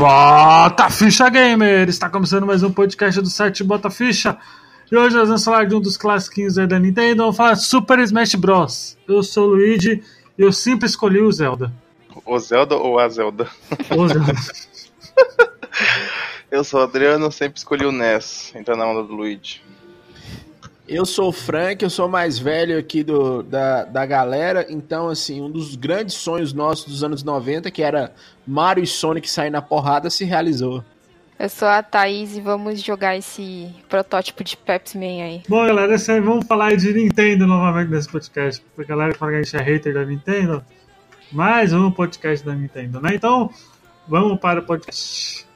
Bota 0.00 0.88
Ficha 0.88 1.28
Gamer! 1.28 1.86
Está 1.86 2.08
começando 2.08 2.46
mais 2.46 2.62
um 2.62 2.72
podcast 2.72 3.20
do 3.20 3.28
site 3.28 3.62
Bota 3.62 3.90
Ficha. 3.90 4.38
E 4.90 4.96
hoje 4.96 5.14
nós 5.14 5.28
vamos 5.28 5.44
falar 5.44 5.66
de 5.66 5.74
um 5.74 5.80
dos 5.80 5.98
clássicos 5.98 6.54
da 6.54 6.78
Nintendo. 6.78 7.20
Vamos 7.24 7.36
falar 7.36 7.54
Super 7.56 7.98
Smash 7.98 8.34
Bros. 8.36 8.96
Eu 9.06 9.22
sou 9.22 9.48
o 9.48 9.50
Luigi 9.50 10.02
e 10.38 10.42
eu 10.42 10.54
sempre 10.54 10.86
escolhi 10.86 11.20
o 11.20 11.30
Zelda. 11.30 11.70
O 12.24 12.38
Zelda 12.38 12.76
ou 12.76 12.98
a 12.98 13.10
Zelda? 13.10 13.46
O 13.94 14.08
Zelda. 14.08 14.32
eu 16.50 16.64
sou 16.64 16.80
o 16.80 16.84
Adriano, 16.84 17.30
sempre 17.30 17.58
escolhi 17.58 17.84
o 17.84 17.92
NES. 17.92 18.54
Entra 18.54 18.74
na 18.74 18.86
onda 18.86 19.02
do 19.02 19.12
Luigi. 19.14 19.60
Eu 20.92 21.06
sou 21.06 21.28
o 21.28 21.32
Frank, 21.32 21.84
eu 21.84 21.88
sou 21.88 22.08
o 22.08 22.10
mais 22.10 22.36
velho 22.36 22.76
aqui 22.76 23.04
do, 23.04 23.44
da, 23.44 23.84
da 23.84 24.04
galera, 24.04 24.66
então, 24.68 25.08
assim, 25.08 25.40
um 25.40 25.48
dos 25.48 25.76
grandes 25.76 26.16
sonhos 26.16 26.52
nossos 26.52 26.86
dos 26.86 27.04
anos 27.04 27.22
90, 27.22 27.70
que 27.70 27.80
era 27.80 28.12
Mario 28.44 28.82
e 28.82 28.88
Sonic 28.88 29.30
sair 29.30 29.50
na 29.50 29.62
porrada, 29.62 30.10
se 30.10 30.24
realizou. 30.24 30.84
Eu 31.38 31.48
sou 31.48 31.68
a 31.68 31.80
Thaís 31.80 32.36
e 32.36 32.40
vamos 32.40 32.82
jogar 32.82 33.16
esse 33.16 33.72
protótipo 33.88 34.42
de 34.42 34.56
Pepsi 34.56 34.98
Man 34.98 35.22
aí. 35.22 35.42
Bom, 35.48 35.64
galera, 35.64 35.94
esse 35.94 36.10
aí, 36.10 36.20
vamos 36.20 36.44
falar 36.44 36.76
de 36.76 36.92
Nintendo 36.92 37.46
novamente 37.46 37.88
nesse 37.88 38.08
podcast, 38.08 38.60
porque 38.74 38.90
a 38.90 38.96
galera 38.96 39.14
fala 39.16 39.30
que 39.30 39.38
a 39.38 39.42
gente 39.44 39.56
é 39.56 39.62
hater 39.62 39.94
da 39.94 40.04
Nintendo, 40.04 40.64
mais 41.30 41.72
um 41.72 41.88
podcast 41.92 42.44
da 42.44 42.52
Nintendo, 42.52 43.00
né? 43.00 43.14
Então, 43.14 43.48
vamos 44.08 44.40
para 44.40 44.58
o 44.58 44.64
podcast. 44.64 45.46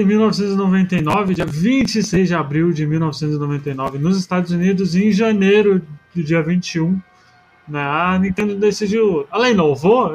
Em 0.00 0.04
1999, 0.04 1.34
dia 1.34 1.46
26 1.46 2.28
de 2.28 2.34
abril 2.34 2.72
de 2.72 2.86
1999, 2.86 3.98
nos 3.98 4.18
Estados 4.18 4.50
Unidos, 4.50 4.94
em 4.94 5.12
janeiro 5.12 5.82
do 6.14 6.22
dia 6.22 6.42
21, 6.42 7.00
né? 7.68 7.82
A 7.82 8.18
Nintendo 8.18 8.56
decidiu. 8.56 9.26
Ela 9.32 9.48
inovou 9.50 10.14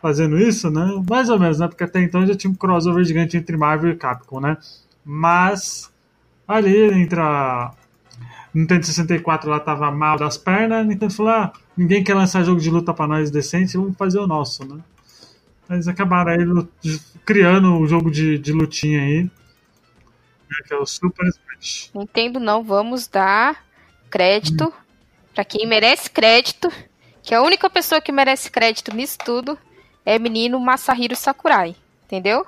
fazendo 0.00 0.38
isso, 0.38 0.70
né? 0.70 1.02
Mais 1.08 1.28
ou 1.28 1.38
menos, 1.38 1.58
né? 1.58 1.68
Porque 1.68 1.84
até 1.84 2.00
então 2.00 2.26
já 2.26 2.34
tinha 2.34 2.50
um 2.50 2.54
crossover 2.54 3.04
gigante 3.04 3.36
entre 3.36 3.56
Marvel 3.56 3.92
e 3.92 3.96
Capcom, 3.96 4.40
né? 4.40 4.56
Mas 5.04 5.92
ali 6.46 6.92
entre 6.94 7.20
a 7.20 7.72
Nintendo 8.54 8.86
64 8.86 9.50
lá 9.50 9.60
tava 9.60 9.90
mal 9.90 10.16
das 10.16 10.38
pernas, 10.38 10.80
a 10.80 10.84
Nintendo 10.84 11.12
falou: 11.12 11.32
ah, 11.32 11.52
ninguém 11.76 12.02
quer 12.02 12.14
lançar 12.14 12.44
jogo 12.44 12.60
de 12.60 12.70
luta 12.70 12.94
pra 12.94 13.06
nós 13.06 13.30
decente, 13.30 13.76
vamos 13.76 13.96
fazer 13.96 14.18
o 14.18 14.26
nosso, 14.26 14.66
né? 14.66 14.80
Eles 15.70 15.88
acabaram 15.88 16.32
aí 16.32 16.38
criando 17.24 17.78
o 17.78 17.86
jogo 17.86 18.10
de, 18.10 18.38
de 18.38 18.52
lutinha 18.52 19.00
aí. 19.02 19.30
Que 20.66 20.72
é 20.72 20.76
o 20.76 20.86
Super 20.86 21.26
Smash. 21.26 21.90
Nintendo 21.94 22.40
não, 22.40 22.64
vamos 22.64 23.06
dar 23.06 23.64
crédito 24.10 24.72
pra 25.34 25.44
quem 25.44 25.66
merece 25.66 26.10
crédito, 26.10 26.72
que 27.22 27.34
a 27.34 27.42
única 27.42 27.68
pessoa 27.68 28.00
que 28.00 28.10
merece 28.10 28.50
crédito 28.50 28.94
nisso 28.94 29.18
tudo 29.24 29.58
é 30.04 30.16
o 30.16 30.20
menino 30.20 30.58
Masahiro 30.58 31.14
Sakurai, 31.14 31.76
entendeu? 32.06 32.46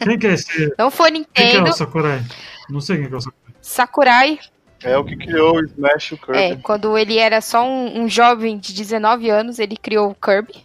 Quem 0.00 0.18
que 0.18 0.26
é 0.26 0.34
esse? 0.34 0.74
Não 0.78 0.90
foi 0.90 1.10
Quem 1.10 1.24
que 1.24 1.40
é 1.40 1.44
Nintendo, 1.46 1.70
o 1.70 1.72
Sakurai? 1.72 2.22
Não 2.68 2.80
sei 2.80 2.98
quem 2.98 3.08
que 3.08 3.14
é 3.14 3.16
o 3.16 3.20
Sakurai. 3.20 3.54
Sakurai, 3.62 4.38
É 4.82 4.98
o 4.98 5.04
que 5.04 5.16
criou 5.16 5.56
o 5.56 5.64
Smash 5.64 6.10
e 6.10 6.14
o 6.14 6.18
Kirby. 6.18 6.38
é, 6.38 6.56
quando 6.56 6.96
ele 6.98 7.16
era 7.18 7.40
só 7.40 7.66
um, 7.66 8.02
um 8.02 8.08
jovem 8.08 8.58
de 8.58 8.74
19 8.74 9.30
anos, 9.30 9.58
ele 9.58 9.76
criou 9.76 10.10
o 10.10 10.14
Kirby, 10.14 10.62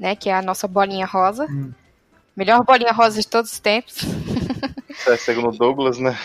né, 0.00 0.16
que 0.16 0.30
é 0.30 0.34
a 0.34 0.40
nossa 0.40 0.66
bolinha 0.66 1.04
rosa. 1.04 1.44
Hum. 1.44 1.70
Melhor 2.34 2.64
bolinha 2.64 2.90
rosa 2.90 3.20
de 3.20 3.28
todos 3.28 3.52
os 3.52 3.58
tempos. 3.58 4.00
É, 5.06 5.16
segundo 5.18 5.50
o 5.50 5.52
Douglas, 5.58 5.98
né? 5.98 6.18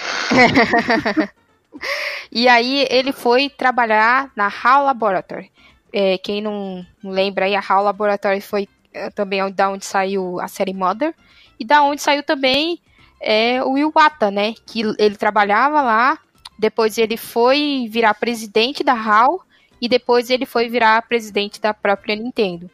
E 2.31 2.47
aí 2.47 2.87
ele 2.89 3.11
foi 3.11 3.49
trabalhar 3.49 4.31
na 4.35 4.47
HAL 4.47 4.85
Laboratory. 4.85 5.51
É, 5.91 6.17
quem 6.17 6.41
não 6.41 6.85
não 7.03 7.11
lembra 7.11 7.45
aí, 7.45 7.55
a 7.55 7.63
HAL 7.67 7.83
Laboratory 7.83 8.41
foi 8.41 8.67
é, 8.93 9.09
também 9.09 9.39
da 9.51 9.69
onde 9.69 9.85
saiu 9.85 10.39
a 10.39 10.47
série 10.47 10.73
Mother. 10.73 11.13
E 11.59 11.65
da 11.65 11.81
onde 11.83 12.01
saiu 12.01 12.23
também 12.23 12.79
é, 13.21 13.63
o 13.63 13.77
Iwata, 13.77 14.31
né? 14.31 14.53
Que 14.65 14.81
ele 14.97 15.15
trabalhava 15.15 15.81
lá, 15.81 16.17
depois 16.57 16.97
ele 16.97 17.17
foi 17.17 17.87
virar 17.89 18.13
presidente 18.13 18.83
da 18.83 18.93
HAL 18.93 19.41
e 19.81 19.89
depois 19.89 20.29
ele 20.29 20.45
foi 20.45 20.69
virar 20.69 21.01
presidente 21.07 21.59
da 21.59 21.73
própria 21.73 22.15
Nintendo. 22.15 22.69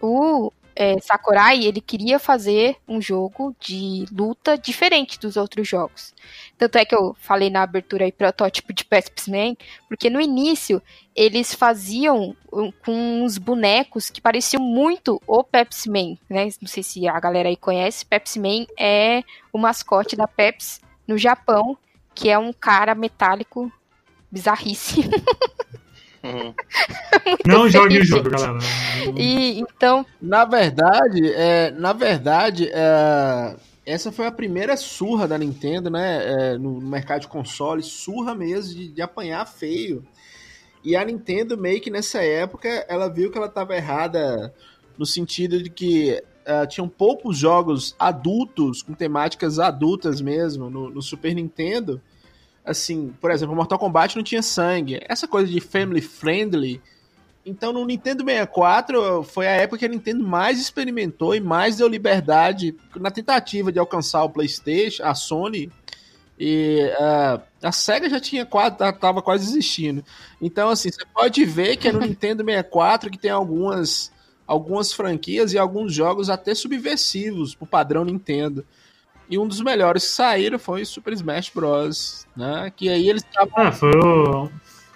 O 0.00 0.52
é, 0.80 0.96
Sakurai, 1.00 1.64
ele 1.64 1.80
queria 1.80 2.20
fazer 2.20 2.76
um 2.86 3.02
jogo 3.02 3.52
de 3.58 4.04
luta 4.12 4.56
diferente 4.56 5.18
dos 5.18 5.36
outros 5.36 5.66
jogos. 5.66 6.14
Tanto 6.56 6.78
é 6.78 6.84
que 6.84 6.94
eu 6.94 7.16
falei 7.18 7.50
na 7.50 7.62
abertura 7.62 8.04
aí 8.04 8.12
protótipo 8.12 8.72
de 8.72 8.84
Pepsi 8.84 9.28
Man, 9.28 9.56
porque 9.88 10.08
no 10.08 10.20
início 10.20 10.80
eles 11.16 11.52
faziam 11.52 12.36
com 12.48 12.72
uns 12.94 13.38
bonecos 13.38 14.08
que 14.08 14.20
pareciam 14.20 14.62
muito 14.62 15.20
o 15.26 15.42
Pepsi 15.42 15.90
Man, 15.90 16.16
né? 16.30 16.48
Não 16.60 16.68
sei 16.68 16.84
se 16.84 17.08
a 17.08 17.18
galera 17.18 17.48
aí 17.48 17.56
conhece. 17.56 18.06
Pepsi 18.06 18.38
Man 18.38 18.64
é 18.78 19.24
o 19.52 19.58
mascote 19.58 20.14
da 20.14 20.28
Pepsi 20.28 20.80
no 21.08 21.18
Japão, 21.18 21.76
que 22.14 22.28
é 22.28 22.38
um 22.38 22.52
cara 22.52 22.94
metálico 22.94 23.72
bizarríssimo. 24.30 25.10
Uhum. 26.22 26.54
Não 27.46 27.68
jogue 27.68 27.98
o 27.98 28.04
jogo, 28.04 28.30
galera. 28.30 28.58
E 29.16 29.60
então, 29.60 30.04
Na 30.20 30.44
verdade, 30.44 31.32
é, 31.32 31.70
na 31.70 31.92
verdade, 31.92 32.68
é, 32.72 33.56
essa 33.86 34.10
foi 34.10 34.26
a 34.26 34.32
primeira 34.32 34.76
surra 34.76 35.28
da 35.28 35.38
Nintendo, 35.38 35.90
né? 35.90 36.52
é, 36.52 36.58
no, 36.58 36.80
mercado 36.80 37.22
de 37.22 37.28
console, 37.28 37.82
surra 37.82 38.34
mesmo, 38.34 38.74
de, 38.74 38.88
de 38.88 39.02
apanhar 39.02 39.46
feio. 39.46 40.04
E 40.84 40.96
a 40.96 41.04
Nintendo, 41.04 41.56
meio 41.56 41.80
que 41.80 41.90
nessa 41.90 42.22
época, 42.22 42.68
ela 42.88 43.08
viu 43.08 43.30
que 43.30 43.38
ela 43.38 43.46
estava 43.46 43.76
errada 43.76 44.54
no 44.96 45.06
sentido 45.06 45.62
de 45.62 45.70
que 45.70 46.20
ah, 46.48 46.66
tinham 46.66 46.88
poucos 46.88 47.36
jogos 47.36 47.94
adultos, 47.98 48.80
com 48.80 48.94
temáticas 48.94 49.58
adultas 49.58 50.18
mesmo, 50.18 50.70
no, 50.70 50.88
no 50.88 51.02
Super 51.02 51.34
Nintendo. 51.34 52.00
Assim, 52.68 53.14
por 53.20 53.30
exemplo, 53.30 53.54
Mortal 53.56 53.78
Kombat 53.78 54.16
não 54.16 54.22
tinha 54.22 54.42
sangue. 54.42 55.00
Essa 55.08 55.26
coisa 55.26 55.50
de 55.50 55.60
family 55.60 56.00
friendly 56.00 56.80
então 57.48 57.72
no 57.72 57.84
Nintendo 57.86 58.22
64 58.22 59.22
foi 59.22 59.46
a 59.46 59.52
época 59.52 59.78
que 59.78 59.86
a 59.86 59.88
Nintendo 59.88 60.22
mais 60.22 60.60
experimentou 60.60 61.34
e 61.34 61.40
mais 61.40 61.78
deu 61.78 61.88
liberdade 61.88 62.76
na 62.94 63.10
tentativa 63.10 63.72
de 63.72 63.78
alcançar 63.78 64.22
o 64.22 64.28
PlayStation, 64.30 65.02
a 65.02 65.14
Sony. 65.14 65.72
E 66.38 66.92
ah, 67.00 67.40
a 67.62 67.72
Sega 67.72 68.08
já 68.10 68.20
tinha 68.20 68.44
quase, 68.44 68.76
tá- 68.76 68.92
tava 68.92 69.22
quase 69.22 69.48
existindo. 69.48 70.04
Então, 70.42 70.68
assim, 70.68 70.90
você 70.90 71.04
pode 71.06 71.42
ver 71.46 71.78
que 71.78 71.88
é 71.88 71.92
no 71.92 72.00
Nintendo 72.04 72.44
64 72.44 73.10
que 73.10 73.18
tem 73.18 73.30
algumas, 73.30 74.12
algumas 74.46 74.92
franquias 74.92 75.54
e 75.54 75.58
alguns 75.58 75.94
jogos 75.94 76.28
até 76.28 76.54
subversivos 76.54 77.54
pro 77.54 77.66
padrão 77.66 78.04
Nintendo. 78.04 78.64
E 79.30 79.38
um 79.38 79.46
dos 79.46 79.60
melhores 79.60 80.04
que 80.04 80.12
saíram 80.12 80.58
foi 80.58 80.82
o 80.82 80.86
Super 80.86 81.12
Smash 81.12 81.50
Bros. 81.54 82.26
Né? 82.36 82.72
Que 82.74 82.88
aí 82.88 83.08
eles 83.08 83.22
estavam 83.22 83.52
Ah, 83.56 83.72
foi, 83.72 83.90
o, 83.90 84.50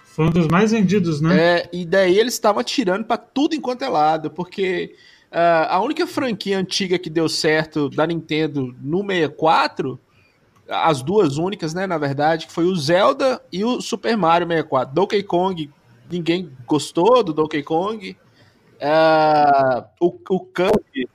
foi 0.05 0.27
um 0.27 0.31
dos 0.31 0.49
mais 0.49 0.73
vendidos, 0.73 1.21
né? 1.21 1.39
é, 1.39 1.69
e 1.73 1.85
daí 1.85 2.19
eles 2.19 2.35
estavam 2.35 2.61
atirando 2.61 3.05
pra 3.05 3.17
tudo 3.17 3.55
enquanto 3.55 3.83
é 3.83 3.89
lado, 3.89 4.31
porque 4.31 4.95
ah, 5.31 5.77
a 5.77 5.81
única 5.81 6.07
franquia 6.07 6.59
antiga 6.59 6.99
que 6.99 7.09
deu 7.09 7.29
certo 7.29 7.89
da 7.89 8.07
Nintendo 8.07 8.75
no 8.81 9.05
64, 9.07 9.99
as 10.69 11.03
duas 11.03 11.37
únicas, 11.37 11.75
né, 11.75 11.87
na 11.87 11.99
verdade, 11.99 12.47
que 12.47 12.53
foi 12.53 12.65
o 12.65 12.77
Zelda 12.77 13.41
e 13.53 13.65
o 13.65 13.81
Super 13.81 14.17
Mario 14.17 14.47
64. 14.47 14.95
Donkey 14.95 15.23
Kong, 15.23 15.71
ninguém 16.11 16.51
gostou 16.67 17.23
do 17.23 17.33
Donkey 17.33 17.63
Kong. 17.63 18.17
Ah, 18.81 19.85
o, 20.01 20.07
o 20.31 20.41
Kirby, 20.41 21.09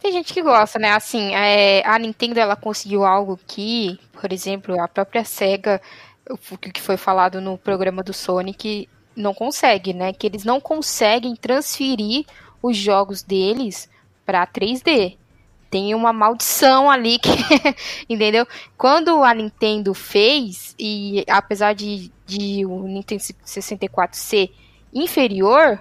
Tem 0.00 0.12
gente 0.12 0.32
que 0.32 0.42
gosta, 0.42 0.78
né? 0.78 0.92
Assim, 0.92 1.34
é, 1.34 1.82
a 1.86 1.98
Nintendo 1.98 2.38
ela 2.40 2.56
conseguiu 2.56 3.04
algo 3.04 3.38
que, 3.46 3.98
por 4.12 4.32
exemplo, 4.32 4.80
a 4.80 4.88
própria 4.88 5.24
Sega, 5.24 5.80
o 6.28 6.58
que 6.58 6.80
foi 6.80 6.96
falado 6.96 7.40
no 7.40 7.58
programa 7.58 8.02
do 8.02 8.12
Sonic, 8.12 8.88
não 9.16 9.34
consegue, 9.34 9.92
né? 9.92 10.12
Que 10.12 10.26
eles 10.26 10.44
não 10.44 10.60
conseguem 10.60 11.34
transferir 11.34 12.24
os 12.62 12.76
jogos 12.76 13.22
deles 13.22 13.88
para 14.24 14.46
3D. 14.46 15.16
Tem 15.70 15.94
uma 15.94 16.12
maldição 16.12 16.90
ali 16.90 17.18
que, 17.18 17.30
entendeu? 18.08 18.46
Quando 18.76 19.22
a 19.22 19.32
Nintendo 19.32 19.94
fez 19.94 20.74
e 20.78 21.24
apesar 21.28 21.74
de, 21.74 22.10
de 22.26 22.66
o 22.66 22.82
Nintendo 22.82 23.22
64 23.44 24.18
ser 24.18 24.52
inferior, 24.92 25.80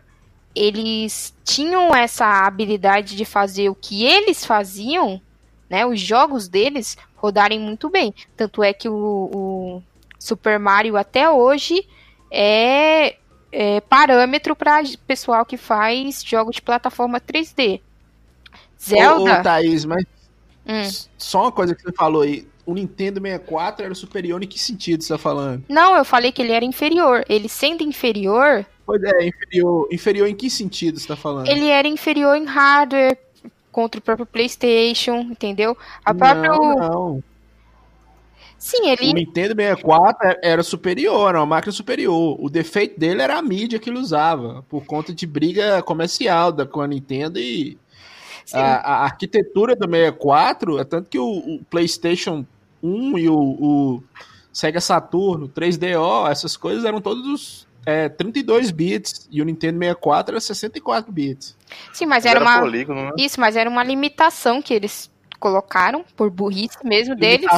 eles 0.56 1.34
tinham 1.44 1.96
essa 1.96 2.46
habilidade 2.46 3.16
de 3.16 3.25
fazer 3.25 3.69
o 3.69 3.75
que 3.75 4.04
eles 4.04 4.46
faziam, 4.46 5.22
né? 5.69 5.86
Os 5.86 6.00
jogos 6.00 6.48
deles 6.48 6.98
rodarem 7.16 7.60
muito 7.60 7.90
bem. 7.90 8.13
Tanto 8.36 8.63
é 8.63 8.74
que 8.74 8.90
o, 8.90 9.30
o 9.34 9.84
Super 10.18 10.60
Mario 10.60 10.98
até 10.98 11.30
hoje 11.30 11.86
é, 12.31 13.16
é 13.51 13.81
parâmetro 13.81 14.56
para 14.56 14.84
pessoal 15.07 15.46
que 15.46 15.57
faz 15.57 16.24
jogos 16.24 16.56
de 16.56 16.62
plataforma 16.62 17.19
3D. 17.19 17.81
Zelda. 18.81 19.38
Ô, 19.38 19.40
ô 19.40 19.44
Thaís, 19.44 19.86
mas 19.86 20.04
hum. 20.68 21.07
só 21.18 21.44
uma 21.44 21.52
coisa 21.52 21.75
que 21.75 21.81
você 21.81 21.92
falou 21.92 22.22
aí. 22.22 22.48
O 22.66 22.74
Nintendo 22.75 23.19
64 23.19 23.86
era 23.86 23.95
superior 23.95 24.44
em 24.44 24.48
que 24.48 24.60
sentido 24.60 25.04
você 25.04 25.13
tá 25.13 25.18
falando? 25.18 25.63
Não, 25.68 25.95
eu 25.95 26.06
falei 26.06 26.31
que 26.31 26.40
ele 26.40 26.52
era 26.52 26.63
inferior. 26.63 27.25
Ele 27.28 27.50
sendo 27.50 27.81
inferior. 27.81 28.63
Pois 28.89 29.03
é, 29.03 29.27
inferior. 29.27 29.88
Inferior 29.91 30.27
em 30.27 30.36
que 30.36 30.50
sentido 30.50 31.00
você 31.00 31.07
tá 31.07 31.15
falando? 31.15 31.47
Ele 31.47 31.68
era 31.68 31.88
inferior 31.88 32.36
em 32.36 32.45
hardware 32.45 33.19
contra 33.71 34.00
o 34.00 34.01
próprio 34.01 34.25
PlayStation, 34.25 35.18
entendeu? 35.19 35.77
A 36.03 36.12
própria. 36.12 36.50
Não, 36.50 36.75
não. 36.75 37.24
Sim, 38.57 38.89
ele. 38.89 39.12
O 39.12 39.13
Nintendo 39.13 39.56
64 39.56 40.39
era 40.41 40.63
superior, 40.63 41.30
era 41.30 41.39
uma 41.39 41.45
máquina 41.45 41.71
superior. 41.71 42.36
O 42.44 42.50
defeito 42.50 43.00
dele 43.00 43.21
era 43.21 43.38
a 43.38 43.44
mídia 43.44 43.77
que 43.77 43.91
ele 43.91 44.00
usava, 44.00 44.65
por 44.68 44.83
conta 44.86 45.13
de 45.13 45.27
briga 45.27 45.83
comercial 45.83 46.51
da, 46.51 46.65
com 46.65 46.81
a 46.81 46.88
Nintendo 46.88 47.38
e. 47.38 47.77
A, 48.51 48.94
a, 48.94 49.03
arquitetura 49.03 49.75
do 49.75 49.88
64 49.88 50.80
é 50.80 50.83
tanto 50.83 51.07
que 51.07 51.19
o, 51.19 51.27
o 51.27 51.63
PlayStation 51.69 52.44
1 52.81 53.19
e 53.19 53.30
o, 53.30 53.35
o, 53.35 54.03
Sega 54.51 54.81
Saturno, 54.81 55.47
3DO, 55.47 56.27
essas 56.31 56.57
coisas 56.57 56.83
eram 56.83 57.00
todos 57.00 57.69
é, 57.86 58.10
32 58.10 58.72
bits 58.72 59.28
e 59.31 59.42
o 59.42 59.46
Nintendo 59.46 59.80
64 59.80 60.34
era 60.34 60.42
64 60.42 61.12
bits. 61.12 61.56
Sim, 61.94 62.06
mas 62.06 62.26
era, 62.26 62.40
era 62.40 62.50
uma 62.50 62.60
polígono, 62.60 63.04
né? 63.06 63.12
Isso, 63.18 63.40
mas 63.40 63.56
era 63.56 63.70
uma 63.70 63.84
limitação 63.84 64.62
que 64.62 64.74
eles 64.74 65.10
colocaram 65.40 66.04
por 66.16 66.30
burrice 66.30 66.78
mesmo 66.84 67.16
deles. 67.16 67.50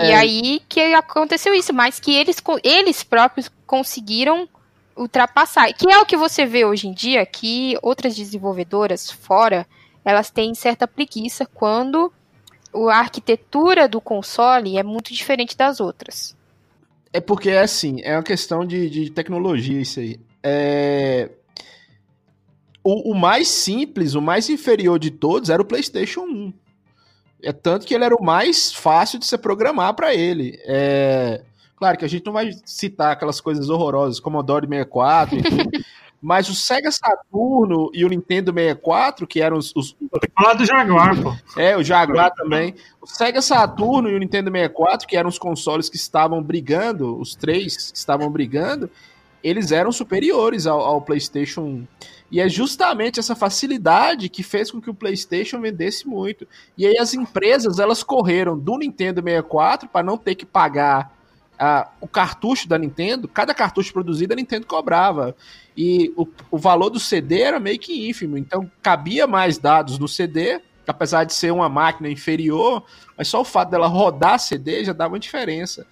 E 0.00 0.04
é... 0.04 0.16
aí 0.16 0.60
que 0.68 0.80
aconteceu 0.94 1.54
isso, 1.54 1.72
mas 1.72 2.00
que 2.00 2.12
eles, 2.14 2.36
eles 2.62 3.02
próprios 3.02 3.50
conseguiram 3.66 4.48
ultrapassar. 4.96 5.72
Que 5.72 5.90
é 5.90 5.98
o 5.98 6.06
que 6.06 6.16
você 6.16 6.44
vê 6.44 6.64
hoje 6.64 6.88
em 6.88 6.92
dia, 6.92 7.24
que 7.24 7.78
outras 7.82 8.14
desenvolvedoras 8.16 9.10
fora, 9.10 9.66
elas 10.04 10.30
têm 10.30 10.54
certa 10.54 10.86
preguiça 10.86 11.46
quando 11.46 12.12
a 12.90 12.98
arquitetura 12.98 13.88
do 13.88 14.00
console 14.00 14.76
é 14.76 14.82
muito 14.82 15.12
diferente 15.12 15.56
das 15.56 15.80
outras. 15.80 16.36
É 17.14 17.20
porque 17.20 17.48
é 17.48 17.60
assim, 17.60 18.00
é 18.02 18.16
uma 18.16 18.24
questão 18.24 18.66
de, 18.66 18.90
de 18.90 19.08
tecnologia 19.08 19.80
isso 19.80 20.00
aí. 20.00 20.18
É... 20.42 21.30
O, 22.82 23.12
o 23.12 23.14
mais 23.14 23.46
simples, 23.46 24.16
o 24.16 24.20
mais 24.20 24.50
inferior 24.50 24.98
de 24.98 25.12
todos 25.12 25.48
era 25.48 25.62
o 25.62 25.64
PlayStation 25.64 26.22
1. 26.22 26.52
É 27.44 27.52
tanto 27.52 27.86
que 27.86 27.94
ele 27.94 28.04
era 28.04 28.16
o 28.16 28.24
mais 28.24 28.72
fácil 28.72 29.20
de 29.20 29.26
se 29.26 29.38
programar 29.38 29.94
para 29.94 30.12
ele. 30.12 30.58
É... 30.64 31.42
Claro 31.76 31.96
que 31.96 32.04
a 32.04 32.08
gente 32.08 32.26
não 32.26 32.32
vai 32.32 32.50
citar 32.64 33.12
aquelas 33.12 33.40
coisas 33.40 33.68
horrorosas, 33.68 34.18
Commodore 34.18 34.66
64 34.66 35.38
e 35.38 35.42
tudo, 35.44 35.70
mas 36.24 36.48
o 36.48 36.54
Sega 36.54 36.90
Saturno 36.90 37.90
e 37.92 38.02
o 38.02 38.08
Nintendo 38.08 38.50
64, 38.50 39.26
que 39.26 39.42
eram 39.42 39.58
os. 39.58 39.76
os... 39.76 39.92
Tem 39.92 40.20
que 40.22 40.32
falar 40.34 40.54
do 40.54 40.64
Jaguar, 40.64 41.22
pô. 41.22 41.36
É, 41.60 41.76
o 41.76 41.84
Jaguar 41.84 42.32
também. 42.32 42.74
O 42.98 43.06
Sega 43.06 43.42
Saturno 43.42 44.08
e 44.08 44.14
o 44.14 44.18
Nintendo 44.18 44.50
64, 44.50 45.06
que 45.06 45.18
eram 45.18 45.28
os 45.28 45.38
consoles 45.38 45.90
que 45.90 45.96
estavam 45.96 46.42
brigando, 46.42 47.20
os 47.20 47.34
três 47.34 47.90
que 47.90 47.98
estavam 47.98 48.30
brigando, 48.30 48.90
eles 49.42 49.70
eram 49.70 49.92
superiores 49.92 50.66
ao, 50.66 50.80
ao 50.80 51.02
PlayStation 51.02 51.86
e 52.30 52.40
é 52.40 52.48
justamente 52.48 53.20
essa 53.20 53.36
facilidade 53.36 54.30
que 54.30 54.42
fez 54.42 54.70
com 54.70 54.80
que 54.80 54.88
o 54.88 54.94
PlayStation 54.94 55.60
vendesse 55.60 56.08
muito. 56.08 56.48
E 56.76 56.86
aí 56.86 56.96
as 56.96 57.12
empresas 57.12 57.78
elas 57.78 58.02
correram 58.02 58.58
do 58.58 58.78
Nintendo 58.78 59.22
64 59.22 59.90
para 59.90 60.02
não 60.02 60.16
ter 60.16 60.36
que 60.36 60.46
pagar 60.46 61.14
uh, 61.54 61.88
o 62.00 62.08
cartucho 62.08 62.68
da 62.68 62.78
Nintendo. 62.78 63.28
Cada 63.28 63.54
cartucho 63.54 63.92
produzido 63.92 64.32
a 64.32 64.36
Nintendo 64.36 64.66
cobrava. 64.66 65.34
E 65.76 66.12
o, 66.16 66.26
o 66.50 66.58
valor 66.58 66.90
do 66.90 67.00
CD 67.00 67.40
era 67.40 67.58
meio 67.58 67.78
que 67.78 68.08
ínfimo. 68.08 68.38
Então 68.38 68.70
cabia 68.82 69.26
mais 69.26 69.58
dados 69.58 69.98
no 69.98 70.08
CD, 70.08 70.60
apesar 70.86 71.24
de 71.24 71.34
ser 71.34 71.52
uma 71.52 71.68
máquina 71.68 72.08
inferior, 72.08 72.84
mas 73.16 73.28
só 73.28 73.40
o 73.40 73.44
fato 73.44 73.70
dela 73.70 73.86
rodar 73.86 74.38
CD 74.38 74.84
já 74.84 74.92
dava 74.92 75.14
uma 75.14 75.18
diferença. 75.18 75.86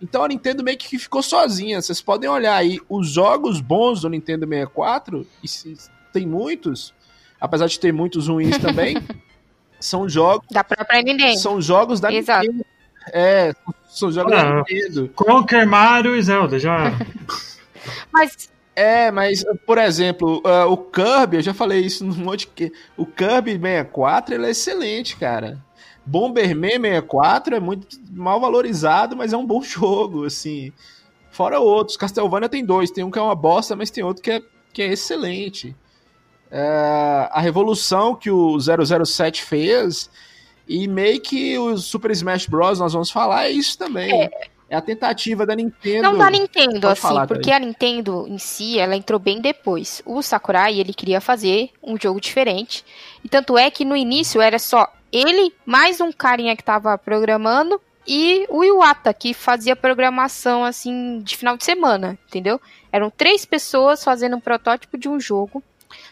Então 0.00 0.22
a 0.22 0.28
Nintendo 0.28 0.62
meio 0.62 0.76
que 0.76 0.98
ficou 0.98 1.22
sozinha. 1.22 1.80
Vocês 1.80 2.00
podem 2.00 2.28
olhar 2.28 2.56
aí 2.56 2.80
os 2.88 3.08
jogos 3.10 3.60
bons 3.60 4.02
do 4.02 4.08
Nintendo 4.08 4.46
64, 4.46 5.26
e 5.42 5.46
tem 6.12 6.26
muitos, 6.26 6.94
apesar 7.40 7.66
de 7.66 7.78
ter 7.80 7.92
muitos 7.92 8.28
ruins 8.28 8.58
também, 8.58 8.96
são 9.80 10.08
jogos. 10.08 10.46
Da 10.50 10.64
própria 10.64 11.02
Nintendo. 11.02 11.38
São 11.38 11.60
jogos 11.60 12.00
da 12.00 12.12
Exato. 12.12 12.46
Nintendo. 12.46 12.66
É, 13.12 13.54
são 13.88 14.10
jogos 14.10 14.32
ah, 14.32 14.56
Nintendo. 14.56 15.10
Conker, 15.14 15.66
Mario 15.66 16.16
e 16.16 16.22
Zelda, 16.22 16.58
já. 16.58 16.92
mas. 18.12 18.54
É, 18.74 19.10
mas, 19.10 19.42
por 19.64 19.78
exemplo, 19.78 20.42
uh, 20.44 20.70
o 20.70 20.76
Kirby, 20.76 21.36
eu 21.36 21.42
já 21.42 21.54
falei 21.54 21.80
isso 21.80 22.04
num 22.04 22.14
monte 22.14 22.46
que. 22.46 22.70
O 22.94 23.06
Kirby 23.06 23.52
64 23.52 24.34
ele 24.34 24.46
é 24.46 24.50
excelente, 24.50 25.16
cara. 25.16 25.64
Bomberman 26.04 26.80
64 26.80 27.56
é 27.56 27.60
muito 27.60 27.98
mal 28.10 28.38
valorizado, 28.38 29.16
mas 29.16 29.32
é 29.32 29.36
um 29.36 29.46
bom 29.46 29.60
jogo, 29.64 30.26
assim. 30.26 30.72
Fora 31.30 31.58
outros. 31.58 31.96
Castlevania 31.96 32.48
tem 32.48 32.64
dois. 32.64 32.90
Tem 32.90 33.02
um 33.02 33.10
que 33.10 33.18
é 33.18 33.22
uma 33.22 33.34
bosta, 33.34 33.74
mas 33.74 33.90
tem 33.90 34.04
outro 34.04 34.22
que 34.22 34.30
é, 34.30 34.42
que 34.72 34.82
é 34.82 34.92
excelente. 34.92 35.74
É, 36.50 37.28
a 37.32 37.40
revolução 37.40 38.14
que 38.14 38.30
o 38.30 38.58
007 38.58 39.42
fez 39.42 40.08
e 40.68 40.88
meio 40.88 41.20
que 41.20 41.58
o 41.58 41.76
Super 41.76 42.10
Smash 42.10 42.46
Bros. 42.46 42.78
nós 42.78 42.92
vamos 42.92 43.10
falar 43.10 43.46
é 43.46 43.50
isso 43.50 43.78
também. 43.78 44.24
É. 44.24 44.30
É 44.68 44.74
a 44.74 44.80
tentativa 44.80 45.46
da 45.46 45.54
Nintendo. 45.54 46.02
Não 46.02 46.18
da 46.18 46.28
Nintendo, 46.28 46.80
Pode 46.80 46.86
assim, 46.86 47.00
falar, 47.02 47.26
porque 47.28 47.52
a 47.52 47.58
Nintendo 47.58 48.26
em 48.28 48.36
si, 48.36 48.78
ela 48.78 48.96
entrou 48.96 49.18
bem 49.18 49.40
depois. 49.40 50.02
O 50.04 50.20
Sakurai, 50.22 50.80
ele 50.80 50.92
queria 50.92 51.20
fazer 51.20 51.70
um 51.80 51.96
jogo 51.96 52.20
diferente. 52.20 52.84
E 53.22 53.28
tanto 53.28 53.56
é 53.56 53.70
que 53.70 53.84
no 53.84 53.96
início 53.96 54.40
era 54.40 54.58
só 54.58 54.92
ele, 55.12 55.54
mais 55.64 56.00
um 56.00 56.10
carinha 56.10 56.56
que 56.56 56.64
tava 56.64 56.98
programando, 56.98 57.80
e 58.06 58.44
o 58.48 58.64
Iwata, 58.64 59.14
que 59.14 59.32
fazia 59.32 59.76
programação 59.76 60.64
assim 60.64 61.20
de 61.20 61.36
final 61.36 61.56
de 61.56 61.64
semana, 61.64 62.18
entendeu? 62.28 62.60
Eram 62.90 63.10
três 63.10 63.44
pessoas 63.44 64.02
fazendo 64.02 64.36
um 64.36 64.40
protótipo 64.40 64.98
de 64.98 65.08
um 65.08 65.18
jogo. 65.18 65.62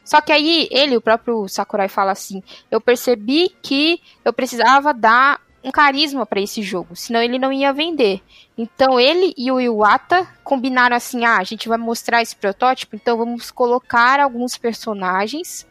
Só 0.05 0.21
que 0.21 0.31
aí 0.31 0.69
ele, 0.71 0.97
o 0.97 1.01
próprio 1.01 1.49
Sakurai, 1.49 1.89
fala 1.89 2.13
assim: 2.13 2.43
eu 2.71 2.81
percebi 2.81 3.55
que 3.63 4.01
eu 4.25 4.33
precisava 4.33 4.93
dar 4.93 5.41
um 5.65 5.71
carisma 5.71 6.27
para 6.27 6.43
esse 6.43 6.63
jogo, 6.63 6.95
senão 6.95 7.23
ele 7.23 7.39
não 7.39 7.51
ia 7.51 7.73
vender. 7.73 8.23
Então 8.57 9.01
ele 9.01 9.33
e 9.37 9.51
o 9.51 9.59
Iwata 9.59 10.29
combinaram 10.45 10.95
assim: 10.95 11.25
ah, 11.25 11.39
a 11.39 11.45
gente 11.45 11.69
vai 11.69 11.79
mostrar 11.79 12.21
esse 12.21 12.37
protótipo, 12.37 12.95
então 12.95 13.17
vamos 13.17 13.51
colocar 13.51 14.21
alguns 14.21 14.59
personagens 14.59 15.67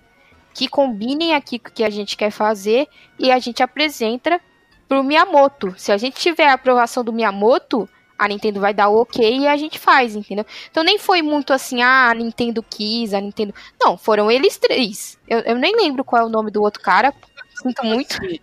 que 0.53 0.67
combinem 0.67 1.33
aqui 1.33 1.59
com 1.59 1.69
o 1.69 1.71
que 1.71 1.83
a 1.83 1.89
gente 1.89 2.17
quer 2.17 2.31
fazer 2.31 2.87
e 3.17 3.31
a 3.31 3.39
gente 3.39 3.61
apresenta 3.61 4.39
pro 4.87 5.03
Miyamoto. 5.03 5.73
Se 5.77 5.91
a 5.91 5.97
gente 5.97 6.19
tiver 6.19 6.47
a 6.47 6.53
aprovação 6.53 7.03
do 7.03 7.13
Miyamoto, 7.13 7.89
a 8.17 8.27
Nintendo 8.27 8.59
vai 8.59 8.73
dar 8.73 8.89
o 8.89 9.01
ok 9.01 9.39
e 9.39 9.47
a 9.47 9.57
gente 9.57 9.79
faz, 9.79 10.15
entendeu? 10.15 10.45
Então 10.69 10.83
nem 10.83 10.97
foi 10.97 11.21
muito 11.21 11.53
assim, 11.53 11.81
ah, 11.81 12.09
a 12.09 12.13
Nintendo 12.13 12.63
quis, 12.63 13.13
a 13.13 13.21
Nintendo. 13.21 13.53
Não, 13.79 13.97
foram 13.97 14.29
eles 14.29 14.57
três. 14.57 15.19
Eu, 15.27 15.39
eu 15.39 15.55
nem 15.55 15.75
lembro 15.75 16.03
qual 16.03 16.21
é 16.21 16.25
o 16.25 16.29
nome 16.29 16.51
do 16.51 16.61
outro 16.61 16.81
cara. 16.81 17.13
Sinto 17.61 17.83
muito. 17.85 18.15
Assim, 18.21 18.39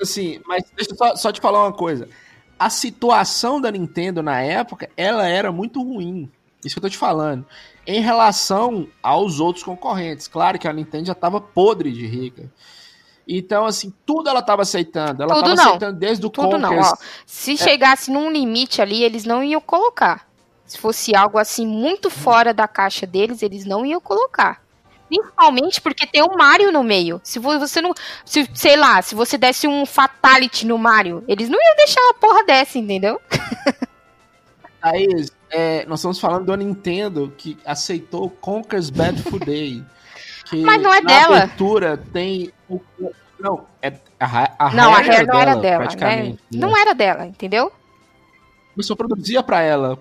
assim 0.00 0.40
mas 0.46 0.64
deixa 0.76 0.92
eu 0.92 0.96
só, 0.96 1.16
só 1.16 1.32
te 1.32 1.40
falar 1.40 1.62
uma 1.64 1.72
coisa. 1.72 2.08
A 2.58 2.70
situação 2.70 3.60
da 3.60 3.70
Nintendo 3.70 4.22
na 4.22 4.40
época, 4.40 4.88
ela 4.96 5.26
era 5.26 5.50
muito 5.50 5.82
ruim. 5.82 6.30
Isso 6.64 6.74
que 6.74 6.78
eu 6.78 6.82
tô 6.82 6.90
te 6.90 6.98
falando 6.98 7.46
em 7.86 8.00
relação 8.00 8.88
aos 9.02 9.40
outros 9.40 9.64
concorrentes. 9.64 10.28
Claro 10.28 10.58
que 10.58 10.68
a 10.68 10.72
Nintendo 10.72 11.06
já 11.06 11.12
estava 11.12 11.40
podre 11.40 11.90
de 11.92 12.06
rica. 12.06 12.50
Então, 13.26 13.66
assim, 13.66 13.92
tudo 14.04 14.28
ela 14.28 14.40
estava 14.40 14.62
aceitando. 14.62 15.22
Ela 15.22 15.34
estava 15.34 15.52
aceitando 15.54 15.98
desde 15.98 16.26
o 16.26 16.30
tudo 16.30 16.58
Não, 16.58 16.78
ó. 16.78 16.94
Se 17.26 17.52
é... 17.52 17.56
chegasse 17.56 18.10
num 18.10 18.30
limite 18.30 18.82
ali, 18.82 19.02
eles 19.02 19.24
não 19.24 19.42
iam 19.42 19.60
colocar. 19.60 20.26
Se 20.66 20.78
fosse 20.78 21.14
algo 21.14 21.38
assim 21.38 21.66
muito 21.66 22.10
fora 22.10 22.52
da 22.54 22.66
caixa 22.66 23.06
deles, 23.06 23.42
eles 23.42 23.64
não 23.64 23.84
iam 23.84 24.00
colocar. 24.00 24.62
Principalmente 25.06 25.80
porque 25.80 26.06
tem 26.06 26.22
o 26.22 26.34
Mario 26.36 26.72
no 26.72 26.82
meio. 26.82 27.20
Se 27.22 27.38
você 27.38 27.82
não. 27.82 27.92
Se, 28.24 28.48
sei 28.54 28.76
lá, 28.76 29.02
se 29.02 29.14
você 29.14 29.36
desse 29.36 29.68
um 29.68 29.84
Fatality 29.84 30.66
no 30.66 30.78
Mario, 30.78 31.22
eles 31.28 31.50
não 31.50 31.58
iam 31.60 31.76
deixar 31.76 32.00
uma 32.00 32.14
porra 32.14 32.44
dessa, 32.44 32.78
entendeu? 32.78 33.20
Thaís, 34.80 35.30
é, 35.50 35.84
nós 35.84 36.00
estamos 36.00 36.18
falando 36.18 36.46
da 36.46 36.56
Nintendo 36.56 37.32
que 37.36 37.58
aceitou 37.64 38.30
Conker's 38.30 38.88
Bad 38.88 39.22
Fur 39.22 39.38
Day. 39.38 39.84
Que 40.52 40.60
Mas 40.62 40.82
não 40.82 40.92
é 40.92 41.00
na 41.00 41.08
dela. 41.08 41.36
abertura 41.38 41.96
tem. 41.96 42.52
Não, 43.40 43.64
é, 43.80 43.90
a, 44.20 44.66
a 44.66 44.70
Não, 44.74 44.92
a 44.92 44.98
Rare 44.98 45.26
não 45.26 45.40
era 45.40 45.56
dela, 45.56 45.62
né? 45.62 45.76
praticamente. 45.78 46.38
Não 46.52 46.76
era 46.76 46.94
dela, 46.94 47.24
entendeu? 47.26 47.72
Mas 48.76 48.84
só 48.86 48.94
produzia 48.94 49.42
pra 49.42 49.62
ela. 49.62 49.98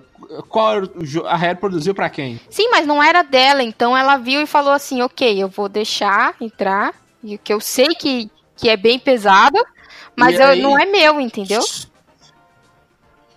Qual 0.49 0.83
a 1.25 1.35
Rare 1.37 1.57
produziu 1.57 1.95
pra 1.95 2.09
quem? 2.09 2.37
Sim, 2.49 2.69
mas 2.69 2.85
não 2.85 3.01
era 3.01 3.21
dela, 3.23 3.63
então 3.63 3.95
ela 3.97 4.17
viu 4.17 4.41
e 4.41 4.45
falou 4.45 4.73
assim, 4.73 5.01
ok, 5.01 5.41
eu 5.41 5.47
vou 5.47 5.69
deixar 5.69 6.35
entrar, 6.41 6.93
e 7.23 7.37
que 7.37 7.53
eu 7.53 7.61
sei 7.61 7.87
que, 7.95 8.29
que 8.57 8.69
é 8.69 8.75
bem 8.75 8.99
pesado, 8.99 9.57
mas 10.15 10.37
eu- 10.37 10.47
aí- 10.49 10.61
não 10.61 10.77
é 10.77 10.85
meu, 10.85 11.19
entendeu? 11.21 11.61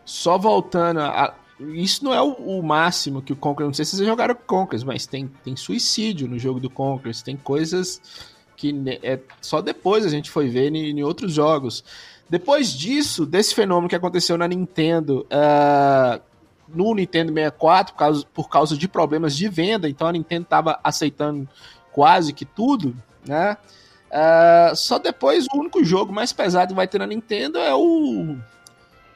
Só 0.05 0.37
voltando. 0.37 1.01
a- 1.01 1.33
isso 1.73 2.05
não 2.05 2.13
é 2.13 2.21
o, 2.21 2.33
o 2.33 2.63
máximo 2.63 3.23
que 3.23 3.33
o 3.33 3.37
Conquer. 3.37 3.65
Não 3.65 3.75
sei 3.75 3.85
se 3.85 3.97
vocês 3.97 4.09
jogaram 4.09 4.35
Conquers, 4.35 4.85
mas 4.85 5.07
tem, 5.07 5.31
tem 5.43 5.57
suicídio 5.57 6.29
no 6.29 6.39
jogo 6.39 6.61
do 6.61 6.71
Conquers. 6.71 7.23
Tem 7.23 7.37
coisas 7.37 8.01
que 8.57 8.75
é, 9.03 9.21
só 9.41 9.61
depois 9.61 10.05
a 10.07 10.09
gente 10.09 10.31
foi 10.31 10.49
ver 10.49 10.75
em, 10.75 10.91
em 10.91 11.03
outros 11.03 11.33
jogos. 11.33 11.85
Depois 12.29 12.73
disso, 12.73 13.27
desse 13.27 13.55
fenômeno 13.55 13.89
que 13.89 13.97
aconteceu 13.97 14.39
na 14.39 14.49
Nintendo, 14.49 15.27
ah, 15.31 16.21
no 16.69 16.95
Nintendo 16.95 17.33
64, 17.33 17.93
por 17.93 17.99
causa, 17.99 18.27
por 18.33 18.49
causa 18.49 18.77
de 18.77 18.89
problemas 18.89 19.37
de 19.37 19.49
venda, 19.49 19.89
então 19.89 20.09
a 20.09 20.13
Nintendo 20.13 20.45
estava 20.45 20.81
aceitando 20.83 21.49
quase 21.93 22.33
que 22.33 22.45
tudo, 22.45 22.97
né? 23.27 23.57
Ah, 24.11 24.73
só 24.75 24.99
depois 24.99 25.47
o 25.53 25.59
único 25.59 25.85
jogo 25.85 26.13
mais 26.13 26.33
pesado 26.33 26.69
que 26.69 26.77
vai 26.77 26.89
ter 26.89 26.99
na 26.99 27.07
Nintendo 27.07 27.59
é 27.59 27.75
o 27.75 28.37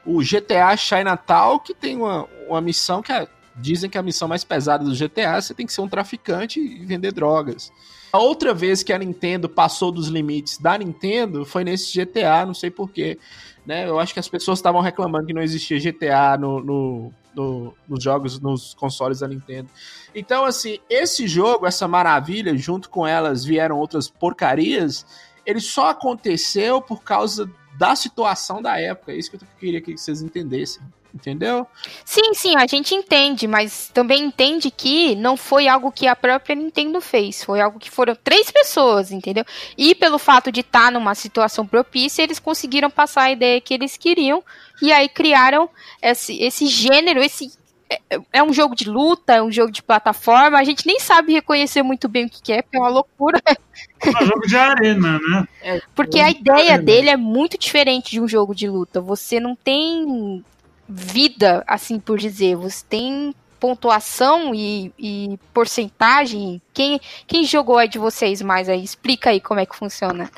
o 0.05 0.19
GTA 0.21 0.75
Chinatown, 0.77 1.59
que 1.59 1.73
tem 1.73 1.97
uma, 1.97 2.25
uma 2.47 2.61
missão 2.61 3.01
que 3.01 3.11
é- 3.11 3.27
dizem 3.55 3.89
que 3.89 3.97
a 3.97 4.01
missão 4.03 4.27
mais 4.27 4.43
pesada 4.43 4.83
do 4.85 4.95
GTA 4.95 5.41
você 5.41 5.53
tem 5.53 5.65
que 5.65 5.73
ser 5.73 5.81
um 5.81 5.87
traficante 5.89 6.59
e 6.59 6.85
vender 6.85 7.11
drogas. 7.11 7.71
A 8.11 8.17
outra 8.17 8.53
vez 8.53 8.81
que 8.81 8.91
a 8.93 8.97
Nintendo 8.97 9.47
passou 9.47 9.91
dos 9.91 10.07
limites 10.07 10.57
da 10.57 10.77
Nintendo 10.77 11.45
foi 11.45 11.63
nesse 11.63 11.93
GTA, 11.93 12.45
não 12.45 12.53
sei 12.53 12.71
porquê. 12.71 13.19
Né? 13.65 13.87
Eu 13.87 13.99
acho 13.99 14.13
que 14.13 14.19
as 14.19 14.27
pessoas 14.29 14.57
estavam 14.59 14.81
reclamando 14.81 15.27
que 15.27 15.33
não 15.33 15.41
existia 15.43 15.77
GTA 15.79 16.37
no, 16.39 16.59
no- 16.63 17.13
no- 17.35 17.73
nos 17.87 18.03
jogos, 18.03 18.39
nos 18.39 18.73
consoles 18.73 19.19
da 19.19 19.27
Nintendo. 19.27 19.69
Então, 20.15 20.43
assim, 20.45 20.79
esse 20.89 21.27
jogo, 21.27 21.67
essa 21.67 21.87
maravilha, 21.87 22.57
junto 22.57 22.89
com 22.89 23.05
elas 23.05 23.45
vieram 23.45 23.77
outras 23.77 24.09
porcarias, 24.09 25.05
ele 25.45 25.59
só 25.59 25.89
aconteceu 25.89 26.81
por 26.81 27.03
causa 27.03 27.47
da 27.79 27.95
situação 27.95 28.61
da 28.61 28.77
época. 28.77 29.13
É 29.13 29.15
isso 29.15 29.31
que 29.31 29.37
eu 29.37 29.47
queria 29.57 29.79
que 29.79 29.97
vocês 29.97 30.21
entendessem. 30.21 30.83
Entendeu? 31.11 31.65
Sim, 32.05 32.35
sim, 32.35 32.55
a 32.55 32.67
gente 32.67 32.93
entende, 32.93 33.47
mas 33.47 33.89
também 33.91 34.25
entende 34.25 34.69
que 34.69 35.15
não 35.15 35.35
foi 35.35 35.67
algo 35.67 35.91
que 35.91 36.05
a 36.05 36.15
própria 36.15 36.55
Nintendo 36.55 37.01
fez, 37.01 37.43
foi 37.43 37.59
algo 37.59 37.79
que 37.79 37.89
foram 37.89 38.15
três 38.15 38.51
pessoas, 38.51 39.11
entendeu? 39.11 39.43
E 39.75 39.95
pelo 39.95 40.19
fato 40.19 40.51
de 40.51 40.59
estar 40.59 40.91
numa 40.91 41.15
situação 41.15 41.65
propícia, 41.65 42.21
eles 42.21 42.37
conseguiram 42.37 42.91
passar 42.91 43.23
a 43.23 43.31
ideia 43.31 43.59
que 43.59 43.73
eles 43.73 43.97
queriam 43.97 44.43
e 44.83 44.91
aí 44.91 45.09
criaram 45.09 45.67
esse, 45.99 46.39
esse 46.43 46.67
gênero, 46.67 47.23
esse 47.23 47.51
é- 47.89 48.19
é 48.33 48.43
um 48.43 48.53
jogo 48.53 48.75
de 48.75 48.89
luta, 48.89 49.33
é 49.33 49.41
um 49.41 49.51
jogo 49.51 49.71
de 49.71 49.81
plataforma, 49.81 50.59
a 50.59 50.63
gente 50.63 50.85
nem 50.85 50.99
sabe 50.99 51.33
reconhecer 51.33 51.81
muito 51.81 52.07
bem 52.07 52.25
o 52.25 52.29
que 52.29 52.41
que 52.41 52.53
é, 52.53 52.61
porque 52.61 52.77
é 52.77 52.79
uma 52.79 52.89
loucura, 52.89 53.41
É 53.47 54.23
um 54.23 54.25
jogo 54.27 54.47
de 54.47 54.55
arena, 54.57 55.19
né? 55.19 55.81
porque 55.95 56.19
a 56.19 56.29
ideia 56.29 56.77
dele 56.77 57.09
é 57.09 57.17
muito 57.17 57.57
diferente 57.57 58.11
de 58.11 58.21
um 58.21 58.27
jogo 58.27 58.53
de 58.53 58.67
luta. 58.69 59.01
Você 59.01 59.39
não 59.39 59.55
tem 59.55 60.43
vida, 60.87 61.63
assim 61.67 61.99
por 61.99 62.17
dizer. 62.17 62.55
Você 62.55 62.83
tem 62.87 63.33
pontuação 63.59 64.55
e, 64.55 64.91
e 64.97 65.37
porcentagem. 65.53 66.61
Quem, 66.73 66.99
quem 67.27 67.43
jogou 67.43 67.77
aí 67.77 67.87
de 67.87 67.99
vocês 67.99 68.41
mais 68.41 68.69
aí? 68.69 68.83
Explica 68.83 69.29
aí 69.31 69.39
como 69.41 69.59
é 69.59 69.65
que 69.65 69.75
funciona. 69.75 70.29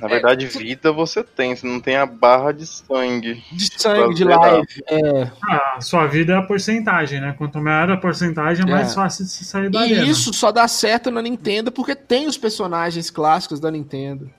Na 0.00 0.08
verdade, 0.08 0.46
vida 0.46 0.92
você 0.92 1.22
tem, 1.24 1.56
você 1.56 1.66
não 1.66 1.80
tem 1.80 1.96
a 1.96 2.04
barra 2.04 2.52
de 2.52 2.66
sangue. 2.66 3.42
De 3.52 3.70
sangue, 3.80 4.14
de 4.14 4.24
live. 4.24 4.66
É. 4.88 5.30
Ah, 5.42 5.78
sua 5.80 6.06
vida 6.06 6.34
é 6.34 6.36
a 6.36 6.42
porcentagem, 6.42 7.20
né? 7.20 7.34
Quanto 7.38 7.58
maior 7.60 7.90
a 7.90 7.96
porcentagem, 7.96 8.66
mais 8.66 8.92
É. 8.92 8.94
fácil 8.94 9.24
de 9.24 9.30
se 9.30 9.44
sair 9.44 9.70
da 9.70 9.86
E 9.86 9.92
arena. 9.94 10.04
isso 10.10 10.32
só 10.34 10.52
dá 10.52 10.68
certo 10.68 11.10
na 11.10 11.22
Nintendo 11.22 11.72
porque 11.72 11.94
tem 11.94 12.26
os 12.26 12.36
personagens 12.36 13.10
clássicos 13.10 13.58
da 13.58 13.70
Nintendo. 13.70 14.30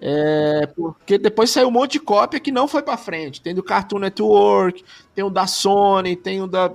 É, 0.00 0.68
porque 0.76 1.18
depois 1.18 1.50
saiu 1.50 1.68
um 1.68 1.72
monte 1.72 1.92
de 1.92 2.00
cópia 2.00 2.38
que 2.38 2.52
não 2.52 2.68
foi 2.68 2.82
pra 2.82 2.96
frente. 2.96 3.40
Tem 3.40 3.54
do 3.54 3.62
Cartoon 3.62 3.98
Network, 3.98 4.84
tem 5.14 5.24
o 5.24 5.30
da 5.30 5.46
Sony, 5.46 6.14
tem 6.16 6.40
o 6.42 6.46
da. 6.46 6.70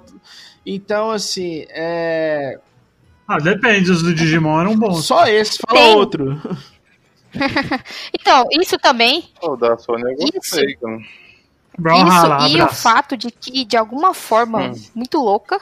Então, 0.66 1.12
assim, 1.12 1.66
é... 1.70 2.60
Ah, 3.28 3.38
depende, 3.38 3.90
os 3.92 4.04
do 4.04 4.14
Digimon 4.14 4.60
eram 4.62 4.78
bons. 4.78 5.06
só 5.06 5.26
esse, 5.28 5.58
fala 5.66 5.80
Tem. 5.80 5.96
outro. 5.96 6.42
Então, 8.14 8.46
isso 8.52 8.78
também 8.78 9.30
O 9.42 9.56
da 9.56 9.78
Sony 9.78 10.04
eu 10.20 10.32
gostei, 10.34 10.76
cara. 10.76 10.98
Brawlhalla, 11.78 12.46
Isso 12.46 12.56
e 12.58 12.60
o 12.60 12.64
abraço. 12.64 12.82
fato 12.82 13.18
de 13.18 13.32
que, 13.32 13.66
de 13.66 13.76
alguma 13.76 14.14
forma 14.14 14.60
Hum. 14.70 14.74
muito 14.94 15.18
louca, 15.18 15.60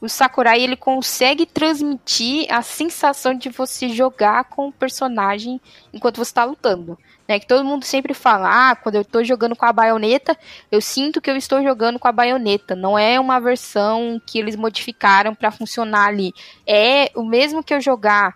o 0.00 0.08
Sakurai 0.08 0.60
ele 0.60 0.74
consegue 0.76 1.46
transmitir 1.46 2.46
a 2.52 2.60
sensação 2.62 3.32
de 3.34 3.48
você 3.48 3.88
jogar 3.88 4.44
com 4.44 4.66
o 4.68 4.72
personagem 4.72 5.60
enquanto 5.92 6.16
você 6.16 6.30
está 6.30 6.44
lutando. 6.44 6.98
Né? 7.28 7.38
Que 7.38 7.46
todo 7.46 7.64
mundo 7.64 7.84
sempre 7.84 8.12
fala, 8.12 8.70
ah, 8.72 8.74
quando 8.74 8.96
eu 8.96 9.02
estou 9.02 9.22
jogando 9.22 9.54
com 9.54 9.64
a 9.64 9.72
baioneta, 9.72 10.36
eu 10.72 10.80
sinto 10.80 11.20
que 11.20 11.30
eu 11.30 11.36
estou 11.36 11.62
jogando 11.62 12.00
com 12.00 12.08
a 12.08 12.12
baioneta. 12.12 12.74
Não 12.74 12.98
é 12.98 13.20
uma 13.20 13.38
versão 13.38 14.20
que 14.26 14.40
eles 14.40 14.56
modificaram 14.56 15.32
para 15.32 15.52
funcionar 15.52 16.08
ali. 16.08 16.32
É 16.66 17.12
o 17.14 17.22
mesmo 17.24 17.62
que 17.62 17.72
eu 17.72 17.80
jogar 17.80 18.34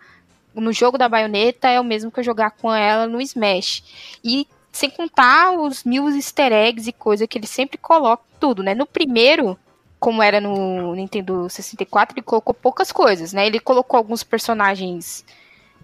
no 0.61 0.73
jogo 0.73 0.99
da 0.99 1.09
baioneta, 1.09 1.69
é 1.69 1.81
o 1.81 1.85
mesmo 1.85 2.11
que 2.11 2.21
eu 2.21 2.25
jogar 2.25 2.51
com 2.51 2.73
ela 2.73 3.07
no 3.07 3.21
Smash. 3.21 4.19
E 4.25 4.47
sem 4.73 4.91
contar 4.91 5.53
os 5.53 5.85
mil 5.85 6.09
easter 6.11 6.53
eggs 6.53 6.89
e 6.89 6.93
coisa 6.93 7.27
que 7.27 7.39
ele 7.39 7.47
sempre 7.47 7.79
coloca 7.79 8.25
tudo, 8.41 8.63
né? 8.63 8.75
No 8.75 8.87
primeiro, 8.87 9.59
como 9.99 10.23
era 10.23 10.41
no 10.41 10.95
Nintendo 10.95 11.49
64, 11.49 12.15
ele 12.15 12.23
colocou 12.23 12.53
poucas 12.53 12.93
coisas, 12.93 13.33
né? 13.33 13.47
Ele 13.47 13.61
colocou 13.61 13.97
alguns 13.97 14.23
personagens 14.23 15.25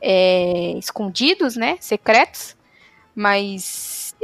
é, 0.00 0.72
escondidos, 0.78 1.56
né? 1.56 1.76
Secretos, 1.80 2.56
mas 3.14 4.14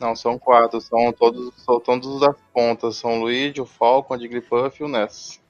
Não, 0.00 0.16
são 0.16 0.38
quatro, 0.38 0.80
são 0.80 1.12
todos, 1.12 1.52
são 1.64 1.78
todos 1.78 2.20
das 2.20 2.36
pontas. 2.52 2.96
São 2.96 3.18
o 3.18 3.20
Luigi, 3.20 3.60
o 3.60 3.66
Falcon, 3.66 4.14
a 4.14 4.18
Jigglypuff 4.18 4.82
e 4.82 4.84
o 4.84 4.88
Ness. 4.88 5.40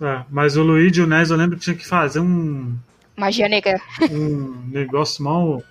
É, 0.00 0.24
mas 0.28 0.56
o 0.56 0.62
Luigi 0.62 1.00
e 1.00 1.04
o 1.04 1.06
Nes 1.06 1.30
eu 1.30 1.36
lembro 1.36 1.56
que 1.56 1.64
tinha 1.64 1.76
que 1.76 1.86
fazer 1.86 2.20
um, 2.20 2.76
magia 3.16 3.48
negra. 3.48 3.80
um 4.10 4.68
negócio 4.70 5.22
mal. 5.22 5.62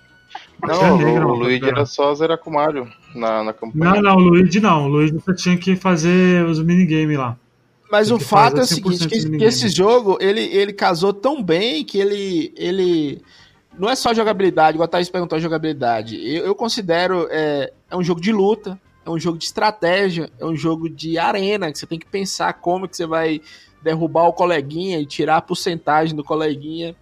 Não, 0.62 0.68
Magia 0.68 0.92
o, 0.92 0.98
negra, 0.98 1.26
o 1.26 1.34
Luigi 1.34 1.68
era 1.68 1.86
só 1.86 2.14
zerar 2.14 2.38
com 2.38 2.50
o 2.50 2.54
Mario 2.54 2.90
na, 3.14 3.44
na 3.44 3.52
campanha. 3.52 3.94
Não, 3.94 4.02
não, 4.02 4.16
o 4.16 4.20
Luigi 4.20 4.60
não. 4.60 4.86
O 4.86 4.88
Luigi 4.88 5.14
você 5.14 5.34
tinha 5.34 5.56
que 5.56 5.76
fazer 5.76 6.44
os 6.44 6.62
minigames 6.62 7.18
lá. 7.18 7.36
Mas 7.90 8.08
Tem 8.08 8.16
o 8.16 8.20
fato 8.20 8.60
é 8.60 8.64
o 8.64 8.66
fazer 8.66 8.80
100% 8.80 8.98
seguinte, 8.98 9.08
que, 9.08 9.38
que 9.38 9.44
esse 9.44 9.68
jogo, 9.68 10.18
ele, 10.20 10.40
ele 10.40 10.72
casou 10.72 11.12
tão 11.12 11.42
bem 11.42 11.84
que 11.84 11.98
ele, 11.98 12.52
ele 12.56 13.22
não 13.78 13.88
é 13.88 13.94
só 13.94 14.14
jogabilidade, 14.14 14.76
igual 14.76 14.86
a 14.86 14.88
Thaís 14.88 15.08
perguntou 15.08 15.36
a 15.36 15.40
jogabilidade. 15.40 16.16
Eu, 16.16 16.46
eu 16.46 16.54
considero, 16.54 17.28
é, 17.30 17.72
é 17.90 17.96
um 17.96 18.02
jogo 18.02 18.20
de 18.20 18.32
luta, 18.32 18.80
é 19.04 19.10
um 19.10 19.18
jogo 19.18 19.38
de 19.38 19.44
estratégia, 19.44 20.30
é 20.38 20.44
um 20.44 20.56
jogo 20.56 20.88
de 20.88 21.18
arena, 21.18 21.70
que 21.70 21.78
você 21.78 21.86
tem 21.86 21.98
que 21.98 22.06
pensar 22.06 22.54
como 22.54 22.88
que 22.88 22.96
você 22.96 23.06
vai 23.06 23.40
derrubar 23.82 24.24
o 24.24 24.32
coleguinha 24.32 24.98
e 24.98 25.06
tirar 25.06 25.36
a 25.36 25.42
porcentagem 25.42 26.16
do 26.16 26.24
coleguinha. 26.24 26.96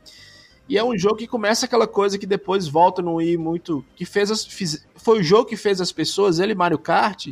E 0.69 0.79
é 0.79 0.85
um 0.85 0.97
jogo 0.97 1.17
que 1.17 1.27
começa 1.27 1.67
aquela 1.67 1.87
coisa 1.87 2.17
que 2.19 2.27
depois 2.27 2.67
volta 2.69 3.03
no 3.03 3.21
ir 3.21 3.37
muito. 3.39 3.85
que 3.97 4.05
fez 4.05 4.31
as. 4.31 4.45
fiz- 4.45 4.87
foi 4.97 5.21
o 5.21 5.23
jogo 5.23 5.47
que 5.47 5.57
fez 5.57 5.81
as 5.81 5.91
pessoas, 5.93 6.39
ele 6.39 6.55
Mario 6.55 6.79
Kart, 6.79 7.29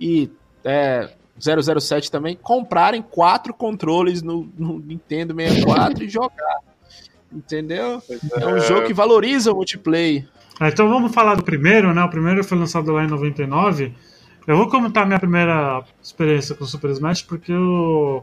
e 0.00 0.30
é, 0.64 1.10
007 1.38 2.10
também, 2.10 2.34
comprarem 2.36 3.02
quatro 3.02 3.52
controles 3.54 4.22
no, 4.22 4.48
no 4.58 4.78
Nintendo 4.78 5.34
64 5.34 6.04
e 6.04 6.08
jogar. 6.08 6.58
Entendeu? 7.32 8.02
É 8.40 8.46
um 8.46 8.60
jogo 8.60 8.86
que 8.86 8.92
valoriza 8.92 9.52
o 9.52 9.56
multiplayer. 9.56 10.26
Ah, 10.58 10.68
Então 10.68 10.88
vamos 10.88 11.14
falar 11.14 11.36
do 11.36 11.44
primeiro, 11.44 11.94
né? 11.94 12.02
O 12.02 12.10
primeiro 12.10 12.42
foi 12.42 12.58
lançado 12.58 12.90
lá 12.92 13.04
em 13.04 13.08
99. 13.08 13.94
Eu 14.46 14.56
vou 14.56 14.68
comentar 14.68 15.06
minha 15.06 15.18
primeira 15.20 15.84
experiência 16.02 16.54
com 16.56 16.64
o 16.64 16.66
Super 16.66 16.90
Smash, 16.90 17.22
porque 17.22 17.52
o 17.52 18.22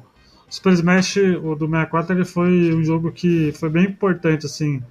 Super 0.50 0.74
Smash, 0.74 1.18
o 1.18 1.56
do 1.56 1.68
64, 1.68 2.16
ele 2.16 2.26
foi 2.26 2.74
um 2.74 2.84
jogo 2.84 3.12
que 3.12 3.52
foi 3.54 3.70
bem 3.70 3.86
importante, 3.86 4.46
assim, 4.46 4.82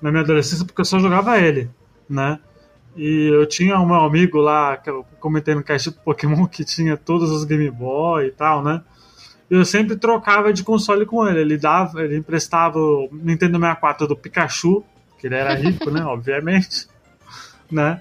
na 0.00 0.10
minha 0.10 0.22
adolescência, 0.22 0.64
porque 0.64 0.80
eu 0.80 0.84
só 0.84 0.98
jogava 0.98 1.38
ele, 1.38 1.68
né? 2.08 2.38
E 2.96 3.28
eu 3.32 3.46
tinha 3.46 3.78
um 3.78 3.86
meu 3.86 3.96
amigo 3.96 4.38
lá, 4.38 4.76
que 4.76 4.88
eu 4.88 5.04
comentei 5.18 5.54
no 5.54 5.62
cast 5.62 5.90
do 5.90 5.96
Pokémon, 5.96 6.46
que 6.46 6.64
tinha 6.64 6.96
todos 6.96 7.30
os 7.30 7.44
Game 7.44 7.70
Boy 7.70 8.28
e 8.28 8.30
tal, 8.30 8.62
né? 8.62 8.82
E 9.50 9.54
eu 9.54 9.64
sempre 9.64 9.96
trocava 9.96 10.52
de 10.52 10.62
console 10.62 11.04
com 11.04 11.26
ele. 11.26 11.40
Ele 11.40 11.58
dava, 11.58 12.02
ele 12.02 12.16
emprestava 12.16 12.78
o 12.78 13.08
Nintendo 13.12 13.58
64 13.58 14.06
do 14.06 14.16
Pikachu, 14.16 14.84
que 15.18 15.26
ele 15.26 15.34
era 15.34 15.54
rico, 15.54 15.90
né? 15.90 16.02
Obviamente, 16.06 16.86
né? 17.70 18.00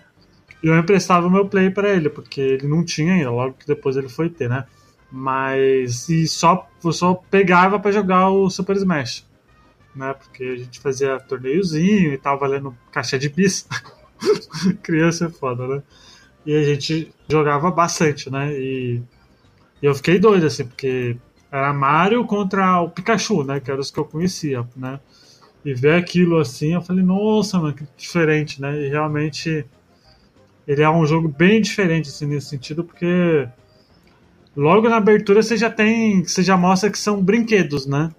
E 0.63 0.67
eu 0.67 0.77
emprestava 0.77 1.27
o 1.27 1.31
meu 1.31 1.48
Play 1.48 1.69
pra 1.69 1.89
ele, 1.89 2.10
porque 2.10 2.39
ele 2.39 2.67
não 2.67 2.86
tinha 2.86 3.13
ainda, 3.13 3.31
logo 3.31 3.53
que 3.53 3.67
depois 3.67 3.98
ele 3.98 4.07
foi 4.07 4.29
ter, 4.29 4.48
né? 4.48 4.65
Mas 5.15 6.10
e 6.10 6.27
só 6.27 6.67
só 6.91 7.13
pegava 7.13 7.79
para 7.79 7.91
jogar 7.91 8.32
o 8.32 8.50
Super 8.50 8.75
Smash, 8.75 9.24
né? 9.96 10.12
Porque 10.15 10.43
a 10.43 10.55
gente 10.55 10.79
fazia 10.79 11.20
torneiozinho 11.20 12.12
e 12.12 12.17
tava 12.17 12.39
valendo 12.39 12.75
caixa 12.91 13.20
de 13.20 13.29
bis. 13.29 13.67
Criança 14.82 15.27
é 15.27 15.29
foda, 15.29 15.67
né? 15.67 15.84
E 16.43 16.55
a 16.55 16.63
gente 16.63 17.13
jogava 17.29 17.70
bastante, 17.70 18.27
né? 18.32 18.51
E, 18.53 19.03
e 19.84 19.86
eu 19.86 19.93
fiquei 19.93 20.17
doido 20.17 20.48
assim, 20.48 20.65
porque 20.65 21.15
era 21.51 21.72
Mario 21.72 22.25
contra 22.25 22.82
o 22.82 22.89
Pikachu, 22.89 23.43
né? 23.43 23.60
Que 23.60 23.70
eram 23.70 23.82
os 23.82 23.91
que 23.91 24.00
eu 24.00 24.05
conhecia, 24.05 24.67
né? 24.75 25.00
E 25.63 25.75
ver 25.75 25.93
aquilo 25.93 26.39
assim, 26.39 26.74
eu 26.74 26.82
falei, 26.82 27.05
nossa, 27.05 27.60
mano, 27.60 27.75
que 27.75 27.86
diferente, 27.96 28.60
né? 28.60 28.82
E 28.82 28.89
realmente 28.89 29.63
ele 30.67 30.82
é 30.82 30.89
um 30.89 31.05
jogo 31.05 31.27
bem 31.27 31.62
diferente 31.62 32.10
assim, 32.10 32.25
nesse 32.25 32.48
sentido, 32.48 32.84
porque 32.84 33.48
logo 34.55 34.89
na 34.89 34.98
abertura 34.98 35.41
você 35.41 35.57
já 35.57 35.69
tem. 35.69 36.24
Você 36.24 36.43
já 36.43 36.57
mostra 36.57 36.89
que 36.89 36.98
são 36.98 37.22
brinquedos, 37.22 37.86
né? 37.86 38.12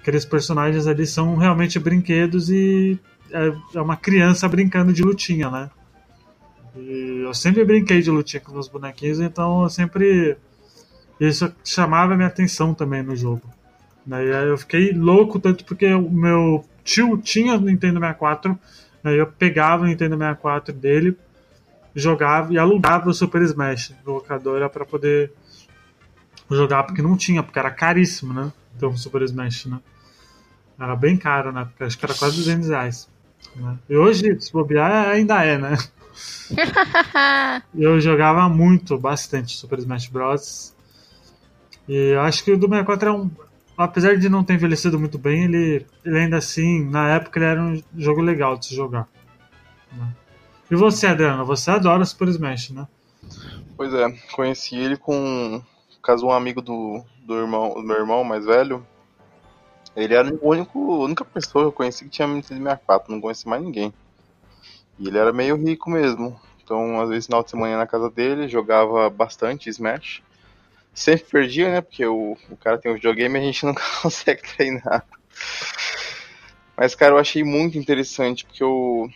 Aqueles 0.00 0.24
personagens 0.24 0.86
ali 0.86 1.06
são 1.06 1.36
realmente 1.36 1.78
brinquedos 1.78 2.48
e 2.50 2.98
é, 3.30 3.52
é 3.74 3.80
uma 3.80 3.96
criança 3.96 4.48
brincando 4.48 4.92
de 4.92 5.02
lutinha, 5.02 5.50
né? 5.50 5.70
E 6.76 7.22
eu 7.24 7.34
sempre 7.34 7.64
brinquei 7.64 8.00
de 8.00 8.10
lutinha 8.10 8.40
com 8.40 8.52
meus 8.52 8.68
bonequinhos, 8.68 9.20
então 9.20 9.62
eu 9.62 9.68
sempre. 9.68 10.36
Isso 11.20 11.52
chamava 11.64 12.14
minha 12.14 12.28
atenção 12.28 12.72
também 12.72 13.02
no 13.02 13.16
jogo. 13.16 13.42
Daí 14.06 14.28
eu 14.48 14.56
fiquei 14.56 14.92
louco, 14.92 15.38
tanto 15.38 15.64
porque 15.64 15.92
o 15.92 16.08
meu 16.10 16.64
tio 16.84 17.18
tinha 17.18 17.54
o 17.54 17.60
Nintendo 17.60 18.00
64, 18.00 18.58
daí 19.02 19.18
eu 19.18 19.26
pegava 19.26 19.82
o 19.82 19.86
Nintendo 19.86 20.16
64 20.16 20.72
dele, 20.72 21.16
jogava 21.94 22.52
e 22.52 22.58
alugava 22.58 23.10
o 23.10 23.14
Super 23.14 23.42
Smash 23.42 23.94
no 24.06 24.14
locadora 24.14 24.70
para 24.70 24.86
poder 24.86 25.32
jogar, 26.56 26.84
porque 26.84 27.02
não 27.02 27.16
tinha, 27.16 27.42
porque 27.42 27.58
era 27.58 27.70
caríssimo, 27.70 28.32
né? 28.32 28.52
Então, 28.76 28.90
o 28.90 28.98
Super 28.98 29.22
Smash, 29.22 29.66
né? 29.66 29.80
Era 30.78 30.94
bem 30.94 31.16
caro, 31.16 31.52
né? 31.52 31.64
Porque 31.64 31.84
acho 31.84 31.98
que 31.98 32.04
era 32.04 32.14
quase 32.14 32.36
200 32.36 32.68
reais. 32.68 33.08
Né? 33.56 33.76
E 33.88 33.96
hoje, 33.96 34.40
se 34.40 34.52
bobear, 34.52 35.08
ainda 35.08 35.42
é, 35.44 35.58
né? 35.58 35.76
eu 37.74 38.00
jogava 38.00 38.48
muito, 38.48 38.98
bastante 38.98 39.56
Super 39.56 39.78
Smash 39.78 40.06
Bros. 40.08 40.74
E 41.88 42.12
eu 42.12 42.20
acho 42.20 42.44
que 42.44 42.52
o 42.52 42.56
do 42.56 42.68
64 42.68 43.08
é 43.08 43.12
um. 43.12 43.30
Apesar 43.76 44.16
de 44.16 44.28
não 44.28 44.42
ter 44.42 44.54
envelhecido 44.54 44.98
muito 44.98 45.18
bem, 45.18 45.44
ele, 45.44 45.86
ele 46.04 46.18
ainda 46.18 46.36
assim, 46.36 46.84
na 46.84 47.14
época, 47.14 47.38
ele 47.38 47.46
era 47.46 47.62
um 47.62 47.82
jogo 47.96 48.20
legal 48.20 48.58
de 48.58 48.66
se 48.66 48.74
jogar. 48.74 49.08
Né? 49.92 50.12
E 50.70 50.74
você, 50.74 51.06
Adriano? 51.06 51.44
Você 51.46 51.70
adora 51.70 52.04
Super 52.04 52.28
Smash, 52.28 52.70
né? 52.70 52.86
Pois 53.76 53.94
é, 53.94 54.10
conheci 54.32 54.76
ele 54.76 54.96
com. 54.96 55.62
Caso 56.02 56.26
um 56.26 56.32
amigo 56.32 56.62
do, 56.62 57.04
do, 57.20 57.34
irmão, 57.34 57.74
do 57.74 57.82
meu 57.82 57.96
irmão 57.96 58.24
mais 58.24 58.44
velho. 58.44 58.86
Ele 59.96 60.14
era 60.14 60.32
o 60.32 60.38
único, 60.48 60.94
a 60.94 61.04
única 61.04 61.24
pessoa 61.24 61.64
que 61.64 61.68
eu 61.68 61.72
conheci 61.72 62.04
que 62.04 62.10
tinha 62.10 62.28
Nintendo 62.28 62.62
64, 62.62 63.12
não 63.12 63.20
conheci 63.20 63.48
mais 63.48 63.62
ninguém. 63.62 63.92
E 64.98 65.08
ele 65.08 65.18
era 65.18 65.32
meio 65.32 65.56
rico 65.56 65.90
mesmo. 65.90 66.38
Então, 66.62 67.00
às 67.00 67.08
vezes, 67.08 67.26
final 67.26 67.42
de 67.42 67.50
semana 67.50 67.78
na 67.78 67.86
casa 67.86 68.10
dele, 68.10 68.46
jogava 68.46 69.08
bastante 69.08 69.70
Smash. 69.70 70.22
Sempre 70.92 71.24
perdia, 71.24 71.70
né? 71.70 71.80
Porque 71.80 72.04
o, 72.04 72.36
o 72.50 72.56
cara 72.56 72.76
tem 72.76 72.90
um 72.90 72.94
videogame 72.94 73.38
e 73.38 73.42
a 73.42 73.44
gente 73.44 73.64
não 73.66 73.74
consegue 74.02 74.42
treinar. 74.42 75.06
Mas, 76.76 76.94
cara, 76.94 77.14
eu 77.14 77.18
achei 77.18 77.42
muito 77.42 77.78
interessante, 77.78 78.44
porque 78.44 78.62
eu, 78.62 79.08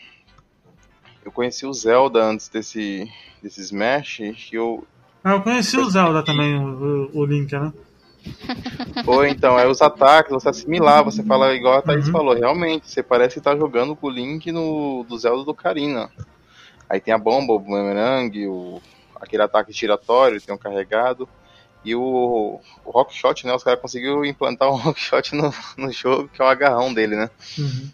eu 1.25 1.31
conheci 1.31 1.67
o 1.67 1.73
Zelda 1.73 2.25
antes 2.25 2.49
desse, 2.49 3.09
desse 3.43 3.61
Smash, 3.61 4.21
e 4.21 4.37
eu... 4.53 4.87
Ah, 5.25 5.33
eu 5.33 5.43
conheci 5.43 5.77
o 5.79 5.89
Zelda 5.89 6.23
também, 6.23 6.59
o, 6.59 7.11
o 7.13 7.25
Link, 7.25 7.53
né? 7.53 7.73
Pô, 9.05 9.25
então, 9.25 9.59
é 9.59 9.67
os 9.67 9.83
ataques, 9.83 10.33
você 10.33 10.49
assimilar, 10.49 11.05
você 11.05 11.23
fala 11.23 11.55
igual 11.55 11.79
a 11.79 11.83
Thaís 11.83 12.07
uhum. 12.07 12.13
falou, 12.13 12.35
realmente, 12.35 12.89
você 12.89 13.03
parece 13.03 13.41
tá 13.41 13.57
jogando 13.57 13.97
com 13.97 14.07
o 14.07 14.11
Link 14.11 14.51
no, 14.53 15.05
do 15.09 15.19
Zelda 15.19 15.45
do 15.45 15.55
Karina. 15.55 16.11
Aí 16.89 17.01
tem 17.01 17.15
a 17.15 17.19
bomba, 17.19 17.53
o 17.53 17.59
boomerang, 17.59 18.47
o, 18.47 18.81
aquele 19.17 19.43
ataque 19.43 19.73
giratório, 19.73 20.41
tem 20.41 20.55
um 20.55 20.59
carregado. 20.59 21.29
E 21.85 21.95
o, 21.97 22.61
o 22.85 22.91
Rock 22.91 23.15
Shot, 23.15 23.45
né? 23.47 23.55
Os 23.55 23.65
caras 23.65 23.81
conseguiram 23.81 24.25
implantar 24.25 24.69
um 24.71 24.77
Rock 24.77 25.01
Shot 25.01 25.35
no, 25.35 25.53
no 25.77 25.91
jogo, 25.91 26.29
que 26.29 26.41
é 26.41 26.45
o 26.45 26.49
agarrão 26.49 26.93
dele, 26.93 27.17
né? 27.17 27.31
Uhum. 27.59 27.91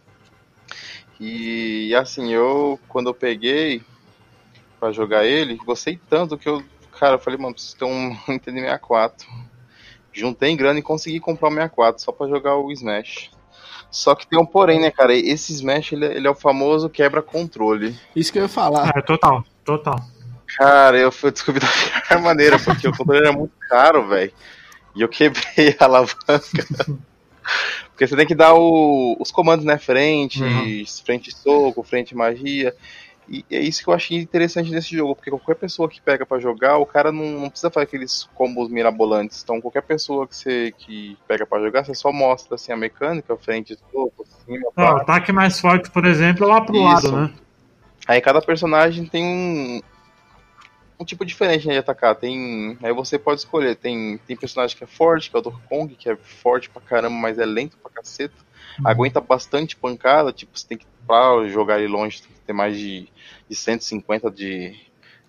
E, 1.20 1.88
e 1.88 1.94
assim, 1.94 2.32
eu, 2.32 2.78
quando 2.88 3.08
eu 3.08 3.14
peguei 3.14 3.82
para 4.78 4.92
jogar 4.92 5.24
ele, 5.24 5.56
gostei 5.56 5.98
tanto 6.08 6.38
que 6.38 6.48
eu, 6.48 6.62
cara, 6.98 7.14
eu 7.14 7.18
falei, 7.18 7.38
mano, 7.38 7.54
preciso 7.54 7.76
ter 7.76 7.84
um 7.84 8.16
Nintendo 8.28 8.58
64 8.58 9.48
juntei 10.18 10.56
grana 10.56 10.78
e 10.78 10.82
consegui 10.82 11.20
comprar 11.20 11.48
o 11.48 11.52
64 11.52 12.02
só 12.02 12.12
para 12.12 12.28
jogar 12.28 12.56
o 12.56 12.72
Smash. 12.72 13.30
Só 13.90 14.14
que 14.14 14.26
tem 14.26 14.38
um 14.38 14.44
porém, 14.44 14.80
né, 14.80 14.90
cara? 14.90 15.14
Esse 15.14 15.52
Smash 15.52 15.92
ele, 15.92 16.06
é, 16.06 16.16
ele 16.16 16.26
é 16.26 16.30
o 16.30 16.34
famoso 16.34 16.90
quebra-controle. 16.90 17.96
Isso 18.14 18.32
que 18.32 18.38
eu 18.38 18.42
ia 18.42 18.48
falar. 18.48 18.92
É, 18.94 19.00
total, 19.00 19.44
total. 19.64 19.98
Cara, 20.56 20.98
eu 20.98 21.12
fui 21.12 21.30
descobrir 21.30 21.60
da 21.60 21.68
pior 21.68 22.20
maneira, 22.20 22.58
porque 22.58 22.88
o 22.88 22.96
controle 22.96 23.26
era 23.26 23.32
muito 23.32 23.54
caro, 23.68 24.06
velho. 24.08 24.32
E 24.94 25.00
eu 25.00 25.08
quebrei 25.08 25.76
a 25.78 25.84
alavanca. 25.84 26.16
porque 27.90 28.06
você 28.06 28.16
tem 28.16 28.26
que 28.26 28.34
dar 28.34 28.54
o, 28.54 29.16
os 29.18 29.30
comandos, 29.30 29.64
né? 29.64 29.78
Frente, 29.78 30.42
uhum. 30.42 30.84
frente 31.04 31.34
soco, 31.34 31.82
frente 31.82 32.14
magia. 32.14 32.74
E 33.28 33.44
é 33.50 33.60
isso 33.60 33.82
que 33.82 33.90
eu 33.90 33.94
achei 33.94 34.16
interessante 34.16 34.70
nesse 34.70 34.96
jogo, 34.96 35.14
porque 35.14 35.30
qualquer 35.30 35.56
pessoa 35.56 35.88
que 35.88 36.00
pega 36.00 36.24
para 36.24 36.40
jogar, 36.40 36.78
o 36.78 36.86
cara 36.86 37.12
não, 37.12 37.24
não, 37.24 37.50
precisa 37.50 37.70
fazer 37.70 37.84
aqueles 37.84 38.28
combos 38.34 38.70
mirabolantes. 38.70 39.42
Então, 39.42 39.60
qualquer 39.60 39.82
pessoa 39.82 40.26
que 40.26 40.34
você 40.34 40.72
que 40.78 41.18
pega 41.28 41.44
para 41.44 41.62
jogar, 41.62 41.84
você 41.84 41.94
só 41.94 42.10
mostra 42.10 42.54
assim 42.54 42.72
a 42.72 42.76
mecânica, 42.76 43.36
frente, 43.36 43.76
topo, 43.92 44.24
cima, 44.46 44.70
é, 44.76 44.82
O 44.82 44.86
ataque 44.96 45.30
mais 45.30 45.60
forte, 45.60 45.90
por 45.90 46.06
exemplo, 46.06 46.44
é 46.44 46.48
lá 46.48 46.60
pro 46.62 46.74
isso. 46.74 46.84
lado, 46.84 47.12
né? 47.12 47.34
Aí 48.06 48.22
cada 48.22 48.40
personagem 48.40 49.04
tem 49.04 49.22
um, 49.22 49.82
um 50.98 51.04
tipo 51.04 51.26
diferente 51.26 51.66
né, 51.66 51.74
de 51.74 51.80
atacar. 51.80 52.14
Tem, 52.14 52.78
aí 52.82 52.92
você 52.94 53.18
pode 53.18 53.40
escolher. 53.40 53.76
Tem, 53.76 54.18
tem 54.26 54.34
personagem 54.34 54.74
que 54.74 54.84
é 54.84 54.86
forte, 54.86 55.30
que 55.30 55.36
é 55.36 55.38
o 55.38 55.42
Donkey 55.42 55.60
Kong, 55.68 55.94
que 55.94 56.08
é 56.08 56.16
forte 56.16 56.70
pra 56.70 56.80
caramba, 56.80 57.14
mas 57.14 57.38
é 57.38 57.44
lento 57.44 57.76
pra 57.76 57.90
caceta. 57.90 58.47
Uhum. 58.78 58.88
Aguenta 58.88 59.20
bastante 59.20 59.76
pancada, 59.76 60.32
tipo, 60.32 60.58
você 60.58 60.66
tem 60.66 60.78
que 60.78 60.86
pra 61.06 61.48
jogar 61.48 61.78
ele 61.78 61.88
longe, 61.88 62.20
tem 62.20 62.30
que 62.30 62.40
ter 62.40 62.52
mais 62.52 62.76
de 62.76 63.08
de 63.48 63.56
150 63.56 64.30
de, 64.30 64.76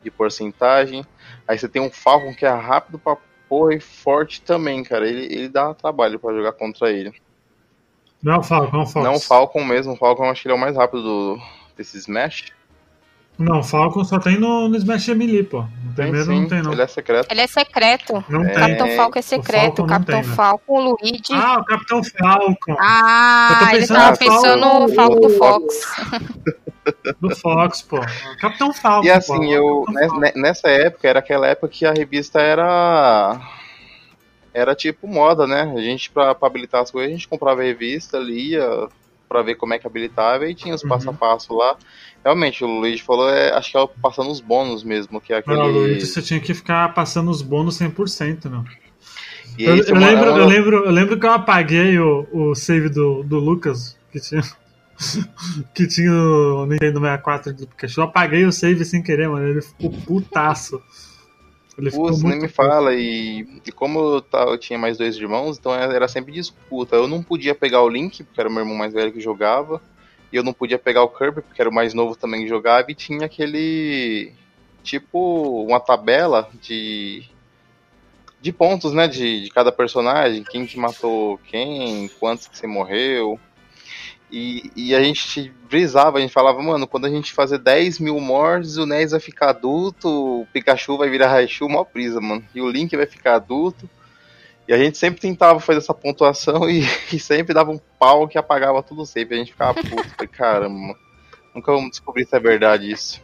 de 0.03 0.11
porcentagem. 0.11 1.05
Aí 1.47 1.57
você 1.57 1.69
tem 1.69 1.81
um 1.81 1.89
Falcon 1.89 2.33
que 2.33 2.45
é 2.45 2.49
rápido 2.49 2.99
pra 2.99 3.17
porra 3.47 3.73
e 3.73 3.79
forte 3.79 4.41
também, 4.41 4.83
cara. 4.83 5.07
Ele, 5.07 5.25
ele 5.33 5.49
dá 5.49 5.73
trabalho 5.73 6.19
para 6.19 6.35
jogar 6.35 6.51
contra 6.53 6.91
ele. 6.91 7.13
Não 8.21 8.33
é 8.33 8.37
o 8.37 8.43
Falcon, 8.43 8.77
é 8.77 8.81
o 8.81 8.85
Falcon. 8.85 9.11
Não 9.11 9.19
Falcon 9.19 9.63
mesmo, 9.63 9.93
o 9.93 9.95
Falcon 9.95 10.25
eu 10.25 10.31
acho 10.31 10.41
que 10.41 10.47
ele 10.47 10.53
é 10.53 10.57
o 10.57 10.59
mais 10.59 10.75
rápido 10.75 11.01
do, 11.01 11.41
desse 11.77 11.97
Smash. 11.97 12.51
Não, 13.39 13.63
Falcon 13.63 14.03
só 14.03 14.19
tem 14.19 14.37
no, 14.37 14.67
no 14.67 14.75
Smash 14.75 15.07
Melee, 15.09 15.43
pô. 15.43 15.61
No 15.61 15.93
primeiro 15.95 16.25
sim, 16.25 16.41
não 16.41 16.49
tem, 16.49 16.61
não. 16.61 16.73
Ele 16.73 16.81
é 16.81 16.87
secreto. 16.87 17.31
Ele 17.31 17.39
é 17.39 17.47
secreto. 17.47 18.23
Não 18.27 18.43
é... 18.43 18.51
Capitão 18.51 18.89
Falcon 18.89 19.19
é 19.19 19.21
secreto. 19.21 19.81
O, 19.81 19.87
Capitão 19.87 20.21
tem, 20.21 20.29
né? 20.29 20.35
Falcon, 20.35 20.73
o 20.73 20.97
Luigi. 21.01 21.31
Ah, 21.31 21.59
o 21.61 21.63
Capitão 21.63 22.03
Falcon. 22.03 22.75
Ah, 22.77 23.71
ele 23.73 23.87
tava 23.87 24.17
pensando 24.17 24.79
no 24.81 24.93
Falcon 24.93 25.21
do 25.21 25.29
Fox. 25.29 25.81
Do 27.21 27.35
Fox, 27.35 27.81
pô. 27.81 27.99
Capitão 28.41 28.73
Falcon. 28.73 29.07
E 29.07 29.11
assim, 29.11 29.37
pô, 29.37 29.43
eu 29.45 29.85
nessa 30.35 30.67
época, 30.67 31.07
era 31.07 31.19
aquela 31.19 31.47
época 31.47 31.69
que 31.69 31.85
a 31.85 31.93
revista 31.93 32.41
era 32.41 33.39
era 34.53 34.75
tipo 34.75 35.07
moda, 35.07 35.47
né? 35.47 35.73
A 35.77 35.81
gente, 35.81 36.09
pra, 36.11 36.35
pra 36.35 36.47
habilitar 36.47 36.81
as 36.81 36.91
coisas, 36.91 37.09
a 37.09 37.13
gente 37.13 37.27
comprava 37.27 37.61
a 37.61 37.63
revista, 37.63 38.17
lia 38.17 38.89
pra 39.29 39.43
ver 39.43 39.55
como 39.55 39.73
é 39.75 39.79
que 39.79 39.85
habilitava 39.85 40.47
e 40.47 40.55
tinha 40.55 40.73
os 40.73 40.81
uhum. 40.81 40.89
passo 40.89 41.09
a 41.09 41.13
passo 41.13 41.53
lá. 41.55 41.77
Realmente, 42.23 42.63
o 42.63 42.67
Luigi 42.67 43.01
falou, 43.01 43.29
é, 43.29 43.51
acho 43.53 43.71
que 43.71 43.77
é 43.77 43.87
passando 44.01 44.29
os 44.29 44.41
bônus 44.41 44.83
mesmo, 44.83 45.21
que 45.21 45.33
é 45.33 45.37
aquele... 45.37 45.57
Não, 45.57 45.67
Luigi, 45.67 46.05
você 46.05 46.21
tinha 46.21 46.39
que 46.39 46.53
ficar 46.53 46.93
passando 46.93 47.31
os 47.31 47.41
bônus 47.41 47.79
100%, 47.79 48.45
não. 48.45 48.65
Eu, 49.57 49.75
eu, 49.75 49.95
lembro, 49.95 50.25
eu, 50.25 50.45
lembro, 50.45 50.85
eu 50.85 50.91
lembro 50.91 51.19
que 51.19 51.25
eu 51.25 51.31
apaguei 51.31 51.99
o, 51.99 52.27
o 52.31 52.55
save 52.55 52.87
do, 52.87 53.23
do 53.23 53.39
Lucas, 53.39 53.97
que 54.11 54.19
tinha, 54.19 54.41
que 55.75 55.87
tinha 55.87 56.11
o 56.11 56.65
Nintendo 56.65 56.99
64 56.99 57.53
do 57.53 57.67
Pikachu. 57.67 57.99
Eu 57.99 58.05
apaguei 58.05 58.45
o 58.45 58.51
save 58.51 58.85
sem 58.85 59.03
querer, 59.03 59.27
mano. 59.27 59.47
Ele 59.47 59.61
ficou 59.61 59.91
putaço. 59.91 60.81
Ele 61.77 61.91
Putz, 61.91 62.23
nem 62.23 62.39
me 62.39 62.47
fala. 62.47 62.93
E, 62.93 63.61
e 63.65 63.71
como 63.71 63.99
eu, 63.99 64.21
tá, 64.21 64.43
eu, 64.43 64.57
tinha 64.57 64.77
mais 64.77 64.97
dois 64.97 65.15
irmãos, 65.17 65.57
então 65.57 65.73
era 65.73 66.07
sempre 66.07 66.31
disputa. 66.31 66.95
Eu 66.95 67.07
não 67.07 67.23
podia 67.23 67.55
pegar 67.55 67.81
o 67.81 67.89
Link, 67.89 68.23
porque 68.23 68.39
era 68.39 68.49
o 68.49 68.51
meu 68.51 68.61
irmão 68.61 68.77
mais 68.77 68.93
velho 68.93 69.11
que 69.11 69.19
jogava. 69.21 69.81
E 70.31 70.35
eu 70.35 70.43
não 70.43 70.53
podia 70.53 70.77
pegar 70.77 71.03
o 71.03 71.09
Kirby, 71.09 71.41
porque 71.41 71.61
era 71.61 71.69
o 71.69 71.73
mais 71.73 71.93
novo 71.93 72.15
também 72.15 72.41
que 72.41 72.47
jogava. 72.47 72.89
E 72.89 72.95
tinha 72.95 73.25
aquele. 73.25 74.33
Tipo, 74.83 75.63
uma 75.63 75.79
tabela 75.79 76.49
de. 76.61 77.23
De 78.41 78.53
pontos, 78.53 78.93
né? 78.93 79.07
De, 79.07 79.43
de 79.43 79.49
cada 79.49 79.71
personagem. 79.71 80.43
Quem 80.43 80.65
que 80.65 80.77
matou 80.77 81.37
quem, 81.45 82.09
quantos 82.19 82.47
que 82.47 82.57
você 82.57 82.67
morreu. 82.67 83.39
E, 84.31 84.71
e 84.75 84.95
a 84.95 85.01
gente 85.01 85.51
brisava, 85.67 86.19
a 86.19 86.21
gente 86.21 86.31
falava, 86.31 86.61
mano, 86.61 86.87
quando 86.87 87.05
a 87.05 87.09
gente 87.09 87.33
fazer 87.33 87.57
10 87.57 87.99
mil 87.99 88.19
mortes, 88.19 88.77
o 88.77 88.85
Ness 88.85 89.11
vai 89.11 89.19
ficar 89.19 89.49
adulto, 89.49 90.07
o 90.41 90.47
Pikachu 90.53 90.97
vai 90.97 91.09
virar 91.09 91.29
Raichu, 91.29 91.67
mó 91.67 91.83
brisa, 91.83 92.21
mano. 92.21 92.45
E 92.53 92.61
o 92.61 92.69
Link 92.69 92.95
vai 92.95 93.07
ficar 93.07 93.35
adulto. 93.35 93.89
E 94.69 94.73
a 94.73 94.77
gente 94.77 94.99
sempre 94.99 95.19
tentava 95.19 95.59
fazer 95.59 95.79
essa 95.79 95.95
pontuação 95.95 96.69
e, 96.69 96.81
e 97.11 97.19
sempre 97.19 97.55
dava 97.55 97.71
um 97.71 97.79
pau 97.97 98.27
que 98.27 98.37
apagava 98.37 98.83
tudo 98.83 99.03
sempre. 99.03 99.33
A 99.33 99.39
gente 99.39 99.51
ficava 99.51 99.73
puto. 99.73 100.09
Falei, 100.09 100.27
caramba, 100.29 100.95
nunca 101.55 101.71
vamos 101.71 101.89
descobrir 101.89 102.27
se 102.27 102.35
é 102.35 102.39
verdade 102.39 102.91
isso. 102.91 103.19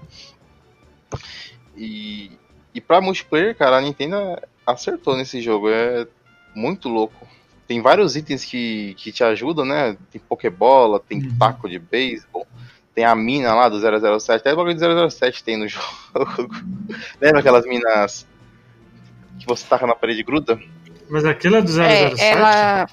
E, 1.78 2.32
e 2.74 2.82
pra 2.82 3.00
multiplayer, 3.00 3.56
cara, 3.56 3.78
a 3.78 3.82
Nintendo 3.82 4.18
acertou 4.66 5.16
nesse 5.16 5.40
jogo. 5.40 5.70
É 5.70 6.08
muito 6.56 6.90
louco. 6.90 7.28
Tem 7.68 7.80
vários 7.80 8.16
itens 8.16 8.44
que, 8.44 8.96
que 8.96 9.12
te 9.12 9.24
ajudam, 9.24 9.66
né? 9.66 9.96
Tem 10.10 10.20
Pokébola, 10.20 11.00
tem 11.00 11.20
uhum. 11.20 11.38
taco 11.38 11.70
de 11.70 11.78
beisebol, 11.78 12.48
tem 12.96 13.06
a 13.06 13.14
mina 13.14 13.54
lá 13.54 13.70
do 13.70 13.80
007. 13.80 14.32
Até 14.42 14.52
o 14.52 14.56
bagulho 14.56 14.76
do 14.76 15.12
007 15.12 15.44
tem 15.44 15.58
no 15.58 15.68
jogo. 15.70 15.86
Lembra 17.22 17.40
aquelas 17.40 17.68
minas 17.68 18.26
que 19.40 19.46
você 19.46 19.64
taca 19.68 19.86
na 19.86 19.94
parede 19.94 20.22
e 20.22 20.24
gruda? 20.24 20.60
Mas 21.10 21.26
aquilo 21.26 21.58
é 21.58 21.62
do 21.62 21.68
007? 21.68 22.22
É, 22.22 22.30
ela... 22.32 22.88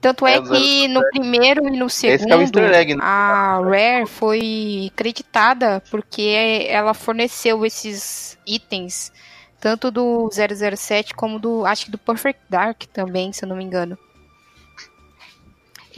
Tanto 0.00 0.26
é, 0.26 0.34
é 0.34 0.42
que 0.42 0.88
no 0.88 1.00
primeiro 1.10 1.66
e 1.66 1.78
no 1.78 1.88
segundo, 1.88 2.60
é 2.60 2.80
egg, 2.80 2.94
né? 2.94 3.00
a 3.02 3.58
Rare 3.64 4.06
foi 4.06 4.92
creditada 4.94 5.82
porque 5.90 6.66
ela 6.68 6.94
forneceu 6.94 7.64
esses 7.64 8.38
itens, 8.46 9.10
tanto 9.58 9.90
do 9.90 10.28
007 10.30 11.14
como 11.14 11.38
do, 11.38 11.64
acho 11.64 11.86
que 11.86 11.90
do 11.90 11.98
Perfect 11.98 12.42
Dark 12.48 12.84
também, 12.92 13.32
se 13.32 13.44
eu 13.44 13.48
não 13.48 13.56
me 13.56 13.64
engano. 13.64 13.98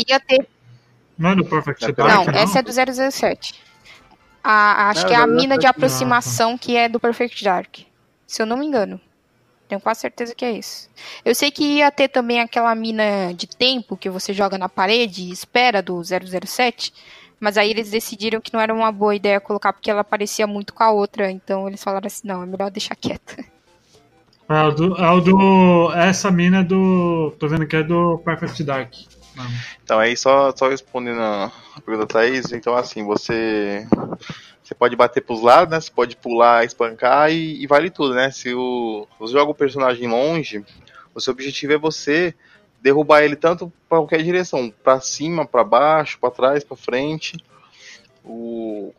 Ia 0.06 0.20
ter... 0.20 0.48
Não 1.18 1.30
é 1.30 1.36
do 1.36 1.44
Perfect 1.44 1.92
Dark, 1.92 2.14
não? 2.14 2.24
Não, 2.24 2.40
essa 2.40 2.60
é 2.60 2.62
do 2.62 2.70
007. 2.72 3.60
A, 4.42 4.90
acho 4.90 5.06
que 5.06 5.12
é 5.12 5.16
a 5.16 5.26
mina 5.26 5.58
de 5.58 5.66
aproximação 5.66 6.56
que 6.56 6.76
é 6.76 6.88
do 6.88 7.00
Perfect 7.00 7.44
Dark, 7.44 7.80
se 8.26 8.40
eu 8.40 8.46
não 8.46 8.56
me 8.56 8.64
engano. 8.64 9.00
Tenho 9.68 9.80
quase 9.80 10.00
certeza 10.00 10.34
que 10.34 10.44
é 10.44 10.52
isso. 10.52 10.88
Eu 11.24 11.34
sei 11.34 11.50
que 11.50 11.62
ia 11.62 11.90
ter 11.90 12.08
também 12.08 12.40
aquela 12.40 12.74
mina 12.74 13.32
de 13.34 13.46
tempo 13.46 13.96
que 13.96 14.08
você 14.08 14.32
joga 14.32 14.56
na 14.56 14.68
parede 14.68 15.24
e 15.24 15.30
espera 15.30 15.82
do 15.82 16.00
007, 16.02 16.92
mas 17.38 17.58
aí 17.58 17.70
eles 17.70 17.90
decidiram 17.90 18.40
que 18.40 18.52
não 18.52 18.60
era 18.60 18.72
uma 18.72 18.90
boa 18.90 19.14
ideia 19.14 19.40
colocar 19.40 19.72
porque 19.72 19.90
ela 19.90 20.02
parecia 20.02 20.46
muito 20.46 20.72
com 20.72 20.82
a 20.82 20.90
outra, 20.90 21.30
então 21.30 21.68
eles 21.68 21.84
falaram 21.84 22.06
assim, 22.06 22.26
não, 22.26 22.42
é 22.42 22.46
melhor 22.46 22.70
deixar 22.70 22.96
quieta. 22.96 23.44
É 24.48 24.62
o 24.62 24.70
do, 24.70 24.96
é 24.96 25.10
o 25.10 25.20
do 25.20 25.92
essa 25.92 26.30
mina 26.30 26.60
é 26.60 26.64
do, 26.64 27.34
tô 27.38 27.46
vendo 27.46 27.66
que 27.66 27.76
é 27.76 27.82
do 27.82 28.18
Perfect 28.24 28.64
Dark. 28.64 28.94
Então 29.84 29.98
aí 29.98 30.16
só 30.16 30.52
só 30.56 30.68
respondendo 30.68 31.20
a 31.20 31.52
pergunta 31.84 32.06
da 32.06 32.20
Thaís, 32.20 32.50
então 32.52 32.74
assim, 32.74 33.04
você 33.04 33.86
você 34.68 34.74
pode 34.74 34.94
bater 34.94 35.22
pros 35.22 35.40
lados, 35.40 35.72
né? 35.72 35.80
Você 35.80 35.90
pode 35.90 36.14
pular, 36.14 36.62
espancar 36.62 37.32
e, 37.32 37.62
e 37.62 37.66
vale 37.66 37.88
tudo, 37.88 38.14
né? 38.14 38.30
Se 38.30 38.52
o, 38.52 39.08
você 39.18 39.32
joga 39.32 39.50
o 39.50 39.54
personagem 39.54 40.06
longe, 40.06 40.62
o 41.14 41.20
seu 41.20 41.32
objetivo 41.32 41.72
é 41.72 41.78
você 41.78 42.34
derrubar 42.82 43.22
ele 43.22 43.34
tanto 43.34 43.72
para 43.88 43.98
qualquer 43.98 44.22
direção, 44.22 44.70
para 44.84 45.00
cima, 45.00 45.46
para 45.46 45.64
baixo, 45.64 46.18
para 46.20 46.30
trás, 46.30 46.64
para 46.64 46.76
frente. 46.76 47.42
O, 48.22 48.92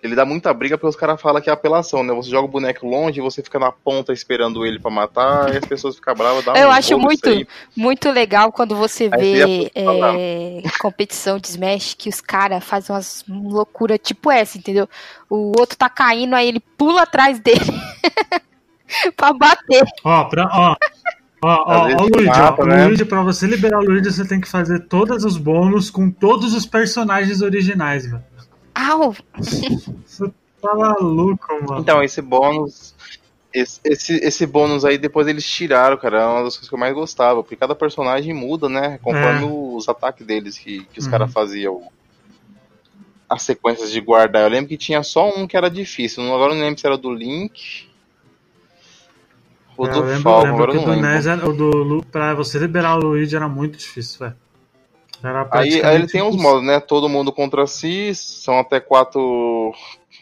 ele 0.00 0.14
dá 0.14 0.24
muita 0.24 0.54
briga 0.54 0.78
porque 0.78 0.88
os 0.88 0.96
caras 0.96 1.20
falam 1.20 1.42
que 1.42 1.50
é 1.50 1.52
apelação, 1.52 2.04
né? 2.04 2.14
Você 2.14 2.30
joga 2.30 2.46
o 2.46 2.50
boneco 2.50 2.86
longe, 2.86 3.20
você 3.20 3.42
fica 3.42 3.58
na 3.58 3.72
ponta 3.72 4.12
esperando 4.12 4.64
ele 4.64 4.78
para 4.78 4.90
matar, 4.90 5.52
e 5.52 5.56
as 5.56 5.64
pessoas 5.64 5.96
ficam 5.96 6.14
bravas. 6.14 6.44
Dá 6.44 6.52
Eu 6.52 6.68
um 6.68 6.70
acho 6.70 6.96
muito, 6.98 7.28
muito 7.76 8.10
legal 8.10 8.52
quando 8.52 8.76
você 8.76 9.08
vê 9.08 9.72
é, 9.74 10.62
competição 10.80 11.38
de 11.38 11.48
Smash 11.48 11.94
que 11.94 12.08
os 12.08 12.20
caras 12.20 12.62
fazem 12.62 12.94
umas 12.94 13.24
loucuras 13.28 13.98
tipo 14.00 14.30
essa, 14.30 14.56
entendeu? 14.56 14.88
O 15.28 15.52
outro 15.58 15.76
tá 15.76 15.88
caindo, 15.88 16.34
aí 16.34 16.46
ele 16.46 16.60
pula 16.60 17.02
atrás 17.02 17.40
dele 17.40 17.58
pra 19.16 19.32
bater. 19.32 19.84
Ó, 20.04 20.24
pra, 20.24 20.48
ó. 20.52 20.76
Ó, 21.40 21.48
ó, 21.48 21.88
ó, 21.96 22.02
Luigi, 22.02 22.24
mapa, 22.24 22.62
ó, 22.62 22.66
né? 22.66 22.86
Luigi, 22.86 23.04
pra 23.04 23.22
você 23.22 23.46
liberar 23.46 23.78
o 23.78 23.84
Luigi, 23.84 24.12
você 24.12 24.26
tem 24.26 24.40
que 24.40 24.48
fazer 24.48 24.86
todos 24.86 25.24
os 25.24 25.36
bônus 25.36 25.90
com 25.90 26.10
todos 26.10 26.54
os 26.54 26.66
personagens 26.66 27.42
originais, 27.42 28.06
velho. 28.06 28.37
Au! 28.78 29.12
Você 30.06 30.30
tá 30.62 30.74
maluco, 30.74 31.46
mano. 31.66 31.80
Então, 31.80 32.02
esse 32.02 32.22
bônus. 32.22 32.94
Esse, 33.52 33.80
esse, 33.84 34.12
esse 34.16 34.46
bônus 34.46 34.84
aí 34.84 34.98
depois 34.98 35.26
eles 35.26 35.44
tiraram, 35.44 35.96
cara. 35.96 36.22
É 36.22 36.26
uma 36.26 36.44
das 36.44 36.54
coisas 36.54 36.68
que 36.68 36.74
eu 36.74 36.78
mais 36.78 36.94
gostava. 36.94 37.42
Porque 37.42 37.56
cada 37.56 37.74
personagem 37.74 38.32
muda, 38.32 38.68
né? 38.68 38.98
Conforme 39.02 39.42
é. 39.42 39.76
os 39.76 39.88
ataques 39.88 40.24
deles 40.24 40.56
que, 40.56 40.84
que 40.84 41.00
os 41.00 41.06
uhum. 41.06 41.10
caras 41.10 41.32
faziam. 41.32 41.82
As 43.28 43.42
sequências 43.42 43.90
de 43.90 44.00
guardar. 44.00 44.44
Eu 44.44 44.48
lembro 44.48 44.68
que 44.68 44.76
tinha 44.76 45.02
só 45.02 45.28
um 45.28 45.46
que 45.46 45.56
era 45.56 45.68
difícil. 45.68 46.22
Agora 46.32 46.52
eu 46.52 46.56
não 46.56 46.64
lembro 46.64 46.80
se 46.80 46.86
era 46.86 46.96
do 46.96 47.12
Link. 47.12 47.88
Ou 49.76 49.86
é, 49.86 49.90
do 49.90 50.00
lembro, 50.00 50.22
Falcon, 50.22 50.48
agora 50.48 50.72
eu 50.72 50.74
não 50.76 50.88
lembro. 50.88 51.08
NES 51.08 51.26
era, 51.26 51.48
o 51.48 51.52
do, 51.52 52.04
pra 52.10 52.34
você 52.34 52.58
liberar 52.58 52.96
o 52.96 53.00
Luigi 53.00 53.36
era 53.36 53.48
muito 53.48 53.76
difícil, 53.76 54.20
velho. 54.20 54.36
Aí, 55.50 55.82
aí 55.84 55.96
ele 55.96 56.06
tem 56.06 56.22
uns 56.22 56.36
modos, 56.36 56.62
né? 56.64 56.78
Todo 56.80 57.08
mundo 57.08 57.32
contra 57.32 57.66
si, 57.66 58.14
são 58.14 58.58
até 58.58 58.78
quatro 58.78 59.74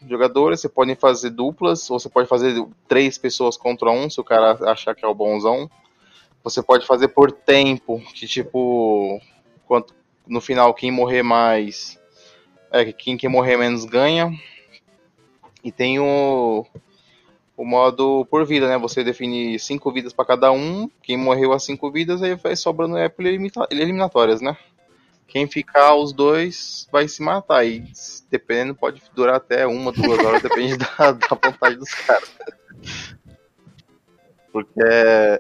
jogadores. 0.08 0.60
Você 0.60 0.68
pode 0.68 0.94
fazer 0.94 1.30
duplas, 1.30 1.90
ou 1.90 1.98
você 1.98 2.08
pode 2.08 2.28
fazer 2.28 2.66
três 2.88 3.18
pessoas 3.18 3.56
contra 3.56 3.90
um, 3.90 4.08
se 4.08 4.20
o 4.20 4.24
cara 4.24 4.58
achar 4.70 4.94
que 4.94 5.04
é 5.04 5.08
o 5.08 5.14
bonzão. 5.14 5.70
Você 6.42 6.62
pode 6.62 6.86
fazer 6.86 7.08
por 7.08 7.32
tempo, 7.32 8.00
que 8.14 8.26
tipo, 8.26 9.20
quanto, 9.66 9.94
no 10.26 10.40
final 10.40 10.72
quem 10.72 10.90
morrer 10.90 11.22
mais, 11.22 11.98
é 12.70 12.92
quem, 12.92 13.16
quem 13.16 13.28
morrer 13.28 13.56
menos 13.56 13.84
ganha. 13.84 14.30
E 15.62 15.72
tem 15.72 15.98
o, 15.98 16.64
o 17.56 17.64
modo 17.64 18.24
por 18.30 18.46
vida, 18.46 18.68
né? 18.68 18.78
Você 18.78 19.02
define 19.02 19.58
cinco 19.58 19.92
vidas 19.92 20.12
para 20.12 20.24
cada 20.24 20.52
um. 20.52 20.88
Quem 21.02 21.16
morreu 21.16 21.52
as 21.52 21.64
cinco 21.64 21.90
vidas, 21.90 22.22
aí 22.22 22.36
vai 22.36 22.54
sobrando 22.54 22.96
é 22.96 23.12
eliminatórias, 23.70 24.40
né? 24.40 24.56
Quem 25.26 25.46
ficar 25.46 25.94
os 25.94 26.12
dois 26.12 26.88
vai 26.90 27.08
se 27.08 27.22
matar. 27.22 27.64
E 27.64 27.84
dependendo, 28.30 28.74
pode 28.74 29.02
durar 29.14 29.36
até 29.36 29.66
uma, 29.66 29.92
duas 29.92 30.18
horas, 30.24 30.42
depende 30.42 30.76
da, 30.78 31.12
da 31.12 31.28
vontade 31.28 31.76
dos 31.76 31.92
caras. 31.92 32.30
Porque 34.52 34.80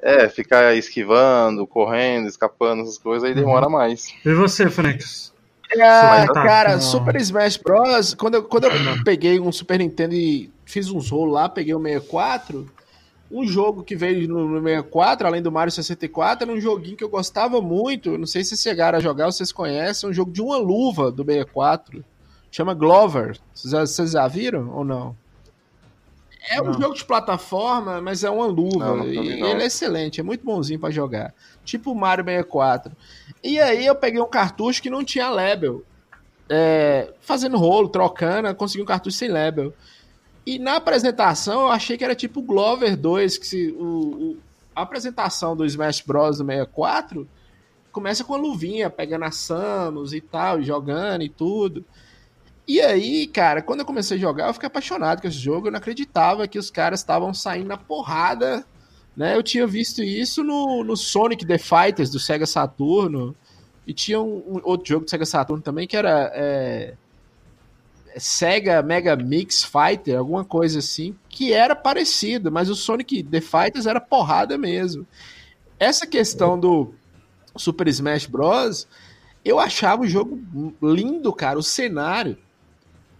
é, 0.02 0.28
ficar 0.28 0.74
esquivando, 0.74 1.66
correndo, 1.66 2.28
escapando, 2.28 2.82
essas 2.82 2.98
coisas 2.98 3.28
aí 3.28 3.34
demora 3.34 3.68
mais. 3.68 4.12
E 4.24 4.32
você, 4.34 4.68
Franks? 4.68 5.32
Ah, 5.80 6.26
cara, 6.32 6.80
Super 6.80 7.16
Smash 7.16 7.56
Bros. 7.56 8.14
Quando 8.14 8.34
eu, 8.34 8.44
quando 8.44 8.64
eu 8.64 8.72
peguei 9.04 9.40
um 9.40 9.50
Super 9.50 9.78
Nintendo 9.78 10.14
e 10.14 10.50
fiz 10.64 10.90
uns 10.90 11.10
rolos 11.10 11.34
lá, 11.34 11.48
peguei 11.48 11.74
o 11.74 11.80
64 11.80 12.70
um 13.30 13.46
jogo 13.46 13.82
que 13.82 13.96
veio 13.96 14.28
no 14.28 14.60
64, 14.62 15.26
além 15.26 15.42
do 15.42 15.50
Mario 15.50 15.72
64, 15.72 16.48
era 16.48 16.56
um 16.56 16.60
joguinho 16.60 16.96
que 16.96 17.04
eu 17.04 17.08
gostava 17.08 17.60
muito. 17.60 18.16
Não 18.16 18.26
sei 18.26 18.44
se 18.44 18.50
vocês 18.50 18.62
chegaram 18.62 18.98
a 18.98 19.00
jogar, 19.00 19.26
vocês 19.26 19.50
conhecem. 19.50 20.06
É 20.06 20.10
um 20.10 20.14
jogo 20.14 20.30
de 20.30 20.40
uma 20.40 20.56
luva 20.56 21.10
do 21.10 21.24
64. 21.24 22.04
Chama 22.50 22.74
Glover. 22.74 23.36
Vocês 23.52 24.12
já 24.12 24.28
viram 24.28 24.70
ou 24.70 24.84
não? 24.84 25.16
É 26.48 26.62
um 26.62 26.66
não. 26.66 26.80
jogo 26.80 26.94
de 26.94 27.04
plataforma, 27.04 28.00
mas 28.00 28.22
é 28.22 28.30
uma 28.30 28.46
luva. 28.46 28.86
Não, 28.86 28.96
não 28.98 29.06
e 29.08 29.42
ele 29.42 29.62
é 29.62 29.66
excelente, 29.66 30.20
é 30.20 30.22
muito 30.22 30.44
bonzinho 30.44 30.78
para 30.78 30.90
jogar. 30.90 31.34
Tipo 31.64 31.90
o 31.90 31.94
Mario 31.94 32.24
64. 32.24 32.92
E 33.42 33.58
aí 33.58 33.84
eu 33.84 33.96
peguei 33.96 34.20
um 34.20 34.28
cartucho 34.28 34.80
que 34.80 34.88
não 34.88 35.04
tinha 35.04 35.28
label. 35.28 35.82
É, 36.48 37.12
fazendo 37.20 37.56
rolo, 37.56 37.88
trocando, 37.88 38.54
consegui 38.54 38.82
um 38.82 38.86
cartucho 38.86 39.16
sem 39.16 39.28
label. 39.28 39.74
E 40.46 40.60
na 40.60 40.76
apresentação 40.76 41.62
eu 41.62 41.70
achei 41.72 41.98
que 41.98 42.04
era 42.04 42.14
tipo 42.14 42.40
Glover 42.40 42.96
2, 42.96 43.36
que 43.36 43.46
se, 43.46 43.72
o, 43.72 43.82
o, 43.84 44.36
a 44.74 44.82
apresentação 44.82 45.56
do 45.56 45.66
Smash 45.66 46.02
Bros. 46.02 46.38
do 46.38 46.46
64 46.46 47.28
começa 47.90 48.22
com 48.22 48.34
a 48.34 48.38
luvinha, 48.38 48.88
pegando 48.88 49.24
a 49.24 49.32
Samus 49.32 50.12
e 50.12 50.20
tal, 50.20 50.62
jogando 50.62 51.22
e 51.22 51.28
tudo. 51.28 51.84
E 52.68 52.80
aí, 52.80 53.26
cara, 53.26 53.60
quando 53.60 53.80
eu 53.80 53.86
comecei 53.86 54.16
a 54.16 54.20
jogar, 54.20 54.46
eu 54.46 54.54
fiquei 54.54 54.68
apaixonado 54.68 55.20
com 55.20 55.26
esse 55.26 55.38
jogo. 55.38 55.66
Eu 55.66 55.72
não 55.72 55.78
acreditava 55.78 56.46
que 56.46 56.58
os 56.58 56.70
caras 56.70 57.00
estavam 57.00 57.34
saindo 57.34 57.68
na 57.68 57.76
porrada. 57.76 58.64
Né? 59.16 59.34
Eu 59.34 59.42
tinha 59.42 59.66
visto 59.66 60.02
isso 60.02 60.44
no, 60.44 60.84
no 60.84 60.96
Sonic 60.96 61.44
The 61.44 61.58
Fighters 61.58 62.10
do 62.10 62.20
Sega 62.20 62.46
Saturno. 62.46 63.34
E 63.86 63.92
tinha 63.94 64.20
um, 64.20 64.42
um 64.46 64.60
outro 64.62 64.88
jogo 64.88 65.04
do 65.04 65.10
Sega 65.10 65.26
Saturno 65.26 65.62
também 65.62 65.88
que 65.88 65.96
era. 65.96 66.30
É 66.34 66.94
Sega 68.18 68.82
Mega 68.82 69.14
Mix 69.14 69.62
Fighter, 69.62 70.18
alguma 70.18 70.44
coisa 70.44 70.78
assim, 70.78 71.14
que 71.28 71.52
era 71.52 71.76
parecido, 71.76 72.50
mas 72.50 72.70
o 72.70 72.74
Sonic 72.74 73.22
The 73.22 73.40
Fighters 73.40 73.86
era 73.86 74.00
porrada 74.00 74.56
mesmo. 74.56 75.06
Essa 75.78 76.06
questão 76.06 76.58
do 76.58 76.94
Super 77.56 77.88
Smash 77.88 78.26
Bros, 78.26 78.88
eu 79.44 79.58
achava 79.58 80.02
o 80.02 80.06
jogo 80.06 80.42
lindo, 80.82 81.32
cara, 81.32 81.58
o 81.58 81.62
cenário. 81.62 82.38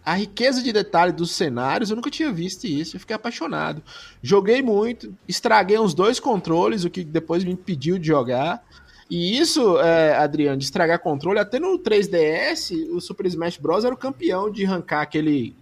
A 0.04 0.14
riqueza 0.14 0.62
de 0.62 0.72
detalhe 0.72 1.12
dos 1.12 1.32
cenários, 1.32 1.90
eu 1.90 1.96
nunca 1.96 2.10
tinha 2.10 2.32
visto 2.32 2.64
isso, 2.64 2.96
eu 2.96 3.00
fiquei 3.00 3.16
apaixonado. 3.16 3.82
Joguei 4.22 4.62
muito, 4.62 5.12
estraguei 5.26 5.78
uns 5.78 5.94
dois 5.94 6.20
controles, 6.20 6.84
o 6.84 6.90
que 6.90 7.04
depois 7.04 7.44
me 7.44 7.52
impediu 7.52 7.98
de 7.98 8.06
jogar. 8.06 8.64
E 9.08 9.38
isso, 9.38 9.78
é, 9.80 10.16
Adriano, 10.16 10.58
de 10.58 10.64
estragar 10.64 10.98
controle, 10.98 11.38
até 11.38 11.60
no 11.60 11.78
3DS, 11.78 12.90
o 12.90 13.00
Super 13.00 13.26
Smash 13.26 13.56
Bros. 13.56 13.84
era 13.84 13.94
o 13.94 13.98
campeão 13.98 14.50
de 14.50 14.66
arrancar 14.66 15.02
aquele, 15.02 15.54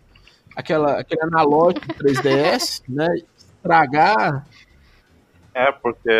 aquela, 0.56 1.00
aquele 1.00 1.22
analógico 1.22 1.86
3DS, 1.94 2.82
né? 2.88 3.08
Estragar. 3.36 4.46
É, 5.54 5.70
porque. 5.72 6.10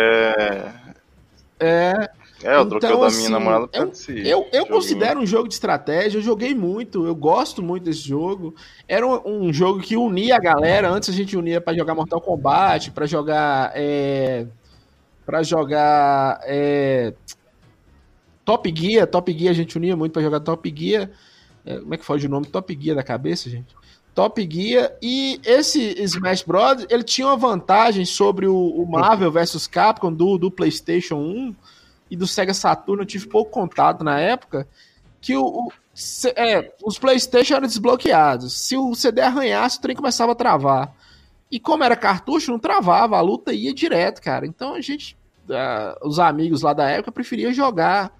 É. 1.59 2.09
É, 2.43 2.57
eu 2.57 2.65
troquei 2.67 2.89
Então, 2.89 2.99
o 2.99 3.01
da 3.01 3.07
assim, 3.07 3.17
minha 3.19 3.29
namorada 3.29 3.67
pra 3.67 3.81
eu-. 3.81 3.91
Eu, 4.23 4.47
eu 4.51 4.65
considero 4.67 5.19
um 5.19 5.25
jogo 5.25 5.47
de 5.47 5.53
estratégia, 5.53 6.17
eu 6.17 6.21
joguei 6.21 6.53
muito, 6.53 7.05
eu 7.05 7.15
gosto 7.15 7.63
muito 7.63 7.83
desse 7.83 8.07
jogo. 8.07 8.53
Era 8.87 9.07
um, 9.07 9.47
um 9.47 9.53
jogo 9.53 9.79
que 9.79 9.95
unia 9.95 10.35
a 10.35 10.39
galera. 10.39 10.89
Antes 10.89 11.09
a 11.09 11.13
gente 11.13 11.35
unia 11.35 11.61
pra 11.61 11.73
jogar 11.73 11.95
Mortal 11.95 12.21
Kombat, 12.21 12.91
pra 12.91 13.05
jogar. 13.05 13.71
É, 13.73 14.45
para 15.25 15.43
jogar. 15.43 16.39
É, 16.43 17.13
Top 18.43 18.71
Gear. 18.75 19.07
Top 19.07 19.31
Gear 19.37 19.51
a 19.51 19.55
gente 19.55 19.77
unia 19.77 19.95
muito 19.95 20.13
pra 20.13 20.21
jogar 20.21 20.39
Top 20.39 20.73
Gear. 20.75 21.09
É, 21.65 21.79
como 21.79 21.93
é 21.93 21.97
que 21.97 22.05
foge 22.05 22.27
o 22.27 22.29
nome? 22.29 22.45
Top 22.45 22.77
Gear 22.79 22.95
da 22.95 23.03
cabeça, 23.03 23.49
gente? 23.49 23.75
Top 24.13 24.47
Gear. 24.49 24.91
E 25.01 25.39
esse 25.43 25.81
Smash 26.03 26.43
Bros. 26.43 26.85
ele 26.89 27.03
tinha 27.03 27.27
uma 27.27 27.35
vantagem 27.37 28.05
sobre 28.05 28.47
o, 28.47 28.55
o 28.55 28.85
Marvel 28.89 29.31
vs 29.31 29.67
Capcom 29.67 30.13
do, 30.13 30.37
do 30.37 30.51
PlayStation 30.51 31.15
1 31.15 31.55
e 32.11 32.15
do 32.15 32.27
Sega 32.27 32.53
Saturn. 32.53 33.01
Eu 33.01 33.05
tive 33.07 33.27
pouco 33.27 33.51
contato 33.51 34.03
na 34.03 34.19
época. 34.19 34.67
Que 35.19 35.35
o, 35.35 35.43
o- 35.43 35.71
é, 36.35 36.71
os 36.85 36.99
PlayStation 36.99 37.55
eram 37.55 37.67
desbloqueados. 37.67 38.53
Se 38.53 38.77
o 38.77 38.93
CD 38.93 39.21
arranhasse, 39.21 39.79
o 39.79 39.81
trem 39.81 39.95
começava 39.95 40.33
a 40.33 40.35
travar. 40.35 40.93
E 41.55 41.59
como 41.61 41.85
era 41.85 41.95
cartucho, 41.95 42.51
não 42.51 42.59
travava, 42.59 43.15
a 43.17 43.21
luta 43.21 43.53
ia 43.53 43.73
direto, 43.73 44.21
cara. 44.21 44.45
Então 44.45 44.73
a 44.73 44.81
gente, 44.81 45.15
ah, 45.49 45.97
os 46.03 46.19
amigos 46.19 46.61
lá 46.61 46.73
da 46.73 46.89
época, 46.89 47.13
preferiam 47.13 47.53
jogar 47.53 48.11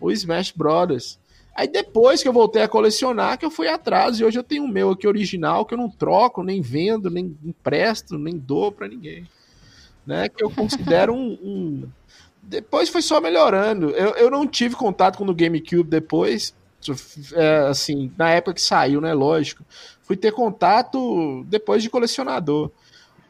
o 0.00 0.10
Smash 0.10 0.52
Brothers. 0.52 1.18
Aí 1.54 1.68
depois 1.68 2.22
que 2.22 2.28
eu 2.30 2.32
voltei 2.32 2.62
a 2.62 2.68
colecionar, 2.68 3.36
que 3.36 3.44
eu 3.44 3.50
fui 3.50 3.68
atrás, 3.68 4.18
e 4.18 4.24
hoje 4.24 4.38
eu 4.38 4.42
tenho 4.42 4.64
o 4.64 4.68
meu 4.68 4.92
aqui 4.92 5.06
original, 5.06 5.66
que 5.66 5.74
eu 5.74 5.78
não 5.78 5.90
troco, 5.90 6.42
nem 6.42 6.62
vendo, 6.62 7.10
nem 7.10 7.36
empresto, 7.44 8.16
nem 8.16 8.38
dou 8.38 8.72
pra 8.72 8.88
ninguém. 8.88 9.28
Né? 10.06 10.26
Que 10.30 10.42
eu 10.42 10.48
considero 10.48 11.12
um. 11.12 11.32
um- 11.44 11.88
Depois 12.42 12.88
foi 12.88 13.02
só 13.02 13.20
melhorando. 13.20 13.90
Eu, 13.90 14.14
eu 14.14 14.30
não 14.30 14.46
tive 14.46 14.74
contato 14.76 15.18
com 15.18 15.26
o 15.26 15.34
GameCube 15.34 15.90
depois. 15.90 16.54
é, 17.34 17.58
assim, 17.68 18.10
na 18.16 18.30
época 18.30 18.54
que 18.54 18.62
saiu, 18.62 18.98
né? 19.02 19.12
Lógico. 19.12 19.62
Fui 20.08 20.16
ter 20.16 20.32
contato 20.32 21.44
depois 21.46 21.82
de 21.82 21.90
colecionador. 21.90 22.70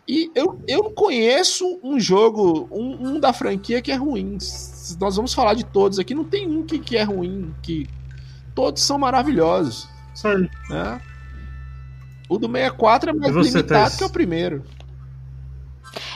E 0.06 0.30
eu, 0.34 0.58
eu 0.66 0.84
não 0.84 0.92
conheço 0.94 1.78
um 1.82 1.98
jogo, 2.00 2.68
um, 2.70 3.08
um 3.16 3.20
da 3.20 3.32
franquia 3.32 3.82
que 3.82 3.90
é 3.92 3.96
ruim. 3.96 4.38
Nós 5.00 5.16
vamos 5.16 5.34
falar 5.34 5.54
de 5.54 5.64
todos 5.64 5.98
aqui, 5.98 6.14
não 6.14 6.24
tem 6.24 6.46
um 6.46 6.62
que, 6.64 6.78
que 6.78 6.96
é 6.96 7.02
ruim, 7.02 7.52
que 7.62 7.86
todos 8.54 8.80
são 8.82 8.96
maravilhosos. 8.96 9.88
Aí. 10.24 10.48
Né? 10.70 11.00
O 12.28 12.38
do 12.38 12.46
64 12.46 13.10
é 13.10 13.12
mais 13.12 13.34
limitado 13.34 13.96
que 13.96 14.04
o 14.04 14.10
primeiro. 14.10 14.64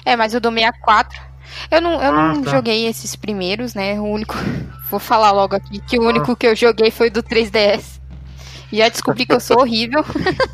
É, 0.04 0.14
mas 0.14 0.32
o 0.32 0.40
do 0.40 0.50
64. 0.50 1.20
Eu 1.70 1.80
não, 1.80 1.92
eu 1.94 2.14
Ah, 2.14 2.34
não 2.34 2.42
tá. 2.42 2.50
joguei 2.52 2.86
esses 2.86 3.16
primeiros, 3.16 3.74
né? 3.74 4.00
O 4.00 4.04
único. 4.04 4.34
Vou 4.90 5.00
falar 5.00 5.32
logo 5.32 5.56
aqui 5.56 5.80
que 5.80 5.98
o 5.98 6.04
Ah. 6.04 6.08
único 6.08 6.36
que 6.36 6.46
eu 6.46 6.54
joguei 6.54 6.90
foi 6.90 7.10
do 7.10 7.20
3DS. 7.22 8.00
Já 8.72 8.88
descobri 8.88 9.26
que 9.26 9.34
eu 9.34 9.40
sou 9.40 9.60
horrível. 9.60 10.04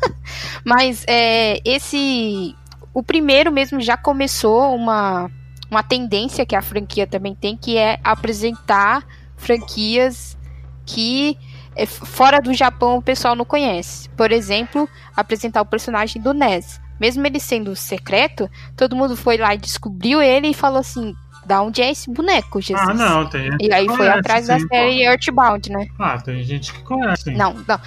Mas 0.65 1.03
é, 1.07 1.59
esse. 1.63 2.55
O 2.93 3.01
primeiro 3.01 3.51
mesmo 3.51 3.79
já 3.79 3.95
começou 3.95 4.75
uma, 4.75 5.29
uma 5.69 5.83
tendência 5.83 6.45
que 6.45 6.55
a 6.55 6.61
franquia 6.61 7.07
também 7.07 7.35
tem, 7.35 7.55
que 7.55 7.77
é 7.77 7.99
apresentar 8.03 9.05
franquias 9.37 10.37
que 10.85 11.37
é, 11.75 11.85
fora 11.85 12.39
do 12.39 12.53
Japão 12.53 12.97
o 12.97 13.01
pessoal 13.01 13.35
não 13.35 13.45
conhece. 13.45 14.09
Por 14.09 14.31
exemplo, 14.31 14.89
apresentar 15.15 15.61
o 15.61 15.65
personagem 15.65 16.21
do 16.21 16.33
NES. 16.33 16.81
Mesmo 16.99 17.25
ele 17.25 17.39
sendo 17.39 17.75
secreto, 17.75 18.49
todo 18.75 18.95
mundo 18.95 19.15
foi 19.15 19.37
lá 19.37 19.55
e 19.55 19.57
descobriu 19.57 20.21
ele 20.21 20.49
e 20.49 20.53
falou 20.53 20.79
assim: 20.79 21.15
da 21.45 21.61
onde 21.61 21.81
é 21.81 21.89
esse 21.89 22.11
boneco, 22.11 22.59
Jesus? 22.59 22.89
Ah, 22.89 22.93
não, 22.93 23.29
tem. 23.29 23.49
E 23.61 23.73
aí 23.73 23.87
foi 23.87 23.97
conhece, 23.97 24.19
atrás 24.19 24.47
da 24.47 24.59
sim, 24.59 24.67
pô. 24.67 24.75
série 24.75 25.03
Earthbound, 25.03 25.71
né? 25.71 25.87
Ah, 25.97 26.17
tem 26.19 26.43
gente 26.43 26.73
que 26.73 26.83
conhece. 26.83 27.23
sim. 27.23 27.35
Não, 27.35 27.53
não. 27.67 27.79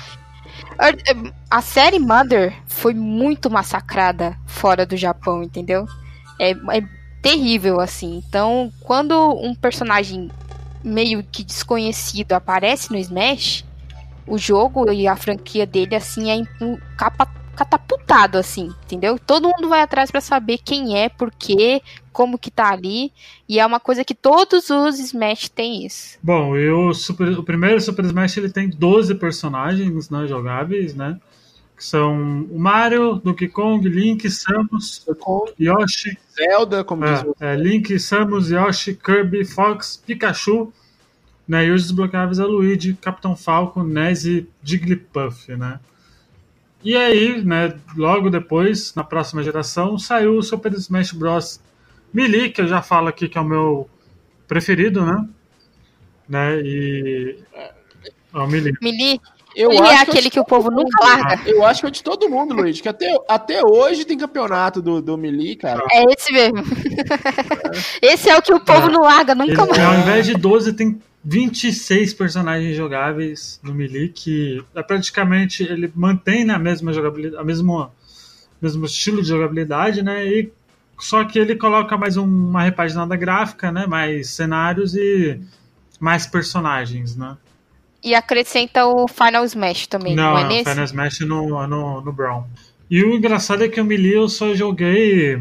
Eh, 0.80 1.32
A 1.50 1.60
série 1.60 1.98
Mother 1.98 2.54
foi 2.66 2.94
muito 2.94 3.50
massacrada 3.50 4.36
fora 4.46 4.86
do 4.86 4.96
Japão, 4.96 5.42
entendeu? 5.42 5.86
É, 6.40 6.50
é 6.52 6.82
terrível, 7.20 7.80
assim. 7.80 8.22
Então, 8.26 8.72
quando 8.80 9.14
um 9.38 9.54
personagem 9.54 10.30
meio 10.82 11.22
que 11.22 11.44
desconhecido 11.44 12.32
aparece 12.32 12.90
no 12.90 12.98
Smash, 12.98 13.64
o 14.26 14.38
jogo 14.38 14.90
e 14.92 15.06
a 15.06 15.16
franquia 15.16 15.66
dele, 15.66 15.94
assim, 15.94 16.30
é 16.30 16.42
capa- 16.96 17.28
catapultado, 17.54 18.38
assim, 18.38 18.72
entendeu? 18.84 19.18
Todo 19.18 19.48
mundo 19.48 19.68
vai 19.68 19.80
atrás 19.80 20.10
pra 20.10 20.20
saber 20.20 20.58
quem 20.58 20.98
é, 20.98 21.08
por 21.08 21.30
quê, 21.30 21.82
como 22.12 22.38
que 22.38 22.50
tá 22.50 22.70
ali. 22.70 23.12
E 23.48 23.58
é 23.58 23.66
uma 23.66 23.80
coisa 23.80 24.04
que 24.04 24.14
todos 24.14 24.70
os 24.70 24.98
Smash 24.98 25.48
têm 25.48 25.84
isso. 25.84 26.18
Bom, 26.22 26.56
e 26.56 26.70
o, 26.70 26.92
Super- 26.94 27.38
o 27.38 27.42
primeiro 27.42 27.80
Super 27.80 28.04
Smash 28.04 28.36
ele 28.36 28.50
tem 28.50 28.68
12 28.68 29.14
personagens 29.16 30.10
né, 30.10 30.26
jogáveis, 30.26 30.94
né? 30.94 31.18
Que 31.76 31.84
são 31.84 32.46
o 32.50 32.58
Mario, 32.58 33.20
Donkey 33.24 33.48
Kong, 33.48 33.88
Link, 33.88 34.30
Samus, 34.30 35.04
Yoshi, 35.58 36.16
Zelda, 36.34 36.84
como 36.84 37.04
diz 37.04 37.22
o 37.22 37.34
é, 37.40 37.54
é, 37.54 37.56
Link, 37.56 37.98
Samus, 37.98 38.50
Yoshi, 38.50 38.94
Kirby, 38.94 39.44
Fox, 39.44 40.00
Pikachu, 40.06 40.72
né? 41.46 41.66
E 41.66 41.70
os 41.70 41.82
desbloqueáveis 41.82 42.38
é 42.38 42.44
Luigi, 42.44 42.94
Capitão 42.94 43.34
Falcon, 43.36 43.82
Ness 43.82 44.24
e 44.24 44.48
Jigglypuff, 44.62 45.54
né? 45.56 45.80
E 46.84 46.96
aí, 46.96 47.44
né, 47.44 47.74
logo 47.96 48.28
depois, 48.28 48.94
na 48.94 49.04
próxima 49.04 49.42
geração, 49.42 49.98
saiu 49.98 50.36
o 50.36 50.42
Super 50.42 50.72
Smash 50.74 51.12
Bros. 51.12 51.60
Melee, 52.12 52.50
que 52.50 52.60
eu 52.60 52.66
já 52.66 52.82
falo 52.82 53.08
aqui 53.08 53.28
que 53.28 53.38
é 53.38 53.40
o 53.40 53.44
meu 53.44 53.88
preferido, 54.46 55.04
né? 55.04 55.26
né? 56.28 56.60
E. 56.60 57.38
É 58.34 58.38
o 58.38 58.46
Melee. 58.46 58.72
Melee, 58.80 59.20
Eu 59.54 59.70
ele 59.70 59.80
é 59.80 59.94
acho 59.94 60.02
aquele 60.10 60.30
que 60.30 60.40
o 60.40 60.44
povo 60.44 60.70
nunca 60.70 61.04
larga. 61.04 61.48
Eu 61.48 61.64
acho 61.64 61.82
que 61.82 61.86
é 61.86 61.90
de 61.90 62.02
todo 62.02 62.28
mundo, 62.28 62.54
Luiz. 62.54 62.80
Que 62.80 62.88
até, 62.88 63.14
até 63.28 63.60
hoje 63.64 64.04
tem 64.04 64.16
campeonato 64.16 64.80
do, 64.80 65.02
do 65.02 65.16
Melee, 65.18 65.56
cara. 65.56 65.84
É 65.92 66.02
esse 66.12 66.32
mesmo. 66.32 66.62
esse 68.00 68.30
é 68.30 68.36
o 68.36 68.42
que 68.42 68.52
o 68.52 68.60
povo 68.60 68.88
não 68.88 69.02
larga 69.02 69.32
Ele, 69.32 69.44
nunca 69.44 69.66
mais. 69.66 69.78
ao 69.78 69.94
invés 69.94 70.26
de 70.26 70.34
12, 70.34 70.72
tem 70.72 71.00
26 71.24 72.14
personagens 72.14 72.76
jogáveis 72.76 73.60
no 73.62 73.72
Melee, 73.74 74.08
que 74.08 74.62
é 74.74 74.82
praticamente 74.82 75.62
ele 75.62 75.90
mantém 75.94 76.44
na 76.44 76.58
mesma 76.58 76.92
jogabilidade, 76.92 77.40
a 77.40 77.44
mesma 77.44 77.92
mesmo 78.60 78.84
estilo 78.86 79.22
de 79.22 79.28
jogabilidade, 79.28 80.02
né? 80.02 80.24
E 80.26 80.52
só 80.98 81.24
que 81.24 81.38
ele 81.38 81.56
coloca 81.56 81.96
mais 81.96 82.16
um- 82.16 82.24
uma 82.24 82.62
repaginada 82.62 83.16
gráfica, 83.16 83.72
né? 83.72 83.86
Mais 83.86 84.28
cenários 84.30 84.94
e 84.94 85.40
mais 85.98 86.26
personagens, 86.26 87.16
né? 87.16 87.36
E 88.04 88.14
acrescenta 88.14 88.86
o 88.86 89.06
Final 89.08 89.44
Smash 89.44 89.86
também, 89.86 90.14
não, 90.14 90.34
Não, 90.34 90.38
é 90.38 90.48
nesse? 90.48 90.70
Final 90.70 90.84
Smash 90.84 91.20
no, 91.20 91.66
no, 91.66 92.00
no 92.00 92.12
Brown. 92.12 92.44
E 92.90 93.02
o 93.02 93.14
engraçado 93.14 93.62
é 93.64 93.68
que 93.68 93.80
o 93.80 93.84
Melee 93.84 94.14
eu 94.14 94.28
só 94.28 94.54
joguei. 94.54 95.40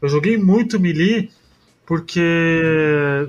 Eu 0.00 0.08
joguei 0.08 0.38
muito 0.38 0.78
Melee 0.78 1.30
porque 1.88 2.20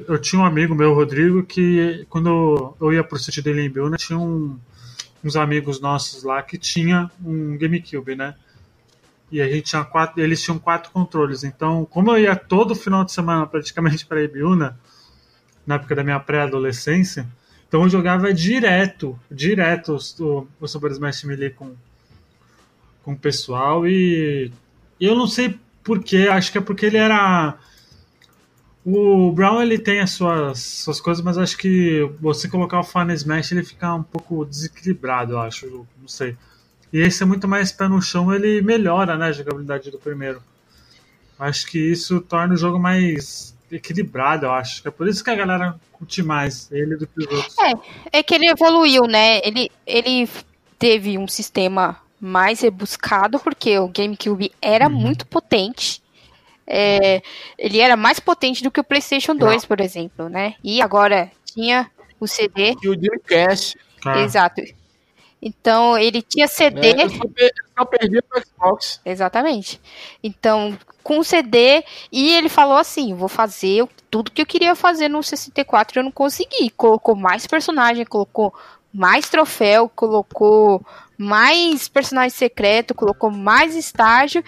eu 0.06 0.20
tinha 0.20 0.42
um 0.42 0.46
amigo 0.46 0.76
meu, 0.76 0.94
Rodrigo, 0.94 1.44
que 1.44 2.06
quando 2.10 2.76
eu 2.82 2.92
ia 2.92 3.02
pro 3.06 3.18
sítio 3.18 3.42
dele 3.42 3.62
em 3.62 3.70
Biúna, 3.70 3.96
tinha 3.96 4.20
um- 4.20 4.60
uns 5.24 5.38
amigos 5.38 5.80
nossos 5.80 6.24
lá 6.24 6.44
que 6.44 6.58
tinha 6.58 7.10
um 7.24 7.58
GameCube, 7.58 8.16
né? 8.18 8.36
E 9.32 9.42
a 9.42 9.48
gente 9.48 9.64
tinha 9.64 9.86
quatro, 9.86 10.22
eles 10.22 10.44
tinham 10.44 10.60
quatro 10.60 10.92
controles. 10.92 11.46
Então, 11.46 11.86
como 11.86 12.12
eu 12.12 12.20
ia 12.22 12.36
todo 12.36 12.76
final 12.76 13.06
de 13.06 13.14
semana 13.14 13.48
praticamente 13.48 14.06
para 14.06 14.22
Ibiúna, 14.22 14.78
na 15.66 15.76
época 15.76 15.96
da 15.96 16.04
minha 16.04 16.20
pré-adolescência, 16.20 17.26
então 17.66 17.84
eu 17.84 17.90
jogava 17.90 18.34
direto, 18.34 19.18
direto 19.32 19.96
o, 20.20 20.48
o 20.60 20.68
Super 20.68 20.92
Smash 20.92 21.24
Melee 21.24 21.52
com, 21.52 21.76
com 23.04 23.14
o 23.14 23.18
pessoal 23.18 23.88
e, 23.88 24.52
e 25.00 25.06
eu 25.06 25.16
não 25.16 25.28
sei 25.28 25.58
porquê, 25.82 26.28
acho 26.30 26.52
que 26.52 26.58
é 26.58 26.62
porque 26.62 26.88
ele 26.88 26.98
era. 26.98 27.58
O 28.92 29.32
Brown 29.32 29.62
ele 29.62 29.78
tem 29.78 30.00
as 30.00 30.12
suas, 30.12 30.60
suas 30.60 31.00
coisas, 31.00 31.24
mas 31.24 31.38
acho 31.38 31.58
que 31.58 32.10
você 32.20 32.48
colocar 32.48 32.80
o 32.80 32.84
Final 32.84 33.12
Smash 33.12 33.52
ele 33.52 33.64
fica 33.64 33.94
um 33.94 34.04
pouco 34.04 34.46
desequilibrado, 34.46 35.34
eu 35.34 35.40
acho, 35.40 35.86
não 36.00 36.08
sei. 36.08 36.36
E 36.92 37.00
esse 37.00 37.22
é 37.22 37.26
muito 37.26 37.48
mais 37.48 37.72
pé 37.72 37.88
no 37.88 38.02
chão, 38.02 38.34
ele 38.34 38.62
melhora 38.62 39.16
né, 39.16 39.28
a 39.28 39.32
jogabilidade 39.32 39.92
do 39.92 40.00
primeiro. 40.00 40.42
Acho 41.38 41.68
que 41.68 41.78
isso 41.78 42.20
torna 42.22 42.56
o 42.56 42.58
jogo 42.58 42.80
mais 42.80 43.56
equilibrado, 43.72 44.48
eu 44.48 44.52
acho. 44.52 44.88
É 44.88 44.92
por 44.92 45.08
isso 45.08 45.24
que 45.24 45.30
a 45.30 45.36
galera 45.36 45.80
curte 45.94 46.24
mais 46.24 46.68
ele 46.72 46.96
do 46.98 47.06
que 47.06 47.20
os 47.20 47.28
outros. 47.28 47.56
É 48.12 48.24
que 48.24 48.34
ele 48.34 48.48
evoluiu, 48.50 49.04
né? 49.04 49.40
Ele, 49.44 49.70
ele 49.86 50.28
teve 50.80 51.18
um 51.18 51.28
sistema 51.28 51.98
mais 52.20 52.62
rebuscado, 52.62 53.40
porque 53.40 53.78
o 53.78 53.88
GameCube 53.88 54.52
era 54.62 54.88
Uhum. 54.88 54.96
muito 54.96 55.26
potente. 55.28 56.02
É, 56.70 57.22
ele 57.58 57.80
era 57.80 57.98
mais 57.98 58.20
potente 58.20 58.62
do 58.64 58.70
que 58.70 58.80
o 58.80 58.84
PlayStation 58.84 59.36
2, 59.36 59.66
por 59.66 59.82
exemplo, 59.82 60.30
né? 60.30 60.54
E 60.64 60.82
agora 60.82 61.32
tinha 61.44 61.90
o 62.20 62.28
CD. 62.28 62.76
E 62.84 62.88
o 62.90 62.96
Dreamcast. 62.96 63.78
Ah, 64.06 64.20
Exato. 64.22 64.62
Então, 65.42 65.98
ele 65.98 66.22
tinha 66.22 66.48
CD. 66.48 66.94
né? 66.94 67.04
Eu 67.06 67.10
só 67.10 67.26
per- 67.28 67.54
só 67.78 67.86
perdi 67.86 68.22
pro 68.22 68.42
Xbox. 68.46 69.00
Exatamente. 69.06 69.80
Então, 70.22 70.78
com 71.02 71.20
o 71.20 71.24
CD, 71.24 71.84
e 72.12 72.34
ele 72.34 72.50
falou 72.50 72.78
assim: 72.78 73.14
vou 73.16 73.30
fazer 73.30 73.88
tudo 74.12 74.32
que 74.32 74.42
eu 74.42 74.46
queria 74.46 74.76
fazer 74.76 75.08
no 75.08 75.24
64 75.24 75.98
e 75.98 76.00
eu 76.00 76.04
não 76.04 76.12
consegui. 76.12 76.70
Colocou 76.72 77.16
mais 77.16 77.48
personagem, 77.48 78.06
colocou 78.06 78.54
mais 78.94 79.30
troféu, 79.30 79.88
colocou 79.88 80.86
mais 81.18 81.88
personagem 81.88 82.32
secreto, 82.32 82.94
colocou 82.94 83.32
mais 83.32 83.76
estágio, 83.76 84.44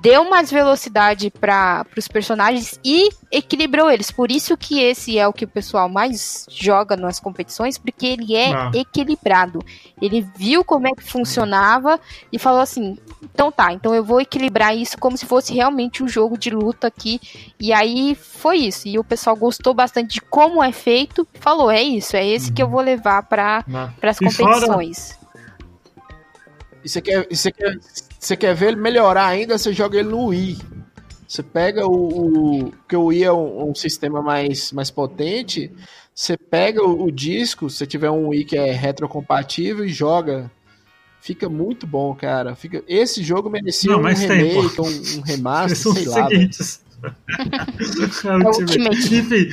deu 0.00 0.28
mais 0.28 0.50
velocidade 0.50 1.30
para 1.30 1.86
os 1.96 2.08
personagens 2.08 2.78
e 2.84 3.08
equilibrou 3.30 3.90
eles. 3.90 4.10
Por 4.10 4.30
isso 4.32 4.56
que 4.56 4.80
esse 4.80 5.18
é 5.18 5.28
o 5.28 5.32
que 5.32 5.44
o 5.44 5.48
pessoal 5.48 5.88
mais 5.88 6.46
joga 6.50 6.96
nas 6.96 7.20
competições, 7.20 7.78
porque 7.78 8.06
ele 8.06 8.34
é 8.34 8.52
Ah. 8.52 8.70
equilibrado. 8.74 9.60
Ele 10.00 10.26
viu 10.36 10.64
como 10.64 10.88
é 10.88 10.90
que 10.92 11.02
funcionava 11.04 12.00
e 12.32 12.38
falou 12.38 12.60
assim: 12.60 12.98
então 13.22 13.52
tá, 13.52 13.72
então 13.72 13.94
eu 13.94 14.02
vou 14.04 14.20
equilibrar 14.20 14.76
isso 14.76 14.98
como 14.98 15.16
se 15.16 15.26
fosse 15.26 15.54
realmente 15.54 16.02
um 16.02 16.08
jogo 16.08 16.36
de 16.36 16.50
luta 16.50 16.88
aqui. 16.88 17.20
E 17.60 17.72
aí 17.72 18.14
foi 18.14 18.58
isso. 18.58 18.88
E 18.88 18.98
o 18.98 19.04
pessoal 19.04 19.36
gostou 19.36 19.72
bastante 19.74 20.14
de 20.14 20.20
como 20.20 20.62
é 20.62 20.72
feito. 20.72 21.26
Falou: 21.34 21.70
é 21.70 21.82
isso, 21.82 22.16
é 22.16 22.26
esse 22.26 22.50
que 22.52 22.62
eu 22.62 22.68
vou 22.68 22.80
levar 22.80 23.22
para 23.24 23.64
né? 23.68 23.92
as 24.02 24.20
E 24.20 24.30
fora- 24.32 24.54
competições. 24.54 25.21
E 26.84 26.88
você 26.88 27.00
quer, 27.00 27.26
você 27.30 27.52
quer, 27.52 27.78
você 28.18 28.36
quer 28.36 28.54
ver 28.54 28.68
ele 28.68 28.76
melhorar 28.76 29.26
ainda, 29.26 29.56
você 29.56 29.72
joga 29.72 29.98
ele 29.98 30.08
no 30.08 30.26
Wii. 30.26 30.58
Você 31.26 31.42
pega 31.42 31.86
o. 31.86 32.60
o 32.60 32.70
porque 32.72 32.96
o 32.96 33.06
Wii 33.06 33.24
é 33.24 33.32
um, 33.32 33.70
um 33.70 33.74
sistema 33.74 34.20
mais, 34.20 34.72
mais 34.72 34.90
potente. 34.90 35.70
Você 36.14 36.36
pega 36.36 36.82
o, 36.82 37.04
o 37.04 37.10
disco, 37.10 37.70
se 37.70 37.86
tiver 37.86 38.10
um 38.10 38.28
Wii 38.28 38.44
que 38.44 38.56
é 38.56 38.72
retrocompatível, 38.72 39.84
e 39.84 39.88
joga. 39.88 40.50
Fica 41.20 41.48
muito 41.48 41.86
bom, 41.86 42.14
cara. 42.14 42.56
Fica, 42.56 42.82
esse 42.88 43.22
jogo 43.22 43.48
merecia 43.48 43.92
Não, 43.92 44.00
um 44.00 44.06
remake, 44.06 44.80
um, 44.80 45.18
um 45.18 45.22
remaster, 45.22 45.76
são 45.76 45.94
sei 45.94 46.06
lá. 46.06 46.28
seguintes. 46.28 46.82
é 48.24 48.46
Ultimate. 48.48 49.14
Enfim. 49.14 49.48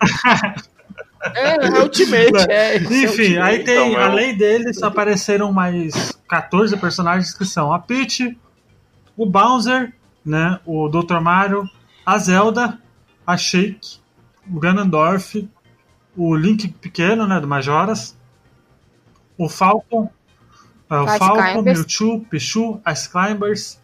É, 1.22 1.66
é 1.66 1.82
Ultimate, 1.82 2.50
é. 2.50 2.76
é 2.76 2.76
Enfim, 2.78 3.36
aí 3.36 3.58
Ultimate. 3.58 3.64
tem, 3.64 3.90
Então, 3.90 4.00
é 4.00 4.04
além 4.04 4.36
deles, 4.36 4.82
apareceram 4.82 5.52
mais 5.52 6.18
14 6.26 6.76
personagens 6.78 7.34
que 7.34 7.44
são 7.44 7.72
a 7.72 7.78
Peach, 7.78 8.38
o 9.16 9.26
Bowser, 9.26 9.92
né, 10.24 10.58
o 10.64 10.88
Dr. 10.88 11.20
Mario, 11.20 11.68
a 12.06 12.18
Zelda, 12.18 12.78
a 13.26 13.36
Shake, 13.36 13.98
o 14.50 14.58
Ganondorf, 14.58 15.48
o 16.16 16.34
Link 16.34 16.68
pequeno, 16.68 17.26
né, 17.26 17.38
do 17.38 17.46
Majoras, 17.46 18.16
o 19.36 19.48
Falcon, 19.48 20.10
é, 20.88 20.96
o 20.96 21.06
Falcon, 21.06 21.52
Climbers. 21.52 21.78
Mewtwo, 21.78 22.20
Pichu, 22.30 22.80
Ice 22.90 23.10
Climbers, 23.10 23.80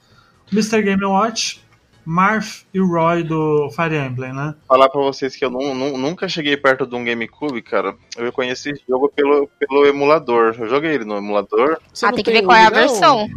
Mr. 0.53 0.83
Game 0.83 1.05
Watch, 1.05 1.66
Marth 2.07 2.63
e 2.73 2.81
o 2.81 2.87
Roy 2.87 3.25
do 3.25 3.69
Fire 3.73 3.97
Emblem, 3.97 4.33
né? 4.33 4.55
Falar 4.69 4.89
pra 4.89 5.01
vocês 5.01 5.35
que 5.35 5.45
eu 5.45 5.51
nu- 5.51 5.75
nu- 5.75 5.99
nunca 5.99 6.29
cheguei 6.29 6.57
perto 6.57 6.87
de 6.87 6.95
um 6.95 7.05
GameCube, 7.05 7.61
cara. 7.63 7.97
Eu 8.17 8.33
conheci 8.33 8.71
esse 8.71 8.83
jogo 8.89 9.09
pelo, 9.15 9.49
pelo 9.59 9.85
emulador. 9.87 10.55
Eu 10.59 10.69
joguei 10.69 10.93
ele 10.93 11.05
no 11.05 11.17
emulador. 11.17 11.79
Você 11.93 12.07
ah, 12.07 12.11
não 12.11 12.15
tem 12.17 12.25
que 12.25 12.31
ver 12.33 12.43
qual 12.45 12.57
é 12.57 12.65
a 12.67 12.71
não? 12.71 12.77
versão. 12.77 13.29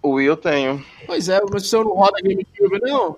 O 0.00 0.10
Wii 0.12 0.26
eu 0.28 0.36
tenho. 0.36 0.84
Pois 1.06 1.28
é, 1.28 1.40
mas 1.52 1.68
você 1.68 1.76
não 1.76 1.92
roda 1.94 2.20
GameCube, 2.22 2.80
não? 2.82 3.16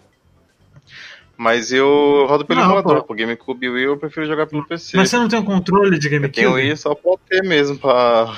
Mas 1.36 1.72
eu 1.72 2.26
rodo 2.28 2.44
pelo 2.46 2.60
Não, 2.60 2.66
emulador. 2.66 3.00
pô. 3.00 3.04
Pro 3.08 3.16
GameCube 3.16 3.66
e 3.66 3.68
Wii 3.70 3.84
eu 3.84 3.96
prefiro 3.98 4.24
jogar 4.26 4.46
pelo 4.46 4.64
PC. 4.66 4.96
Mas 4.96 5.10
você 5.10 5.16
não 5.16 5.28
tem 5.28 5.38
um 5.38 5.44
controle 5.44 5.98
de 5.98 6.06
Eu 6.06 6.10
tenho 6.10 6.22
GameCube? 6.22 6.46
o 6.46 6.52
Wii 6.54 6.76
só 6.76 6.94
pra 6.94 7.12
ter 7.28 7.42
mesmo, 7.42 7.76
pra 7.78 8.32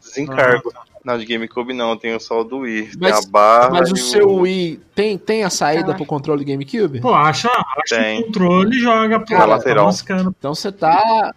desencargo. 0.00 0.72
Ah, 0.74 0.82
Não, 1.08 1.16
de 1.18 1.24
GameCube 1.24 1.72
não, 1.72 1.90
eu 1.92 1.96
tenho 1.96 2.20
só 2.20 2.42
o 2.42 2.44
do 2.44 2.58
Wii. 2.58 2.90
Mas- 3.00 3.18
tem 3.20 3.28
a 3.28 3.30
barra 3.32 3.70
Mas 3.70 3.90
o 3.90 3.96
seu 3.96 4.30
Wii 4.30 4.78
tem, 4.94 5.16
tem 5.16 5.42
a 5.42 5.48
saída 5.48 5.92
Ah. 5.92 5.94
pro 5.94 6.04
controle 6.04 6.44
do 6.44 6.48
GameCube? 6.50 7.00
Pô, 7.00 7.14
acha, 7.14 7.48
acha 7.48 7.96
Tem. 8.02 8.20
o 8.20 8.26
controle 8.26 8.76
e 8.76 8.80
joga 8.80 9.18
pro 9.20 9.38
Na 9.38 9.44
lateral. 9.46 9.86
moscando. 9.86 10.34
Então 10.38 10.54
você 10.54 10.70
tá. 10.70 11.32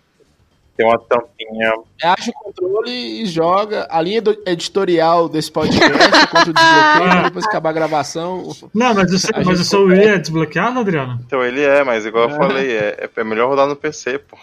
Tem 0.75 0.85
uma 0.85 0.97
tampinha. 0.99 1.73
Acha 2.03 2.31
o 2.31 2.33
controle 2.33 2.91
e 2.91 3.25
joga. 3.27 3.87
A 3.89 4.01
linha 4.01 4.21
do- 4.21 4.37
editorial 4.45 5.29
desse 5.29 5.49
podcast 5.51 5.81
contra 6.31 6.49
o 6.49 6.53
desbloqueio, 6.53 7.23
depois 7.23 7.45
que 7.45 7.49
acabar 7.51 7.69
a 7.69 7.73
gravação. 7.73 8.51
Não, 8.73 8.93
mas 8.93 9.09
o 9.25 9.27
mas 9.45 9.59
o 9.59 9.63
seu 9.63 9.83
Wii 9.85 10.01
é 10.03 10.17
desbloqueado, 10.17 10.79
Adriano? 10.79 11.19
Então 11.25 11.41
ele 11.43 11.61
é, 11.61 11.81
mas 11.83 12.05
igual 12.05 12.29
eu 12.29 12.35
É. 12.35 12.37
falei, 12.37 12.71
é, 12.77 13.09
é 13.15 13.23
melhor 13.23 13.47
rodar 13.49 13.67
no 13.67 13.75
PC, 13.75 14.19
pô. 14.19 14.37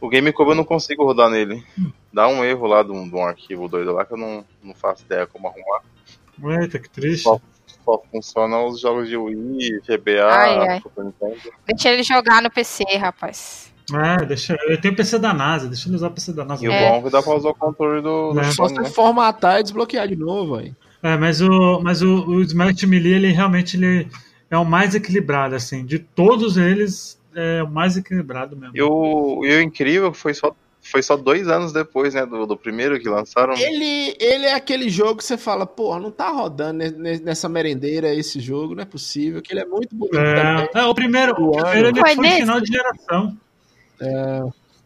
O 0.00 0.08
GameCube 0.08 0.50
eu 0.50 0.54
não 0.56 0.64
consigo 0.64 1.04
rodar 1.04 1.28
nele. 1.30 1.64
Dá 2.12 2.28
um 2.28 2.44
erro 2.44 2.66
lá 2.66 2.82
de 2.82 2.92
um, 2.92 3.08
de 3.08 3.14
um 3.14 3.24
arquivo 3.24 3.68
doido 3.68 3.92
lá 3.92 4.04
que 4.04 4.12
eu 4.12 4.18
não, 4.18 4.44
não 4.62 4.74
faço 4.74 5.04
ideia 5.04 5.26
como 5.26 5.48
arrumar. 5.48 6.60
Eita, 6.60 6.78
que 6.78 6.88
triste. 6.88 7.24
Só, 7.24 7.40
só 7.84 8.02
funcionam 8.10 8.66
os 8.66 8.80
jogos 8.80 9.08
de 9.08 9.16
Wii, 9.16 9.80
GBA, 9.86 10.24
Ai, 10.24 10.68
ai. 10.68 10.80
Super 10.80 11.04
Nintendo. 11.04 11.36
Deixa 11.66 11.90
ele 11.90 12.02
jogar 12.02 12.40
no 12.42 12.50
PC, 12.50 12.84
rapaz. 12.96 13.72
É, 13.92 14.24
deixa, 14.26 14.54
eu 14.68 14.78
tenho 14.80 14.94
PC 14.94 15.18
da 15.18 15.32
NASA, 15.32 15.66
deixa 15.66 15.88
ele 15.88 15.96
usar 15.96 16.08
o 16.08 16.10
PC 16.10 16.32
da 16.34 16.44
NASA. 16.44 16.62
E 16.64 16.68
o 16.68 16.72
É. 16.72 16.90
bom 16.90 16.96
é 16.98 17.02
que 17.02 17.10
dá 17.10 17.22
pra 17.22 17.34
usar 17.34 17.48
o 17.48 17.54
controle 17.54 18.02
do, 18.02 18.32
do 18.34 18.40
É. 18.40 18.44
Só 18.44 18.64
Sony, 18.68 18.74
você 18.76 18.82
né? 18.82 18.90
formatar 18.90 19.60
e 19.60 19.62
desbloquear 19.62 20.06
de 20.06 20.14
novo, 20.16 20.56
aí. 20.56 20.74
É, 21.02 21.16
mas 21.16 21.40
o, 21.40 21.80
mas 21.82 22.02
o, 22.02 22.26
o 22.26 22.42
Smash 22.42 22.82
Melee, 22.84 23.14
ele 23.14 23.32
realmente 23.32 23.76
ele 23.76 24.08
é 24.50 24.58
o 24.58 24.64
mais 24.64 24.94
equilibrado, 24.94 25.54
assim. 25.54 25.86
De 25.86 25.98
todos 25.98 26.56
eles, 26.58 27.17
é 27.34 27.62
o 27.62 27.68
mais 27.68 27.96
equilibrado 27.96 28.56
mesmo. 28.56 28.76
E 28.76 28.82
o, 28.82 29.44
e 29.44 29.54
o 29.56 29.60
incrível 29.62 30.12
foi 30.12 30.34
só, 30.34 30.54
foi 30.80 31.02
só 31.02 31.16
dois 31.16 31.48
anos 31.48 31.72
depois, 31.72 32.14
né, 32.14 32.24
do, 32.24 32.46
do 32.46 32.56
primeiro 32.56 32.98
que 32.98 33.08
lançaram. 33.08 33.54
Ele, 33.54 34.16
ele 34.18 34.46
é 34.46 34.54
aquele 34.54 34.88
jogo 34.88 35.16
que 35.16 35.24
você 35.24 35.36
fala, 35.36 35.66
porra, 35.66 36.00
não 36.00 36.10
tá 36.10 36.30
rodando 36.30 36.74
ne- 36.78 36.90
ne- 36.90 37.20
nessa 37.20 37.48
merendeira 37.48 38.14
esse 38.14 38.40
jogo, 38.40 38.74
não 38.74 38.82
é 38.82 38.86
possível, 38.86 39.42
que 39.42 39.52
ele 39.52 39.60
é 39.60 39.66
muito 39.66 39.94
bonito. 39.94 40.16
É, 40.18 40.68
é, 40.74 40.84
o 40.84 40.94
primeiro, 40.94 41.32
o 41.32 41.52
primeiro 41.62 41.88
ele 41.88 42.00
Foi 42.00 42.14
foi 42.14 42.22
nesse? 42.24 42.40
final 42.40 42.60
de 42.60 42.72
geração. 42.72 43.36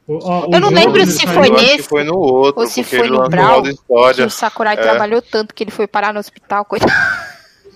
O- 0.06 0.18
ó, 0.28 0.48
o 0.48 0.54
Eu 0.54 0.60
não 0.60 0.70
lembro 0.70 1.06
se 1.06 1.26
foi 1.26 1.48
nesse, 1.48 1.82
foi 1.84 2.02
no 2.02 2.16
outro, 2.16 2.60
ou 2.60 2.66
se 2.66 2.82
foi 2.82 3.08
no 3.08 3.28
Brawl. 3.28 3.62
Que 3.62 4.22
o 4.22 4.30
Sakurai 4.30 4.74
É. 4.74 4.80
trabalhou 4.80 5.22
tanto 5.22 5.54
que 5.54 5.62
ele 5.62 5.70
foi 5.70 5.86
parar 5.86 6.12
no 6.12 6.18
hospital, 6.18 6.64
coitado. 6.64 6.90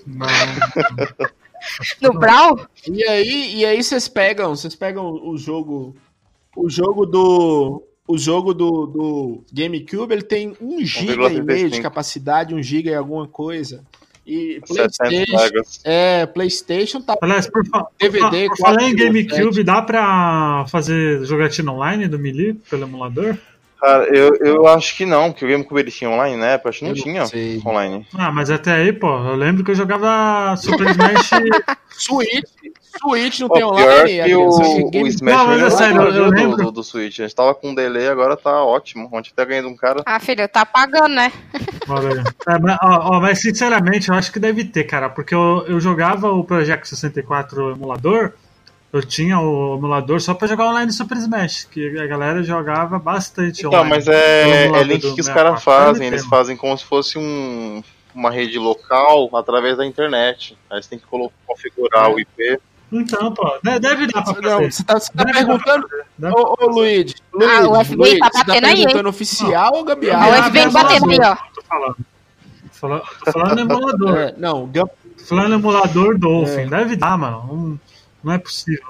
Não, 0.06 0.26
No 2.00 2.12
Brawl? 2.12 2.66
E 2.86 3.04
aí, 3.04 3.56
e 3.56 3.64
aí 3.64 3.82
vocês 3.82 4.08
pegam, 4.08 4.54
vocês 4.54 4.74
pegam 4.74 5.06
o 5.06 5.36
jogo, 5.36 5.94
o 6.56 6.68
jogo 6.68 7.06
do, 7.06 7.82
o 8.06 8.16
jogo 8.16 8.54
do, 8.54 8.86
do 8.86 9.44
GameCube, 9.52 10.12
ele 10.12 10.22
tem 10.22 10.56
1 10.60 10.84
GB 10.84 11.34
e 11.34 11.42
meio 11.42 11.70
de 11.70 11.78
1,35. 11.78 11.82
capacidade, 11.82 12.54
1 12.54 12.62
GB 12.62 12.90
e 12.90 12.94
alguma 12.94 13.26
coisa. 13.26 13.84
E 14.26 14.60
60 14.66 14.88
PlayStation, 14.98 15.80
é, 15.84 16.26
PlayStation 16.26 17.00
tá 17.00 17.16
Aliás, 17.20 17.48
por, 17.48 17.64
fa 17.64 17.86
DVD, 17.96 18.48
por 18.48 18.58
falar 18.58 18.82
em 18.82 18.94
4,7. 18.94 18.98
GameCube, 18.98 19.62
dá 19.62 19.82
pra 19.82 20.66
fazer 20.68 21.24
jogatina 21.24 21.72
online 21.72 22.08
do 22.08 22.18
Melee 22.18 22.54
pelo 22.68 22.82
emulador? 22.84 23.38
Cara, 23.80 24.04
eu, 24.06 24.34
eu 24.36 24.66
acho 24.68 24.96
que 24.96 25.04
não, 25.04 25.30
porque 25.30 25.44
o 25.44 25.48
GameCube 25.48 25.80
ele 25.80 25.90
tinha 25.90 26.08
online 26.10 26.36
na 26.36 26.46
época, 26.48 26.70
acho 26.70 26.78
que 26.78 26.84
não 26.86 26.92
Eu 26.92 26.96
tinha 27.02 27.26
sei. 27.26 27.60
online. 27.64 28.06
Ah, 28.16 28.32
mas 28.32 28.50
até 28.50 28.72
aí, 28.72 28.92
pô, 28.92 29.06
eu 29.08 29.36
lembro 29.36 29.62
que 29.62 29.70
eu 29.70 29.74
jogava 29.74 30.56
Super 30.56 30.88
Smash. 30.90 31.30
Switch, 31.98 32.44
Switch 33.00 33.40
não 33.40 33.46
Ó, 33.50 33.52
tem 33.54 33.62
pior 33.62 33.72
online, 33.74 34.22
que 34.24 34.34
o, 34.34 34.48
o 35.02 35.06
Smash 35.06 35.36
Não, 35.36 35.46
mas 35.46 35.48
é 35.48 35.50
melhorou 35.56 35.70
sério, 35.78 36.00
eu 36.02 36.12
jogo 36.12 36.30
lembro- 36.36 36.56
do, 36.56 36.72
do 36.72 36.82
Switch. 36.84 37.18
A 37.20 37.22
gente 37.22 37.34
tava 37.34 37.54
com 37.54 37.74
delay, 37.74 38.08
agora 38.08 38.36
tá 38.36 38.62
ótimo. 38.64 39.08
Ontem 39.12 39.30
até 39.32 39.44
ganhando 39.46 39.68
um 39.68 39.76
cara. 39.76 40.02
Ah, 40.04 40.20
filho, 40.20 40.46
tá 40.48 40.64
pagando, 40.66 41.14
né? 41.14 41.32
Olha. 41.88 42.22
É, 42.48 42.58
mas, 42.58 42.78
ó, 42.82 43.16
ó, 43.16 43.20
mas 43.20 43.40
sinceramente, 43.40 44.08
eu 44.08 44.14
acho 44.14 44.30
que 44.32 44.38
deve 44.38 44.64
ter, 44.64 44.84
cara, 44.84 45.08
porque 45.08 45.34
eu, 45.34 45.64
eu 45.68 45.80
jogava 45.80 46.30
o 46.30 46.44
Project 46.44 46.88
64 46.88 47.72
emulador, 47.72 48.32
eu 48.92 49.02
tinha 49.02 49.38
o 49.40 49.76
emulador 49.76 50.20
só 50.20 50.32
pra 50.34 50.48
jogar 50.48 50.68
online 50.68 50.90
Super 50.92 51.16
Smash, 51.18 51.64
que 51.70 51.98
a 51.98 52.06
galera 52.06 52.42
jogava 52.42 52.98
bastante 52.98 53.60
Então, 53.66 53.70
online. 53.80 53.90
mas 53.90 54.04
pelo 54.04 54.16
é, 54.16 54.80
é 54.80 54.82
link 54.82 55.00
que 55.00 55.06
os 55.08 55.26
64. 55.26 55.34
caras 55.34 55.62
fazem. 55.64 56.06
Eles 56.06 56.24
fazem 56.26 56.56
como 56.56 56.76
se 56.78 56.84
fosse 56.84 57.18
um, 57.18 57.82
uma 58.14 58.30
rede 58.30 58.58
local 58.58 59.28
através 59.36 59.76
da 59.76 59.84
internet. 59.84 60.56
Aí 60.70 60.82
você 60.82 60.88
tem 60.90 60.98
que 60.98 61.04
configurar 61.46 62.10
o 62.10 62.18
IP. 62.20 62.58
Então, 62.92 63.34
pô, 63.34 63.58
de- 63.64 63.78
deve 63.80 64.06
dar 64.06 64.22
pra 64.22 64.34
fazer. 64.34 64.40
Não, 64.48 64.70
você 64.70 64.84
tá, 64.84 64.98
você 65.00 65.12
tá 65.12 65.24
perguntando. 65.24 65.86
Ô, 66.22 66.64
ô 66.64 66.68
Luigi, 66.68 67.16
Luigi, 67.34 67.52
Ah, 67.52 67.68
o 67.68 67.84
FBI 67.84 68.18
tá 68.20 68.30
você 68.32 68.38
tá 68.38 68.44
batendo 68.46 68.64
aí, 68.66 68.70
hein? 68.72 68.76
perguntando 68.84 69.08
oficial 69.08 69.72
ou 69.74 69.80
Ah, 69.80 69.84
gambiarra? 69.84 70.26
o 70.28 70.32
Ah, 70.34 70.42
FBI 70.44 70.64
mas 70.64 70.72
batendo 70.72 71.10
aí, 71.10 71.18
ó. 71.20 71.36
Tô 71.52 71.62
falando. 71.62 71.96
Tô 71.96 72.78
falando, 72.80 73.02
tô 73.24 73.32
falando 73.32 73.58
emulador. 73.60 74.16
É, 74.18 74.34
não, 74.38 74.68
Tô 74.68 74.88
falando 75.24 75.54
emulador 75.54 76.16
Dolphin. 76.16 76.60
É. 76.60 76.66
Deve 76.66 76.94
dar, 76.96 77.18
mano. 77.18 77.42
Não, 77.48 77.80
não 78.26 78.32
é 78.34 78.38
possível. 78.38 78.84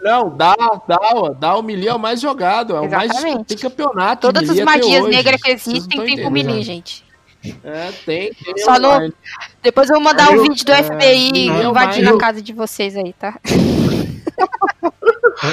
não, 0.00 0.36
dá, 0.36 0.54
dá, 0.86 0.98
dá 1.38 1.56
o 1.56 1.62
Melee 1.62 1.88
é 1.88 1.94
o 1.94 1.98
mais 1.98 2.20
jogado, 2.20 2.76
é 2.76 2.80
o 2.80 2.90
mais 2.90 3.12
tem 3.46 3.56
campeonato. 3.56 4.22
Todas 4.26 4.50
as 4.50 4.60
magias 4.60 5.06
negras 5.06 5.40
que 5.40 5.50
existem 5.50 5.88
tem 5.88 5.98
com 5.98 6.04
entendendo. 6.04 6.30
Melee, 6.32 6.62
gente. 6.62 7.04
É, 7.62 7.92
tem. 8.04 8.32
tem 8.34 8.58
Só 8.58 8.78
no- 8.80 8.88
online. 8.88 9.14
Depois 9.62 9.88
eu 9.88 9.94
vou 9.94 10.02
mandar 10.04 10.30
o 10.30 10.34
eu- 10.34 10.42
vídeo 10.42 10.64
do 10.66 10.72
é, 10.72 10.82
FBI 10.82 11.46
não, 11.46 11.70
invadindo 11.70 12.04
mas 12.04 12.08
a 12.08 12.10
eu- 12.10 12.18
casa 12.18 12.42
de 12.42 12.52
vocês 12.52 12.96
aí, 12.96 13.12
tá? 13.12 13.38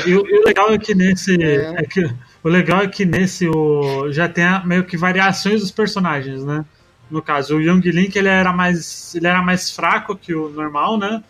E, 0.06 0.16
o- 0.16 0.26
e 0.28 0.40
o 0.40 0.44
legal 0.46 0.72
é 0.74 0.78
que 0.80 0.96
nesse. 0.96 1.42
É. 1.42 1.76
é 1.78 1.84
que, 1.84 2.04
o 2.44 2.50
legal 2.50 2.82
é 2.82 2.88
que 2.88 3.06
nesse 3.06 3.48
o, 3.48 4.12
já 4.12 4.28
tem 4.28 4.44
a- 4.44 4.64
meio 4.66 4.84
que 4.84 4.98
variações 4.98 5.62
dos 5.62 5.70
personagens, 5.72 6.44
né? 6.44 6.66
No 7.10 7.22
caso, 7.22 7.58
o 7.58 7.62
Young 7.62 7.82
Link 7.92 8.16
ele 8.16 8.28
era 8.30 8.52
mais. 8.52 9.14
ele 9.14 9.28
era 9.28 9.42
mais 9.44 9.70
fraco 9.70 10.16
que 10.16 10.34
o 10.34 10.50
normal, 10.50 10.98
né? 10.98 11.24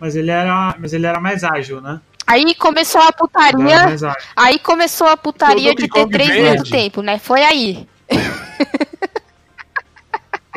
Mas 0.00 0.16
ele 0.16 0.30
era. 0.30 0.74
Mas 0.78 0.92
ele 0.92 1.06
era 1.06 1.20
mais 1.20 1.44
ágil, 1.44 1.80
né? 1.80 2.00
Aí 2.26 2.54
começou 2.54 3.00
a 3.00 3.06
Ele 3.06 3.12
putaria. 3.12 3.96
Aí 4.36 4.58
começou 4.58 5.06
a 5.08 5.16
putaria 5.16 5.74
de 5.74 5.88
ter 5.88 6.06
três 6.08 6.30
ao 6.30 6.36
mesmo 6.52 6.70
tempo, 6.70 7.02
né? 7.02 7.18
Foi 7.18 7.42
aí. 7.42 7.86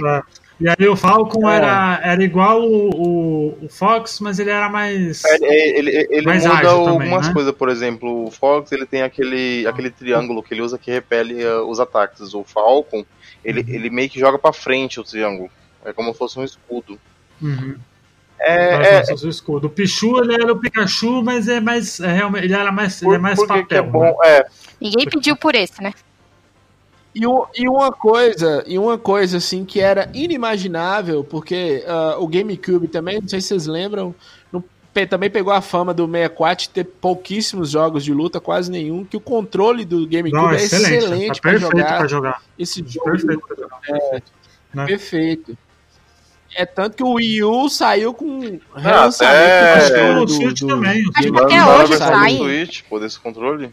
É. 0.04 0.22
E 0.60 0.70
aí 0.70 0.88
o 0.88 0.96
Falcon 0.96 1.50
É. 1.50 1.58
era, 1.58 2.00
era 2.04 2.24
igual 2.24 2.62
o, 2.64 2.89
o, 2.89 3.66
o 3.66 3.70
Fox, 3.70 4.20
mas 4.20 4.39
ele 4.39 4.50
era 4.50 4.70
mais. 4.70 5.24
É, 5.26 5.38
é, 5.41 5.78
Ele, 5.80 6.08
ele 6.10 6.26
Mais 6.26 6.44
muda 6.46 6.58
ágil 6.58 6.70
algumas 6.70 6.98
também, 7.08 7.28
né? 7.28 7.34
coisas, 7.34 7.54
por 7.54 7.70
exemplo, 7.70 8.26
o 8.28 8.32
Fox 8.32 8.72
ele 8.72 8.86
tem 8.86 9.02
aquele, 9.02 9.66
aquele 9.68 9.89
triângulo 9.89 10.41
que 10.41 10.54
ele 10.54 10.62
usa 10.62 10.78
que 10.78 10.91
repele 10.91 11.44
uh, 11.46 11.68
os 11.70 11.80
ataques. 11.80 12.34
O 12.34 12.44
Falcon, 12.44 13.06
ele, 13.44 13.62
Uhum. 13.62 13.70
ele 13.70 13.89
meio 13.89 14.10
que 14.10 14.20
joga 14.20 14.39
pra 14.39 14.54
frente 14.54 15.00
o 15.00 15.04
triângulo. 15.04 15.50
É 15.84 15.91
como 15.91 16.12
se 16.12 16.18
fosse 16.18 16.39
um 16.39 16.44
escudo. 16.44 17.00
Uhum. 17.41 17.76
É, 18.46 19.00
é, 19.00 19.14
o 19.14 19.30
escudo. 19.30 19.68
O 19.68 19.70
Pichu 19.70 20.20
ele 20.22 20.34
era 20.36 20.52
o 20.52 20.58
Pikachu, 20.60 21.24
mas 21.24 21.48
é 21.48 21.60
mais. 21.62 22.00
É, 22.00 22.12
realmente, 22.12 22.46
ele 22.46 22.54
era 22.54 22.72
mais. 22.72 23.02
ele 23.02 23.10
por, 23.12 23.16
é 23.16 23.18
mais 23.18 23.39
papel. 23.39 23.66
que 23.66 23.76
é 23.76 23.82
né? 23.82 23.88
bom? 23.89 24.18
É, 24.24 24.46
Ninguém 24.82 25.06
pediu 25.06 25.36
por 25.38 25.56
esse, 25.56 25.82
né? 25.82 25.94
E, 27.16 27.26
um- 27.28 27.46
e 27.56 27.70
uma 27.70 27.91
coisa, 27.91 28.64
e 28.66 28.78
uma 28.78 28.98
coisa 28.98 29.38
assim 29.38 29.64
que 29.64 29.80
era 29.80 30.10
inimaginável, 30.14 31.24
porque 31.24 31.84
ah, 31.88 32.16
o 32.20 32.28
GameCube 32.28 32.88
também, 32.88 33.22
não 33.22 33.28
sei 33.28 33.39
se 33.39 33.50
vocês 33.50 33.68
lembram, 33.68 34.16
no- 34.52 34.64
também 35.10 35.30
pegou 35.30 35.54
a 35.54 35.62
fama 35.62 35.94
do 35.94 36.06
64 36.08 36.64
de 36.66 36.70
ter 36.72 36.84
pouquíssimos 36.84 37.70
jogos 37.70 38.04
de 38.04 38.12
luta, 38.14 38.39
quase 38.39 38.70
nenhum, 38.72 39.06
que 39.06 39.16
o 39.16 39.22
controle 39.22 39.86
do 39.86 40.08
GameCube 40.08 40.34
Não, 40.41 40.52
é 40.52 40.56
excelente. 40.56 40.96
excelente 40.96 41.28
tá 41.28 41.41
pra 41.41 41.52
perfeito 41.52 41.72
jogar 41.78 41.98
pra 42.00 42.08
jogar. 42.08 42.41
esse 42.58 42.84
jogo. 42.86 43.12
Perfeito. 43.12 43.41
Perfeito. 43.86 44.32
né? 44.74 44.86
Perfeito. 44.88 45.58
É 46.56 46.66
tanto 46.66 46.95
que 46.97 47.04
o 47.04 47.14
Wii 47.14 47.43
U 47.43 47.70
saiu 47.70 48.14
com 48.14 48.39
até- 48.39 48.82
relançamento 48.82 49.78
Acho 49.78 49.93
que 49.93 49.99
É, 49.99 50.20
o 50.20 50.28
Switch 50.28 50.60
também. 50.62 51.06
o 51.06 51.12
Acho 51.16 51.32
que 51.32 51.39
até 51.39 51.66
hoje 51.66 51.91
do 51.93 51.97
sai. 51.97 52.38
Switch, 52.38 52.82
pô, 52.89 52.99
desse 52.99 53.20
controle. 53.20 53.72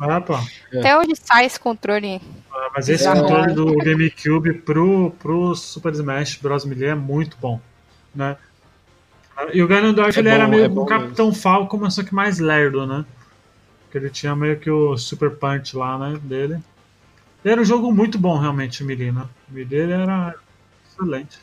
Ah, 0.00 0.20
pô. 0.20 0.34
Até 0.76 0.98
hoje 0.98 1.12
sai 1.22 1.46
esse 1.46 1.58
controle. 1.60 2.20
Ah, 2.52 2.70
Mas 2.74 2.88
esse 2.88 3.04
Exato. 3.04 3.20
controle 3.20 3.52
do 3.52 3.76
GameCube 3.76 4.54
pro, 4.54 5.12
pro 5.20 5.54
Super 5.54 5.92
Smash 5.92 6.36
Bros. 6.42 6.64
Melee 6.64 6.88
é 6.88 6.94
muito 6.94 7.36
bom, 7.40 7.60
né? 8.14 8.36
E 9.52 9.62
o 9.62 9.66
Ganondorf 9.68 10.16
É 10.16 10.20
ele 10.20 10.28
era 10.28 10.44
bom, 10.44 10.50
meio 10.50 10.64
é 10.64 10.68
um 10.68 10.74
bom 10.74 10.86
Capitão 10.86 11.32
Falcon, 11.34 11.76
mas 11.78 11.94
só 11.94 12.02
que 12.02 12.14
mais 12.14 12.38
lerdo, 12.40 12.86
né? 12.86 13.04
Porque 13.84 13.98
ele 13.98 14.10
tinha 14.10 14.34
meio 14.34 14.58
que 14.58 14.70
o 14.70 14.96
Super 14.96 15.30
Punch 15.30 15.76
lá, 15.76 15.96
né, 15.98 16.18
dele. 16.22 16.58
E 17.44 17.48
era 17.48 17.60
um 17.60 17.64
jogo 17.64 17.92
muito 17.92 18.18
bom, 18.18 18.38
realmente, 18.38 18.82
o 18.82 18.86
Melee, 18.86 19.12
né? 19.12 19.24
O 19.50 19.54
Melee 19.54 19.78
ele 19.80 19.92
era 19.92 20.34
excelente. 20.88 21.38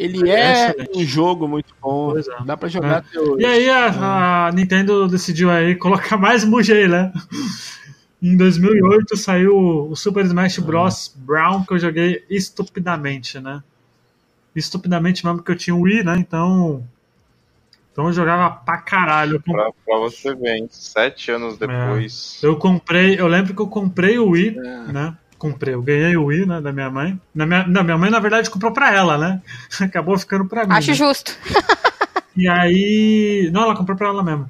Ele 0.00 0.30
É 0.30 0.68
é 0.70 0.86
um 0.96 1.04
jogo 1.04 1.46
muito 1.46 1.74
bom. 1.80 2.16
É. 2.18 2.22
Dá 2.44 2.56
pra 2.56 2.68
jogar 2.68 2.98
até 2.98 3.18
hoje. 3.20 3.42
E 3.42 3.46
aí 3.46 3.68
a, 3.68 4.46
a 4.46 4.52
Nintendo 4.52 5.06
decidiu 5.06 5.50
aí 5.50 5.74
colocar 5.76 6.16
mais 6.18 6.44
Mugei, 6.44 6.88
né? 6.88 7.12
Em 8.22 8.36
2008 8.36 9.16
saiu 9.16 9.56
o 9.90 9.94
Super 9.96 10.24
Smash 10.24 10.58
Bros. 10.58 11.14
Brown, 11.16 11.64
que 11.64 11.72
eu 11.74 11.78
joguei 11.78 12.24
estupidamente, 12.30 13.38
né? 13.38 13.62
Estupidamente 14.54 15.24
mesmo, 15.24 15.38
porque 15.38 15.52
eu 15.52 15.56
tinha 15.56 15.74
o 15.76 15.82
Wii, 15.82 16.02
né? 16.04 16.16
Então. 16.18 16.82
Então 17.92 18.06
eu 18.06 18.12
jogava 18.12 18.50
pra 18.50 18.78
caralho. 18.78 19.40
Pra, 19.40 19.70
pra 19.84 19.98
você 19.98 20.34
ver, 20.34 20.56
hein? 20.56 20.68
Sete 20.70 21.30
anos 21.30 21.58
depois. 21.58 22.38
eu 22.42 22.56
comprei, 22.56 23.18
eu 23.20 23.26
lembro 23.26 23.54
que 23.54 23.60
eu 23.60 23.66
comprei 23.68 24.18
o 24.18 24.30
Wii, 24.30 24.58
É. 24.58 24.92
né? 24.92 25.16
Comprei, 25.40 25.72
eu 25.74 25.80
ganhei 25.82 26.14
o 26.18 26.26
Wii, 26.26 26.44
né, 26.46 26.60
da 26.60 26.70
minha 26.70 26.90
mãe. 26.90 27.18
Na 27.34 27.46
minha, 27.46 27.66
não, 27.66 27.82
minha 27.82 27.96
mãe, 27.96 28.10
na 28.10 28.20
verdade, 28.20 28.50
comprou 28.50 28.72
pra 28.74 28.94
ela, 28.94 29.16
né? 29.16 29.40
Acabou 29.80 30.16
ficando 30.18 30.44
pra 30.46 30.66
mim. 30.66 30.72
Acho 30.74 30.90
né? 30.90 30.94
justo. 30.94 31.36
E 32.36 32.48
aí. 32.48 33.50
Não, 33.52 33.62
ela 33.64 33.74
comprou 33.76 33.96
pra 33.98 34.08
ela 34.08 34.22
mesmo. 34.22 34.48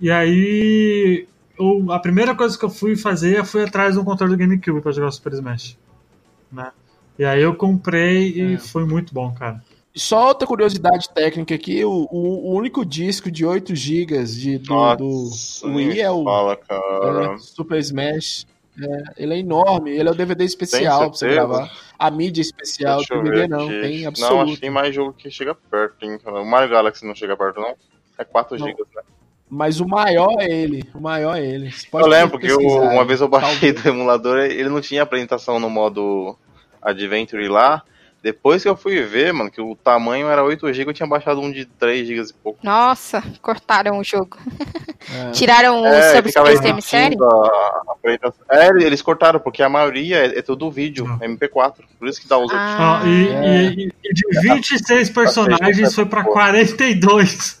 E 0.00 0.10
aí. 0.10 1.26
Eu, 1.58 1.92
a 1.92 1.98
primeira 2.00 2.34
coisa 2.34 2.58
que 2.58 2.64
eu 2.64 2.68
fui 2.70 2.96
fazer 2.96 3.38
é 3.38 3.44
fui 3.44 3.62
atrás 3.62 3.94
de 3.94 4.00
um 4.00 4.04
controle 4.04 4.32
do 4.34 4.38
GameCube 4.38 4.80
pra 4.80 4.90
jogar 4.92 5.08
o 5.08 5.12
Super 5.12 5.34
Smash. 5.34 5.78
Né? 6.50 6.72
E 7.18 7.24
aí 7.24 7.40
eu 7.40 7.54
comprei 7.54 8.30
e 8.32 8.54
É. 8.54 8.58
foi 8.58 8.84
muito 8.84 9.14
bom, 9.14 9.32
cara. 9.32 9.62
Só 9.94 10.28
outra 10.28 10.46
curiosidade 10.46 11.08
técnica 11.10 11.54
aqui, 11.54 11.84
o, 11.84 12.08
o- 12.10 12.50
o 12.50 12.54
único 12.56 12.84
disco 12.84 13.30
de 13.30 13.46
8 13.46 13.74
GB 13.76 14.24
de, 14.24 14.58
do, 14.58 14.96
do 14.96 15.30
Wii 15.74 16.00
é 16.00 16.10
o 16.10 16.24
Fala, 16.24 16.56
cara. 16.56 17.34
é, 17.34 17.38
Super 17.38 17.78
Smash. 17.78 18.46
É, 18.82 19.22
ele 19.22 19.34
é 19.34 19.38
enorme, 19.38 19.90
ele 19.90 20.08
é 20.08 20.12
o 20.12 20.14
DVD 20.14 20.44
especial 20.44 21.00
pra 21.00 21.08
você 21.08 21.28
gravar. 21.28 21.70
A 21.98 22.10
mídia 22.10 22.40
especial, 22.40 22.98
Deixa 22.98 23.14
DVD 23.22 23.46
não, 23.48 23.64
aqui. 23.68 23.80
tem 23.80 24.00
Não, 24.02 24.08
absoluto. 24.08 24.42
acho 24.42 24.54
que 24.54 24.60
tem 24.60 24.70
mais 24.70 24.94
jogo 24.94 25.12
que 25.12 25.30
chega 25.30 25.54
perto, 25.54 26.04
hein? 26.04 26.18
O 26.24 26.44
Mario 26.44 26.70
Galaxy 26.70 27.04
não 27.06 27.14
chega 27.14 27.36
perto, 27.36 27.60
não? 27.60 27.74
É 28.16 28.24
4 28.24 28.58
Não. 28.58 28.66
GB, 28.66 28.82
né? 28.96 29.02
Mas 29.52 29.80
o 29.80 29.86
maior 29.86 30.36
é 30.38 30.48
ele, 30.48 30.84
o 30.94 31.00
maior 31.00 31.36
é 31.36 31.44
ele. 31.44 31.72
Eu 31.92 32.06
lembro 32.06 32.38
que 32.38 32.46
eu- 32.46 32.58
uma 32.60 33.04
vez 33.04 33.20
eu 33.20 33.26
baixei 33.28 33.72
Talvez. 33.72 33.82
do 33.82 33.88
emulador, 33.88 34.38
ele 34.38 34.68
não 34.68 34.80
tinha 34.80 35.02
apresentação 35.02 35.58
no 35.58 35.68
modo 35.68 36.38
Adventure 36.80 37.48
lá. 37.48 37.82
Depois 38.22 38.62
que 38.62 38.68
eu 38.68 38.76
fui 38.76 39.00
ver, 39.02 39.32
mano, 39.32 39.50
que 39.50 39.62
o 39.62 39.74
tamanho 39.74 40.28
era 40.28 40.44
8 40.44 40.70
GB, 40.74 40.90
eu 40.90 40.94
tinha 40.94 41.06
baixado 41.08 41.40
um 41.40 41.50
de 41.50 41.64
3 41.64 42.06
GB 42.06 42.20
e 42.28 42.32
pouco. 42.34 42.58
Nossa, 42.62 43.22
cortaram 43.40 43.98
o 43.98 44.04
jogo. 44.04 44.36
É. 45.10 45.30
Tiraram 45.32 45.80
o 45.80 45.86
É, 45.86 46.16
Subspace 46.16 46.60
Game 46.62 46.82
Série? 46.82 47.14
repetindo 47.16 47.24
a, 47.24 47.46
a 47.88 47.92
apresentação. 47.92 48.44
É, 48.50 48.68
eles 48.84 49.00
cortaram, 49.00 49.40
porque 49.40 49.62
a 49.62 49.70
maioria 49.70 50.18
é, 50.26 50.38
é 50.38 50.42
tudo 50.42 50.70
vídeo, 50.70 51.06
Não. 51.06 51.18
MP4. 51.18 51.76
Por 51.98 52.08
isso 52.08 52.20
que 52.20 52.28
dá 52.28 52.36
os 52.36 52.42
outros. 52.52 52.60
Ah, 52.60 53.00
e, 53.06 53.28
É. 53.28 53.62
e- 53.72 53.92
e 54.04 54.12
de 54.14 54.40
26 54.42 55.08
personagens 55.10 55.94
foi 55.94 56.04
pra 56.04 56.22
42. 56.22 57.60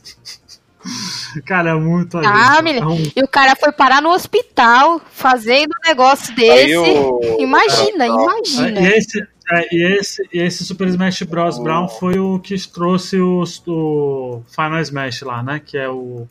Cara, 1.46 1.70
é 1.70 1.74
muito 1.74 2.18
Ah, 2.18 2.60
menino. 2.62 2.92
É 2.94 3.20
E 3.20 3.22
o 3.22 3.28
cara 3.28 3.54
foi 3.54 3.70
parar 3.70 4.00
no 4.00 4.10
hospital 4.10 5.00
fazendo 5.10 5.70
um 5.70 5.88
negócio 5.88 6.34
desse. 6.34 6.76
o- 6.76 7.20
Imagina, 7.38 8.06
imagina. 8.06 8.80
Esse, 8.88 9.22
é, 9.52 9.74
e, 9.74 9.82
esse, 9.98 10.28
esse 10.32 10.64
Super 10.64 10.88
Smash 10.88 11.22
Bros. 11.22 11.58
Oh. 11.58 11.62
Brown 11.62 11.88
foi 11.88 12.18
o 12.18 12.38
que 12.38 12.56
trouxe 12.70 13.18
os- 13.20 13.62
o 13.66 14.42
Final 14.48 14.80
Smash 14.80 15.22
lá, 15.22 15.42
né? 15.42 15.60
Que 15.64 15.76
é 15.78 15.88
o. 15.88 16.26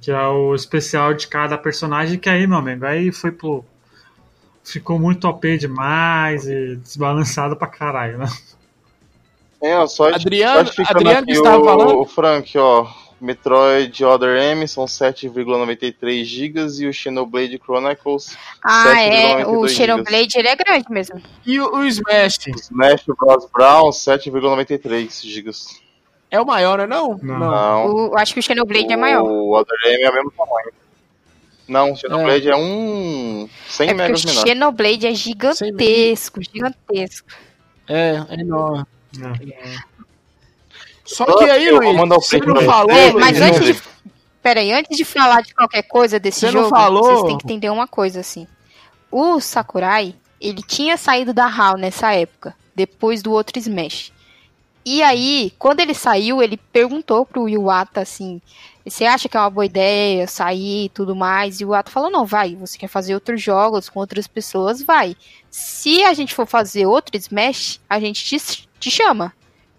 Que 0.00 0.10
é 0.10 0.26
o 0.28 0.54
especial 0.54 1.14
de 1.14 1.26
cada 1.26 1.56
personagem. 1.58 2.18
Que 2.18 2.28
aí, 2.28 2.46
meu 2.46 2.58
amigo, 2.58 2.84
aí 2.86 3.10
foi 3.12 3.32
pro. 3.32 3.64
Ficou 4.64 4.98
muito 4.98 5.26
OP 5.28 5.56
demais 5.58 6.46
e 6.46 6.76
desbalançado 6.76 7.56
pra 7.56 7.68
caralho, 7.68 8.18
né? 8.18 8.26
É, 9.62 9.86
só 9.86 10.12
Adriano- 10.12 10.70
Adriano 10.88 11.26
que 11.26 11.32
estava 11.32 11.58
o, 11.60 11.64
falando? 11.64 12.00
o 12.00 12.04
Frank, 12.04 12.58
ó. 12.58 12.86
Metroid 13.20 14.04
Other 14.04 14.36
M 14.38 14.66
são 14.68 14.84
7,93 14.84 16.24
GB 16.24 16.60
e 16.80 16.86
o 16.86 16.92
Xenoblade 16.92 17.58
Chronicles 17.64 18.36
Ah, 18.62 19.00
é. 19.00 19.36
7,92 19.44 19.46
O 19.48 19.68
gigas. 19.68 19.72
Xenoblade, 19.76 20.38
ele 20.38 20.48
é 20.48 20.56
grande 20.56 20.86
mesmo. 20.90 21.22
E 21.46 21.58
o, 21.60 21.76
o 21.76 21.86
Smash 21.86 22.38
Smash 22.48 23.04
Bros. 23.06 23.48
Brown 23.52 23.90
7,93 23.90 25.24
GB. 25.26 25.50
é 26.30 26.40
o 26.40 26.44
maior, 26.46 26.78
não 26.78 26.84
é 26.84 26.86
não? 26.86 27.18
Não. 27.22 27.38
Não. 27.38 27.86
O- 27.86 28.06
eu 28.08 28.18
acho 28.18 28.34
que 28.34 28.40
o 28.40 28.42
Xenoblade 28.42 28.92
é 28.92 28.96
maior. 28.96 29.22
O 29.22 29.54
Other 29.58 29.78
M 29.86 30.02
é 30.04 30.10
o 30.10 30.14
mesmo 30.14 30.30
tamanho. 30.32 30.72
Não, 31.68 31.92
o 31.92 31.96
Xenoblade 31.96 32.48
é, 32.48 32.54
um 32.56 33.48
100 33.68 33.86
É 33.88 33.90
porque 33.94 34.02
megas 34.02 34.24
o 34.24 34.28
menor. 34.28 34.46
Xenoblade 34.46 35.06
é 35.06 35.14
gigantesco, 35.14 36.40
gigantesco. 36.42 37.28
É, 37.88 38.22
é 38.28 38.40
enorme. 38.40 38.84
É. 39.18 39.95
Só 41.06 41.24
que 41.24 41.44
aí, 41.44 41.70
Luiz, 41.70 41.96
mandar 41.96 42.16
o 42.16 42.20
você 42.20 42.38
não 42.38 42.60
falou, 42.62 42.90
É, 42.90 43.12
mas 43.12 43.40
antes 43.40 43.60
de. 43.60 43.72
Luiz. 43.72 43.82
Pera 44.42 44.60
aí, 44.60 44.72
antes 44.72 44.96
de 44.96 45.04
falar 45.04 45.42
de 45.42 45.54
qualquer 45.54 45.82
coisa 45.82 46.20
desse 46.20 46.40
Você 46.40 46.46
não 46.46 46.64
jogo, 46.64 46.68
falou? 46.70 47.02
vocês 47.02 47.22
têm 47.24 47.38
que 47.38 47.44
entender 47.46 47.70
uma 47.70 47.86
coisa, 47.88 48.20
assim. 48.20 48.46
O 49.10 49.40
Sakurai, 49.40 50.14
ele 50.40 50.62
tinha 50.62 50.96
saído 50.96 51.32
da 51.32 51.46
HAL 51.46 51.76
nessa 51.76 52.12
época, 52.12 52.54
depois 52.74 53.22
do 53.22 53.32
outro 53.32 53.58
Smash. 53.58 54.12
E 54.84 55.02
aí, 55.02 55.52
quando 55.58 55.80
ele 55.80 55.94
saiu, 55.94 56.40
ele 56.40 56.56
perguntou 56.56 57.26
pro 57.26 57.48
Iwata 57.48 58.02
assim: 58.02 58.40
você 58.86 59.04
acha 59.04 59.28
que 59.28 59.36
é 59.36 59.40
uma 59.40 59.50
boa 59.50 59.66
ideia 59.66 60.28
sair 60.28 60.84
e 60.84 60.88
tudo 60.90 61.16
mais? 61.16 61.60
E 61.60 61.64
o 61.64 61.68
Iwata 61.70 61.90
falou: 61.90 62.08
não, 62.08 62.24
vai, 62.24 62.54
você 62.54 62.78
quer 62.78 62.86
fazer 62.86 63.14
outros 63.14 63.42
jogos 63.42 63.88
com 63.88 63.98
outras 63.98 64.28
pessoas, 64.28 64.80
vai. 64.80 65.16
Se 65.50 66.04
a 66.04 66.14
gente 66.14 66.32
for 66.32 66.46
fazer 66.46 66.86
outro 66.86 67.16
Smash, 67.16 67.80
a 67.90 67.98
gente 67.98 68.24
te, 68.24 68.68
te 68.78 68.90
chama. 68.92 69.32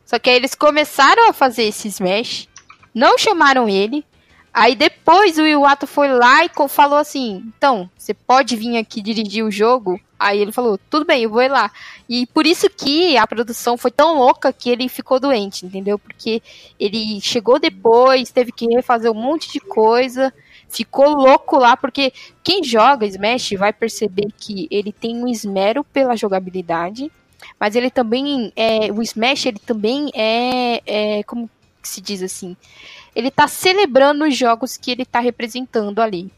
Só 0.07 0.17
que 0.17 0.29
aí 0.29 0.37
eles 0.37 0.55
começaram 0.55 1.27
a 1.27 1.33
fazer 1.33 1.63
esse 1.63 1.89
Smash, 1.89 2.47
não 2.95 3.17
chamaram 3.17 3.67
ele. 3.67 4.05
Aí 4.53 4.73
depois 4.73 5.37
o 5.37 5.45
Iwato 5.45 5.85
foi 5.85 6.07
lá 6.07 6.45
e 6.45 6.49
falou 6.69 6.97
assim: 6.97 7.43
então, 7.45 7.89
você 7.95 8.13
pode 8.13 8.55
vir 8.55 8.77
aqui 8.77 9.01
dirigir 9.01 9.43
o 9.43 9.51
jogo? 9.51 9.99
Aí 10.17 10.39
ele 10.39 10.53
falou: 10.53 10.79
tudo 10.89 11.05
bem, 11.05 11.23
eu 11.23 11.29
vou 11.29 11.41
ir 11.41 11.49
lá. 11.49 11.69
E 12.07 12.25
por 12.27 12.47
isso 12.47 12.69
que 12.69 13.17
a 13.17 13.27
produção 13.27 13.77
foi 13.77 13.91
tão 13.91 14.17
louca 14.17 14.53
que 14.53 14.69
ele 14.69 14.87
ficou 14.87 15.19
doente, 15.19 15.65
entendeu? 15.65 15.99
Porque 15.99 16.41
ele 16.79 17.19
chegou 17.19 17.59
depois, 17.59 18.31
teve 18.31 18.53
que 18.53 18.65
refazer 18.73 19.11
um 19.11 19.21
monte 19.21 19.51
de 19.51 19.59
coisa, 19.59 20.33
ficou 20.69 21.09
louco 21.09 21.57
lá, 21.57 21.75
porque 21.75 22.13
quem 22.41 22.63
joga 22.63 23.05
Smash 23.05 23.51
vai 23.59 23.73
perceber 23.73 24.27
que 24.39 24.69
ele 24.71 24.93
tem 24.93 25.21
um 25.21 25.27
esmero 25.27 25.83
pela 25.83 26.15
jogabilidade, 26.15 27.11
mas 27.59 27.75
ele 27.75 27.89
também 27.89 28.51
é. 28.55 28.91
O 28.91 29.01
Smash 29.01 29.45
ele 29.45 29.59
também 29.59 30.11
é, 30.13 30.81
é 30.85 31.23
como 31.23 31.49
se 31.81 32.01
diz 32.01 32.21
assim 32.21 32.55
ele 33.17 33.29
está 33.29 33.47
celebrando 33.47 34.25
os 34.25 34.37
jogos 34.37 34.77
que 34.77 34.91
ele 34.91 35.01
está 35.01 35.19
representando 35.19 35.99
ali. 35.99 36.31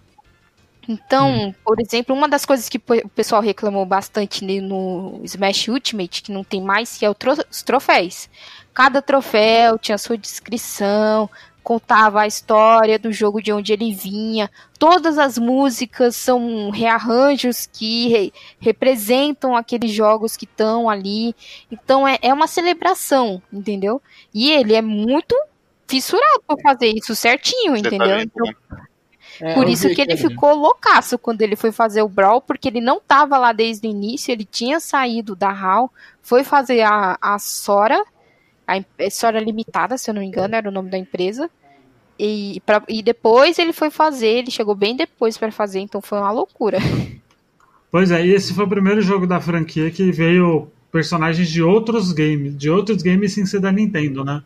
Então, 0.87 1.49
hum. 1.49 1.53
por 1.61 1.77
exemplo, 1.77 2.15
uma 2.15 2.27
das 2.27 2.45
coisas 2.45 2.69
que 2.69 2.77
o 2.77 3.09
pessoal 3.09 3.41
reclamou 3.41 3.85
bastante 3.85 4.45
no 4.61 5.19
Smash 5.25 5.67
Ultimate, 5.67 6.23
que 6.23 6.31
não 6.31 6.41
tem 6.41 6.61
mais, 6.61 6.97
que 6.97 7.05
é 7.05 7.09
os 7.09 7.61
troféus. 7.63 8.29
Cada 8.73 9.01
troféu 9.01 9.77
tinha 9.77 9.97
sua 9.97 10.17
descrição, 10.17 11.29
contava 11.69 12.21
a 12.21 12.25
história 12.25 12.97
do 12.97 13.13
jogo 13.13 13.43
de 13.43 13.53
onde 13.53 13.71
ele 13.71 13.93
vinha. 13.93 14.49
Todas 14.79 15.19
as 15.19 15.37
músicas 15.37 16.15
são 16.15 16.71
rearranjos 16.71 17.69
que 17.71 18.07
re 18.07 18.33
representam 18.59 19.55
aqueles 19.55 19.91
jogos 19.91 20.35
que 20.35 20.45
estão 20.45 20.89
ali. 20.89 21.35
Então 21.71 22.07
é, 22.07 22.17
é 22.23 22.33
uma 22.33 22.47
celebração, 22.47 23.39
entendeu? 23.53 24.01
E 24.33 24.51
ele 24.51 24.73
é 24.73 24.81
muito 24.81 25.35
fissurado 25.87 26.41
por 26.47 26.59
fazer 26.59 26.87
isso 26.87 27.15
certinho, 27.15 27.75
Você 27.75 27.83
tá 27.83 27.87
entendeu? 27.89 28.17
Tá 28.17 28.23
então, 28.23 28.45
é, 29.39 29.53
por 29.53 29.69
isso 29.69 29.93
que 29.93 30.01
ele 30.01 30.17
ficou 30.17 30.55
loucaço 30.55 31.19
quando 31.19 31.43
ele 31.43 31.55
foi 31.55 31.71
fazer 31.71 32.01
o 32.01 32.09
Brawl, 32.09 32.41
porque 32.41 32.67
ele 32.67 32.81
não 32.81 32.99
tava 32.99 33.37
lá 33.37 33.53
desde 33.53 33.87
o 33.87 33.91
início, 33.91 34.31
ele 34.31 34.43
tinha 34.43 34.79
saído 34.79 35.35
da 35.35 35.51
HAL, 35.51 35.93
foi 36.19 36.43
fazer 36.43 36.81
a, 36.81 37.15
a 37.21 37.37
Sora, 37.37 38.03
a 38.67 38.83
é 38.97 39.09
Sora 39.11 39.39
Limitada, 39.39 39.99
se 39.99 40.09
eu 40.09 40.15
não 40.15 40.21
me 40.21 40.27
engano, 40.27 40.55
era 40.55 40.67
o 40.67 40.71
nome 40.71 40.89
da 40.89 40.97
empresa. 40.97 41.47
E, 42.19 42.61
pra, 42.65 42.83
e 42.89 43.01
depois 43.01 43.57
ele 43.57 43.71
foi 43.71 43.89
fazer, 43.89 44.27
ele 44.27 44.51
chegou 44.51 44.75
bem 44.75 44.93
depois 44.93 45.37
para 45.37 45.53
fazer, 45.53 45.79
então 45.79 46.01
foi 46.01 46.17
uma 46.17 46.31
loucura. 46.31 46.77
Pois 47.89 48.11
é, 48.11 48.23
e 48.23 48.31
esse 48.31 48.53
foi 48.53 48.65
o 48.65 48.69
primeiro 48.69 49.01
jogo 49.01 49.25
da 49.25 49.39
franquia 49.39 49.89
que 49.89 50.11
veio 50.11 50.67
personagens 50.91 51.49
de 51.49 51.63
outros 51.63 52.11
games, 52.11 52.55
de 52.55 52.69
outros 52.69 53.01
games 53.01 53.33
sem 53.33 53.45
ser 53.45 53.59
da 53.59 53.71
Nintendo, 53.71 54.23
né? 54.23 54.43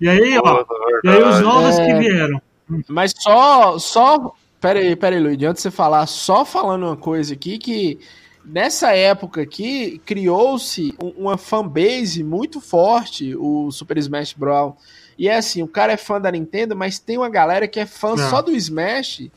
E 0.00 0.08
aí, 0.08 0.38
ó, 0.38 0.64
e 1.04 1.08
aí 1.08 1.22
os 1.22 1.40
novos 1.40 1.78
é... 1.78 1.86
que 1.86 1.98
vieram. 1.98 2.40
Mas 2.88 3.12
só, 3.18 3.78
só, 3.78 4.32
pera 4.60 4.78
aí, 4.78 4.96
pera 4.96 5.16
aí, 5.16 5.22
Luiz, 5.22 5.42
antes 5.42 5.62
de 5.62 5.68
você 5.68 5.70
falar, 5.70 6.06
só 6.06 6.44
falando 6.44 6.84
uma 6.86 6.96
coisa 6.96 7.34
aqui 7.34 7.58
que 7.58 7.98
nessa 8.44 8.94
época 8.94 9.42
aqui 9.42 10.00
criou-se 10.06 10.94
uma 10.98 11.36
fanbase 11.36 12.22
muito 12.22 12.60
forte, 12.60 13.34
o 13.36 13.70
Super 13.70 13.98
Smash 13.98 14.32
Bros. 14.32 14.74
E 15.20 15.28
é 15.28 15.36
assim, 15.36 15.62
o 15.62 15.68
cara 15.68 15.92
é 15.92 15.98
fã 15.98 16.18
da 16.18 16.32
Nintendo, 16.32 16.74
mas 16.74 16.98
tem 16.98 17.18
uma 17.18 17.28
galera 17.28 17.68
que 17.68 17.78
é 17.78 17.84
fã 17.84 18.14
é. 18.14 18.30
só 18.30 18.40
do 18.40 18.52
Smash 18.52 19.28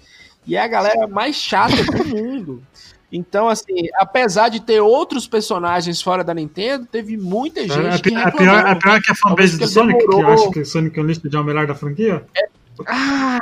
e 0.47 0.55
é 0.55 0.63
a 0.63 0.67
galera 0.67 1.07
mais 1.09 1.35
chata 1.35 1.75
do 1.83 2.05
mundo. 2.07 2.63
Então, 3.11 3.49
assim, 3.49 3.89
apesar 3.97 4.47
de 4.47 4.61
ter 4.61 4.79
outros 4.79 5.27
personagens 5.27 6.01
fora 6.01 6.23
da 6.23 6.33
Nintendo, 6.33 6.85
teve 6.85 7.17
muita 7.17 7.59
é, 7.59 7.67
gente 7.67 7.95
é, 7.95 7.99
que 7.99 8.11
reclamou. 8.11 8.27
A 8.27 8.31
pior, 8.31 8.65
a 8.65 8.75
pior 8.77 9.01
que 9.01 9.11
a 9.11 9.15
fanbase 9.15 9.59
do 9.59 9.67
Sonic, 9.67 9.99
demorou. 9.99 10.23
que 10.23 10.31
acha 10.31 10.51
que 10.51 10.59
o 10.61 10.65
Sonic 10.65 10.99
Unleashed 11.01 11.35
é 11.35 11.39
o 11.39 11.43
melhor 11.43 11.67
da 11.67 11.75
franquia. 11.75 12.23
É, 12.33 12.47
ah, 12.87 13.39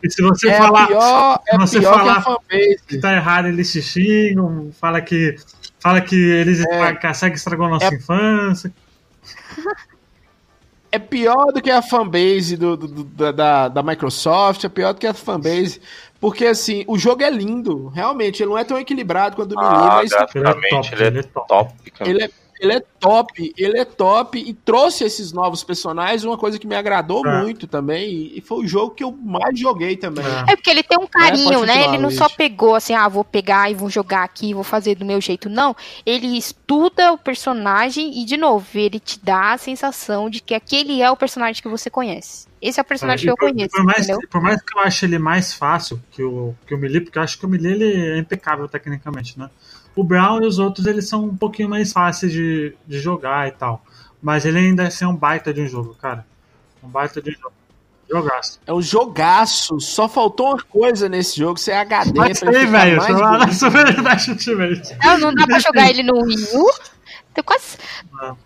e 0.00 0.08
se 0.08 0.22
você 0.22 0.48
é 0.48 0.58
falar, 0.58 0.86
pior, 0.86 1.40
se 1.44 1.58
você 1.58 1.82
falar 1.82 2.24
que, 2.48 2.76
que 2.86 2.98
tá 2.98 3.12
errado, 3.16 3.48
eles 3.48 3.66
se 3.66 3.82
xingam, 3.82 4.70
fala 4.80 5.00
que, 5.00 5.34
fala 5.80 6.00
que 6.00 6.14
eles 6.14 6.60
é. 6.60 7.14
SEGA 7.14 7.34
estragou 7.34 7.66
a 7.66 7.70
nossa 7.70 7.92
é. 7.92 7.96
infância. 7.96 8.72
É 10.92 10.98
pior 10.98 11.52
do 11.52 11.62
que 11.62 11.70
a 11.70 11.82
fanbase 11.82 12.56
do, 12.56 12.76
do, 12.76 12.88
do, 12.88 13.32
da, 13.32 13.68
da 13.68 13.82
Microsoft, 13.82 14.64
é 14.64 14.68
pior 14.68 14.92
do 14.92 14.98
que 14.98 15.06
a 15.06 15.14
fanbase 15.14 15.80
porque, 16.20 16.44
assim, 16.44 16.84
o 16.86 16.98
jogo 16.98 17.22
é 17.22 17.30
lindo. 17.30 17.88
Realmente, 17.88 18.42
ele 18.42 18.50
não 18.50 18.58
é 18.58 18.62
tão 18.62 18.78
equilibrado 18.78 19.34
quanto 19.34 19.54
o 19.54 19.58
Melee, 19.58 19.72
ah, 19.72 20.00
mas. 20.02 20.12
Ele 20.12 20.44
é 20.44 20.68
top, 20.68 20.94
ele 20.94 21.18
é 21.18 21.22
top. 21.22 21.74
Ele 22.00 22.24
é, 22.24 22.30
ele 22.60 22.74
é 22.74 22.80
top, 22.80 23.54
ele 23.56 23.78
é 23.78 23.84
top 23.86 24.38
e 24.38 24.52
trouxe 24.52 25.02
esses 25.02 25.32
novos 25.32 25.64
personagens, 25.64 26.24
uma 26.24 26.36
coisa 26.36 26.58
que 26.58 26.66
me 26.66 26.74
agradou 26.74 27.26
é. 27.26 27.40
muito 27.40 27.66
também, 27.66 28.30
e 28.34 28.40
foi 28.42 28.64
o 28.64 28.68
jogo 28.68 28.94
que 28.94 29.02
eu 29.02 29.10
mais 29.12 29.58
joguei 29.58 29.96
também. 29.96 30.24
É, 30.24 30.52
é 30.52 30.56
porque 30.56 30.68
ele 30.68 30.82
tem 30.82 30.98
um 30.98 31.06
carinho, 31.06 31.64
é, 31.64 31.66
né? 31.66 31.84
Ele 31.84 31.98
não 31.98 32.10
só 32.10 32.28
pegou 32.28 32.74
assim, 32.74 32.92
ah, 32.92 33.08
vou 33.08 33.24
pegar 33.24 33.70
e 33.70 33.74
vou 33.74 33.88
jogar 33.88 34.24
aqui, 34.24 34.52
vou 34.52 34.62
fazer 34.62 34.94
do 34.94 35.06
meu 35.06 35.20
jeito, 35.20 35.48
não. 35.48 35.74
Ele 36.04 36.36
estuda 36.36 37.12
o 37.12 37.18
personagem 37.18 38.20
e, 38.20 38.26
de 38.26 38.36
novo, 38.36 38.66
ele 38.74 39.00
te 39.00 39.18
dá 39.22 39.52
a 39.52 39.58
sensação 39.58 40.28
de 40.28 40.40
que 40.40 40.54
aquele 40.54 41.00
é 41.00 41.10
o 41.10 41.16
personagem 41.16 41.62
que 41.62 41.68
você 41.68 41.88
conhece. 41.88 42.46
Esse 42.60 42.78
é 42.78 42.82
o 42.82 42.84
personagem 42.84 43.24
é, 43.24 43.26
que 43.26 43.30
eu 43.30 43.36
por, 43.36 43.50
conheço. 43.50 43.70
Por 43.70 43.84
mais, 43.84 44.06
por 44.28 44.42
mais, 44.42 44.60
que 44.60 44.76
eu 44.76 44.82
ache 44.82 45.06
ele 45.06 45.18
mais 45.18 45.54
fácil 45.54 46.00
que 46.10 46.22
o, 46.22 46.54
que 46.66 46.74
o 46.74 46.78
Melee, 46.78 47.00
porque 47.00 47.18
eu 47.18 47.22
acho 47.22 47.38
que 47.38 47.46
o 47.46 47.48
Melee 47.48 47.72
ele 47.72 48.10
é 48.10 48.18
impecável 48.18 48.68
tecnicamente, 48.68 49.38
né? 49.38 49.48
O 49.94 50.04
Brown 50.04 50.42
e 50.42 50.46
os 50.46 50.58
outros 50.58 50.86
eles 50.86 51.08
são 51.08 51.24
um 51.24 51.36
pouquinho 51.36 51.68
mais 51.68 51.92
fáceis 51.92 52.32
de, 52.32 52.74
de 52.86 52.98
jogar 52.98 53.48
e 53.48 53.52
tal. 53.52 53.82
Mas 54.22 54.44
ele 54.44 54.58
ainda 54.58 54.88
é 54.88 55.06
um 55.06 55.16
baita 55.16 55.52
de 55.52 55.62
um 55.62 55.68
jogo, 55.68 55.94
cara. 55.94 56.26
Um 56.82 56.88
baita 56.88 57.20
de 57.20 57.32
jogo. 57.32 57.52
Jogaço. 58.10 58.60
É 58.66 58.72
um 58.72 58.82
jogaço. 58.82 59.80
Só 59.80 60.08
faltou 60.08 60.48
uma 60.48 60.62
coisa 60.62 61.08
nesse 61.08 61.38
jogo, 61.38 61.58
ser 61.58 61.72
HD. 61.72 62.12
Mas 62.18 62.38
sei, 62.38 62.66
velho. 62.66 63.00
Ultimate. 64.30 64.96
Não, 65.02 65.18
não 65.18 65.34
dá 65.34 65.46
pra 65.46 65.58
jogar 65.60 65.88
ele 65.88 66.02
no 66.02 66.24
Wii 66.24 66.48
U? 66.54 66.70
Tem 67.32 67.44
quase. 67.44 67.78
Não. 68.12 68.36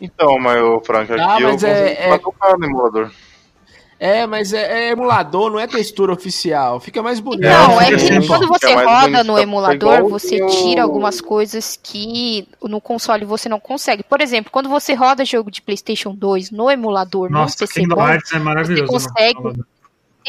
Então, 0.00 0.38
mas 0.38 0.62
o 0.62 0.80
Frank, 0.80 1.12
aqui 1.12 1.20
ah, 1.20 1.38
mas 1.40 1.62
eu 1.62 1.68
é, 1.68 2.08
é... 2.08 2.18
tocar 2.18 2.56
no 2.56 2.64
emulador. 2.64 3.10
É, 4.02 4.26
mas 4.26 4.54
é, 4.54 4.86
é, 4.86 4.90
emulador, 4.92 5.50
não 5.50 5.60
é 5.60 5.66
textura 5.66 6.10
oficial. 6.10 6.80
Fica 6.80 7.02
mais 7.02 7.20
bonito. 7.20 7.42
Não, 7.42 7.78
é, 7.78 7.90
é 7.90 7.96
que 7.96 8.26
quando 8.26 8.48
você 8.48 8.72
roda 8.72 9.22
no 9.22 9.38
emulador, 9.38 10.08
você 10.08 10.38
tira 10.46 10.82
algumas 10.82 11.20
coisas 11.20 11.78
que 11.80 12.48
no 12.62 12.80
console 12.80 13.26
você 13.26 13.46
não 13.46 13.60
consegue. 13.60 14.02
Por 14.02 14.22
exemplo, 14.22 14.50
quando 14.50 14.70
você 14.70 14.94
roda 14.94 15.22
jogo 15.22 15.50
de 15.50 15.60
PlayStation 15.60 16.14
2 16.14 16.50
no 16.50 16.70
emulador, 16.70 17.30
Nossa, 17.30 17.56
no 17.62 17.68
PC 17.68 17.86
bom, 17.86 18.08
é 18.08 18.38
maravilhoso. 18.38 18.90
Você 18.90 19.08
consegue, 19.10 19.64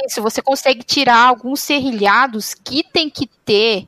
isso, 0.05 0.21
você 0.21 0.41
consegue 0.41 0.83
tirar 0.83 1.29
alguns 1.29 1.61
serrilhados 1.61 2.53
que 2.53 2.83
tem 2.83 3.09
que 3.09 3.25
ter 3.45 3.87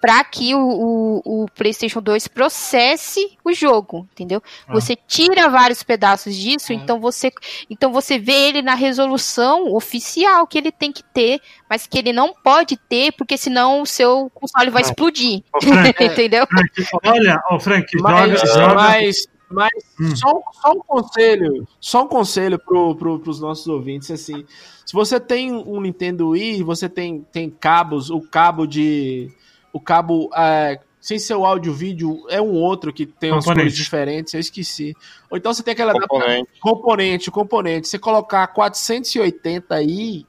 para 0.00 0.24
que 0.24 0.54
o, 0.54 0.58
o, 0.58 1.42
o, 1.42 1.46
PlayStation 1.50 2.00
2 2.00 2.26
processe 2.28 3.36
o 3.44 3.52
jogo, 3.52 4.08
entendeu? 4.12 4.42
Ah. 4.66 4.72
Você 4.72 4.96
tira 4.96 5.48
vários 5.48 5.82
pedaços 5.82 6.34
disso, 6.34 6.72
ah. 6.72 6.74
então 6.74 6.98
você 6.98 7.30
então 7.68 7.92
você 7.92 8.18
vê 8.18 8.48
ele 8.48 8.62
na 8.62 8.74
resolução 8.74 9.74
oficial 9.74 10.46
que 10.46 10.56
ele 10.56 10.72
tem 10.72 10.90
que 10.90 11.04
ter, 11.04 11.40
mas 11.68 11.86
que 11.86 11.98
ele 11.98 12.12
não 12.12 12.32
pode 12.32 12.76
ter, 12.76 13.12
porque 13.12 13.36
senão 13.36 13.82
o 13.82 13.86
seu 13.86 14.30
console 14.34 14.70
vai 14.70 14.82
ah. 14.82 14.86
explodir. 14.86 15.42
Frank, 15.62 16.00
entendeu? 16.04 16.46
Frank, 16.46 16.88
olha, 17.04 17.42
o 17.50 17.60
Frank, 17.60 17.86
mas, 18.00 18.40
joga, 18.40 18.74
mas, 18.74 19.28
mas 19.50 19.70
hum. 20.00 20.16
só, 20.16 20.42
só, 20.62 20.72
um 20.72 20.80
conselho, 20.80 21.68
só 21.78 22.04
um 22.04 22.08
conselho 22.08 22.58
pro, 22.58 22.94
pro, 22.94 23.18
pros 23.18 23.38
nossos 23.38 23.66
ouvintes, 23.66 24.10
assim, 24.10 24.46
se 24.86 24.94
você 24.94 25.20
tem 25.20 25.52
um 25.52 25.80
Nintendo 25.80 26.30
Wii, 26.30 26.62
você 26.62 26.88
tem, 26.88 27.24
tem 27.30 27.50
cabos, 27.50 28.10
o 28.10 28.20
cabo 28.20 28.66
de 28.66 29.30
o 29.72 29.80
cabo, 29.80 30.30
é, 30.36 30.78
sem 31.00 31.18
ser 31.18 31.34
o 31.34 31.44
áudio 31.44 31.72
vídeo, 31.72 32.26
é 32.28 32.40
um 32.40 32.52
outro 32.52 32.92
que 32.92 33.06
tem 33.06 33.32
umas 33.32 33.44
cores 33.44 33.74
diferentes, 33.74 34.34
eu 34.34 34.40
esqueci. 34.40 34.94
Ou 35.30 35.38
então 35.38 35.52
você 35.52 35.62
tem 35.62 35.72
aquela 35.72 35.92
componente, 35.94 36.50
componente, 36.60 37.30
componente. 37.30 37.88
Você 37.88 37.98
colocar 37.98 38.46
480 38.48 39.74
aí, 39.74 40.26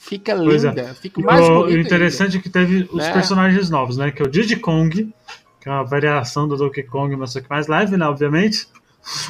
fica 0.00 0.36
pois 0.36 0.64
é. 0.64 0.68
linda, 0.68 0.82
é. 0.82 0.94
fica 0.94 1.20
mais 1.20 1.48
o, 1.48 1.64
O 1.64 1.78
interessante 1.78 2.36
ainda. 2.36 2.38
é 2.38 2.42
que 2.42 2.50
teve 2.50 2.88
os 2.92 3.04
é. 3.04 3.12
personagens 3.12 3.68
novos, 3.68 3.96
né? 3.96 4.10
Que 4.10 4.22
é 4.22 4.24
o 4.24 4.28
Diddy 4.28 4.56
Kong, 4.56 5.12
que 5.60 5.68
é 5.68 5.72
uma 5.72 5.84
variação 5.84 6.46
do 6.46 6.56
Donkey 6.56 6.84
Kong, 6.84 7.14
mas 7.16 7.32
só 7.32 7.40
que 7.40 7.50
mais 7.50 7.66
leve, 7.66 7.96
né? 7.96 8.06
Obviamente. 8.06 8.68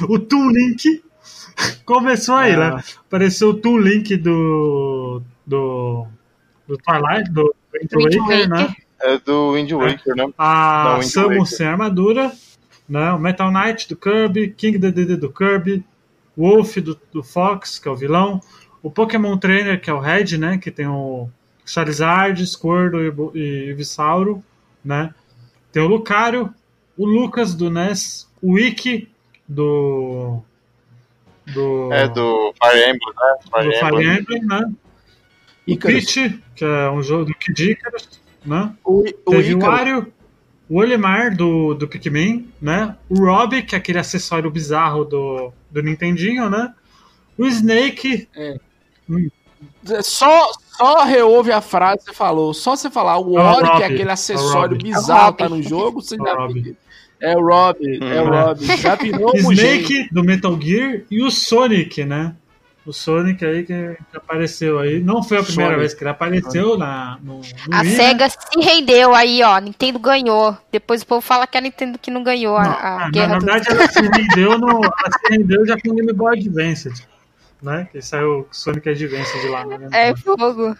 O 0.07 0.19
Toon 0.19 0.49
Link 0.49 1.03
começou 1.83 2.35
aí, 2.35 2.55
né? 2.55 2.75
Ah. 2.75 2.83
Apareceu 3.07 3.49
o 3.49 3.53
Toon 3.55 3.79
Link 3.79 4.15
do 4.17 5.23
do 5.45 6.05
do 6.67 6.77
Twilight, 6.77 7.31
do 7.31 7.55
Wind 7.73 8.15
Waker, 8.15 8.49
né? 8.49 8.75
É 9.03 9.17
do 9.17 9.51
Wind 9.51 9.69
é. 9.69 9.75
Waker, 9.75 10.15
né? 10.15 10.33
A 10.37 10.99
Samus 11.03 11.49
sem 11.49 11.67
armadura, 11.67 12.31
né? 12.87 13.11
O 13.11 13.19
Metal 13.19 13.51
Knight 13.51 13.89
do 13.89 13.97
Kirby, 13.97 14.51
King 14.51 14.77
Dedede 14.77 15.17
do 15.17 15.31
Kirby, 15.31 15.83
Wolf 16.37 16.77
do, 16.77 16.99
do 17.11 17.21
Fox, 17.21 17.77
que 17.77 17.87
é 17.89 17.91
o 17.91 17.95
vilão, 17.95 18.41
o 18.81 18.89
Pokémon 18.89 19.37
Trainer, 19.37 19.79
que 19.79 19.89
é 19.89 19.93
o 19.93 19.99
Red, 19.99 20.37
né? 20.37 20.57
Que 20.57 20.71
tem 20.71 20.87
o 20.87 21.29
Charizard, 21.65 22.45
Squirtle 22.47 23.31
e, 23.35 23.69
e 23.69 23.73
Visauro, 23.73 24.41
né? 24.83 25.13
Tem 25.71 25.83
o 25.83 25.87
Lucario, 25.87 26.53
o 26.97 27.05
Lucas 27.05 27.53
do 27.53 27.69
NES, 27.69 28.29
o 28.41 28.53
Wiki 28.53 29.09
do. 29.47 30.41
do 31.53 31.91
é 31.91 32.07
do 32.07 32.53
Fire 32.61 32.83
Emblem, 32.83 33.13
né? 33.15 33.35
Fire 33.51 33.69
do 33.69 33.79
Fire 33.79 34.19
Emblem, 34.19 34.45
né? 34.45 34.73
O 35.67 35.77
Peach, 35.77 36.41
que 36.55 36.63
é 36.63 36.89
um 36.89 37.01
jogo 37.01 37.25
do 37.25 37.33
Kid 37.33 37.71
Icarus, 37.71 38.22
né? 38.45 38.73
O, 38.83 38.99
o 39.25 39.31
Teve 39.31 39.53
o 39.53 39.57
Ícaro. 39.57 39.71
Wario, 39.71 40.13
o 40.69 40.77
Olimar 40.77 41.35
do, 41.35 41.73
do 41.73 41.87
Pikmin, 41.87 42.49
né? 42.61 42.95
O 43.09 43.25
Rob, 43.25 43.61
que 43.63 43.75
é 43.75 43.77
aquele 43.77 43.99
acessório 43.99 44.49
bizarro 44.49 45.03
do, 45.05 45.51
do 45.69 45.81
Nintendinho, 45.83 46.49
né? 46.49 46.73
O 47.37 47.45
Snake, 47.47 48.27
Só, 50.01 50.51
só 50.77 51.03
reouve 51.03 51.51
a 51.51 51.61
frase 51.61 51.99
que 51.99 52.05
você 52.05 52.13
falou. 52.13 52.53
Só 52.53 52.75
você 52.75 52.89
falar 52.89 53.17
o 53.19 53.37
É 53.37 53.41
o 53.43 53.45
Ori, 53.45 53.71
que 53.77 53.83
é 53.83 53.85
aquele 53.85 54.03
é 54.03 54.07
o 54.07 54.11
acessório 54.11 54.77
bizarro 54.77 55.27
É 55.27 55.29
o 55.29 55.33
tá 55.33 55.49
no 55.49 55.61
jogo, 55.61 56.01
você 56.01 56.15
É 56.15 56.21
o 56.21 56.25
já 56.25 56.33
Rob. 56.35 56.77
É 57.21 57.37
o 57.37 57.41
Rob, 57.41 57.77
é 58.03 58.21
o 58.21 58.25
Hum. 58.25 58.29
Rob. 58.29 58.77
Já 58.77 58.95
virou 58.95 59.31
o. 59.33 59.51
Snake 59.53 60.09
do 60.11 60.23
Metal 60.23 60.59
Gear 60.59 61.01
e 61.09 61.23
o 61.23 61.31
Sonic, 61.31 62.03
né? 62.05 62.35
O 62.85 62.91
Sonic 62.91 63.45
aí 63.45 63.63
que, 63.63 63.97
apareceu 64.13 64.77
aí. 64.77 64.99
Não 64.99 65.23
foi 65.23 65.37
a 65.37 65.43
primeira 65.43 65.71
Sonic. 65.71 65.79
vez 65.79 65.93
que 65.93 66.03
ele 66.03 66.09
apareceu 66.09 66.77
na, 66.77 67.17
no, 67.23 67.35
no 67.35 67.41
A 67.71 67.79
Wii, 67.79 67.89
né? 67.89 67.95
SEGA 67.95 68.29
se 68.29 68.59
rendeu 68.59 69.15
aí, 69.15 69.41
ó. 69.41 69.57
Nintendo 69.57 69.99
ganhou. 69.99 70.57
Depois 70.69 71.01
o 71.01 71.05
povo 71.05 71.21
fala 71.21 71.47
que 71.47 71.57
a 71.57 71.61
Nintendo 71.61 71.97
que 71.97 72.11
não 72.11 72.21
ganhou 72.23 72.57
a, 72.57 72.63
Não, 72.63 72.71
a 72.71 73.05
ah, 73.05 73.09
guerra 73.09 73.27
na 73.27 73.37
do- 73.39 73.45
verdade, 73.45 73.69
ela 73.71 73.87
se 73.87 74.01
rendeu, 74.01 74.57
no, 74.57 74.83
ela 74.83 75.09
se 75.17 75.31
rendeu 75.31 75.65
já 75.65 75.77
com 75.79 75.91
o 75.91 75.95
Game 75.95 76.11
Boy 76.11 76.37
Advance, 76.37 76.91
né? 77.61 77.87
Que 77.89 78.01
saiu 78.01 78.41
o 78.41 78.47
Sonic 78.51 78.89
Advance 78.89 79.39
de 79.39 79.47
lá, 79.47 79.65
né? 79.65 79.87
É 79.93 80.15
fogo. 80.17 80.75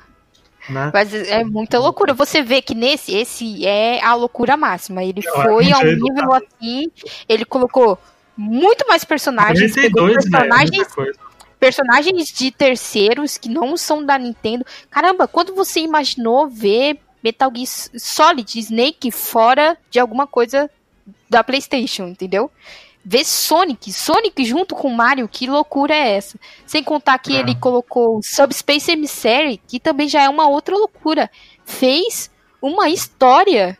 né? 0.69 0.91
Mas 0.93 1.13
é 1.13 1.43
muita 1.45 1.79
loucura. 1.79 2.13
Você 2.13 2.43
vê 2.43 2.61
que 2.61 2.75
nesse, 2.75 3.15
esse 3.15 3.65
é 3.65 4.03
a 4.03 4.13
loucura 4.13 4.57
máxima. 4.57 5.01
Ele 5.03 5.21
é 5.25 5.31
foi 5.31 5.71
a 5.71 5.77
um 5.77 5.83
nível 5.83 6.33
assim. 6.33 6.91
Ele 7.29 7.45
colocou 7.45 7.97
muito 8.35 8.85
mais 8.89 9.05
personagens. 9.05 9.73
Pegou 9.73 10.07
32, 10.07 10.25
né? 10.25 10.39
personagens, 10.39 10.87
coisa. 10.93 11.19
Personagens 11.63 12.27
de 12.29 12.51
terceiros 12.51 13.37
que 13.37 13.47
não 13.47 13.77
são 13.77 14.05
da 14.05 14.17
Nintendo. 14.17 14.65
Caramba, 14.91 15.27
quando 15.29 15.55
você 15.55 15.79
imaginou 15.79 16.47
ver 16.49 16.99
Metal 17.23 17.49
Gear 17.55 17.67
Solid 17.97 18.59
Snake 18.59 19.09
fora 19.11 19.77
de 19.89 19.97
alguma 19.97 20.27
coisa 20.27 20.69
da 21.29 21.41
PlayStation, 21.41 22.03
entendeu? 22.07 22.51
Ver 23.05 23.23
Sonic, 23.23 23.93
Sonic 23.93 24.43
junto 24.43 24.75
com 24.75 24.89
Mario, 24.89 25.27
que 25.29 25.47
loucura 25.47 25.95
é 25.95 26.15
essa? 26.17 26.37
Sem 26.65 26.83
contar 26.83 27.17
que 27.19 27.33
É. 27.35 27.39
ele 27.39 27.55
colocou 27.55 28.21
Subspace 28.21 28.91
Emissary, 28.91 29.61
que 29.65 29.79
também 29.79 30.07
já 30.09 30.21
é 30.23 30.29
uma 30.29 30.47
outra 30.49 30.75
loucura. 30.75 31.29
Fez 31.65 32.29
uma 32.61 32.89
história 32.89 33.77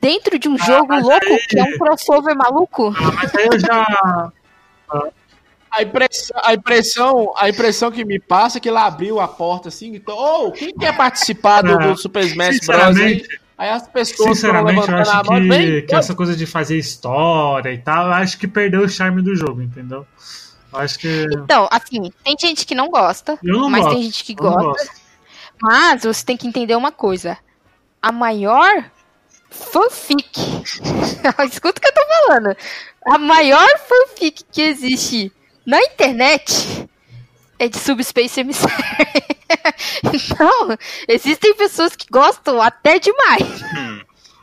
dentro 0.00 0.38
de 0.38 0.48
um 0.48 0.56
jogo 0.58 0.86
mas 0.88 1.02
louco, 1.02 1.26
aí- 1.26 1.46
que 1.48 1.58
é 1.58 1.62
um 1.64 1.78
crossover 1.78 2.36
maluco. 2.36 2.94
Ah, 2.96 3.12
mas 3.12 3.34
aí 3.34 3.46
eu 3.52 3.58
já. 3.58 4.32
A 5.76 5.82
impressão, 5.82 6.40
a, 6.44 6.54
impressão, 6.54 7.34
a 7.36 7.48
impressão 7.48 7.90
que 7.90 8.04
me 8.04 8.20
passa 8.20 8.58
é 8.58 8.60
que 8.60 8.68
ele 8.68 8.78
abriu 8.78 9.18
a 9.18 9.26
porta 9.26 9.68
assim 9.68 9.92
e 9.92 9.96
então, 9.96 10.16
ô, 10.16 10.52
quem 10.52 10.72
quer 10.72 10.94
participar 10.96 11.62
do, 11.62 11.76
do 11.76 11.96
Super 11.96 12.24
Smash 12.24 12.60
Bros? 12.64 12.96
Aí, 12.96 13.26
aí 13.58 13.70
as 13.70 13.88
pessoas 13.88 14.16
foram 14.16 14.34
sinceramente 14.34 14.76
eu 14.76 14.80
levantando 14.82 15.08
a 15.08 15.20
acho 15.20 15.30
mão 15.30 15.40
que, 15.40 15.48
vem, 15.48 15.86
que 15.86 15.94
essa 15.94 16.14
coisa 16.14 16.36
de 16.36 16.46
fazer 16.46 16.78
história 16.78 17.72
e 17.72 17.78
tal, 17.78 18.06
eu 18.06 18.12
acho 18.12 18.38
que 18.38 18.46
perdeu 18.46 18.82
o 18.82 18.88
charme 18.88 19.20
do 19.20 19.34
jogo, 19.34 19.62
entendeu? 19.62 20.06
Eu 20.72 20.78
acho 20.78 20.98
que. 20.98 21.26
Então, 21.32 21.68
assim, 21.70 22.12
tem 22.22 22.36
gente 22.38 22.64
que 22.64 22.74
não 22.74 22.88
gosta, 22.88 23.36
Eu 23.42 23.60
não 23.60 23.70
mas 23.70 23.82
gosto. 23.82 23.94
tem 23.94 24.04
gente 24.04 24.24
que 24.24 24.34
gosta. 24.34 24.92
Mas 25.60 26.04
você 26.04 26.24
tem 26.24 26.36
que 26.36 26.46
entender 26.46 26.76
uma 26.76 26.92
coisa. 26.92 27.36
A 28.00 28.12
maior 28.12 28.90
fanfic. 29.50 30.38
Escuta 31.50 31.78
o 31.78 31.80
que 31.80 31.88
eu 31.88 31.94
tô 31.94 32.02
falando. 32.06 32.56
A 33.06 33.18
maior 33.18 33.68
fanfic 33.78 34.44
que 34.50 34.62
existe 34.62 35.32
na 35.66 35.80
internet 35.82 36.88
é 37.58 37.68
de 37.68 37.78
Subspace 37.78 38.40
Emissary. 38.40 38.74
então, 40.12 40.76
existem 41.08 41.54
pessoas 41.54 41.94
que 41.96 42.06
gostam 42.10 42.60
até 42.60 42.98
demais. 42.98 43.42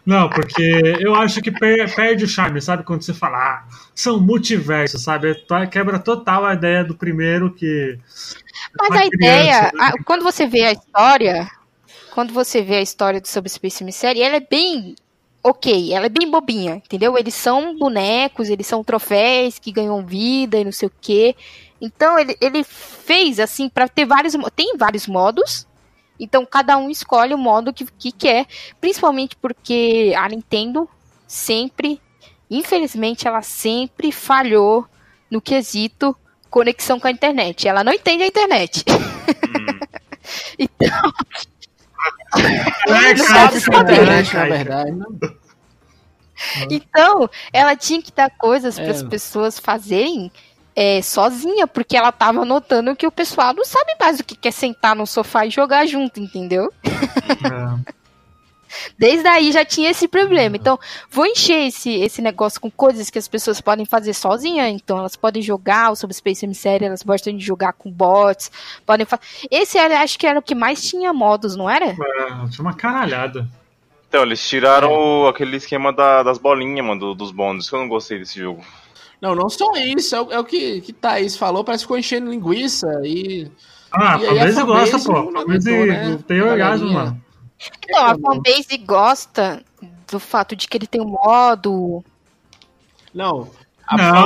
Não, 0.06 0.30
porque 0.30 0.64
eu 1.00 1.14
acho 1.16 1.42
que 1.42 1.52
per- 1.52 1.94
perde 1.94 2.26
o 2.26 2.28
charme, 2.28 2.62
sabe? 2.62 2.84
Quando 2.84 3.04
você 3.04 3.14
fala, 3.14 3.38
ah, 3.38 3.64
são 3.94 4.20
multiversos, 4.20 5.04
sabe? 5.04 5.36
To- 5.36 5.68
Quebra 5.70 6.00
total 6.00 6.46
a 6.46 6.54
ideia 6.54 6.84
do 6.84 6.96
primeiro 6.96 7.54
que. 7.54 8.00
Mas 8.80 8.92
a 8.92 9.06
ideia, 9.06 9.70
criança, 9.70 9.78
né? 9.78 9.84
a- 10.00 10.04
quando 10.04 10.24
você 10.24 10.48
vê 10.48 10.64
a 10.66 10.72
história, 10.72 11.50
quando 12.16 12.34
você 12.34 12.64
vê 12.64 12.78
a 12.78 12.82
história 12.82 13.22
do 13.22 13.28
Subspace 13.28 13.84
Emissary, 13.84 14.22
ela 14.22 14.38
é 14.38 14.40
bem 14.40 14.96
ok, 15.44 15.94
ela 15.94 16.06
é 16.06 16.10
bem 16.10 16.30
bobinha, 16.30 16.76
entendeu? 16.76 17.18
Eles 17.18 17.34
são 17.34 17.78
bonecos, 17.78 18.50
eles 18.50 18.68
são 18.68 18.84
troféus 18.84 19.58
que 19.60 19.72
ganham 19.72 20.06
vida 20.06 20.58
e 20.58 20.66
não 20.66 20.72
sei 20.72 20.88
o 20.88 20.94
quê. 21.02 21.36
Então 21.80 22.18
ele, 22.18 22.38
ele 22.39 22.64
fez 22.64 23.39
assim 23.39 23.68
pra 23.68 23.88
ter 23.88 24.06
vários, 24.06 24.36
tem 24.56 24.78
vários 24.78 25.08
modos. 25.08 25.68
Então 26.20 26.46
cada 26.46 26.78
um 26.78 26.89
escolhe 26.89 27.34
o 27.34 27.38
modo 27.38 27.74
que, 27.74 27.86
que 27.86 28.12
quer, 28.12 28.46
principalmente 28.80 29.36
porque 29.36 30.14
a 30.16 30.30
Nintendo 30.30 30.88
sempre, 31.28 32.00
infelizmente, 32.50 33.28
ela 33.28 33.42
sempre 33.42 34.12
falhou 34.12 34.86
no 35.30 35.42
quesito 35.42 36.16
conexão 36.50 37.00
com 37.00 37.08
a 37.08 37.12
internet. 37.12 37.68
Ela 37.68 37.84
não 37.84 37.94
entende 37.94 38.24
a 38.24 38.28
internet. 38.28 38.84
então, 40.60 41.14
É, 42.38 43.12
internet, 43.12 43.99
né, 44.10 44.22
na 44.22 44.26
cara? 44.32 44.49
verdade, 44.49 44.91
não. 44.91 45.18
então, 46.70 47.30
ela 47.54 47.76
tinha 47.76 48.02
que 48.02 48.12
dar 48.12 48.30
coisas 48.32 48.80
para 48.80 48.91
as 48.91 49.02
É. 49.02 49.08
pessoas 49.08 49.60
fazerem 49.60 50.32
é, 50.76 51.02
sozinha, 51.02 51.68
porque 51.68 51.97
ela 51.97 52.12
tava 52.12 52.45
notando 52.45 52.95
que 52.95 53.06
o 53.06 53.12
pessoal 53.12 53.54
não 53.54 53.66
sabe 53.66 53.93
mais 53.99 54.20
o 54.20 54.24
que 54.24 54.36
quer 54.36 54.52
sentar 54.54 54.95
no 54.95 55.06
sofá 55.06 55.45
e 55.45 55.49
jogar 55.49 55.86
junto, 55.86 56.20
entendeu? 56.20 56.72
É. 56.86 57.91
Desde 58.98 59.28
aí 59.28 59.52
já 59.52 59.64
tinha 59.66 59.90
esse 59.90 60.08
problema. 60.08 60.56
Então, 60.56 60.80
vou 61.10 61.26
encher 61.26 61.68
esse, 61.68 61.92
esse 61.92 62.22
negócio 62.22 62.60
com 62.62 62.70
coisas 62.72 63.10
que 63.10 63.18
as 63.20 63.28
pessoas 63.28 63.60
podem 63.62 63.86
fazer 63.86 64.14
sozinha. 64.14 64.70
Então, 64.70 64.98
elas 64.98 65.16
podem 65.16 65.42
jogar 65.42 65.92
o 65.92 65.96
Subspace 65.96 66.46
Emissary, 66.46 66.86
elas 66.86 67.02
gostam 67.04 67.36
de 67.36 67.44
jogar 67.44 67.74
com 67.74 67.92
bots, 67.92 68.52
podem 68.86 69.06
fazer. 69.06 69.22
Esse 69.50 69.78
era, 69.78 70.02
acho 70.02 70.18
que 70.20 70.28
era 70.28 70.40
o 70.40 70.44
que 70.44 70.56
mais 70.56 70.82
tinha 70.84 71.12
modos, 71.14 71.56
não 71.56 71.70
era? 71.70 71.86
É, 71.88 71.96
tinha 72.50 72.62
uma 72.62 72.74
caralhada. 72.74 73.48
Então, 74.10 74.24
eles 74.24 74.46
tiraram 74.48 74.92
o- 74.92 75.28
aquele 75.28 75.56
esquema 75.56 75.94
da- 75.94 76.22
das 76.22 76.38
bolinhas, 76.38 76.86
mano, 76.86 77.00
do- 77.00 77.16
dos 77.16 77.32
bônus. 77.32 77.70
que 77.70 77.76
Eu 77.76 77.80
não 77.80 77.88
gostei 77.88 78.20
desse 78.20 78.38
jogo. 78.40 78.62
Não, 79.22 79.34
não 79.36 79.50
só 79.50 79.72
isso, 79.78 80.16
é 80.16 80.22
o, 80.22 80.32
é 80.34 80.40
o 80.40 80.44
que, 80.44 80.82
que 80.82 80.92
Thaís 80.92 81.38
falou, 81.38 81.64
parece 81.64 81.84
que 81.84 81.86
ficou 81.86 81.98
enchendo 81.98 82.32
linguiça 82.32 82.88
e. 83.06 83.50
Ah, 83.92 84.18
E 84.20 84.26
talvez 84.26 84.58
eu 84.58 84.66
gosta, 84.66 84.98
fanbase 85.00 85.06
pô. 85.26 85.32
Talvez 85.32 85.64
né? 85.64 86.20
tem 86.28 86.42
orgasmo, 86.42 86.92
mano. 86.92 87.22
Então, 87.84 88.05
a 88.05 88.18
fanbase 88.18 88.78
gosta 88.78 89.64
do 90.12 90.20
fato 90.20 90.55
de 90.55 90.68
que 90.68 90.78
ele 90.78 90.88
tem 90.88 91.01
um 91.01 91.05
modo. 91.09 92.03
Não. 93.14 93.49
A 93.88 93.97
Não, 93.97 94.26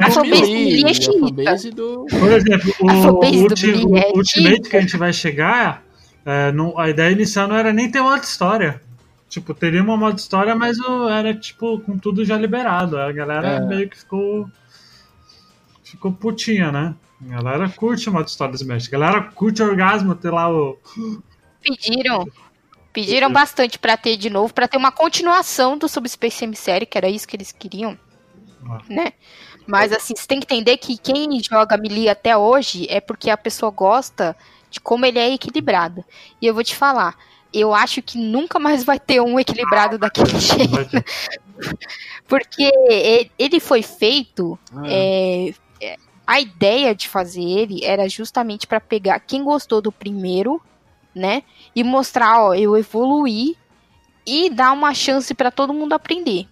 a 0.00 0.10
fanbase 0.10 0.94
fanbase 1.04 1.70
do. 1.70 2.06
Por 2.08 2.32
exemplo, 2.32 2.72
o, 2.80 2.90
A 2.90 2.94
fanbase 3.02 3.36
o 3.36 3.42
ulti- 3.42 3.66
Billy 3.66 3.84
o 3.84 3.96
é 3.96 4.12
Ultimate 4.14 4.60
que 4.70 4.76
a 4.76 4.80
gente 4.80 4.96
vai 4.96 5.12
chegar, 5.12 5.82
é, 6.24 6.50
não- 6.52 6.78
a 6.78 6.88
ideia 6.88 7.12
inicial 7.12 7.46
não 7.46 7.56
era 7.56 7.72
nem 7.72 7.90
ter 7.90 8.00
modo 8.00 8.22
história. 8.22 8.80
Tipo, 9.28 9.54
teria 9.54 9.82
uma 9.82 9.96
modo 9.96 10.18
história, 10.18 10.56
mas 10.56 10.78
o- 10.80 11.08
era 11.08 11.32
tipo 11.34 11.78
com 11.80 11.96
tudo 11.98 12.24
já 12.24 12.36
liberado. 12.36 12.98
A 12.98 13.12
galera 13.12 13.48
É. 13.48 13.60
meio 13.60 13.88
que 13.88 13.98
ficou. 13.98 14.48
Ficou 15.84 16.12
putinha, 16.12 16.70
né? 16.72 16.94
A 17.30 17.42
galera 17.42 17.68
curte 17.68 18.08
o 18.08 18.12
modo 18.12 18.26
história 18.28 18.52
do 18.52 18.56
Smash. 18.56 18.88
A 18.88 18.90
galera 18.90 19.22
curte 19.22 19.62
o 19.62 19.66
orgasmo, 19.66 20.14
ter 20.14 20.30
lá 20.30 20.50
o. 20.50 20.78
Pediram. 21.62 22.26
Pediram 22.92 23.32
bastante 23.32 23.78
pra 23.78 23.96
ter 23.96 24.16
de 24.16 24.28
novo, 24.28 24.52
pra 24.52 24.66
ter 24.66 24.76
uma 24.76 24.90
continuação 24.90 25.78
do 25.78 25.88
Subspace 25.88 26.44
Emissary, 26.44 26.86
que 26.86 26.98
era 26.98 27.08
isso 27.08 27.26
que 27.28 27.36
eles 27.36 27.52
queriam, 27.52 27.96
Ah. 28.68 28.80
né? 28.88 29.12
Mas 29.66 29.92
assim, 29.92 30.14
você 30.16 30.26
tem 30.26 30.40
que 30.40 30.46
entender 30.52 30.76
que 30.78 30.98
quem 30.98 31.40
joga 31.40 31.76
Melee 31.76 32.08
até 32.08 32.36
hoje 32.36 32.86
é 32.90 33.00
porque 33.00 33.30
a 33.30 33.36
pessoa 33.36 33.70
gosta 33.70 34.36
de 34.70 34.80
como 34.80 35.06
ele 35.06 35.18
é 35.20 35.32
equilibrado. 35.32 36.04
E 36.42 36.46
eu 36.46 36.54
vou 36.54 36.64
te 36.64 36.74
falar, 36.74 37.16
eu 37.54 37.72
acho 37.72 38.02
que 38.02 38.18
nunca 38.18 38.58
mais 38.58 38.82
vai 38.82 38.98
ter 38.98 39.20
um 39.20 39.38
equilibrado 39.38 39.96
daquele 39.96 40.38
jeito. 40.40 41.04
Porque 42.26 42.70
ele 43.38 43.60
foi 43.60 43.82
feito 43.82 44.58
Ah, 44.74 44.82
é, 44.86 45.54
é, 45.80 45.96
a 46.26 46.40
ideia 46.40 46.94
de 46.94 47.08
fazer 47.08 47.42
ele 47.42 47.84
era 47.84 48.08
justamente 48.08 48.66
para 48.66 48.80
pegar 48.80 49.20
quem 49.20 49.42
gostou 49.44 49.80
do 49.80 49.92
primeiro, 49.92 50.60
né, 51.14 51.42
e 51.74 51.82
mostrar, 51.82 52.42
ó, 52.42 52.54
eu 52.54 52.76
evoluí 52.76 53.56
e 54.26 54.50
dar 54.50 54.72
uma 54.72 54.94
chance 54.94 55.34
para 55.34 55.50
todo 55.50 55.74
mundo 55.74 55.92
aprender. 55.92 56.46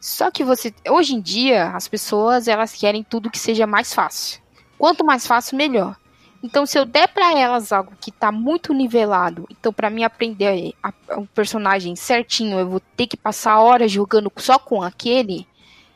Só 0.00 0.30
que 0.30 0.42
você, 0.42 0.72
hoje 0.88 1.14
em 1.14 1.20
dia, 1.20 1.70
as 1.70 1.86
pessoas 1.86 2.48
elas 2.48 2.72
querem 2.72 3.02
tudo 3.02 3.30
que 3.30 3.38
seja 3.38 3.66
mais 3.66 3.92
fácil. 3.92 4.40
Quanto 4.78 5.04
mais 5.04 5.26
fácil, 5.26 5.58
melhor. 5.58 5.96
Então, 6.42 6.64
se 6.64 6.78
eu 6.78 6.86
der 6.86 7.08
para 7.08 7.38
elas 7.38 7.70
algo 7.70 7.92
que 8.00 8.10
tá 8.10 8.32
muito 8.32 8.72
nivelado, 8.72 9.46
então 9.50 9.72
para 9.72 9.90
mim 9.90 10.04
aprender 10.04 10.72
o 11.14 11.26
personagem 11.26 11.94
certinho, 11.94 12.58
eu 12.58 12.68
vou 12.68 12.80
ter 12.96 13.06
que 13.06 13.16
passar 13.16 13.60
horas 13.60 13.92
jogando 13.92 14.32
só 14.38 14.58
com 14.58 14.82
aquele, 14.82 15.46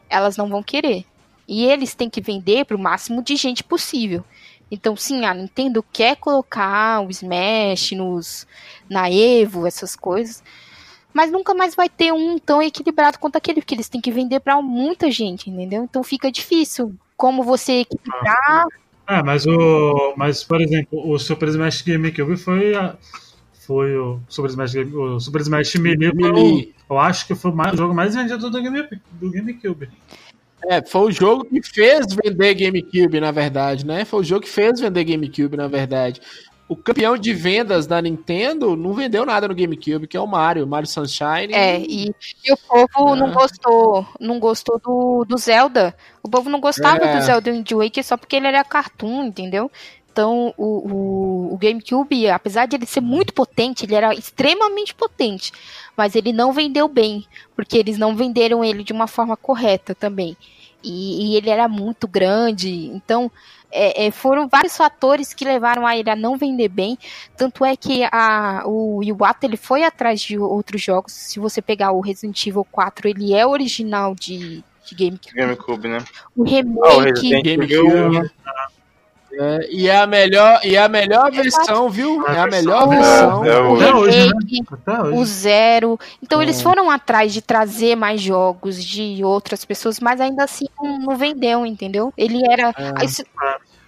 elas 0.09 0.37
não 0.37 0.47
vão 0.49 0.63
querer. 0.63 1.07
E 1.49 1.65
eles 1.65 1.95
têm 1.95 2.11
que 2.11 2.21
vender 2.21 2.67
para 2.67 2.77
o 2.77 2.81
máximo 2.81 3.23
de 3.23 3.37
gente 3.37 3.65
possível. 3.65 4.23
Então, 4.75 4.97
sim, 4.97 5.25
a 5.25 5.33
Nintendo 5.33 5.85
quer 5.93 6.17
colocar 6.17 7.01
o 7.01 7.11
Smash 7.11 7.93
nos, 7.93 8.47
na 8.89 9.11
Evo, 9.11 9.67
essas 9.67 9.97
coisas, 9.97 10.43
mas 11.13 11.31
nunca 11.31 11.55
mais 11.55 11.75
vai 11.75 11.89
ter 11.89 12.13
um 12.13 12.39
tão 12.39 12.61
equilibrado 12.61 13.19
quanto 13.19 13.37
aquele, 13.37 13.61
porque 13.61 13.75
eles 13.75 13.89
têm 13.89 14.01
que 14.01 14.11
vender 14.11 14.41
para 14.41 14.61
muita 14.61 15.11
gente, 15.11 15.49
entendeu? 15.49 15.85
Então 15.85 16.03
fica 16.03 16.31
difícil. 16.31 16.95
Como 17.17 17.45
você 17.45 17.83
equilibrar. 17.83 18.67
É, 19.07 19.23
mas 19.23 19.47
o. 19.47 20.15
Mas, 20.17 20.43
por 20.43 20.61
exemplo, 20.61 21.09
o 21.09 21.17
Super 21.17 21.49
Smash 21.49 21.83
GameCube 21.83 22.37
foi. 22.37 22.75
A, 22.75 22.97
foi 23.67 23.97
o 23.97 24.21
Super 24.29 24.51
Smash, 24.51 24.75
Game, 24.75 24.95
o 24.95 25.21
Super 25.21 25.41
Smash 25.41 25.75
Melee. 25.77 26.13
Melee. 26.13 26.75
Eu 26.89 26.99
acho 26.99 27.27
que 27.27 27.35
foi 27.35 27.51
o, 27.51 27.55
mais, 27.55 27.73
o 27.73 27.77
jogo 27.77 27.95
mais 27.95 28.15
vendido 28.15 28.51
do, 28.51 28.63
Game, 28.63 28.87
do 29.13 29.31
GameCube. 29.31 29.89
É, 30.69 30.83
foi 30.83 31.09
o 31.09 31.11
jogo 31.11 31.45
que 31.45 31.63
fez 31.63 32.07
vender 32.15 32.55
GameCube, 32.55 33.21
na 33.21 33.31
verdade, 33.31 33.85
né? 33.87 34.05
Foi 34.05 34.21
o 34.21 34.25
jogo 34.25 34.43
que 34.43 34.49
fez 34.49 34.81
vender 34.81 35.05
GameCube, 35.05 35.57
na 35.57 35.69
verdade. 35.69 36.21
O 36.67 36.75
campeão 36.75 37.17
de 37.17 37.35
vendas 37.35 37.87
da 37.87 38.01
Nintendo 38.01 38.75
não 38.75 38.95
vendeu 38.95 39.27
nada 39.27 39.47
no 39.47 39.55
GameCube, 39.55 40.07
que 40.07 40.17
é 40.17 40.21
o 40.21 40.27
Mario, 40.27 40.67
Mario 40.67 40.89
Sunshine. 40.89 41.53
É, 41.53 41.79
e, 41.79 42.15
e 42.43 42.53
o 42.53 42.57
povo 42.57 43.15
é. 43.15 43.19
não 43.19 43.33
gostou, 43.33 44.07
não 44.19 44.39
gostou 44.39 44.81
do, 44.81 45.27
do 45.29 45.37
Zelda. 45.37 45.95
O 46.23 46.29
povo 46.29 46.49
não 46.49 46.61
gostava 46.61 47.05
é. 47.05 47.17
do 47.17 47.23
Zelda 47.23 47.53
Wind 47.53 47.71
Waker 47.71 48.03
só 48.03 48.17
porque 48.17 48.37
ele 48.37 48.47
era 48.47 48.65
cartoon, 48.65 49.25
entendeu? 49.25 49.71
Então, 50.11 50.55
o, 50.57 50.65
o, 50.65 51.55
o, 51.55 51.59
GameCube, 51.59 52.29
apesar 52.29 52.67
de 52.67 52.77
ele 52.77 52.87
ser 52.87 53.01
muito 53.01 53.35
potente, 53.35 53.85
ele 53.85 53.97
era 53.97 54.15
extremamente 54.15 54.95
potente, 54.95 55.51
mas 55.97 56.15
ele 56.15 56.33
não 56.33 56.53
vendeu 56.53 56.87
bem, 56.87 57.27
porque 57.57 57.77
eles 57.77 57.99
não 57.99 58.15
venderam 58.15 58.63
ele 58.65 58.85
de 58.85 58.93
uma 58.93 59.09
forma 59.09 59.37
correta 59.37 59.93
também. 59.93 60.37
E, 60.85 61.33
e 61.33 61.37
ele 61.37 61.51
era 61.51 61.67
muito 61.67 62.07
grande, 62.07 62.87
então 62.87 63.31
é, 63.77 64.07
é, 64.07 64.11
foram 64.13 64.47
vários 64.47 64.77
fatores 64.77 65.35
que 65.35 65.45
levaram 65.45 65.85
a 65.85 65.97
ele 65.97 66.09
a 66.09 66.15
não 66.15 66.37
vender 66.37 66.69
bem. 66.69 66.97
Tanto 67.37 67.65
é 67.65 67.77
que 67.77 68.05
a, 68.05 68.63
o 68.65 69.03
Iwata 69.03 69.47
ele 69.47 69.57
foi 69.57 69.83
atrás 69.83 70.21
de 70.21 70.39
outros 70.39 70.81
jogos. 70.81 71.13
Se 71.13 71.41
você 71.41 71.61
pegar 71.61 71.91
o 71.91 72.01
Resident 72.01 72.47
Evil 72.47 72.65
4, 72.71 73.09
ele 73.09 73.35
é 73.35 73.45
original 73.45 74.15
de, 74.15 74.63
de 74.85 74.95
GameCube. 74.95 75.35
GameCube, 75.35 75.89
né? 75.89 75.99
O 76.37 76.45
remake. 76.45 77.35
Ah, 77.35 77.39
o 77.39 77.43
GameCube. 77.43 78.31
É, 79.37 79.69
e 79.71 79.89
é 79.89 79.99
a 79.99 80.07
melhor, 80.07 80.61
e 80.63 80.77
é 80.77 80.83
a 80.83 80.89
melhor 80.89 81.31
versão, 81.31 81.91
viu? 81.91 82.27
É 82.29 82.39
a 82.39 82.47
melhor 82.47 82.89
versão. 82.89 83.45
É, 83.45 83.59
o, 83.59 83.75
remake, 84.05 84.63
o 85.13 85.25
zero. 85.25 85.99
Então 86.23 86.41
eles 86.41 86.63
foram 86.63 86.91
atrás 86.91 87.33
de 87.33 87.43
trazer 87.43 87.97
mais 87.97 88.21
jogos 88.21 88.83
de 88.83 89.25
outras 89.25 89.65
pessoas, 89.65 89.99
mas 89.99 90.21
ainda 90.21 90.45
assim 90.45 90.67
não 91.05 91.17
vendeu, 91.17 91.67
entendeu? 91.67 92.13
Ele 92.17 92.41
era. 92.49 92.73
É. 92.77 93.05
Esse... 93.05 93.23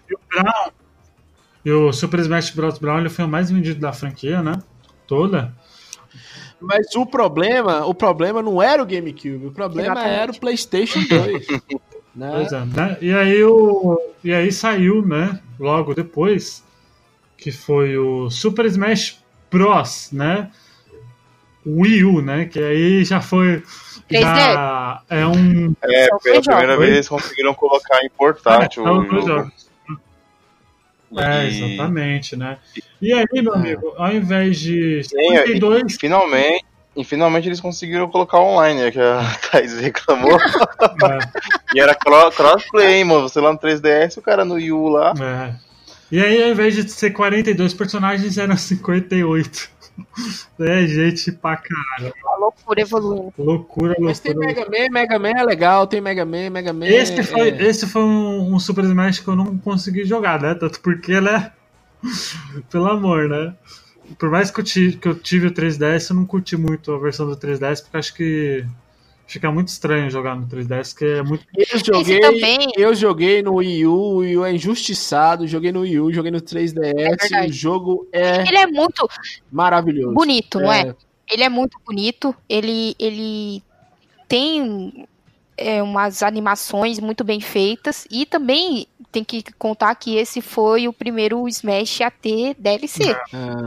E 0.08 0.14
o 0.14 0.18
Brown, 0.28 0.72
e 1.64 1.70
o 1.72 1.92
Super 1.92 2.20
Smash 2.20 2.50
Bros. 2.50 2.78
Brown 2.78 3.00
ele 3.00 3.08
foi 3.08 3.24
o 3.24 3.28
mais 3.28 3.50
vendido 3.50 3.80
da 3.80 3.92
franquia, 3.92 4.42
né? 4.42 4.60
Toda. 5.06 5.52
Mas 6.60 6.94
o 6.94 7.04
problema, 7.04 7.84
o 7.84 7.94
problema 7.94 8.40
não 8.40 8.62
era 8.62 8.82
o 8.82 8.86
GameCube, 8.86 9.46
o 9.46 9.52
problema 9.52 9.92
Exatamente. 9.92 10.20
era 10.20 10.32
o 10.32 10.40
PlayStation 10.40 11.00
2. 11.00 11.46
Né? 12.16 12.30
Pois 12.32 12.52
é, 12.52 12.64
né? 12.64 12.96
E 13.02 13.12
aí 13.12 13.44
o 13.44 14.00
e 14.24 14.32
aí 14.32 14.50
saiu, 14.50 15.06
né? 15.06 15.38
Logo 15.60 15.94
depois 15.94 16.64
que 17.36 17.52
foi 17.52 17.98
o 17.98 18.30
Super 18.30 18.64
Smash 18.64 19.22
Bros, 19.50 20.10
né? 20.12 20.50
Wii 21.66 22.04
U, 22.04 22.22
né? 22.22 22.46
Que 22.46 22.58
aí 22.58 23.04
já 23.04 23.20
foi 23.20 23.62
já 24.10 25.02
é 25.10 25.26
um 25.26 25.74
é 25.82 26.08
pela 26.22 26.40
primeira 26.40 26.78
vez 26.78 26.92
eles 26.92 27.08
conseguiram 27.08 27.52
colocar 27.52 28.02
em 28.02 28.08
portátil. 28.08 28.86
É, 28.86 28.90
o 28.90 29.50
é, 31.20 31.46
exatamente, 31.46 32.34
né? 32.34 32.58
E 33.00 33.12
aí, 33.12 33.24
meu 33.32 33.54
é. 33.54 33.58
amigo, 33.58 33.94
ao 33.96 34.12
invés 34.12 34.58
de 34.58 35.04
52... 35.04 35.92
Sim, 35.92 35.98
finalmente, 35.98 36.64
e 36.96 37.04
finalmente 37.04 37.46
eles 37.46 37.60
conseguiram 37.60 38.08
colocar 38.08 38.40
online, 38.40 38.80
né, 38.80 38.90
que 38.90 38.98
a 38.98 39.20
Thais 39.50 39.78
reclamou. 39.78 40.32
É. 40.32 41.18
e 41.74 41.80
era 41.80 41.94
crossplay, 41.94 43.04
mano. 43.04 43.28
Você 43.28 43.40
lá 43.40 43.52
no 43.52 43.58
3DS, 43.58 44.18
o 44.18 44.22
cara 44.22 44.44
no 44.44 44.54
Wii 44.54 44.72
U 44.72 44.88
lá. 44.88 45.14
É. 45.20 45.54
E 46.10 46.22
aí, 46.22 46.42
ao 46.42 46.50
invés 46.50 46.74
de 46.74 46.88
ser 46.90 47.10
42 47.10 47.74
personagens, 47.74 48.38
eram 48.38 48.56
58. 48.56 49.76
É, 50.60 50.86
gente 50.86 51.32
pra 51.32 51.56
caralho. 51.56 52.12
A 52.26 52.36
loucura 52.36 52.82
evoluindo. 52.82 53.32
Loucura, 53.38 53.94
loucura. 53.94 53.96
Mas 53.98 54.20
tem 54.20 54.34
Mega 54.34 54.66
Man, 54.66 54.90
Mega 54.90 55.18
Man 55.18 55.32
é 55.38 55.42
legal, 55.42 55.86
tem 55.86 56.02
Mega 56.02 56.22
Man, 56.22 56.50
Mega 56.50 56.70
Man. 56.70 56.86
Esse 56.86 57.22
foi, 57.22 57.48
é... 57.48 57.62
esse 57.62 57.86
foi 57.86 58.02
um, 58.02 58.54
um, 58.54 58.58
Super 58.58 58.84
Smash 58.84 59.20
que 59.20 59.28
eu 59.28 59.34
não 59.34 59.56
consegui 59.56 60.04
jogar, 60.04 60.38
né? 60.38 60.54
Tanto 60.54 60.80
porque 60.80 61.12
ele 61.12 61.30
é. 61.30 61.50
Pelo 62.68 62.90
amor, 62.90 63.26
né? 63.26 63.54
por 64.18 64.30
mais 64.30 64.50
que 64.50 64.60
eu, 64.60 64.64
tive, 64.64 64.96
que 64.96 65.08
eu 65.08 65.14
tive 65.14 65.48
o 65.48 65.50
3DS, 65.50 66.10
eu 66.10 66.16
não 66.16 66.26
curti 66.26 66.56
muito 66.56 66.92
a 66.92 66.98
versão 66.98 67.26
do 67.26 67.36
3DS, 67.36 67.82
porque 67.82 67.96
acho 67.96 68.14
que 68.14 68.64
fica 69.26 69.50
muito 69.50 69.68
estranho 69.68 70.10
jogar 70.10 70.36
no 70.36 70.46
3DS, 70.46 70.96
que 70.96 71.04
é 71.04 71.22
muito. 71.22 71.44
Eu 71.54 71.78
joguei, 71.78 72.20
também... 72.20 72.58
eu 72.76 72.94
joguei 72.94 73.42
no 73.42 73.56
Wii 73.56 73.86
U, 73.86 73.92
o 73.92 74.16
Wii 74.18 74.36
U 74.38 74.44
é 74.44 74.52
injustiçado, 74.52 75.46
joguei 75.46 75.72
no 75.72 75.80
Wii 75.80 76.00
U, 76.00 76.12
joguei 76.12 76.30
no 76.30 76.40
3DS, 76.40 77.32
é 77.32 77.46
o 77.46 77.52
jogo 77.52 78.08
é. 78.12 78.42
Ele 78.42 78.58
é 78.58 78.66
muito 78.66 79.08
maravilhoso. 79.50 80.14
Bonito, 80.14 80.60
não 80.60 80.72
é? 80.72 80.88
é? 80.88 80.94
Ele 81.30 81.42
é 81.42 81.48
muito 81.48 81.78
bonito, 81.84 82.34
ele, 82.48 82.94
ele 82.98 83.62
tem 84.28 85.06
é, 85.56 85.82
umas 85.82 86.22
animações 86.22 86.98
muito 86.98 87.24
bem 87.24 87.40
feitas 87.40 88.06
e 88.10 88.26
também 88.26 88.86
tem 89.10 89.24
que 89.24 89.42
contar 89.58 89.94
que 89.94 90.16
esse 90.16 90.42
foi 90.42 90.86
o 90.86 90.92
primeiro 90.92 91.48
Smash 91.48 92.02
a 92.02 92.10
ter 92.10 92.54
DLC, 92.58 93.10
é. 93.12 93.16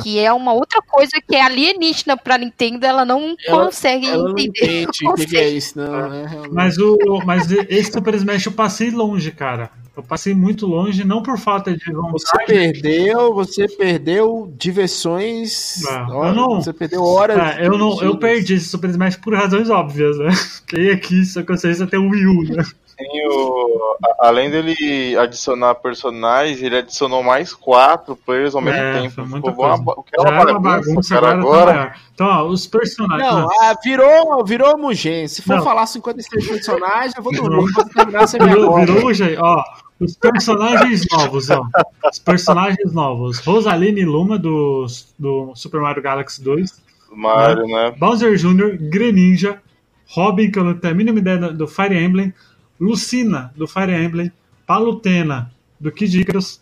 que 0.01 0.19
é 0.19 0.31
uma 0.31 0.53
outra 0.53 0.81
coisa 0.81 1.13
que 1.27 1.35
é 1.35 1.41
alienígena 1.41 2.15
para 2.15 2.37
Nintendo, 2.37 2.85
ela 2.85 3.03
não 3.03 3.35
ela, 3.47 3.65
consegue 3.65 4.07
ela 4.07 4.29
entender. 4.31 4.85
Não 4.85 4.91
entende 4.91 5.07
o 5.07 5.13
que 5.15 5.37
é 5.37 5.49
isso, 5.49 5.79
não. 5.79 6.13
É, 6.13 6.47
mas 6.51 6.77
o 6.77 6.97
mas 7.25 7.51
esse 7.51 7.91
Super 7.91 8.13
Smash 8.15 8.45
eu 8.45 8.51
passei 8.51 8.91
longe, 8.91 9.31
cara. 9.31 9.71
Eu 9.95 10.03
passei 10.03 10.33
muito 10.33 10.65
longe, 10.65 11.03
não 11.03 11.21
por 11.21 11.37
falta 11.37 11.75
de 11.75 11.91
vontade. 11.91 12.13
Você 12.13 12.45
perdeu, 12.45 13.33
você 13.33 13.67
perdeu 13.67 14.53
diversões. 14.57 15.83
É, 15.85 16.01
eu 16.01 16.33
não, 16.33 16.61
você 16.61 16.71
perdeu 16.71 17.03
horas. 17.03 17.37
É, 17.37 17.67
eu 17.67 17.77
não, 17.77 18.01
eu 18.01 18.17
perdi 18.17 18.53
esse 18.55 18.69
Super 18.69 18.89
Smash 18.89 19.17
por 19.17 19.33
razões 19.33 19.69
óbvias, 19.69 20.17
né? 20.17 20.29
Quem 20.67 20.89
aqui 20.91 21.25
só 21.25 21.43
consciência 21.43 21.85
tem 21.85 21.99
o 21.99 22.09
Wii 22.09 22.27
U, 22.27 22.43
né? 22.55 22.63
Tem 22.99 23.27
o, 23.27 23.97
além 24.19 24.49
dele 24.49 25.17
adicionar 25.17 25.75
personagens, 25.75 26.61
ele 26.61 26.75
adicionou 26.75 27.23
mais 27.23 27.53
quatro 27.53 28.13
players 28.13 28.53
ao 28.53 28.61
mesmo 28.61 28.81
é, 28.81 29.01
tempo. 29.01 29.25
Ficou 29.25 29.51
uma, 29.51 29.93
o 29.93 30.03
que 30.03 30.19
é 30.19 30.21
uma, 30.21 30.51
uma 30.51 30.59
bagunça, 30.59 31.15
agora. 31.17 31.39
agora. 31.39 31.95
Então, 32.13 32.27
ó, 32.27 32.45
os 32.45 32.67
personagens. 32.67 33.31
Não, 33.31 33.47
ah, 33.61 33.73
virou, 33.81 34.43
virou 34.43 34.73
homogêneo. 34.73 35.29
Se 35.29 35.41
for 35.41 35.55
não. 35.55 35.63
falar 35.63 35.85
56 35.85 36.45
personagens, 36.45 37.15
eu 37.15 37.23
vou 37.23 37.31
dormir. 37.31 37.71
Vou 37.71 37.85
terminar 37.85 38.23
essa 38.23 38.37
virou, 38.37 38.75
virou 38.75 38.97
homogêneo. 38.97 39.39
Ó, 39.41 39.63
os 40.01 40.17
personagens 40.17 41.05
novos, 41.09 41.49
ó. 41.49 41.65
Os 42.11 42.19
personagens 42.19 42.91
novos. 42.91 43.39
Rosaline 43.39 44.03
Luma 44.03 44.37
do, 44.37 44.85
do 45.17 45.53
Super 45.55 45.79
Mario 45.79 46.03
Galaxy 46.03 46.43
2. 46.43 46.81
Mario, 47.13 47.65
né? 47.65 47.91
né? 47.91 47.95
Bowser 47.97 48.35
Jr., 48.35 48.77
Greninja, 48.89 49.61
Robin, 50.09 50.51
que 50.51 50.59
eu 50.59 50.65
não 50.65 50.73
tenho 50.73 50.93
a 50.93 50.97
mínima 50.97 51.19
ideia 51.19 51.37
do 51.37 51.65
Fire 51.65 51.95
Emblem, 51.95 52.33
Lucina, 52.79 53.53
do 53.55 53.67
Fire 53.67 53.91
Emblem, 53.91 54.31
Palutena, 54.65 55.51
do 55.79 55.91
Kid 55.91 56.21
Icarus, 56.21 56.61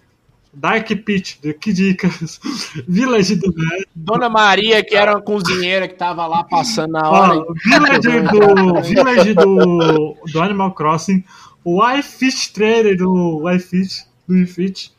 Dark 0.54 0.88
Peach, 1.06 1.40
do 1.42 1.54
Kid 1.54 1.90
Icarus, 1.92 2.40
Village 2.88 3.36
do 3.36 3.54
Dona 3.94 4.30
Maria, 4.30 4.84
que 4.84 4.96
era 4.96 5.12
uma 5.12 5.22
cozinheira 5.22 5.88
que 5.88 5.96
tava 5.96 6.26
lá 6.26 6.44
passando 6.44 6.94
na 6.94 7.10
hora. 7.10 7.38
Ó, 7.38 7.54
Village 7.64 8.22
do, 8.32 8.82
Village 8.82 9.34
do, 9.34 10.18
do 10.32 10.42
Animal 10.42 10.74
Crossing, 10.74 11.24
o 11.64 11.86
iFit 11.92 12.54
Trader 12.54 12.98
do 12.98 13.44
iFit, 13.52 14.06
do 14.28 14.38
iFit, 14.38 14.92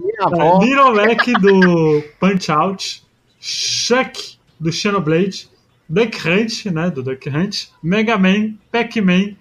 uh, 0.00 0.64
Little 0.64 0.94
Mac 0.94 1.26
do 1.40 2.02
Punch 2.18 2.50
Out, 2.50 3.02
Chuck 3.40 4.38
do 4.58 4.72
Xenoblade, 4.72 5.48
Duck 5.88 6.16
Hunt, 6.26 6.66
né, 6.66 6.90
do 6.90 7.02
Duck 7.02 7.28
Hunt, 7.28 7.68
Mega 7.82 8.18
Man, 8.18 8.54
Pac-Man, 8.70 9.36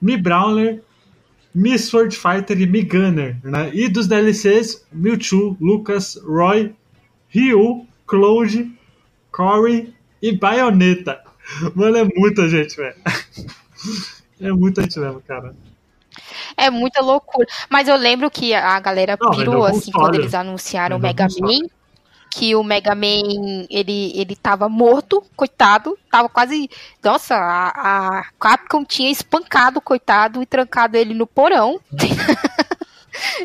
Mi 0.00 0.16
Brawler, 0.16 0.82
Mi 1.54 1.78
Sword 1.78 2.14
Fighter 2.14 2.60
e 2.60 2.66
Mi 2.66 2.82
Gunner, 2.82 3.38
né? 3.42 3.70
E 3.72 3.88
dos 3.88 4.06
DLCs, 4.06 4.86
Mewtwo, 4.92 5.56
Lucas, 5.60 6.20
Roy, 6.22 6.74
Ryu, 7.28 7.86
Cloud, 8.06 8.72
Corey 9.32 9.94
e 10.22 10.32
Bayonetta. 10.32 11.22
Mano, 11.74 11.96
é 11.96 12.04
muita 12.04 12.48
gente, 12.48 12.76
velho. 12.76 12.96
É 14.38 14.52
muita 14.52 14.82
gente 14.82 14.98
mesmo, 14.98 15.22
cara. 15.26 15.56
É 16.58 16.68
muita 16.68 17.00
loucura. 17.00 17.46
Mas 17.70 17.88
eu 17.88 17.96
lembro 17.96 18.30
que 18.30 18.52
a 18.52 18.78
galera 18.80 19.16
pirou, 19.16 19.64
assim, 19.64 19.90
quando 19.90 20.16
eles 20.16 20.34
anunciaram 20.34 20.98
o 20.98 21.00
Mega 21.00 21.26
Man 21.40 21.66
que 22.36 22.54
o 22.54 22.62
Mega 22.62 22.94
Man 22.94 23.64
ele, 23.70 24.12
ele 24.14 24.36
tava 24.36 24.68
morto, 24.68 25.24
coitado, 25.34 25.98
tava 26.10 26.28
quase. 26.28 26.68
Nossa, 27.02 27.34
a, 27.34 28.18
a 28.18 28.24
Capcom 28.38 28.84
tinha 28.84 29.10
espancado, 29.10 29.80
coitado, 29.80 30.42
e 30.42 30.46
trancado 30.46 30.98
ele 30.98 31.14
no 31.14 31.26
porão. 31.26 31.80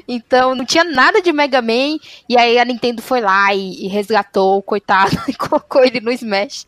Então 0.06 0.54
não 0.54 0.66
tinha 0.66 0.84
nada 0.84 1.22
de 1.22 1.32
Mega 1.32 1.62
Man. 1.62 1.98
E 2.28 2.38
aí 2.38 2.60
a 2.60 2.66
Nintendo 2.66 3.02
foi 3.02 3.22
lá 3.22 3.56
e, 3.56 3.86
e 3.86 3.88
resgatou 3.88 4.58
o 4.58 4.62
coitado 4.62 5.18
e 5.30 5.34
colocou 5.34 5.82
ele 5.82 6.02
no 6.02 6.12
Smash. 6.12 6.68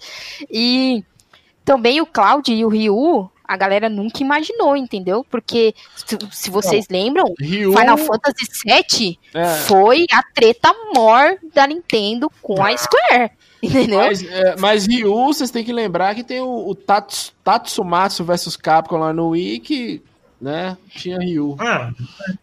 E 0.49 1.03
também 1.65 1.99
o 1.99 2.05
Cloud 2.05 2.49
e 2.49 2.63
o 2.63 2.69
Ryu, 2.69 3.30
a 3.46 3.58
galera 3.58 3.89
nunca 3.89 4.22
imaginou, 4.22 4.76
entendeu? 4.76 5.26
Porque 5.30 5.76
se, 5.96 6.18
se 6.32 6.50
vocês 6.50 6.86
lembram, 6.89 7.26
Ryu, 7.39 7.74
Final 7.74 7.98
Fantasy 7.98 8.46
VII 8.66 9.20
é, 9.34 9.46
foi 9.60 10.06
a 10.12 10.24
treta 10.34 10.74
mor 10.96 11.38
da 11.54 11.68
Nintendo 11.68 12.32
com 12.41 12.64
a 12.64 12.76
Square. 12.76 13.32
Entendeu? 13.62 14.00
mas, 14.00 14.24
é, 14.24 14.56
mas 14.58 14.86
Ryu, 14.86 15.14
vocês 15.14 15.50
têm 15.50 15.64
que 15.64 15.72
lembrar 15.72 16.16
que 16.16 16.24
tem 16.24 16.41
o, 16.41 16.68
o 16.68 16.76
Tats, 16.76 17.34
Tatsumatsu 17.44 18.24
vs 18.24 18.58
Capcom 18.58 18.98
lá 18.98 19.14
no 19.14 19.30
Wii 19.30 19.60
que, 19.60 20.02
né, 20.44 20.78
tinha 20.89 21.18
Ryu. 21.18 21.56
É, 21.62 21.91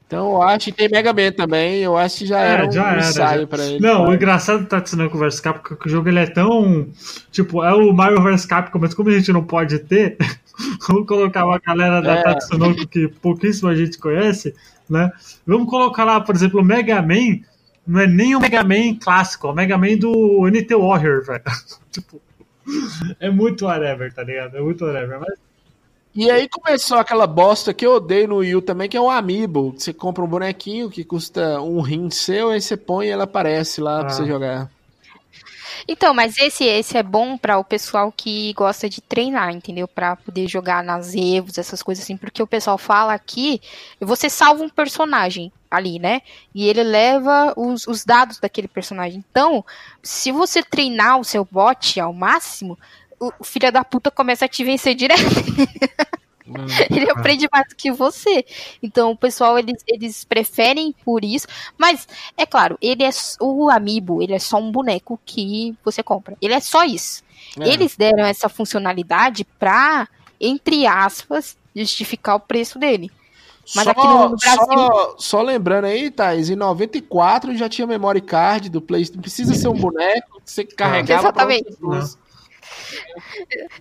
Então 0.06 0.32
eu 0.32 0.42
acho 0.42 0.66
que 0.66 0.72
tem 0.72 0.88
Mega 0.88 1.12
Man 1.12 1.32
também, 1.32 1.80
eu 1.82 1.96
acho 1.96 2.18
que 2.18 2.26
já 2.26 2.40
É, 2.40 2.52
era 2.54 2.66
um 2.66 2.72
já 2.72 2.90
era, 2.90 3.00
ensaio 3.00 3.40
já. 3.42 3.46
pra 3.46 3.64
ele. 3.66 3.78
Não, 3.78 4.06
o 4.08 4.14
engraçado 4.14 4.60
do 4.60 4.66
Tatsunoko 4.66 5.18
vs 5.18 5.40
Capcom 5.40 5.74
é 5.74 5.76
que 5.76 5.86
o 5.86 5.90
jogo 5.90 6.08
ele 6.08 6.18
é 6.20 6.26
tão. 6.26 6.88
Tipo, 7.30 7.62
é 7.62 7.74
o 7.74 7.92
Mario 7.92 8.22
vs 8.22 8.46
Capcom, 8.46 8.78
mas 8.78 8.94
como 8.94 9.10
a 9.10 9.12
gente 9.12 9.32
não 9.32 9.44
pode 9.44 9.78
ter, 9.80 10.16
vamos 10.88 11.06
colocar 11.06 11.44
uma 11.44 11.58
galera 11.58 12.00
da 12.00 12.14
É. 12.14 12.22
Tatsunoko 12.22 12.86
que 12.88 13.08
pouquíssima 13.08 13.76
gente 13.76 13.98
conhece, 13.98 14.54
né? 14.88 15.12
Vamos 15.46 15.68
colocar 15.68 16.04
lá, 16.04 16.20
por 16.20 16.34
exemplo, 16.34 16.60
o 16.60 16.64
Mega 16.64 17.00
Man. 17.02 17.40
Não 17.86 18.00
é 18.00 18.06
nem 18.06 18.34
o 18.36 18.40
Mega 18.40 18.62
Man 18.64 18.94
clássico, 19.00 19.46
é 19.48 19.50
o 19.50 19.54
Mega 19.54 19.76
Man 19.78 19.96
do 19.98 20.46
NT 20.48 20.74
Warrior, 20.74 21.24
velho. 21.24 21.42
tipo, 21.90 22.20
é 23.18 23.30
muito 23.30 23.64
whatever, 23.66 24.12
tá 24.12 24.22
ligado? 24.22 24.56
É 24.56 24.60
muito 24.60 24.84
whatever. 24.84 25.18
Mas 25.20 25.38
E 26.14 26.28
aí 26.30 26.48
começou 26.48 26.98
aquela 26.98 27.26
bosta 27.26 27.72
que 27.72 27.86
eu 27.86 27.94
odeio 27.94 28.28
no 28.28 28.36
Wii 28.38 28.56
U 28.56 28.62
também, 28.62 28.88
que 28.88 28.96
é 28.96 29.00
o 29.00 29.08
Amiibo. 29.10 29.72
Você 29.76 29.92
compra 29.92 30.24
um 30.24 30.28
bonequinho 30.28 30.90
que 30.90 31.04
custa 31.04 31.60
um 31.60 31.80
rim 31.80 32.10
seu, 32.10 32.50
aí 32.50 32.60
você 32.60 32.76
põe 32.76 33.06
e 33.06 33.10
ela 33.10 33.24
aparece 33.24 33.80
lá 33.80 34.00
pra 34.04 34.08
Ah. 34.08 34.10
você 34.10 34.26
jogar. 34.26 34.70
Então, 35.88 36.12
mas 36.12 36.36
esse 36.38 36.64
esse 36.64 36.96
é 36.96 37.02
bom 37.02 37.36
para 37.38 37.58
o 37.58 37.64
pessoal 37.64 38.12
que 38.12 38.52
gosta 38.54 38.88
de 38.88 39.00
treinar, 39.00 39.50
entendeu? 39.50 39.88
Para 39.88 40.16
poder 40.16 40.46
jogar 40.48 40.82
nas 40.84 41.14
Evos, 41.14 41.58
essas 41.58 41.82
coisas 41.82 42.04
assim, 42.04 42.16
porque 42.16 42.42
o 42.42 42.46
pessoal 42.46 42.76
fala 42.78 43.18
que 43.18 43.60
você 44.00 44.28
salva 44.28 44.62
um 44.62 44.68
personagem 44.68 45.52
ali, 45.70 45.98
né? 45.98 46.22
E 46.54 46.68
ele 46.68 46.82
leva 46.82 47.54
os, 47.56 47.86
os 47.86 48.04
dados 48.04 48.38
daquele 48.38 48.68
personagem. 48.68 49.24
Então, 49.30 49.64
se 50.02 50.32
você 50.32 50.62
treinar 50.62 51.18
o 51.18 51.24
seu 51.24 51.46
bot 51.50 51.98
ao 52.00 52.12
máximo, 52.12 52.78
o, 53.20 53.44
filho 53.44 53.70
da 53.70 53.84
puta 53.84 54.10
começa 54.10 54.46
a 54.46 54.48
te 54.48 54.64
vencer 54.64 54.94
direto. 54.94 55.20
Ele 56.90 57.08
aprende 57.10 57.48
mais 57.52 57.68
do 57.68 57.76
que 57.76 57.92
você. 57.92 58.44
Então, 58.82 59.12
o 59.12 59.16
pessoal, 59.16 59.58
eles, 59.58 59.84
eles 59.86 60.24
preferem 60.24 60.92
por 61.04 61.24
isso. 61.24 61.46
Mas, 61.78 62.08
é 62.36 62.44
claro, 62.44 62.76
ele 62.80 63.04
é 63.04 63.10
o 63.40 63.70
Amiibo, 63.70 64.20
ele 64.20 64.34
é 64.34 64.38
só 64.38 64.56
um 64.56 64.72
boneco 64.72 65.20
que 65.24 65.76
você 65.84 66.02
compra. 66.02 66.36
Ele 66.42 66.54
é 66.54 66.60
só 66.60 66.82
isso. 66.84 67.22
É. 67.60 67.68
Eles 67.68 67.96
deram 67.96 68.24
essa 68.24 68.48
funcionalidade 68.48 69.44
pra, 69.58 70.08
entre 70.40 70.86
aspas, 70.86 71.56
justificar 71.74 72.36
o 72.36 72.40
preço 72.40 72.78
dele. 72.78 73.12
Mas 73.74 73.84
só, 73.84 73.90
aqui 73.90 74.06
no 74.06 74.36
Brasil- 74.36 74.66
Só, 74.66 75.14
só 75.18 75.42
lembrando 75.42 75.84
aí, 75.84 76.10
Thais, 76.10 76.50
em 76.50 76.56
94 76.56 77.56
já 77.56 77.68
tinha 77.68 77.86
memory 77.86 78.20
card 78.20 78.68
do 78.68 78.80
PlayStation. 78.80 79.18
Não 79.18 79.22
precisa 79.22 79.54
ser 79.54 79.68
um 79.68 79.74
boneco 79.74 80.40
que 80.44 80.50
você 80.50 80.64
carregava 80.64 81.32
pra 81.32 81.44
Exatamente. 81.44 81.76
pessoas. 81.76 82.18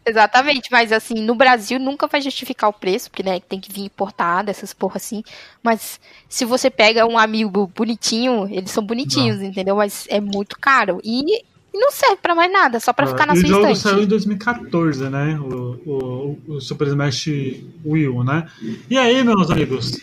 Exatamente, 0.06 0.70
mas 0.72 0.92
assim, 0.92 1.16
no 1.16 1.36
Brasil 1.36 1.80
nunca 1.80 2.08
vai 2.08 2.22
justificar 2.22 2.70
o 2.70 2.74
preço, 2.74 3.10
porque 3.10 3.24
né, 3.24 3.40
tem 3.40 3.60
que 3.60 3.72
vir 3.72 3.84
importado, 3.84 4.50
essas 4.50 4.74
porra 4.74 4.98
assim. 4.98 5.24
Mas 5.64 6.00
se 6.28 6.46
você 6.46 6.70
pega 6.70 7.06
um 7.06 7.18
amigo 7.18 7.72
bonitinho, 7.76 8.48
eles 8.52 8.72
são 8.72 8.84
bonitinhos, 8.84 9.42
entendeu? 9.42 9.76
Mas 9.76 10.06
é 10.10 10.20
muito 10.20 10.58
caro. 10.60 11.00
E, 11.04 11.44
não 11.74 11.92
serve 11.92 12.18
pra 12.18 12.36
mais 12.36 12.52
nada, 12.52 12.80
só 12.80 12.92
pra 12.92 13.08
ficar 13.08 13.26
na 13.26 13.36
e 13.36 13.38
o 13.38 13.42
sua 13.42 13.50
jogo 13.50 13.68
estante. 13.72 13.94
saiu 13.94 14.04
em 14.04 14.08
2014, 14.08 15.10
né? 15.10 15.40
O, 15.40 15.80
o, 15.86 16.40
o 16.56 16.62
Super 16.62 16.88
Smash 16.88 17.28
Wii 17.86 18.08
U, 18.08 18.24
né? 18.24 18.50
E 18.90 18.98
aí, 18.98 19.24
meus 19.24 19.50
amigos? 19.50 20.00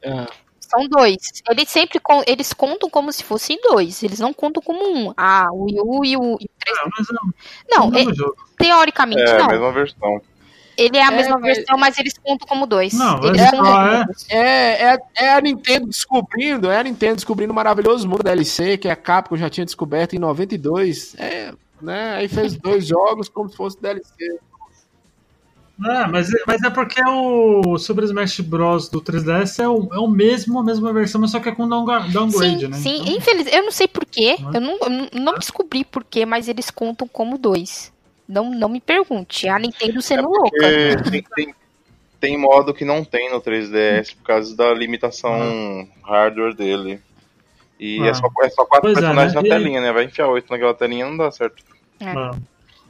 É. 0.00 0.26
São 0.74 0.88
dois. 0.88 1.18
Eles 1.50 1.68
sempre 1.68 2.00
con- 2.00 2.22
eles 2.26 2.52
contam 2.52 2.88
como 2.88 3.12
se 3.12 3.22
fossem 3.22 3.58
dois. 3.62 4.02
Eles 4.02 4.18
não 4.18 4.32
contam 4.32 4.62
como 4.62 4.80
um. 4.84 5.12
Ah, 5.16 5.46
o 5.52 5.64
Wii 5.64 5.80
U 5.80 6.04
e 6.04 6.16
o, 6.16 6.22
e 6.40 6.44
o 6.46 6.50
3. 6.58 6.78
Ah, 6.78 6.88
mas 6.98 7.06
é 7.08 7.76
Não, 7.78 7.90
mesmo 7.90 8.12
é- 8.12 8.62
teoricamente 8.64 9.20
É, 9.22 9.34
a 9.36 9.38
não. 9.38 9.46
mesma 9.48 9.72
versão. 9.72 10.20
Ele 10.74 10.96
é 10.96 11.02
a 11.04 11.08
É, 11.12 11.16
mesma 11.16 11.38
mas- 11.38 11.56
versão, 11.56 11.76
mas 11.78 11.98
eles 11.98 12.14
contam 12.16 12.48
como 12.48 12.66
dois. 12.66 12.94
Não, 12.94 13.22
eles 13.24 13.42
só 13.50 13.82
é-. 13.90 14.06
É, 14.30 14.92
é, 14.94 14.98
é 15.16 15.34
a 15.34 15.40
Nintendo 15.42 15.86
descobrindo, 15.88 16.70
é 16.70 16.78
a 16.78 16.82
Nintendo 16.82 17.16
descobrindo 17.16 17.52
o 17.52 17.54
maravilhoso 17.56 18.08
mundo 18.08 18.22
da 18.22 18.30
DLC, 18.30 18.78
que 18.78 18.88
a 18.88 18.96
Capcom 18.96 19.36
já 19.36 19.50
tinha 19.50 19.66
descoberto 19.66 20.14
em 20.14 20.18
92. 20.18 21.14
É, 21.18 21.52
né? 21.80 22.14
Aí 22.14 22.26
fez 22.28 22.56
dois 22.56 22.86
jogos 22.86 23.28
como 23.28 23.50
se 23.50 23.56
fosse 23.56 23.78
DLC. 23.82 24.10
É, 25.84 26.06
mas, 26.06 26.28
mas 26.46 26.62
é 26.62 26.70
porque 26.70 27.00
o 27.06 27.78
Super 27.78 28.04
Smash 28.04 28.40
Bros. 28.40 28.88
do 28.88 29.00
3DS 29.00 29.62
é 29.62 29.68
o, 29.68 29.88
é 29.92 29.98
o 29.98 30.06
mesmo, 30.08 30.58
a 30.58 30.64
mesma 30.64 30.92
versão, 30.92 31.20
mas 31.20 31.30
só 31.30 31.40
que 31.40 31.48
é 31.48 31.52
com 31.52 31.68
downgra- 31.68 32.00
downgrade, 32.08 32.60
Sim, 32.60 32.68
né? 32.68 32.76
sim. 32.76 33.00
Então, 33.02 33.16
Infeliz, 33.16 33.52
eu 33.52 33.62
não 33.64 33.70
sei 33.72 33.88
porquê. 33.88 34.36
Né? 34.40 34.50
Eu 34.54 34.60
não, 34.60 34.78
eu 34.78 35.20
não- 35.20 35.34
descobri 35.34 35.84
porquê, 35.84 36.24
mas 36.26 36.48
eles 36.48 36.70
contam 36.70 37.08
como 37.08 37.36
dois. 37.38 37.92
Não, 38.28 38.50
não 38.50 38.68
me 38.68 38.80
pergunte. 38.80 39.48
A 39.48 39.58
Nintendo 39.58 40.00
sendo 40.00 40.28
louca. 40.28 40.48
Porque 40.50 41.10
tem, 41.10 41.22
tem, 41.34 41.54
tem 42.20 42.38
modo 42.38 42.72
que 42.72 42.84
não 42.84 43.04
tem 43.04 43.30
no 43.30 43.40
3DS 43.40 44.14
por 44.16 44.22
causa 44.24 44.56
da 44.56 44.72
limitação 44.72 45.88
hardware 46.04 46.54
dele. 46.54 47.00
E 47.80 48.00
Ah. 48.00 48.06
é, 48.06 48.14
só, 48.14 48.28
é 48.42 48.48
só 48.50 48.64
quatro 48.64 48.82
Pois 48.92 48.96
é, 48.96 49.00
personagens 49.00 49.34
né? 49.34 49.40
na 49.40 49.46
E 49.46 49.50
telinha, 49.50 49.80
né? 49.80 49.92
Vai 49.92 50.04
enfiar 50.04 50.28
oito 50.28 50.48
naquela 50.50 50.72
telinha 50.74 51.04
não 51.06 51.16
dá 51.16 51.30
certo. 51.32 51.62
ah. 52.00 52.36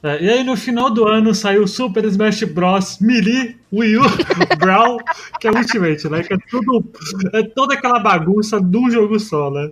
É, 0.03 0.21
e 0.21 0.29
aí 0.29 0.43
no 0.43 0.57
final 0.57 0.91
do 0.91 1.07
ano 1.07 1.33
saiu 1.33 1.67
Super 1.69 2.05
Smash 2.07 2.43
Bros. 2.45 2.99
Melee 3.01 3.57
Wii 3.73 3.99
U 3.99 4.03
Brawl, 4.59 4.99
que 5.39 5.47
é 5.47 5.51
Ultimate, 5.51 6.09
né? 6.09 6.23
Que 6.25 6.35
é 6.35 6.39
tudo. 6.51 6.85
É 7.33 7.43
toda 7.45 7.75
aquela 7.75 8.01
bagunça 8.01 8.59
num 8.59 8.91
jogo 8.91 9.21
só, 9.21 9.51
né? 9.51 9.71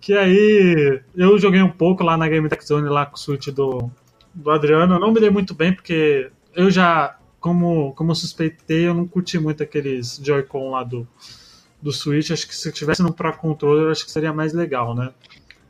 Que 0.00 0.14
aí 0.14 1.00
eu 1.14 1.38
joguei 1.38 1.60
um 1.60 1.70
pouco 1.70 2.02
lá 2.02 2.16
na 2.16 2.28
Game 2.28 2.48
Tech 2.48 2.64
Zone, 2.64 2.88
lá 2.88 3.04
com 3.04 3.16
o 3.16 3.18
Switch 3.18 3.48
do, 3.48 3.90
do 4.32 4.50
Adriano. 4.50 4.94
Eu 4.94 5.00
não 5.00 5.12
me 5.12 5.20
dei 5.20 5.28
muito 5.28 5.54
bem, 5.54 5.74
porque 5.74 6.30
eu 6.56 6.70
já, 6.70 7.18
como, 7.38 7.92
como 7.92 8.12
eu 8.12 8.14
suspeitei, 8.14 8.86
eu 8.86 8.94
não 8.94 9.06
curti 9.06 9.38
muito 9.38 9.62
aqueles 9.62 10.18
Joy-Con 10.24 10.70
lá 10.70 10.82
do, 10.82 11.06
do 11.82 11.92
Switch. 11.92 12.30
Acho 12.30 12.48
que 12.48 12.56
se 12.56 12.72
tivesse 12.72 13.02
no 13.02 13.12
Pro 13.12 13.36
Controller, 13.36 13.90
acho 13.90 14.06
que 14.06 14.10
seria 14.10 14.32
mais 14.32 14.54
legal, 14.54 14.94
né? 14.94 15.10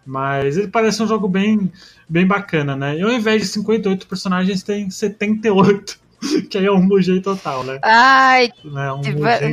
Mas 0.09 0.57
ele 0.57 0.69
parece 0.69 1.03
um 1.03 1.07
jogo 1.07 1.29
bem, 1.29 1.71
bem 2.09 2.27
bacana, 2.27 2.75
né? 2.75 2.97
E 2.97 3.03
ao 3.03 3.11
invés 3.11 3.43
de 3.43 3.49
58 3.49 4.07
personagens, 4.07 4.63
tem 4.63 4.91
78. 4.91 6.09
Que 6.51 6.59
aí 6.59 6.67
é 6.67 6.73
um 6.73 6.83
mugei 6.83 7.21
total, 7.21 7.63
né? 7.63 7.79
Ai, 7.81 8.51
né? 8.65 8.93
Um 8.93 9.03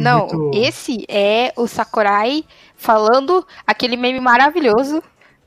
não. 0.01 0.21
muito... 0.21 0.51
Esse 0.55 1.05
é 1.07 1.53
o 1.55 1.67
Sakurai 1.67 2.43
falando 2.75 3.45
aquele 3.67 3.95
meme 3.95 4.19
maravilhoso. 4.19 5.03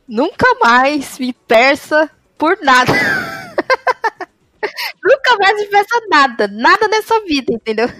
Nunca 0.07 0.47
mais 0.63 1.19
me 1.19 1.33
peça 1.33 2.09
por 2.39 2.57
nada. 2.63 2.93
Nunca 5.03 5.37
mais 5.41 5.57
me 5.57 5.67
peça 5.67 6.01
nada. 6.09 6.47
Nada 6.47 6.87
nessa 6.87 7.19
vida, 7.25 7.53
entendeu? 7.53 7.91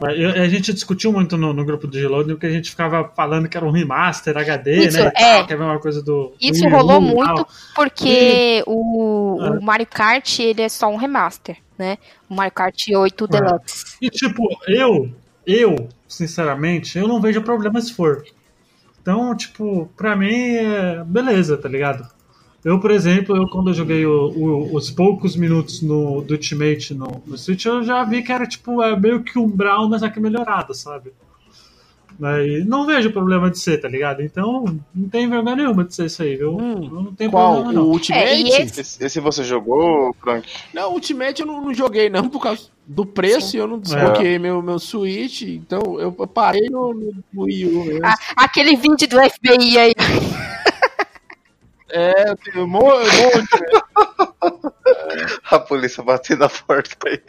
Eu- 0.00 0.42
A 0.42 0.48
gente 0.48 0.72
discutiu 0.74 1.10
muito 1.12 1.36
no, 1.38 1.52
no 1.54 1.64
grupo 1.64 1.86
do 1.86 1.98
Geload 1.98 2.28
porque 2.34 2.46
a 2.46 2.50
gente 2.50 2.68
ficava 2.70 3.10
falando 3.16 3.48
que 3.48 3.56
era 3.56 3.64
um 3.64 3.70
remaster 3.70 4.36
HD, 4.36 4.86
Isso, 4.88 4.98
né? 4.98 5.04
e 5.04 5.22
é. 5.22 5.34
tal, 5.38 5.46
que 5.46 5.52
é 5.52 5.56
a 5.56 5.58
mesma 5.58 5.78
coisa 5.80 6.02
do. 6.02 6.34
Isso 6.40 6.64
Wii 6.64 6.72
rolou 6.72 6.98
e 7.00 7.04
muito 7.14 7.34
tal. 7.34 7.48
porque 7.74 8.62
o, 8.66 9.38
É. 9.42 9.50
o 9.52 9.62
Mario 9.62 9.86
Kart 9.86 10.38
ele 10.40 10.60
é 10.62 10.68
só 10.68 10.88
um 10.88 10.96
remaster, 10.96 11.56
né? 11.78 11.96
O 12.28 12.34
Mario 12.34 12.52
Kart 12.52 12.76
8 12.94 13.26
Deluxe. 13.26 13.96
E 14.02 14.10
tipo, 14.10 14.42
eu, 14.68 15.10
eu, 15.46 15.88
sinceramente, 16.06 16.98
eu 16.98 17.08
não 17.08 17.20
vejo 17.20 17.40
problema 17.42 17.80
se 17.80 17.92
for. 17.94 18.22
Então, 19.00 19.34
tipo, 19.36 19.88
pra 19.96 20.14
mim, 20.16 20.56
é 20.56 21.02
beleza, 21.06 21.56
tá 21.56 21.68
ligado? 21.68 22.06
Eu, 22.66 22.80
por 22.80 22.90
exemplo, 22.90 23.36
eu 23.36 23.46
quando 23.48 23.68
eu 23.70 23.74
joguei 23.74 24.04
o- 24.04 24.28
o- 24.36 24.74
os 24.74 24.90
poucos 24.90 25.36
minutos 25.36 25.80
no, 25.82 26.20
do 26.20 26.32
Ultimate 26.34 26.92
no, 26.94 27.22
no 27.24 27.38
Switch, 27.38 27.64
eu 27.64 27.84
já 27.84 28.02
vi 28.02 28.22
que 28.24 28.32
era 28.32 28.44
tipo, 28.44 28.82
é 28.82 28.98
meio 28.98 29.22
que 29.22 29.38
um 29.38 29.46
Brown, 29.48 29.88
mas 29.88 30.02
aqui 30.02 30.18
melhorado, 30.18 30.74
sabe? 30.74 31.12
Né, 32.18 32.48
E 32.48 32.64
não 32.64 32.84
vejo 32.86 33.12
problema 33.12 33.50
de 33.50 33.58
ser, 33.58 33.78
tá 33.78 33.86
ligado? 33.86 34.20
Então, 34.22 34.64
não 34.94 35.08
tem 35.08 35.28
vergonha 35.28 35.54
nenhuma 35.54 35.84
de 35.84 35.94
ser 35.94 36.06
isso 36.06 36.22
aí, 36.22 36.34
viu? 36.34 36.56
Hum, 36.56 36.88
não 36.90 37.14
tem 37.14 37.30
Qual? 37.30 37.62
problema, 37.62 37.70
O 37.70 37.84
não. 37.84 37.90
Ultimate? 37.92 38.24
É, 38.24 38.40
e 38.40 38.48
esse- 38.48 38.80
Esse, 38.80 39.04
esse 39.04 39.20
você 39.20 39.44
jogou, 39.44 40.12
Frank? 40.20 40.48
Não, 40.74 40.92
Ultimate 40.92 41.42
eu 41.42 41.46
não, 41.46 41.60
não 41.62 41.72
joguei 41.74 42.08
não, 42.10 42.28
por 42.28 42.42
causa 42.42 42.62
do 42.86 43.06
preço 43.06 43.54
e 43.54 43.60
eu 43.60 43.68
não 43.68 43.78
desbloqueei 43.78 44.38
meu, 44.40 44.60
meu 44.62 44.78
Switch, 44.80 45.42
então 45.42 46.00
eu 46.00 46.10
parei 46.26 46.68
no, 46.70 46.94
no 47.32 47.42
Wii 47.44 47.66
U 47.66 47.84
mesmo. 47.84 48.06
A- 48.06 48.16
aquele 48.44 48.74
vídeo 48.76 49.08
do 49.08 49.20
FBI 49.20 49.78
aí. 49.78 49.92
É, 51.88 52.34
tenho 52.36 52.64
um 52.64 52.68
monte, 52.68 52.86
A 55.50 55.58
polícia 55.58 56.02
batendo 56.02 56.40
na 56.40 56.48
porta 56.48 57.08
aí. 57.08 57.22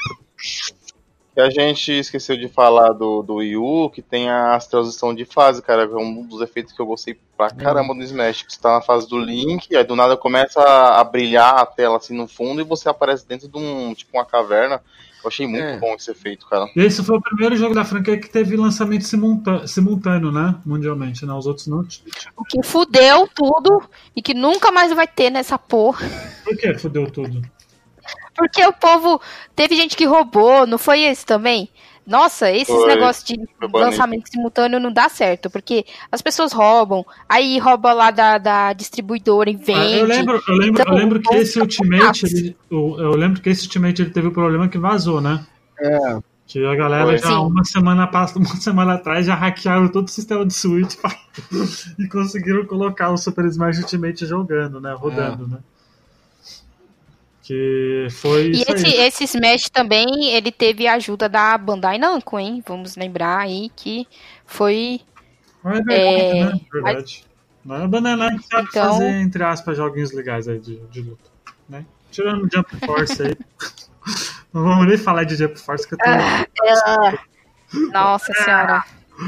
E 1.35 1.41
a 1.41 1.49
gente 1.51 1.91
esqueceu 1.91 2.35
de 2.35 2.47
falar 2.47 2.93
do, 2.93 3.21
do 3.21 3.35
Wii 3.35 3.57
U, 3.57 3.91
que 3.91 4.01
tem 4.01 4.27
as 4.27 4.65
transição 4.65 5.13
de 5.13 5.23
fase, 5.23 5.61
cara. 5.61 5.83
É 5.83 5.95
um 5.95 6.25
dos 6.25 6.41
efeitos 6.41 6.73
que 6.73 6.81
eu 6.81 6.87
gostei 6.87 7.15
pra 7.37 7.51
caramba 7.51 7.93
no 7.93 8.01
Smash. 8.01 8.41
Que 8.41 8.51
você 8.51 8.59
tá 8.59 8.73
na 8.73 8.81
fase 8.81 9.07
do 9.07 9.19
Link, 9.19 9.75
aí 9.75 9.83
do 9.83 9.95
nada 9.95 10.17
começa 10.17 10.59
a, 10.59 10.99
a 10.99 11.03
brilhar 11.03 11.59
a 11.59 11.65
tela 11.65 11.97
assim 11.97 12.15
no 12.15 12.27
fundo 12.27 12.59
e 12.59 12.63
você 12.63 12.89
aparece 12.89 13.27
dentro 13.27 13.47
de 13.47 13.55
um, 13.55 13.93
tipo, 13.93 14.17
uma 14.17 14.25
caverna. 14.25 14.81
Eu 15.23 15.27
achei 15.27 15.47
muito 15.47 15.63
É. 15.63 15.77
bom 15.77 15.93
esse 15.95 16.11
efeito, 16.11 16.47
cara. 16.47 16.69
E 16.75 16.79
esse 16.81 17.03
foi 17.03 17.17
o 17.17 17.21
primeiro 17.21 17.55
jogo 17.57 17.73
da 17.75 17.83
franquia 17.83 18.19
que 18.19 18.29
teve 18.29 18.55
lançamento 18.55 19.03
simultâneo, 19.67 20.31
né? 20.31 20.55
Mundialmente, 20.65 21.25
né? 21.25 21.33
Os 21.33 21.45
outros 21.47 21.67
não. 21.67 21.83
t- 21.83 22.01
O 22.35 22.43
que 22.43 22.61
fudeu 22.63 23.27
tudo 23.33 23.81
e 24.15 24.21
que 24.21 24.33
nunca 24.33 24.71
mais 24.71 24.93
vai 24.93 25.07
ter 25.07 25.29
nessa 25.29 25.57
porra. 25.57 26.07
Por 26.43 26.55
que 26.57 26.73
fudeu 26.77 27.09
tudo? 27.09 27.41
Porque 28.35 28.63
o 28.65 28.71
povo. 28.71 29.19
Teve 29.55 29.75
gente 29.75 29.97
que 29.97 30.05
roubou, 30.05 30.65
não 30.67 30.77
foi 30.77 31.01
esse 31.01 31.25
também? 31.25 31.69
Nossa, 32.07 32.49
esses 32.49 32.87
negócios 32.87 33.25
de 33.25 33.37
lançamento 33.73 34.29
simultâneo 34.29 34.79
não 34.79 34.91
dá 34.93 35.09
certo, 35.09 35.49
porque 35.49 35.85
as 36.09 36.21
pessoas 36.21 36.53
roubam, 36.53 37.05
aí 37.27 37.59
rouba 37.59 37.91
lá 37.91 38.11
da, 38.11 38.37
da 38.37 38.71
distribuidora 38.71 39.49
e 39.49 39.55
Ah, 39.55 39.57
vende. 39.61 39.97
eu 39.99 40.05
lembro, 40.05 40.41
eu 40.47 40.55
lembro, 40.55 40.81
Então, 40.81 40.93
eu 40.93 40.99
lembro 40.99 41.19
que 41.19 41.27
vamos 41.29 41.41
esse 41.49 41.59
Ultimate, 41.59 42.25
ele, 42.25 42.57
o- 42.71 42.97
eu 42.99 43.11
lembro 43.11 43.41
que 43.41 43.49
esse 43.49 43.63
Ultimate 43.65 44.01
ele 44.01 44.11
teve 44.11 44.27
um 44.29 44.33
problema 44.33 44.69
que 44.69 44.77
vazou, 44.77 45.19
né? 45.19 45.45
É. 45.79 46.17
Que 46.47 46.65
a 46.65 46.75
galera 46.75 47.07
Foi. 47.07 47.17
já 47.17 47.27
Sim. 47.27 47.35
uma 47.35 47.65
semana, 47.65 48.07
pass- 48.07 48.33
uma 48.37 48.55
semana 48.55 48.93
atrás 48.93 49.25
já 49.25 49.35
hackearam 49.35 49.89
todo 49.89 50.07
o 50.07 50.09
sistema 50.09 50.45
de 50.45 50.53
Switch 50.53 50.95
e 51.99 52.07
conseguiram 52.07 52.65
colocar 52.65 53.09
o 53.09 53.17
Super 53.17 53.43
Smash 53.45 53.79
Ultimate 53.79 54.25
jogando, 54.25 54.79
né? 54.79 54.93
Rodando, 54.97 55.45
né? 55.45 55.57
Que 57.47 58.07
foi 58.11 58.51
E 58.51 58.61
esse, 58.61 58.85
aí. 58.87 58.93
esse 59.05 59.23
Smash 59.23 59.69
também, 59.69 60.25
ele 60.31 60.51
teve 60.51 60.85
a 60.85 60.95
ajuda 60.95 61.29
da 61.29 61.57
Bandai 61.57 61.97
Namco, 61.97 62.37
hein? 62.37 62.61
Vamos 62.67 62.97
lembrar 62.97 63.37
aí 63.39 63.71
que 63.73 64.05
foi 64.45 64.99
é 65.63 65.69
verdade, 65.81 65.93
é, 65.93 66.43
né? 66.43 66.59
Verdade. 66.73 67.25
Mas 67.63 67.81
a 67.83 67.87
Banana 67.87 68.37
que 68.37 68.43
sabe 68.47 68.67
Então- 68.69 68.93
fazer, 68.95 69.21
entre 69.21 69.43
aspas, 69.45 69.77
joguinhos 69.77 70.11
legais 70.11 70.45
aí 70.49 70.59
de, 70.59 70.75
de 70.91 71.01
luta, 71.01 71.29
né? 71.69 71.85
Tirando 72.11 72.43
o 72.43 72.49
Jump 72.53 72.85
Force 72.85 73.23
aí. 73.23 73.37
Não 74.53 74.63
vamos 74.63 74.85
nem 74.85 74.97
falar 74.97 75.23
de 75.23 75.37
Jump 75.37 75.57
Force 75.57 75.87
que 75.87 75.93
eu 75.93 75.97
tô... 75.99 76.03
Ah, 76.05 77.13
Nossa 77.93 78.33
senhora. 78.33 78.83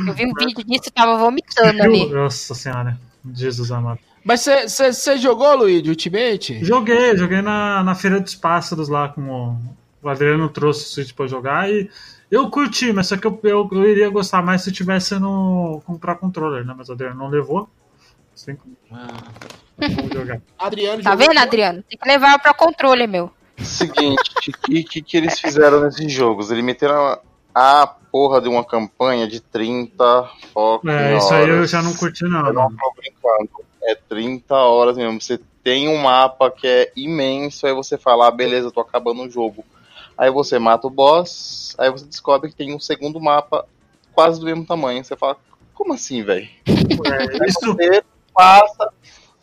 Eu 0.05 0.13
vi 0.13 0.25
um 0.25 0.33
vídeo 0.33 0.65
disso 0.65 0.89
e 0.89 0.91
tava 0.91 1.17
vomitando 1.17 1.81
ali. 1.81 2.05
Nossa 2.09 2.53
senhora. 2.53 2.99
Jesus 3.33 3.71
amado. 3.71 3.99
Mas 4.23 4.45
você 4.67 5.17
jogou, 5.17 5.55
Luigi, 5.55 5.89
Ultimate? 5.89 6.63
Joguei, 6.63 7.15
joguei 7.17 7.41
na, 7.41 7.83
na 7.83 7.95
Feira 7.95 8.19
dos 8.19 8.35
Pássaros 8.35 8.89
lá 8.89 9.09
com 9.09 9.21
o, 9.21 9.57
o 10.03 10.09
Adriano 10.09 10.49
trouxe 10.49 10.83
o 10.83 10.87
Switch 10.87 11.13
pra 11.13 11.27
jogar 11.27 11.69
e 11.69 11.89
eu 12.29 12.49
curti, 12.49 12.93
mas 12.93 13.07
só 13.07 13.17
que 13.17 13.25
eu, 13.25 13.39
eu, 13.43 13.67
eu 13.71 13.89
iria 13.89 14.09
gostar 14.09 14.41
mais 14.43 14.61
se 14.61 14.71
tivesse 14.71 15.17
no 15.19 15.81
comprar 15.85 16.15
controller, 16.15 16.63
né? 16.65 16.75
Mas 16.77 16.89
o 16.89 16.93
Adriano 16.93 17.15
não 17.17 17.29
levou. 17.29 17.67
Sem 18.35 18.55
como 18.55 18.75
jogar. 20.13 20.41
Adriano 20.59 21.01
Tá 21.01 21.15
vendo, 21.15 21.37
Adriano? 21.37 21.83
Tem 21.89 21.97
que 21.97 22.07
levar 22.07 22.37
pra 22.39 22.53
controle, 22.53 23.07
meu. 23.07 23.31
Seguinte, 23.57 24.31
o 24.47 24.51
que, 24.61 24.83
que, 24.83 25.01
que 25.01 25.17
eles 25.17 25.39
fizeram 25.39 25.81
nesses 25.81 26.11
jogos? 26.11 26.49
Eles 26.51 26.63
meteram 26.63 27.19
a, 27.53 27.81
a 27.83 27.87
porra 27.87 28.39
de 28.41 28.47
uma 28.47 28.63
campanha 28.63 29.27
de 29.27 29.41
30 29.41 30.29
fucking 30.53 30.89
É, 30.89 31.17
isso 31.17 31.33
aí 31.33 31.49
eu 31.49 31.55
horas. 31.57 31.69
já 31.69 31.81
não 31.81 31.93
curti, 31.93 32.23
não. 32.23 32.45
Eu 32.47 32.53
não 32.53 32.69
tô 32.69 32.93
brincando. 32.95 33.49
É 33.83 33.95
30 33.95 34.55
horas 34.55 34.97
mesmo. 34.97 35.21
Você 35.21 35.39
tem 35.63 35.87
um 35.87 35.97
mapa 35.97 36.51
que 36.51 36.67
é 36.67 36.91
imenso, 36.95 37.65
aí 37.65 37.73
você 37.73 37.97
fala, 37.97 38.27
ah, 38.27 38.31
beleza, 38.31 38.71
tô 38.71 38.79
acabando 38.79 39.23
o 39.23 39.29
jogo. 39.29 39.63
Aí 40.17 40.29
você 40.29 40.59
mata 40.59 40.87
o 40.87 40.89
boss, 40.89 41.75
aí 41.77 41.89
você 41.89 42.05
descobre 42.05 42.49
que 42.49 42.55
tem 42.55 42.75
um 42.75 42.79
segundo 42.79 43.21
mapa 43.21 43.65
quase 44.13 44.39
do 44.39 44.45
mesmo 44.45 44.65
tamanho. 44.65 45.03
Você 45.03 45.15
fala, 45.15 45.37
como 45.73 45.93
assim, 45.93 46.23
velho? 46.23 46.47
É, 46.67 47.47
isso, 47.47 47.73
Você 47.73 48.03
passa. 48.33 48.91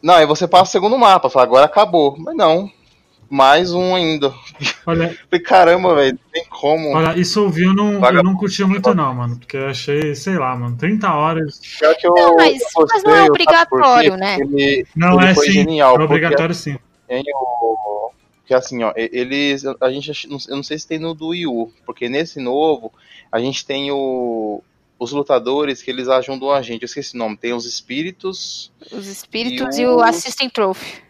Não, 0.03 0.15
aí 0.15 0.27
você 0.27 0.47
passa 0.47 0.65
o 0.65 0.73
segundo 0.73 0.99
mapa, 0.99 1.31
fala, 1.31 1.47
agora 1.47 1.65
acabou. 1.65 2.17
Mas 2.19 2.37
não. 2.37 2.71
Mais 3.29 3.73
um 3.73 3.95
ainda. 3.95 4.33
olha, 4.87 5.09
Falei, 5.31 5.43
caramba, 5.45 5.95
velho, 5.95 6.13
não 6.13 6.31
tem 6.33 6.45
como. 6.49 6.95
olha, 6.95 7.19
isso 7.19 7.41
eu 7.59 7.75
não, 7.75 8.05
eu 8.05 8.23
não 8.23 8.37
curti 8.37 8.63
muito, 8.65 8.95
não, 8.95 9.15
mano. 9.15 9.37
Porque 9.39 9.57
eu 9.57 9.69
achei, 9.69 10.15
sei 10.15 10.39
lá, 10.39 10.55
mano, 10.57 10.77
30 10.77 11.13
horas. 11.13 11.61
Pior 11.79 11.95
que 11.97 12.07
eu, 12.07 12.15
Não, 12.15 12.37
mas- 12.37 12.61
eu 12.77 12.87
mas 12.89 13.03
não 13.03 13.15
é 13.15 13.25
obrigatório, 13.25 14.17
né? 14.17 14.37
Porque 14.39 14.55
Ele, 14.63 14.87
Não, 14.95 15.21
ele 15.21 15.31
é 15.31 15.35
foi 15.35 15.47
sim. 15.47 15.53
genial. 15.53 15.91
é 15.95 15.99
porque 15.99 16.05
obrigatório 16.15 16.55
sim. 16.55 16.79
tem 17.09 17.23
o. 17.35 18.11
Que 18.47 18.55
assim, 18.55 18.83
ó, 18.85 18.93
eles. 18.97 19.65
A 19.81 19.91
gente. 19.91 20.13
Eu 20.49 20.55
não 20.57 20.63
sei 20.63 20.79
se 20.79 20.87
tem 20.87 20.99
no 21.01 21.15
do 21.15 21.29
Wii 21.29 21.47
U, 21.49 21.73
porque 21.85 22.09
nesse 22.09 22.39
novo, 22.41 22.93
a 23.33 23.41
gente 23.41 23.67
tem 23.67 23.91
o. 23.91 24.63
Os 24.99 25.13
lutadores 25.13 25.83
que 25.83 25.91
eles 25.91 26.09
ajudam 26.09 26.51
a 26.53 26.63
gente. 26.63 26.83
Eu 26.83 26.87
esqueci 26.87 27.17
o 27.17 27.19
nome. 27.19 27.37
Tem 27.37 27.53
os 27.53 27.67
espíritos. 27.67 28.73
Os 28.93 29.07
espíritos 29.09 29.77
E 29.77 29.83
e, 29.83 29.87
o 29.87 29.97
os- 29.97 30.03
Assistant 30.03 30.53
Trophy. 30.53 31.03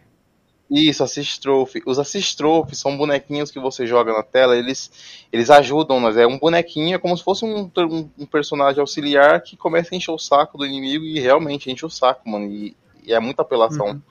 Isso, 0.70 1.04
Assist 1.04 1.40
Trophy. 1.40 1.82
Os 1.86 1.98
Assist 1.98 2.36
Trophy 2.36 2.74
são 2.74 2.96
bonequinhos 2.96 3.50
que 3.50 3.60
você 3.60 3.86
joga 3.86 4.12
na 4.12 4.22
tela, 4.22 4.56
eles, 4.56 4.90
eles 5.32 5.48
ajudam, 5.48 6.00
mas 6.00 6.16
é 6.16 6.26
um 6.26 6.38
bonequinho, 6.38 6.96
é 6.96 6.98
como 6.98 7.16
se 7.16 7.22
fosse 7.22 7.44
um, 7.44 7.70
um, 7.76 8.10
um 8.18 8.26
personagem 8.26 8.80
auxiliar 8.80 9.40
que 9.42 9.56
começa 9.56 9.94
a 9.94 9.96
encher 9.96 10.10
o 10.10 10.18
saco 10.18 10.58
do 10.58 10.66
inimigo 10.66 11.04
e 11.04 11.20
realmente 11.20 11.70
enche 11.70 11.86
o 11.86 11.90
saco, 11.90 12.28
mano. 12.28 12.46
E, 12.46 12.76
e 13.04 13.12
é 13.12 13.20
muita 13.20 13.42
apelação. 13.42 13.86
Uhum. 13.86 14.02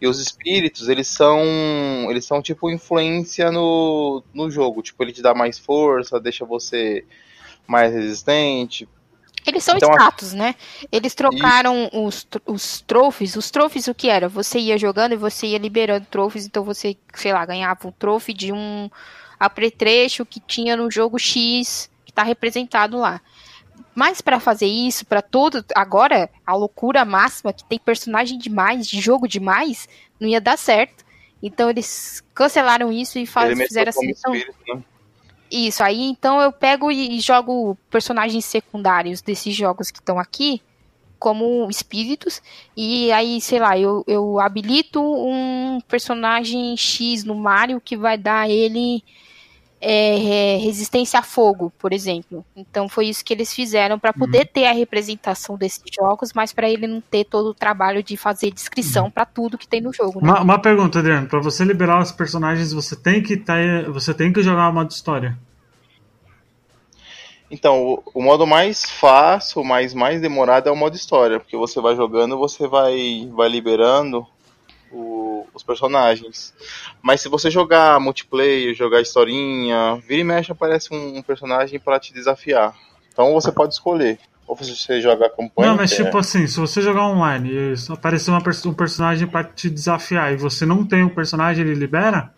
E 0.00 0.06
os 0.08 0.18
espíritos, 0.18 0.88
eles 0.88 1.06
são. 1.06 1.40
Eles 2.10 2.24
são 2.24 2.42
tipo 2.42 2.68
influência 2.68 3.52
no, 3.52 4.20
no 4.34 4.50
jogo. 4.50 4.82
Tipo, 4.82 5.04
ele 5.04 5.12
te 5.12 5.22
dá 5.22 5.32
mais 5.32 5.60
força, 5.60 6.18
deixa 6.18 6.44
você 6.44 7.04
mais 7.68 7.92
resistente. 7.94 8.88
Eles 9.46 9.64
são 9.64 9.76
Então, 9.76 9.90
a- 9.90 9.94
status, 9.94 10.32
né? 10.32 10.54
Eles 10.90 11.14
trocaram 11.14 11.90
os, 11.92 12.24
tr- 12.24 12.38
os 12.46 12.80
trophies. 12.80 13.34
Os 13.36 13.50
trophies, 13.50 13.88
o 13.88 13.94
que 13.94 14.08
era? 14.08 14.28
Você 14.28 14.58
ia 14.58 14.78
jogando 14.78 15.12
e 15.12 15.16
você 15.16 15.48
ia 15.48 15.58
liberando 15.58 16.06
trophies. 16.10 16.46
Então 16.46 16.62
você, 16.64 16.96
sei 17.14 17.32
lá, 17.32 17.44
ganhava 17.44 17.88
um 17.88 17.92
trophy 17.92 18.32
de 18.32 18.52
um 18.52 18.88
apretrecho 19.38 20.24
que 20.24 20.40
tinha 20.40 20.76
no 20.76 20.90
jogo 20.90 21.18
X, 21.18 21.90
que 22.04 22.12
tá 22.12 22.22
representado 22.22 22.96
lá. 22.98 23.20
Mas 23.94 24.20
pra 24.20 24.38
fazer 24.40 24.66
isso, 24.66 25.04
pra 25.04 25.20
todo. 25.20 25.64
Agora, 25.74 26.30
a 26.46 26.54
loucura 26.54 27.04
máxima, 27.04 27.52
que 27.52 27.64
tem 27.64 27.78
personagem 27.78 28.38
demais, 28.38 28.86
de 28.86 29.00
jogo 29.00 29.26
demais, 29.28 29.88
não 30.20 30.28
ia 30.28 30.40
dar 30.40 30.56
certo. 30.56 31.04
Então 31.42 31.68
eles 31.68 32.22
cancelaram 32.32 32.92
isso 32.92 33.18
e 33.18 33.26
fa- 33.26 33.46
ele 33.46 33.56
meteu 33.56 33.68
fizeram 33.68 33.92
como 33.92 34.08
assim. 34.10 34.18
Então, 34.18 34.34
espírito, 34.34 34.58
né? 34.76 34.82
Isso, 35.52 35.84
aí 35.84 36.00
então 36.00 36.40
eu 36.40 36.50
pego 36.50 36.90
e 36.90 37.20
jogo 37.20 37.76
personagens 37.90 38.44
secundários 38.44 39.20
desses 39.20 39.54
jogos 39.54 39.90
que 39.90 39.98
estão 39.98 40.18
aqui 40.18 40.62
como 41.18 41.68
espíritos, 41.70 42.42
e 42.76 43.12
aí, 43.12 43.40
sei 43.40 43.60
lá, 43.60 43.78
eu, 43.78 44.02
eu 44.08 44.40
habilito 44.40 45.00
um 45.00 45.80
personagem 45.86 46.76
X 46.76 47.22
no 47.22 47.36
Mario 47.36 47.80
que 47.80 47.96
vai 47.96 48.18
dar 48.18 48.50
ele 48.50 49.04
é, 49.84 50.54
é, 50.54 50.56
resistência 50.58 51.18
a 51.18 51.22
fogo, 51.22 51.72
por 51.76 51.92
exemplo. 51.92 52.44
Então 52.54 52.88
foi 52.88 53.06
isso 53.08 53.24
que 53.24 53.34
eles 53.34 53.52
fizeram 53.52 53.98
para 53.98 54.12
poder 54.12 54.46
ter 54.46 54.66
a 54.66 54.72
representação 54.72 55.56
desses 55.56 55.82
jogos, 55.92 56.32
mas 56.32 56.52
para 56.52 56.70
ele 56.70 56.86
não 56.86 57.00
ter 57.00 57.24
todo 57.24 57.48
o 57.48 57.54
trabalho 57.54 58.00
de 58.00 58.16
fazer 58.16 58.52
descrição 58.52 59.10
para 59.10 59.26
tudo 59.26 59.58
que 59.58 59.66
tem 59.66 59.80
no 59.80 59.92
jogo. 59.92 60.20
Né? 60.20 60.30
Uma, 60.30 60.40
uma 60.40 60.58
pergunta, 60.58 61.00
Adriano. 61.00 61.26
Pra 61.26 61.40
você 61.40 61.64
liberar 61.64 62.00
os 62.00 62.12
personagens, 62.12 62.72
você 62.72 62.94
tem 62.94 63.20
que 63.20 63.36
ter, 63.36 63.90
você 63.90 64.14
tem 64.14 64.32
que 64.32 64.40
jogar 64.40 64.68
o 64.68 64.72
modo 64.72 64.90
história. 64.92 65.36
Então, 67.50 67.82
o, 67.84 68.02
o 68.14 68.22
modo 68.22 68.46
mais 68.46 68.84
fácil, 68.88 69.64
mas 69.64 69.92
mais 69.92 70.20
demorado 70.20 70.68
é 70.68 70.72
o 70.72 70.76
modo 70.76 70.94
história, 70.96 71.40
porque 71.40 71.56
você 71.56 71.80
vai 71.80 71.96
jogando, 71.96 72.38
você 72.38 72.68
vai, 72.68 73.28
vai 73.32 73.48
liberando 73.48 74.26
o- 74.90 75.31
os 75.54 75.62
personagens. 75.62 76.54
Mas 77.00 77.20
se 77.20 77.28
você 77.28 77.50
jogar 77.50 77.98
multiplayer, 78.00 78.74
jogar 78.74 79.00
historinha, 79.00 79.96
vira 80.06 80.20
e 80.20 80.24
mexe 80.24 80.52
aparece 80.52 80.94
um, 80.94 81.18
um 81.18 81.22
personagem 81.22 81.78
para 81.78 81.98
te 82.00 82.12
desafiar. 82.12 82.74
Então 83.12 83.32
você 83.32 83.52
pode 83.52 83.74
escolher. 83.74 84.18
Ou 84.46 84.56
você 84.56 85.00
joga 85.00 85.26
a 85.26 85.30
campanha. 85.30 85.70
Não, 85.70 85.76
mas 85.76 85.92
é- 85.92 86.04
tipo 86.04 86.18
assim, 86.18 86.46
se 86.46 86.58
você 86.58 86.82
jogar 86.82 87.06
online 87.06 87.50
e 87.50 87.74
aparecer 87.92 88.30
uma 88.30 88.42
um 88.66 88.74
personagem 88.74 89.26
pra 89.26 89.44
te 89.44 89.70
desafiar 89.70 90.32
e 90.32 90.36
você 90.36 90.66
não 90.66 90.84
tem 90.84 91.02
um 91.02 91.08
personagem, 91.08 91.64
ele 91.64 91.74
libera? 91.74 92.34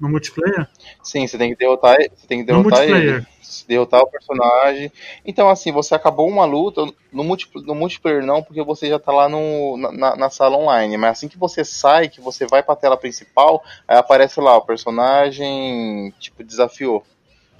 No 0.00 0.08
multiplayer? 0.08 0.66
Sim, 1.02 1.26
você 1.26 1.36
tem 1.36 1.50
que 1.50 1.56
derrotar, 1.56 1.96
você 1.98 2.26
tem 2.26 2.38
que 2.44 2.50
No 2.52 2.62
derrotar 2.62 2.84
ele. 2.84 2.92
multiplayer. 2.92 3.26
Derrotar 3.68 4.00
o 4.00 4.06
personagem. 4.06 4.90
Então, 5.26 5.48
assim, 5.50 5.72
você 5.72 5.94
acabou 5.94 6.28
uma 6.28 6.44
luta. 6.44 6.86
No, 7.12 7.22
multi, 7.24 7.48
no 7.54 7.74
multiplayer 7.74 8.24
não, 8.24 8.42
porque 8.42 8.62
você 8.62 8.88
já 8.88 8.98
tá 8.98 9.12
lá 9.12 9.28
no, 9.28 9.76
na, 9.76 10.16
na 10.16 10.30
sala 10.30 10.56
online. 10.56 10.96
Mas 10.96 11.10
assim 11.10 11.28
que 11.28 11.36
você 11.36 11.64
sai, 11.64 12.08
que 12.08 12.20
você 12.20 12.46
vai 12.46 12.62
pra 12.62 12.76
tela 12.76 12.96
principal, 12.96 13.62
aí 13.86 13.98
aparece 13.98 14.40
lá, 14.40 14.56
o 14.56 14.62
personagem, 14.64 16.14
tipo, 16.18 16.42
desafiou. 16.44 17.04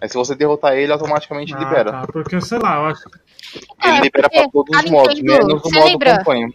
Aí 0.00 0.08
se 0.08 0.16
você 0.16 0.34
derrotar 0.34 0.74
ele, 0.74 0.92
automaticamente 0.92 1.52
libera. 1.52 1.90
Ah, 1.90 2.06
tá, 2.06 2.12
porque, 2.12 2.40
sei 2.40 2.58
lá, 2.58 2.76
eu 2.76 2.86
acho 2.86 3.02
Ele 3.84 3.98
É, 3.98 4.00
libera 4.00 4.30
pra 4.30 4.48
todos 4.48 4.78
os 4.84 4.90
modos, 4.90 5.20
Nintendo, 5.20 5.46
menos 5.46 5.60
o 5.60 5.68
você 5.68 5.74
modo 5.74 5.88
lembra? 5.88 6.18
campanha. 6.18 6.48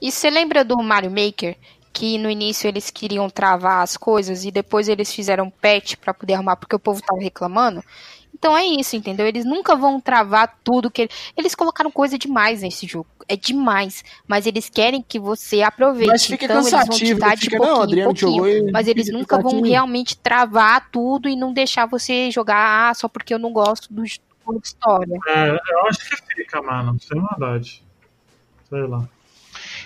E 0.00 0.12
você 0.12 0.30
lembra 0.30 0.64
do 0.64 0.76
Mario 0.82 1.10
Maker? 1.10 1.56
Que 1.92 2.16
no 2.18 2.30
início 2.30 2.66
eles 2.66 2.90
queriam 2.90 3.28
travar 3.28 3.82
as 3.82 3.96
coisas 3.96 4.44
e 4.44 4.50
depois 4.50 4.88
eles 4.88 5.12
fizeram 5.12 5.50
patch 5.50 5.96
pra 5.96 6.14
poder 6.14 6.34
arrumar 6.34 6.56
porque 6.56 6.74
o 6.74 6.80
povo 6.80 7.02
tava 7.02 7.20
reclamando. 7.20 7.82
Então 8.42 8.56
é 8.56 8.64
isso, 8.64 8.96
entendeu? 8.96 9.24
Eles 9.24 9.44
nunca 9.44 9.76
vão 9.76 10.00
travar 10.00 10.58
tudo 10.64 10.90
que 10.90 11.08
eles 11.36 11.54
colocaram 11.54 11.92
coisa 11.92 12.18
demais 12.18 12.62
nesse 12.62 12.88
jogo. 12.88 13.06
É 13.28 13.36
demais, 13.36 14.04
mas 14.26 14.46
eles 14.46 14.68
querem 14.68 15.00
que 15.00 15.16
você 15.16 15.62
aproveite. 15.62 16.10
Mas 16.10 16.26
fica 16.26 16.46
então 16.46 16.56
cansativo, 16.56 16.92
eles 16.92 17.08
vão 17.10 17.18
te 17.18 17.20
dar 17.20 17.34
de 17.36 17.42
fica, 17.42 17.56
pouquinho 17.56 17.76
não, 17.76 17.82
Adriano 17.82 18.14
pouquinho. 18.14 18.56
jogou 18.56 18.72
Mas 18.72 18.88
eles 18.88 19.12
nunca 19.12 19.36
vão 19.36 19.44
cansativo. 19.44 19.68
realmente 19.68 20.16
travar 20.16 20.88
tudo 20.90 21.28
e 21.28 21.36
não 21.36 21.52
deixar 21.52 21.86
você 21.86 22.32
jogar 22.32 22.90
ah, 22.90 22.94
só 22.94 23.06
porque 23.06 23.32
eu 23.32 23.38
não 23.38 23.52
gosto 23.52 23.92
do 23.92 24.04
jogo 24.04 24.60
de 24.60 24.66
história. 24.66 25.16
É, 25.28 25.50
eu 25.50 25.86
acho 25.86 26.00
que 26.00 26.16
fica, 26.34 26.60
mano, 26.60 26.98
sem 27.00 27.20
maldade. 27.20 27.84
Sei 28.68 28.82
lá. 28.86 29.08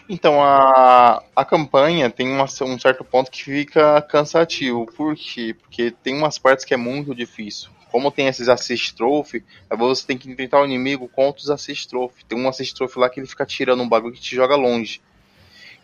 Então, 0.09 0.41
a, 0.43 1.23
a 1.35 1.45
campanha 1.45 2.09
tem 2.09 2.29
uma- 2.29 2.45
um 2.45 2.79
certo 2.79 3.05
ponto 3.05 3.31
que 3.31 3.43
fica 3.43 4.01
cansativo. 4.03 4.87
Por 4.87 5.17
quê? 5.17 5.55
Porque 5.61 5.91
tem 5.91 6.15
umas 6.17 6.39
partes 6.39 6.65
que 6.65 6.75
é 6.75 6.77
muito 6.77 7.15
difícil. 7.15 7.71
Como 7.91 8.11
tem 8.11 8.27
esses 8.29 8.49
assist 8.49 8.95
trophy, 8.95 9.43
você 9.71 10.07
tem 10.07 10.19
que 10.19 10.31
enfrentar 10.31 10.61
o 10.61 10.65
inimigo 10.65 11.09
contra 11.09 11.41
os 11.43 11.51
assist 11.51 11.89
trophy. 11.89 12.25
Tem 12.27 12.39
um 12.39 12.49
assist 12.49 12.75
trophy 12.75 12.99
lá 12.99 13.09
que 13.11 13.19
ele 13.19 13.27
fica 13.27 13.45
tirando 13.47 13.83
um 13.83 13.89
bagulho 13.89 14.15
que 14.15 14.21
te 14.21 14.35
joga 14.37 14.55
longe. 14.55 15.01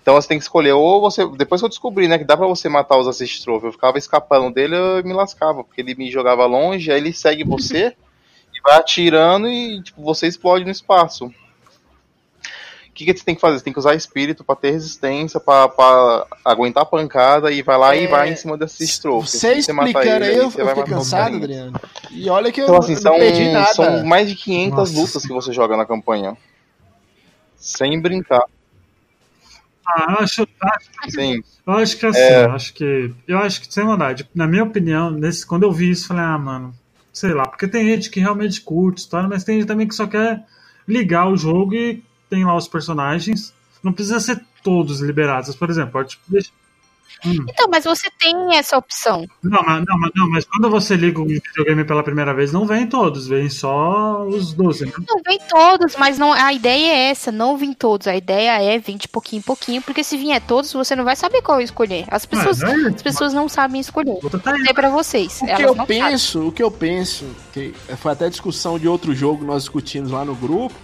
Então 0.02 0.14
você 0.14 0.28
tem 0.28 0.38
que 0.38 0.44
escolher, 0.44 0.72
ou 0.72 1.00
você. 1.00 1.26
Depois 1.36 1.60
que 1.60 1.64
eu 1.66 1.68
descobri, 1.68 2.08
né, 2.08 2.18
que 2.18 2.24
dá 2.24 2.36
pra 2.36 2.46
você 2.46 2.68
matar 2.68 2.98
os 2.98 3.08
assist 3.08 3.42
trophy, 3.44 3.66
eu 3.66 3.72
ficava 3.72 3.98
escapando 3.98 4.52
dele 4.52 4.76
eu 4.76 5.04
me 5.04 5.12
lascava, 5.12 5.64
porque 5.64 5.80
ele 5.80 5.94
me 5.94 6.10
jogava 6.10 6.46
longe, 6.46 6.90
aí 6.92 6.98
ele 7.00 7.12
segue 7.12 7.44
você 7.44 7.96
e 8.54 8.60
vai 8.62 8.76
atirando 8.78 9.48
e 9.48 9.82
tipo, 9.82 10.02
você 10.02 10.26
explode 10.26 10.64
no 10.64 10.70
espaço. 10.70 11.32
O 12.92 12.94
que, 12.94 13.06
que 13.06 13.16
você 13.16 13.24
tem 13.24 13.34
que 13.34 13.40
fazer? 13.40 13.56
Você 13.58 13.64
tem 13.64 13.72
que 13.72 13.78
usar 13.78 13.94
espírito 13.94 14.44
pra 14.44 14.54
ter 14.54 14.72
resistência, 14.72 15.40
pra, 15.40 15.66
pra 15.66 16.26
aguentar 16.44 16.82
a 16.82 16.86
pancada 16.86 17.50
e 17.50 17.62
vai 17.62 17.78
lá 17.78 17.96
e 17.96 18.04
É, 18.04 18.06
vai 18.06 18.30
em 18.30 18.36
cima 18.36 18.54
desse 18.58 19.00
trophy. 19.00 19.30
Você 19.30 19.54
explicando 19.54 20.24
aí, 20.24 20.36
eu, 20.36 20.50
você 20.50 20.60
eu 20.60 20.64
vai 20.66 20.74
fiquei 20.74 20.92
cansado. 20.92 21.36
Adriano. 21.36 21.80
E 22.10 22.28
olha 22.28 22.52
que 22.52 22.60
eu, 22.60 22.64
Então, 22.64 22.76
assim, 22.76 22.92
eu 22.92 22.98
são, 23.00 23.12
não 23.12 23.18
perdi 23.18 23.50
nada. 23.50 23.72
são 23.72 24.04
mais 24.04 24.28
de 24.28 24.36
500 24.36 24.76
Nossa. 24.76 24.92
lutas 25.00 25.22
que 25.26 25.32
você 25.32 25.52
joga 25.54 25.74
na 25.74 25.86
campanha. 25.86 26.36
Sem 27.56 27.98
brincar. 27.98 28.44
Ah, 29.86 30.06
eu 30.12 30.18
acho, 30.24 30.46
Sim. 31.08 31.42
eu 31.66 31.72
acho 31.74 31.96
que 31.98 32.06
assim, 32.06 32.18
É. 32.20 32.44
eu 32.44 32.52
acho 32.52 32.74
que. 32.74 33.14
Eu 33.26 33.38
acho 33.38 33.60
que, 33.62 33.72
sem 33.72 33.84
maldade, 33.84 34.28
na 34.34 34.46
minha 34.46 34.64
opinião, 34.64 35.10
nesse, 35.10 35.46
quando 35.46 35.64
eu 35.64 35.72
vi 35.72 35.90
isso, 35.90 36.04
eu 36.04 36.08
falei, 36.08 36.24
ah, 36.24 36.38
mano, 36.38 36.74
sei 37.12 37.32
lá, 37.32 37.46
porque 37.48 37.66
tem 37.66 37.84
gente 37.86 38.10
que 38.10 38.20
realmente 38.20 38.60
curte 38.60 39.00
história, 39.00 39.28
mas 39.28 39.44
tem 39.44 39.56
gente 39.58 39.66
também 39.66 39.88
que 39.88 39.94
só 39.94 40.06
quer 40.06 40.44
ligar 40.86 41.28
o 41.28 41.36
jogo 41.36 41.74
e 41.74 42.02
tem 42.32 42.46
lá 42.46 42.56
os 42.56 42.66
personagens. 42.66 43.52
Não 43.82 43.92
precisa 43.92 44.18
ser 44.18 44.42
todos 44.62 45.00
liberados. 45.00 45.54
Por 45.54 45.68
exemplo, 45.68 45.92
pode 45.92 46.18
deixar. 46.26 46.50
Hum. 47.24 47.44
Então, 47.48 47.68
mas 47.70 47.84
você 47.84 48.10
tem 48.18 48.56
essa 48.56 48.76
opção. 48.76 49.26
Não, 49.42 49.62
mas, 49.62 49.84
não, 49.86 49.98
mas, 49.98 50.10
não, 50.16 50.30
mas 50.30 50.44
quando 50.44 50.68
você 50.70 50.96
liga 50.96 51.20
o 51.20 51.26
videogame 51.26 51.84
pela 51.84 52.02
primeira 52.02 52.34
vez, 52.34 52.52
não 52.52 52.66
vem 52.66 52.86
todos, 52.86 53.28
vem 53.28 53.48
só 53.48 54.24
os 54.26 54.52
12. 54.54 54.86
Né? 54.86 54.92
Não 55.08 55.20
vem 55.24 55.38
todos, 55.48 55.94
mas 55.96 56.18
não, 56.18 56.32
a 56.32 56.52
ideia 56.52 56.92
é 56.92 57.10
essa, 57.10 57.30
não 57.30 57.56
vir 57.56 57.76
todos. 57.76 58.08
A 58.08 58.16
ideia 58.16 58.60
é 58.60 58.78
vir 58.78 58.96
de 58.96 59.06
pouquinho 59.06 59.40
em 59.40 59.42
pouquinho, 59.42 59.82
porque 59.82 60.02
se 60.02 60.16
vier 60.16 60.40
todos, 60.40 60.72
você 60.72 60.96
não 60.96 61.04
vai 61.04 61.14
saber 61.14 61.42
qual 61.42 61.60
escolher. 61.60 62.06
As 62.08 62.26
pessoas, 62.26 62.58
Mas, 62.60 62.84
é, 62.84 62.88
as 62.88 63.02
pessoas 63.02 63.32
não 63.32 63.48
sabem 63.48 63.80
escolher. 63.80 64.18
tá. 64.42 64.54
É 64.68 64.72
pra 64.72 64.88
vocês. 64.90 65.40
O 65.42 65.46
que 65.46 65.62
eu 65.62 65.74
não 65.76 65.86
penso, 65.86 66.48
o 66.48 66.52
que 66.52 66.62
eu 66.62 66.70
penso, 66.70 67.26
que 67.52 67.72
foi 67.98 68.12
até 68.12 68.28
discussão 68.28 68.78
de 68.78 68.88
outro 68.88 69.14
jogo 69.14 69.40
que 69.40 69.44
nós 69.44 69.62
discutimos 69.62 70.10
lá 70.10 70.24
no 70.24 70.34
grupo, 70.34 70.74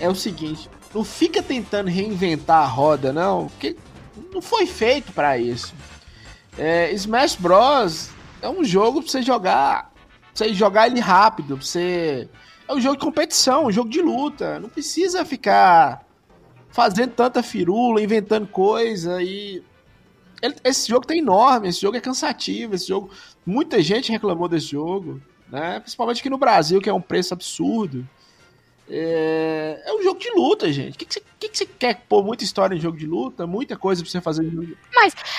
é 0.00 0.08
o 0.08 0.14
seguinte, 0.14 0.68
não 0.94 1.04
fica 1.04 1.42
tentando 1.42 1.88
reinventar 1.88 2.62
a 2.62 2.66
roda, 2.66 3.12
não, 3.12 3.46
porque 3.46 3.76
não 4.32 4.42
foi 4.42 4.66
feito 4.66 5.12
pra 5.12 5.38
isso. 5.38 5.72
É, 6.58 6.90
Smash 6.92 7.36
Bros 7.36 8.10
é 8.42 8.48
um 8.48 8.64
jogo 8.64 9.00
pra 9.02 9.10
você 9.10 9.22
jogar, 9.22 9.92
pra 9.92 10.30
você 10.34 10.52
jogar 10.52 10.88
ele 10.88 11.00
rápido, 11.00 11.56
pra 11.56 11.64
você 11.64 12.28
é 12.66 12.74
um 12.74 12.80
jogo 12.80 12.96
de 12.96 13.04
competição, 13.04 13.66
um 13.66 13.72
jogo 13.72 13.88
de 13.88 14.00
luta, 14.00 14.58
não 14.58 14.68
precisa 14.68 15.24
ficar 15.24 16.04
fazendo 16.70 17.12
tanta 17.12 17.42
firula, 17.42 18.02
inventando 18.02 18.46
coisa 18.46 19.22
e 19.22 19.62
ele- 20.42 20.56
esse 20.64 20.88
jogo 20.88 21.06
tá 21.06 21.14
enorme, 21.14 21.68
esse 21.68 21.80
jogo 21.80 21.96
é 21.96 22.00
cansativo, 22.00 22.74
esse 22.74 22.88
jogo 22.88 23.10
muita 23.44 23.82
gente 23.82 24.10
reclamou 24.12 24.48
desse 24.48 24.66
jogo, 24.68 25.20
né? 25.50 25.80
Principalmente 25.80 26.20
aqui 26.20 26.30
no 26.30 26.38
Brasil, 26.38 26.80
que 26.80 26.88
é 26.88 26.94
um 26.94 27.00
preço 27.00 27.34
absurdo. 27.34 28.08
É, 28.92 29.82
é 29.86 29.94
um 29.94 30.02
jogo 30.02 30.18
de 30.18 30.28
luta, 30.34 30.72
gente. 30.72 30.94
O 30.94 30.98
que, 30.98 31.04
que, 31.04 31.14
você, 31.14 31.22
que, 31.38 31.48
que 31.48 31.58
você 31.58 31.64
quer 31.64 32.02
pôr 32.08 32.24
muita 32.24 32.42
história 32.42 32.74
em 32.74 32.80
jogo 32.80 32.98
de 32.98 33.06
luta? 33.06 33.46
Muita 33.46 33.76
coisa 33.76 34.02
pra 34.02 34.10
você 34.10 34.20
fazer 34.20 34.44
em 34.44 34.50
jogo. 34.50 34.76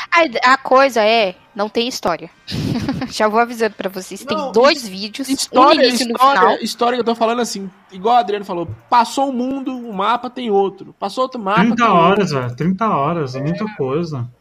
A, 0.09 0.53
a 0.53 0.57
coisa 0.57 1.03
é, 1.03 1.35
não 1.53 1.67
tem 1.67 1.85
história. 1.85 2.29
Já 3.11 3.27
vou 3.27 3.41
avisando 3.41 3.75
pra 3.75 3.89
vocês. 3.89 4.23
Não, 4.23 4.27
tem 4.27 4.51
dois 4.53 4.87
vídeos, 4.87 5.27
um 5.27 5.33
História, 5.33 5.81
no 5.81 5.85
início 5.85 6.05
e 6.05 6.07
no 6.07 6.13
história, 6.15 6.39
final. 6.39 6.57
história 6.61 6.95
que 6.95 7.01
eu 7.01 7.05
tô 7.05 7.15
falando 7.15 7.41
assim, 7.41 7.69
igual 7.91 8.15
o 8.15 8.19
Adriano 8.19 8.45
falou, 8.45 8.69
passou 8.89 9.29
um 9.29 9.33
mundo, 9.33 9.73
um 9.73 9.91
mapa 9.91 10.29
tem 10.29 10.49
outro. 10.49 10.95
Passou 10.97 11.23
outro 11.23 11.39
mapa, 11.39 11.59
30 11.59 11.75
tem 11.75 11.85
horas, 11.85 12.31
velho. 12.31 12.55
30 12.55 12.89
horas, 12.89 13.35
é 13.35 13.41
muita 13.41 13.65
coisa. 13.75 14.31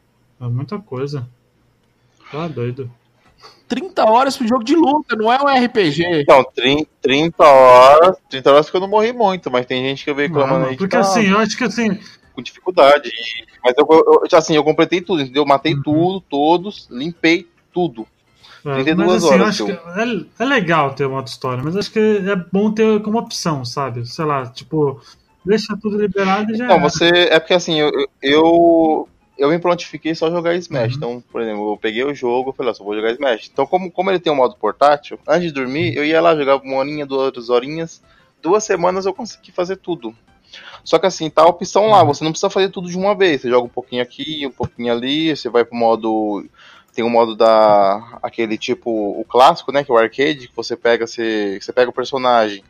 É 0.40 0.44
muita 0.46 0.78
coisa. 0.78 1.28
Tá 2.30 2.46
doido. 2.46 2.88
Outro. 3.70 3.76
30 3.94 4.04
horas 4.04 4.36
pro 4.36 4.46
jogo 4.48 4.64
de 4.64 4.74
luta, 4.74 5.14
não 5.16 5.32
é 5.32 5.40
um 5.40 5.48
RPG. 5.66 6.20
Então, 6.22 6.44
30, 6.54 6.88
30 7.00 7.44
horas. 7.44 8.16
30 8.28 8.52
horas 8.52 8.70
que 8.70 8.76
eu 8.76 8.80
não 8.80 8.88
morri 8.88 9.12
muito, 9.12 9.50
mas 9.50 9.66
tem 9.66 9.82
gente 9.84 10.04
que 10.04 10.10
eu 10.10 10.14
vejo 10.14 10.32
reclamando 10.32 10.64
aí 10.66 10.72
que 10.72 10.78
porque 10.78 10.96
tá 10.96 11.00
assim, 11.00 11.26
eu 11.26 11.38
acho 11.38 11.56
que 11.56 11.64
assim. 11.64 11.98
com 12.34 12.42
dificuldade. 12.42 13.10
Mas 13.64 13.74
eu, 13.76 13.86
eu- 13.90 14.22
eu- 14.30 14.38
assim, 14.38 14.54
eu 14.56 14.64
completei 14.64 15.00
tudo, 15.00 15.22
entendeu? 15.22 15.42
Eu 15.42 15.46
matei 15.46 15.74
Uhum. 15.74 15.82
tudo, 15.82 16.20
todos, 16.22 16.88
limpei 16.90 17.46
tudo. 17.72 18.06
É, 18.64 18.74
32 18.74 19.08
mas 19.08 19.24
assim, 19.24 19.34
eu 19.34 19.40
horas, 19.42 19.48
acho 19.48 19.66
que 19.66 19.72
seu. 19.72 20.02
é, 20.02 20.24
é 20.38 20.44
legal 20.44 20.92
ter 20.94 21.06
uma 21.06 21.22
história, 21.22 21.62
mas 21.64 21.76
acho 21.76 21.90
que 21.90 21.98
é 21.98 22.36
bom 22.52 22.70
ter 22.70 23.00
como 23.02 23.18
opção, 23.18 23.64
sabe? 23.64 24.06
Sei 24.06 24.24
lá, 24.24 24.46
tipo, 24.46 25.00
deixa 25.44 25.76
tudo 25.80 25.96
liberado 25.98 26.52
e 26.52 26.56
já. 26.56 26.66
Não, 26.66 26.74
era. 26.76 26.82
você. 26.88 27.06
É 27.08 27.40
porque 27.40 27.54
assim, 27.54 27.80
eu, 27.80 27.90
eu, 28.22 29.08
eu 29.40 29.48
me 29.48 29.58
prontifiquei 29.58 30.14
só 30.14 30.30
jogar 30.30 30.54
Smash. 30.54 30.92
Uhum. 30.92 30.96
Então, 30.96 31.24
por 31.32 31.40
exemplo, 31.40 31.72
eu 31.72 31.76
peguei 31.78 32.04
o 32.04 32.14
jogo 32.14 32.50
e 32.50 32.52
falei, 32.52 32.72
ó, 32.72 32.74
só 32.74 32.84
vou 32.84 32.94
jogar 32.94 33.10
Smash. 33.12 33.48
Então, 33.50 33.66
como, 33.66 33.90
como 33.90 34.10
ele 34.10 34.20
tem 34.20 34.30
um 34.30 34.36
modo 34.36 34.54
portátil, 34.54 35.18
antes 35.26 35.44
de 35.44 35.52
dormir, 35.52 35.96
eu 35.96 36.04
ia 36.04 36.20
lá, 36.20 36.36
jogava 36.36 36.62
uma 36.62 36.76
horinha, 36.76 37.06
duas 37.06 37.48
horinhas. 37.48 38.02
Duas 38.42 38.64
semanas 38.64 39.06
eu 39.06 39.14
consegui 39.14 39.50
fazer 39.50 39.76
tudo. 39.76 40.14
Só 40.84 40.98
que 40.98 41.06
assim, 41.06 41.30
tá 41.30 41.42
a 41.42 41.48
opção 41.48 41.88
lá, 41.88 42.04
você 42.04 42.22
não 42.22 42.32
precisa 42.32 42.50
fazer 42.50 42.68
tudo 42.68 42.90
de 42.90 42.98
uma 42.98 43.14
vez. 43.14 43.40
Você 43.40 43.48
joga 43.48 43.64
um 43.64 43.70
pouquinho 43.70 44.02
aqui, 44.02 44.46
um 44.46 44.50
pouquinho 44.50 44.92
ali, 44.92 45.34
você 45.34 45.48
vai 45.48 45.64
pro 45.64 45.76
modo. 45.76 46.44
Tem 46.92 47.04
um 47.04 47.10
modo 47.10 47.34
da. 47.34 48.18
aquele 48.22 48.58
tipo. 48.58 48.90
o 48.90 49.24
clássico, 49.24 49.72
né? 49.72 49.82
Que 49.82 49.90
é 49.90 49.94
o 49.94 49.98
arcade, 49.98 50.48
que 50.48 50.56
você 50.56 50.76
pega, 50.76 51.06
você, 51.06 51.58
você 51.60 51.72
pega 51.72 51.88
o 51.88 51.94
personagem. 51.94 52.62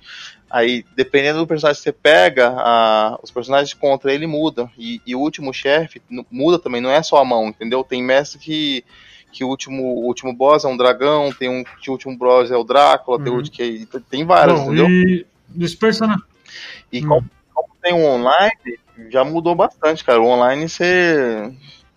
Aí, 0.51 0.85
dependendo 0.97 1.39
do 1.39 1.47
personagem 1.47 1.79
que 1.79 1.85
você 1.85 1.93
pega, 1.93 2.49
a- 2.57 3.19
os 3.23 3.31
personagens 3.31 3.73
contra 3.73 4.13
ele 4.13 4.27
muda. 4.27 4.69
E, 4.77 5.01
e 5.07 5.15
o 5.15 5.21
último 5.21 5.53
chefe 5.55 6.03
muda 6.31 6.59
também, 6.59 6.81
não 6.81 6.91
é 6.91 7.03
só 7.03 7.19
a 7.19 7.25
mão, 7.25 7.47
entendeu? 7.49 7.85
Tem 7.85 8.03
mestre 8.03 8.39
que, 8.41 8.85
que 9.31 9.45
o, 9.45 9.49
último, 9.49 9.83
o 9.85 10.07
último 10.07 10.35
boss 10.35 10.65
é 10.65 10.69
um 10.69 10.77
dragão, 10.77 11.33
tem 11.33 11.49
um 11.49 11.63
que 11.81 11.89
o 11.89 11.93
último 11.93 12.17
boss 12.19 12.51
é 12.51 12.57
o 12.57 12.65
Drácula, 12.65 13.19
tem, 13.19 13.29
Uhum. 13.31 13.37
outro 13.37 13.53
que, 13.53 13.87
tem 14.11 14.25
vários, 14.27 14.59
Bom, 14.59 14.67
entendeu? 14.67 14.89
e 14.89 15.25
dos 15.49 15.75
personagens. 15.77 16.25
E 16.93 16.99
Hum. 17.05 17.07
como, 17.09 17.31
como 17.55 17.69
tem 17.81 17.95
um 17.95 18.05
online, 18.05 18.79
já 19.09 19.25
mudou 19.25 19.55
bastante, 19.55 20.05
cara. 20.05 20.21
O 20.21 20.27
online 20.27 20.69
você. 20.69 21.53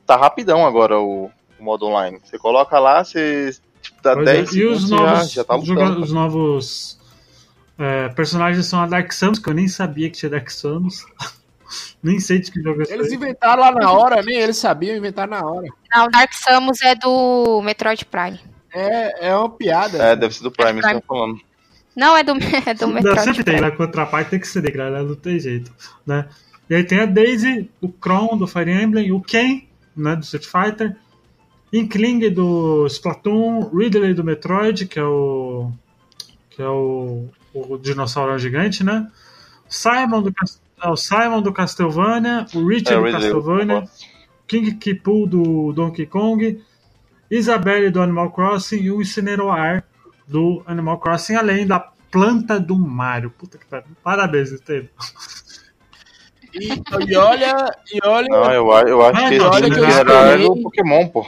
Tá 0.06 0.16
rapidão 0.16 0.64
agora 0.66 1.00
o, 1.00 1.32
o 1.60 1.64
modo 1.64 1.88
online. 1.88 2.20
Você 2.24 2.38
coloca 2.38 2.78
lá, 2.78 3.04
você 3.04 3.50
tipo, 3.82 4.00
dá 4.04 4.14
Pois 4.14 4.28
é, 4.30 4.34
10 4.34 4.50
e 4.50 4.54
segundos 4.54 4.84
os 4.84 4.90
já, 4.92 4.96
novos, 4.98 5.32
já 5.32 5.44
tá 5.44 5.58
os 5.58 5.66
joga- 5.66 5.84
lutando. 5.86 6.02
os 6.04 6.12
novos 6.14 7.00
é, 7.78 8.10
personagens 8.10 8.66
são 8.66 8.82
a 8.82 8.88
Dark 8.88 9.12
Samus, 9.12 9.40
que 9.40 9.50
eu 9.50 9.54
nem 9.54 9.68
sabia 9.68 10.10
que 10.10 10.18
tinha 10.18 10.30
Dark 10.30 10.50
Samus. 10.50 11.06
nem 12.04 12.20
sei 12.20 12.40
de 12.40 12.52
que 12.52 12.62
jogo 12.62 12.82
é 12.82 12.84
esse 12.84 12.94
Eles 12.94 13.12
inventaram 13.12 13.62
lá 13.62 13.72
na 13.72 13.91
hora, 13.91 14.22
nem 14.22 14.38
eles 14.38 14.58
sabiam 14.58 14.95
inventar 14.95 15.28
na 15.28 15.44
hora. 15.44 15.68
Não, 15.94 16.10
Dark 16.10 16.34
Samus 16.34 16.82
é 16.82 16.95
do 16.95 17.62
Metroid 17.64 18.06
Prime. 18.06 18.40
É, 18.74 19.30
é 19.30 19.36
uma 19.36 19.50
piada. 19.50 19.98
É, 19.98 20.16
deve 20.16 20.34
ser 20.34 20.44
do 20.44 20.52
Prime, 20.52 20.82
eu 20.82 21.02
tô 21.02 21.08
falando. 21.08 21.40
Não, 21.95 22.18
é 22.18 22.24
do, 22.24 22.34
é 22.66 22.74
do 22.74 22.88
Não, 22.88 22.94
Metroid 22.94 23.22
sempre 23.22 23.44
tem, 23.44 23.56
Prime. 23.56 23.70
na 23.70 23.76
contraparte 23.76 24.32
tem 24.32 24.40
que 24.40 24.48
ser 24.48 24.70
galera, 24.72 25.04
não 25.04 25.16
tem 25.16 25.40
jeito, 25.40 25.72
né? 26.06 26.28
E 26.70 26.76
aí 26.76 26.84
tem 26.84 27.00
a 27.02 27.06
Daisy, 27.06 27.70
o 27.82 27.90
Kron 27.90 28.38
do 28.38 28.48
Fire 28.48 28.72
Emblem, 28.72 29.12
o 29.12 29.22
Ken, 29.22 29.64
né, 29.95 30.16
do 30.16 30.24
Street 30.24 30.45
Fighter, 30.45 30.95
Inkling 31.72 32.30
do 32.32 32.86
Splatoon, 32.88 33.70
Ridley 33.76 34.14
do 34.14 34.24
Metroid, 34.24 34.88
que 34.88 34.98
é 34.98 35.04
o 35.04 35.72
que 36.56 36.62
é 36.62 36.68
o, 36.68 37.28
o 37.54 37.78
dinossauro 37.78 38.38
gigante, 38.38 38.84
né? 38.84 39.08
Simon 39.68 40.22
do 40.22 40.34
é, 40.84 40.88
o 40.90 40.96
Simon 40.96 41.42
do 41.42 41.52
Castlevania, 41.54 42.46
o 42.54 42.68
Richard 42.68 43.08
É, 43.08 43.12
do 43.12 43.18
Castlevania, 43.18 43.84
King 44.48 44.74
Kipu 44.76 45.26
do 45.28 45.74
Donkey 45.74 46.06
Kong, 46.06 46.62
Isabelle 47.32 47.90
do 47.90 48.02
Animal 48.02 48.32
Crossing 48.32 48.82
e 48.82 48.92
o 48.92 49.02
Incineroar 49.02 49.84
do 50.28 50.62
Animal 50.68 51.00
Crossing, 51.00 51.36
além 51.36 51.66
da 51.66 51.80
planta 52.12 52.60
do 52.60 52.78
Mario. 52.78 53.32
Puta 53.32 53.58
que 53.58 53.66
pariu. 53.66 53.88
Parabéns, 54.04 54.52
Estevam. 54.52 54.90
E, 56.54 56.68
e 57.10 57.16
olha, 57.18 57.72
e 57.92 58.00
olha, 58.08 58.28
Não, 58.30 58.52
eu, 58.54 58.68
eu 58.88 59.02
acho 59.06 59.24
Ah, 59.24 59.28
que 59.28 59.36
esse 59.36 59.64
que 59.72 59.80
eu 59.80 59.86
Incineroar 59.88 60.28
é 60.28 60.38
escolhi. 60.38 60.62
Pokémon, 60.62 61.08
pô. 61.08 61.26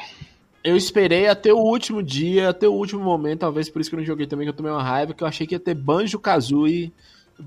Eu 0.66 0.76
esperei 0.76 1.28
até 1.28 1.54
o 1.54 1.60
último 1.60 2.02
dia, 2.02 2.50
até 2.50 2.68
o 2.68 2.74
último 2.74 3.04
momento, 3.04 3.42
talvez 3.42 3.70
por 3.70 3.80
isso 3.80 3.90
que 3.90 3.96
eu 3.96 4.00
não 4.00 4.06
joguei 4.06 4.26
também, 4.26 4.48
que 4.48 4.50
eu 4.50 4.56
tomei 4.56 4.72
uma 4.72 4.82
raiva, 4.82 5.14
que 5.14 5.24
eu 5.24 5.28
achei 5.28 5.46
que 5.46 5.54
ia 5.54 5.60
ter 5.60 5.76
Banjo 5.76 6.18
Kazooie. 6.18 6.92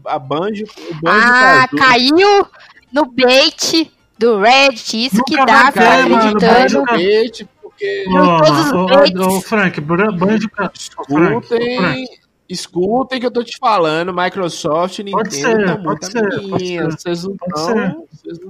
A 0.04 0.18
Banjo. 0.18 0.64
O 0.64 0.94
Banjo 1.00 1.26
ah, 1.26 1.66
caiu 1.76 2.46
no 2.92 3.06
bait 3.06 3.90
do 4.18 4.38
Reddit, 4.38 5.06
isso 5.06 5.16
Nunca 5.16 5.24
que 5.24 5.46
dá, 5.46 5.72
ficar 5.72 6.04
acreditando. 6.04 6.84
Bait, 6.84 7.48
porque. 7.60 8.04
Ô, 8.08 9.36
ô, 9.36 9.40
Frank, 9.40 9.80
Banjo 9.80 10.48
Escutem, 10.74 12.06
escutem 12.48 13.20
que 13.20 13.26
eu 13.26 13.30
tô 13.30 13.42
te 13.42 13.56
falando, 13.58 14.14
Microsoft, 14.14 14.98
Nintendo, 15.00 15.18
pode 15.18 15.34
ser, 15.34 15.66
tá 15.66 15.76
pode 15.76 16.06
ser, 16.06 16.48
pode 16.48 16.66
ser, 16.66 16.84
vocês 16.84 17.24
não 17.24 17.32
estão. 17.32 18.06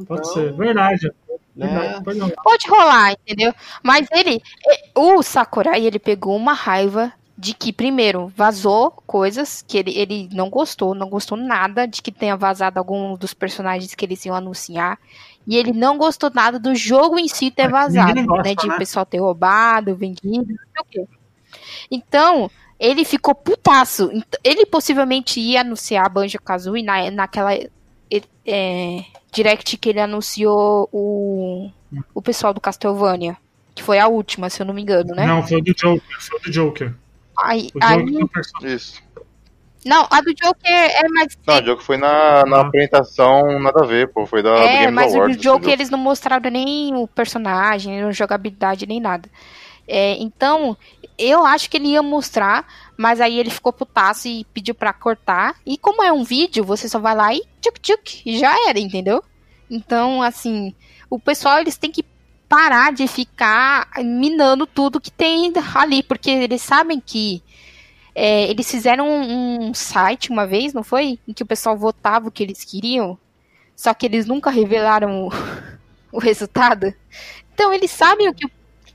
Pode 0.07 0.33
ser, 0.33 0.53
verdade. 0.53 1.11
Né? 1.59 2.01
Pode 2.43 2.69
rolar, 2.69 3.13
entendeu? 3.13 3.53
Mas 3.83 4.07
ele, 4.13 4.41
o 4.95 5.21
Sakurai, 5.23 5.85
ele 5.85 5.99
pegou 5.99 6.37
uma 6.37 6.53
raiva 6.53 7.13
de 7.37 7.53
que, 7.53 7.73
primeiro, 7.73 8.33
vazou 8.37 8.93
coisas 9.07 9.63
que 9.67 9.77
ele, 9.77 9.97
ele 9.99 10.29
não 10.33 10.49
gostou, 10.49 10.95
não 10.95 11.09
gostou 11.09 11.37
nada 11.37 11.87
de 11.87 12.01
que 12.01 12.13
tenha 12.13 12.37
vazado 12.37 12.79
algum 12.79 13.17
dos 13.17 13.35
personagens 13.35 13.93
que 13.93 14.05
eles 14.05 14.25
iam 14.25 14.37
anunciar. 14.37 14.99
E 15.47 15.57
ele 15.57 15.73
não 15.73 15.99
gostou 15.99 16.31
nada 16.33 16.59
do 16.61 16.75
jogo 16.77 17.19
em 17.19 17.27
si 17.27 17.51
ter 17.51 17.69
vazado, 17.69 18.25
gosta, 18.25 18.43
né? 18.43 18.55
De 18.55 18.69
né? 18.69 18.75
o 18.75 18.79
pessoal 18.79 19.05
ter 19.05 19.19
roubado, 19.19 19.97
vendido, 19.97 20.29
não 20.31 20.45
sei 20.47 20.81
o 20.81 20.85
quê. 20.91 21.09
Então, 21.91 22.51
ele 22.79 23.05
ficou 23.05 23.35
putaço. 23.35 24.11
Ele 24.45 24.65
possivelmente 24.67 25.41
ia 25.41 25.63
anunciar 25.63 26.09
Banjo 26.09 26.41
Kazooie 26.41 26.83
na, 26.83 27.11
naquela 27.11 27.53
é, 28.47 29.05
direct 29.33 29.77
que 29.77 29.89
ele 29.89 30.01
anunciou 30.01 30.89
o, 30.93 31.71
o 32.15 32.23
pessoal 32.23 32.53
do 32.55 32.61
Castlevania. 32.61 33.37
Que 33.75 33.83
foi 33.83 33.99
a 33.99 34.09
última, 34.09 34.51
se 34.51 34.61
eu 34.61 34.67
não 34.67 34.75
me 34.75 34.83
engano, 34.83 35.15
né? 35.15 35.27
Não, 35.27 35.47
foi 35.47 35.63
do 35.63 35.73
Joker. 35.73 36.21
Foi 36.21 36.41
do 36.41 36.51
Joker. 36.51 36.95
Aí, 37.39 37.71
o 37.75 37.79
aí... 37.81 38.05
Joker 38.05 38.43
Isso. 38.63 39.03
Não, 39.87 40.07
a 40.11 40.21
do 40.21 40.35
Joker 40.35 40.73
é 40.73 41.09
mais. 41.09 41.39
Não, 41.47 41.59
o 41.59 41.63
Joker 41.63 41.85
foi 41.85 41.97
na, 41.97 42.45
na 42.45 42.57
ah. 42.57 42.61
apresentação, 42.63 43.61
nada 43.61 43.85
a 43.85 43.87
ver, 43.87 44.13
pô. 44.13 44.27
Foi 44.27 44.43
da 44.43 44.51
é, 44.51 44.63
do 44.63 44.79
Game 44.81 44.93
mas 44.93 45.15
Awards, 45.15 45.39
o 45.39 45.41
Joker 45.41 45.73
eles 45.73 45.89
não 45.89 45.99
mostraram 45.99 46.51
nem 46.51 46.95
o 46.95 47.07
personagem, 47.07 47.95
nem 47.95 48.03
a 48.03 48.11
jogabilidade, 48.11 48.87
nem 48.87 49.01
nada. 49.01 49.31
É, 49.87 50.15
então, 50.21 50.77
eu 51.19 51.45
acho 51.45 51.69
que 51.69 51.77
ele 51.77 51.89
ia 51.89 52.03
mostrar, 52.03 52.67
mas 52.97 53.21
aí 53.21 53.39
ele 53.39 53.51
ficou 53.51 53.73
putaço 53.73 54.29
e 54.29 54.45
pediu 54.55 54.75
para 54.75 54.93
cortar. 54.93 55.57
E 55.67 55.77
como 55.77 56.03
é 56.03 56.13
um 56.13 56.23
vídeo, 56.23 56.65
você 56.65 56.89
só 56.89 56.99
vai 56.99 57.15
lá 57.15 57.35
e 57.35 57.43
tchuk 57.61 57.81
tchuk, 57.81 58.23
e 58.25 58.39
já 58.39 58.69
era, 58.69 58.79
entendeu? 58.79 59.23
Então, 59.71 60.23
assim, 60.23 60.75
o 61.11 61.19
pessoal 61.19 61.59
eles 61.59 61.77
têm 61.77 61.91
que 61.91 62.05
parar 62.49 62.93
de 62.93 63.07
ficar 63.07 63.91
minando 63.99 64.67
tudo 64.67 65.01
que 65.01 65.11
tem 65.11 65.53
ali, 65.75 66.03
porque 66.03 66.31
eles 66.31 66.63
sabem 66.63 67.01
que 67.01 67.43
é, 68.15 68.51
eles 68.51 68.71
fizeram 68.71 69.07
um, 69.09 69.69
um, 69.69 69.75
site 69.75 70.31
uma 70.31 70.47
vez, 70.47 70.73
não 70.73 70.83
foi? 70.83 71.19
Em 71.29 71.33
que 71.33 71.43
o 71.43 71.47
pessoal 71.47 71.77
votava 71.77 72.29
o 72.29 72.31
que 72.31 72.43
eles 72.43 72.65
queriam, 72.65 73.19
só 73.77 73.93
que 73.93 74.07
eles 74.07 74.27
nunca 74.27 74.51
revelaram 74.51 75.27
o, 75.27 75.31
o 76.11 76.19
resultado. 76.19 76.93
Então 77.53 77.73
eles 77.73 77.91
sabem 77.91 78.29
o 78.29 78.35
que 78.35 78.49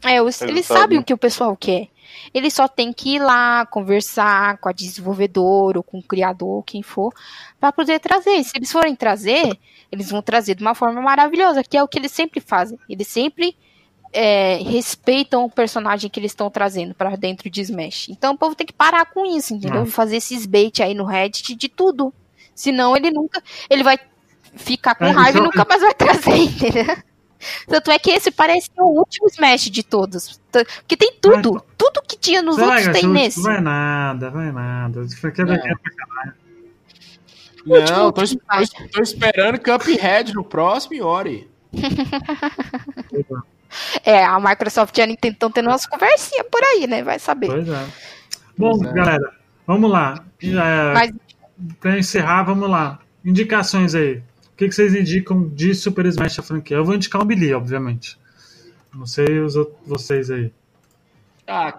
é, 0.03 0.17
eles, 0.17 0.41
eles 0.41 0.65
sabem 0.65 0.99
o 0.99 1.03
que 1.03 1.13
o 1.13 1.17
pessoal 1.17 1.55
quer. 1.55 1.87
Ele 2.33 2.49
só 2.49 2.67
tem 2.67 2.91
que 2.93 3.15
ir 3.15 3.19
lá 3.19 3.65
conversar 3.65 4.57
com 4.57 4.69
a 4.69 4.71
desenvolvedora 4.71 5.79
ou 5.79 5.83
com 5.83 5.99
o 5.99 6.03
criador, 6.03 6.63
quem 6.63 6.81
for, 6.81 7.13
para 7.59 7.71
poder 7.71 7.99
trazer. 7.99 8.43
Se 8.43 8.51
eles 8.55 8.71
forem 8.71 8.95
trazer, 8.95 9.57
eles 9.91 10.09
vão 10.09 10.21
trazer 10.21 10.55
de 10.55 10.63
uma 10.63 10.75
forma 10.75 11.01
maravilhosa, 11.01 11.63
que 11.63 11.77
é 11.77 11.83
o 11.83 11.87
que 11.87 11.97
eles 11.97 12.11
sempre 12.11 12.39
fazem. 12.39 12.77
Eles 12.89 13.07
sempre 13.07 13.55
é, 14.11 14.57
respeitam 14.57 15.43
o 15.45 15.49
personagem 15.49 16.09
que 16.09 16.19
eles 16.19 16.31
estão 16.31 16.49
trazendo 16.49 16.93
para 16.93 17.15
dentro 17.15 17.49
de 17.49 17.61
Smash. 17.61 18.09
Então 18.09 18.33
o 18.33 18.37
povo 18.37 18.55
tem 18.55 18.67
que 18.67 18.73
parar 18.73 19.05
com 19.05 19.25
isso, 19.25 19.53
entendeu? 19.53 19.85
Fazer 19.85 20.17
esses 20.17 20.45
bait 20.45 20.81
aí 20.81 20.93
no 20.93 21.05
Reddit 21.05 21.55
de 21.55 21.67
tudo. 21.67 22.13
Senão 22.55 22.95
ele 22.95 23.09
nunca. 23.09 23.41
Ele 23.69 23.83
vai 23.83 23.97
ficar 24.55 24.93
com 24.93 25.05
é, 25.05 25.11
raiva 25.11 25.39
e 25.39 25.41
nunca 25.41 25.65
mais 25.67 25.81
vai 25.81 25.93
trazer, 25.93 26.35
entendeu? 26.37 26.97
Tanto 27.67 27.91
é 27.91 27.99
que 27.99 28.11
esse 28.11 28.31
parece 28.31 28.69
o 28.77 28.99
último 28.99 29.27
Smash 29.27 29.69
de 29.69 29.83
todos. 29.83 30.39
Porque 30.51 30.97
tem 30.97 31.13
tudo. 31.19 31.53
Vai, 31.53 31.61
tudo 31.77 32.01
que 32.07 32.17
tinha 32.17 32.41
nos 32.41 32.57
vai, 32.57 32.77
outros 32.77 32.99
tem 32.99 33.09
nesse. 33.09 33.41
Vai 33.41 33.61
nada, 33.61 34.29
vai 34.29 34.51
nada. 34.51 35.01
Isso 35.03 35.25
aqui 35.25 35.41
é 35.41 35.45
daqui 35.45 35.67
é. 35.67 35.73
Não, 37.65 38.11
tô, 38.11 38.23
tô, 38.23 38.37
tô, 38.91 39.01
esperando 39.01 39.57
Cuphead 39.59 40.33
no 40.33 40.43
próximo 40.43 40.95
e 40.95 41.01
Ori. 41.01 41.49
é, 44.03 44.23
a 44.23 44.39
Microsoft 44.39 44.97
e 44.97 45.01
a 45.01 45.05
Nintendo 45.07 45.33
estão 45.33 45.51
tendo 45.51 45.69
umas 45.69 45.85
conversinhas 45.85 46.45
por 46.51 46.61
aí, 46.61 46.87
né? 46.87 47.03
Vai 47.03 47.19
saber. 47.19 47.47
Pois 47.47 47.67
é. 47.67 47.85
Bom, 48.57 48.77
pois 48.77 48.91
é. 48.91 48.93
galera, 48.93 49.33
vamos 49.65 49.89
lá. 49.89 50.23
É, 50.41 50.93
Mas... 50.93 51.11
Pra 51.79 51.97
encerrar, 51.97 52.43
vamos 52.43 52.69
lá. 52.69 52.99
Indicações 53.23 53.95
aí. 53.95 54.21
Que, 54.63 54.69
que 54.69 54.75
vocês 54.75 54.95
indicam 54.95 55.49
de 55.49 55.75
Super 55.75 56.05
Smash 56.05 56.39
a 56.39 56.43
franquia? 56.43 56.77
Eu 56.77 56.85
vou 56.85 56.95
indicar 56.95 57.21
o 57.21 57.25
Billy, 57.25 57.53
obviamente. 57.53 58.17
Não 58.93 59.05
sei 59.05 59.39
os 59.39 59.55
outros, 59.57 59.77
vocês 59.85 60.31
aí. 60.31 60.51
Ah, 61.45 61.77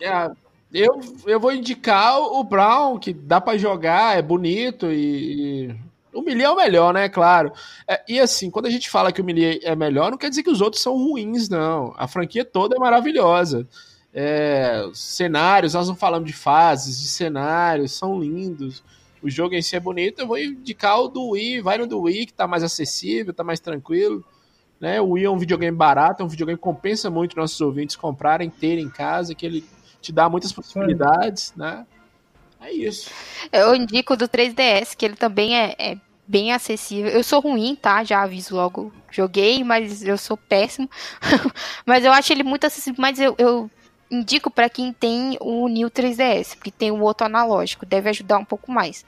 é, 0.00 0.30
eu, 0.72 1.00
eu 1.26 1.38
vou 1.38 1.52
indicar 1.52 2.18
o 2.18 2.42
Brown, 2.42 2.98
que 2.98 3.12
dá 3.12 3.40
para 3.40 3.58
jogar, 3.58 4.16
é 4.16 4.22
bonito 4.22 4.90
e. 4.90 5.74
O 6.14 6.22
Melee 6.22 6.44
é 6.44 6.50
o 6.50 6.56
melhor, 6.56 6.94
né? 6.94 7.08
Claro. 7.08 7.52
É, 7.88 8.02
e 8.08 8.20
assim, 8.20 8.48
quando 8.48 8.66
a 8.66 8.70
gente 8.70 8.88
fala 8.88 9.12
que 9.12 9.20
o 9.20 9.24
Melee 9.24 9.60
é 9.62 9.74
melhor, 9.74 10.10
não 10.10 10.16
quer 10.16 10.30
dizer 10.30 10.44
que 10.44 10.50
os 10.50 10.60
outros 10.60 10.80
são 10.80 10.96
ruins, 10.96 11.48
não. 11.48 11.92
A 11.98 12.06
franquia 12.06 12.44
toda 12.44 12.76
é 12.76 12.78
maravilhosa. 12.78 13.68
É, 14.14 14.88
cenários, 14.94 15.74
nós 15.74 15.88
não 15.88 15.96
falamos 15.96 16.28
de 16.28 16.32
fases, 16.32 17.00
de 17.00 17.08
cenários, 17.08 17.92
são 17.92 18.18
lindos 18.18 18.82
o 19.24 19.30
jogo 19.30 19.54
em 19.54 19.62
si 19.62 19.74
é 19.74 19.80
bonito, 19.80 20.18
eu 20.18 20.26
vou 20.26 20.36
indicar 20.36 21.00
o 21.00 21.08
do 21.08 21.30
Wii, 21.30 21.62
vai 21.62 21.78
no 21.78 21.86
do 21.86 22.02
Wii, 22.02 22.26
que 22.26 22.34
tá 22.34 22.46
mais 22.46 22.62
acessível, 22.62 23.32
tá 23.32 23.42
mais 23.42 23.58
tranquilo. 23.58 24.22
Né? 24.78 25.00
O 25.00 25.12
Wii 25.12 25.24
é 25.24 25.30
um 25.30 25.38
videogame 25.38 25.74
barato, 25.74 26.22
é 26.22 26.26
um 26.26 26.28
videogame 26.28 26.58
que 26.58 26.62
compensa 26.62 27.08
muito 27.08 27.34
nossos 27.34 27.58
ouvintes 27.62 27.96
comprarem, 27.96 28.50
terem 28.50 28.84
em 28.84 28.90
casa, 28.90 29.34
que 29.34 29.46
ele 29.46 29.64
te 30.02 30.12
dá 30.12 30.28
muitas 30.28 30.52
possibilidades, 30.52 31.54
né? 31.56 31.86
É 32.60 32.70
isso. 32.70 33.10
Eu 33.50 33.74
indico 33.74 34.14
do 34.14 34.28
3DS, 34.28 34.94
que 34.94 35.06
ele 35.06 35.16
também 35.16 35.56
é, 35.56 35.74
é 35.78 35.96
bem 36.28 36.52
acessível. 36.52 37.10
Eu 37.10 37.24
sou 37.24 37.40
ruim, 37.40 37.74
tá? 37.74 38.04
Já 38.04 38.22
aviso 38.22 38.54
logo. 38.54 38.92
Joguei, 39.10 39.64
mas 39.64 40.04
eu 40.04 40.18
sou 40.18 40.36
péssimo. 40.36 40.90
mas 41.86 42.04
eu 42.04 42.12
acho 42.12 42.30
ele 42.30 42.42
muito 42.42 42.66
acessível. 42.66 43.00
Mas 43.00 43.18
eu, 43.18 43.34
eu 43.38 43.70
indico 44.14 44.50
para 44.50 44.68
quem 44.68 44.92
tem 44.92 45.36
o 45.40 45.68
New 45.68 45.90
3DS, 45.90 46.54
porque 46.56 46.70
tem 46.70 46.90
o 46.90 47.00
outro 47.00 47.26
analógico, 47.26 47.84
deve 47.84 48.08
ajudar 48.08 48.38
um 48.38 48.44
pouco 48.44 48.70
mais. 48.70 49.04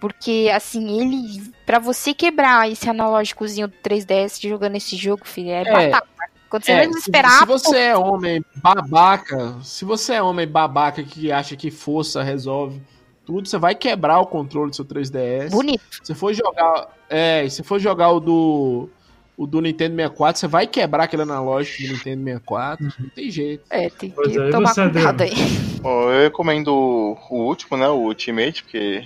Porque, 0.00 0.50
assim, 0.54 1.00
ele. 1.00 1.52
para 1.64 1.78
você 1.78 2.12
quebrar 2.12 2.70
esse 2.70 2.88
analógicozinho 2.88 3.68
do 3.68 3.74
3DS 3.82 4.46
jogando 4.46 4.76
esse 4.76 4.96
jogo, 4.96 5.26
filho, 5.26 5.50
é, 5.50 5.62
é 5.62 5.90
batata. 5.90 6.08
Quando 6.50 6.64
você 6.64 6.72
é, 6.72 6.84
esperar. 6.86 7.30
Se, 7.30 7.38
se 7.38 7.46
você 7.46 7.78
é 7.78 7.96
homem 7.96 8.44
babaca, 8.56 9.56
se 9.62 9.84
você 9.84 10.14
é 10.14 10.22
homem 10.22 10.46
babaca 10.46 11.02
que 11.02 11.32
acha 11.32 11.56
que 11.56 11.70
força 11.70 12.22
resolve 12.22 12.80
tudo, 13.24 13.48
você 13.48 13.58
vai 13.58 13.74
quebrar 13.74 14.20
o 14.20 14.26
controle 14.26 14.70
do 14.70 14.76
seu 14.76 14.84
3DS. 14.84 15.50
Bonito. 15.50 15.82
Se 16.02 16.14
for 16.14 16.32
jogar. 16.34 16.88
É, 17.08 17.48
se 17.48 17.62
for 17.62 17.78
jogar 17.78 18.10
o 18.10 18.20
do 18.20 18.88
o 19.36 19.46
do 19.46 19.60
Nintendo 19.60 19.96
64, 19.96 20.40
você 20.40 20.46
vai 20.46 20.66
quebrar 20.66 21.04
aquele 21.04 21.22
analógico 21.22 21.82
do 21.82 21.92
Nintendo 21.92 22.24
64, 22.24 22.92
não 22.98 23.08
tem 23.10 23.30
jeito. 23.30 23.64
É, 23.68 23.90
tem 23.90 24.10
que 24.10 24.16
pois 24.16 24.36
é, 24.36 24.50
tomar 24.50 24.74
cuidado 24.74 25.22
aí. 25.22 25.34
Bom, 25.80 26.10
eu 26.10 26.22
recomendo 26.22 26.68
o 26.68 27.36
último, 27.36 27.76
né, 27.76 27.88
o 27.88 27.96
Ultimate, 27.96 28.62
porque, 28.62 29.04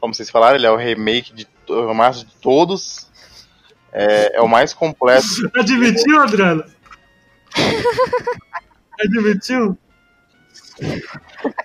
como 0.00 0.14
vocês 0.14 0.30
falaram, 0.30 0.56
ele 0.56 0.66
é 0.66 0.70
o 0.70 0.76
remake 0.76 1.34
de 1.34 1.46
o 1.68 1.94
mais 1.94 2.20
de 2.20 2.26
todos, 2.40 3.08
é, 3.92 4.36
é 4.36 4.40
o 4.40 4.48
mais 4.48 4.72
completo. 4.74 5.26
Admitiu, 5.56 6.20
Adriano? 6.20 6.64
Admitiu? 9.00 9.78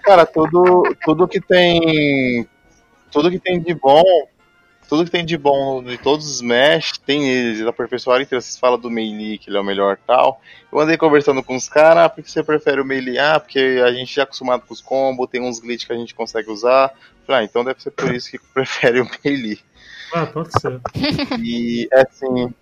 Cara, 0.04 0.26
tudo, 0.26 0.84
tudo 1.04 1.28
que 1.28 1.40
tem 1.42 2.48
tudo 3.12 3.32
que 3.32 3.40
tem 3.40 3.60
de 3.60 3.74
bom 3.74 4.04
tudo 4.88 5.06
que 5.06 5.12
tem 5.12 5.26
de 5.26 5.38
bom 5.38 5.84
de 5.84 5.98
todos 5.98 6.26
os 6.26 6.36
Smash 6.36 6.98
tem 7.06 7.30
eles, 7.30 7.66
aperfeiçoaram 7.66 8.24
então 8.24 8.40
vocês 8.40 8.58
falam 8.58 8.80
do 8.80 8.90
Melee, 8.90 9.38
que 9.38 9.50
ele 9.50 9.58
é 9.58 9.60
o 9.62 9.64
melhor 9.64 9.98
tal. 10.08 10.42
Eu 10.72 10.80
andei 10.80 10.98
conversando 10.98 11.44
com 11.44 11.56
os 11.56 11.68
caras, 11.68 12.06
ah, 12.06 12.10
porque 12.10 12.30
você 12.30 12.44
prefere 12.44 12.82
o 12.82 12.86
Melee? 12.86 13.20
Ah, 13.20 13.40
porque 13.40 13.82
a 13.86 13.92
gente 13.92 14.16
já 14.16 14.22
é 14.22 14.24
acostumado 14.24 14.64
com 14.66 14.74
os 14.74 14.82
combos, 14.82 15.30
tem 15.30 15.42
uns 15.42 15.60
glitches 15.60 15.86
que 15.86 15.94
a 15.94 15.98
gente 15.98 16.16
consegue 16.16 16.50
usar. 16.50 16.94
Falei, 17.26 17.42
ah, 17.42 17.44
então 17.44 17.64
deve 17.64 17.82
ser 17.82 17.92
por 17.92 18.14
isso 18.14 18.32
que 18.32 18.40
prefere 18.54 19.02
o 19.02 19.10
Melee. 19.24 19.60
Ah, 20.14 20.26
pode 20.26 20.50
ser. 20.60 20.80
E 21.44 21.88
assim. 21.94 22.54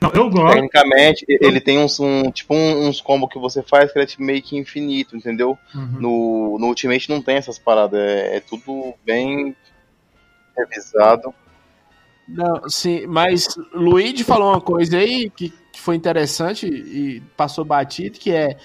Não, 0.00 0.12
eu 0.12 0.28
gosto. 0.28 0.54
Tecnicamente, 0.54 1.24
ele 1.28 1.58
tem 1.58 1.78
uns, 1.78 1.98
um, 1.98 2.30
tipo 2.30 2.54
uns 2.54 3.00
combos 3.00 3.30
que 3.30 3.38
você 3.38 3.62
faz 3.62 3.90
que 3.90 3.98
é 3.98 4.06
tipo 4.06 4.22
meio 4.22 4.42
que 4.42 4.56
infinito, 4.56 5.16
entendeu? 5.16 5.58
Uhum. 5.74 5.86
No, 5.98 6.58
no 6.58 6.66
Ultimate 6.66 7.08
não 7.08 7.22
tem 7.22 7.36
essas 7.36 7.58
paradas, 7.58 7.98
é, 7.98 8.36
é 8.36 8.40
tudo 8.40 8.94
bem 9.04 9.56
revisado. 10.56 11.34
Não, 12.28 12.68
sim, 12.68 13.06
mas 13.06 13.48
Luigi 13.72 14.24
falou 14.24 14.50
uma 14.50 14.60
coisa 14.60 14.98
aí 14.98 15.30
que, 15.30 15.52
que 15.72 15.80
foi 15.80 15.94
interessante 15.94 16.66
e 16.66 17.22
passou 17.36 17.64
batido, 17.64 18.18
que 18.18 18.32
é 18.32 18.56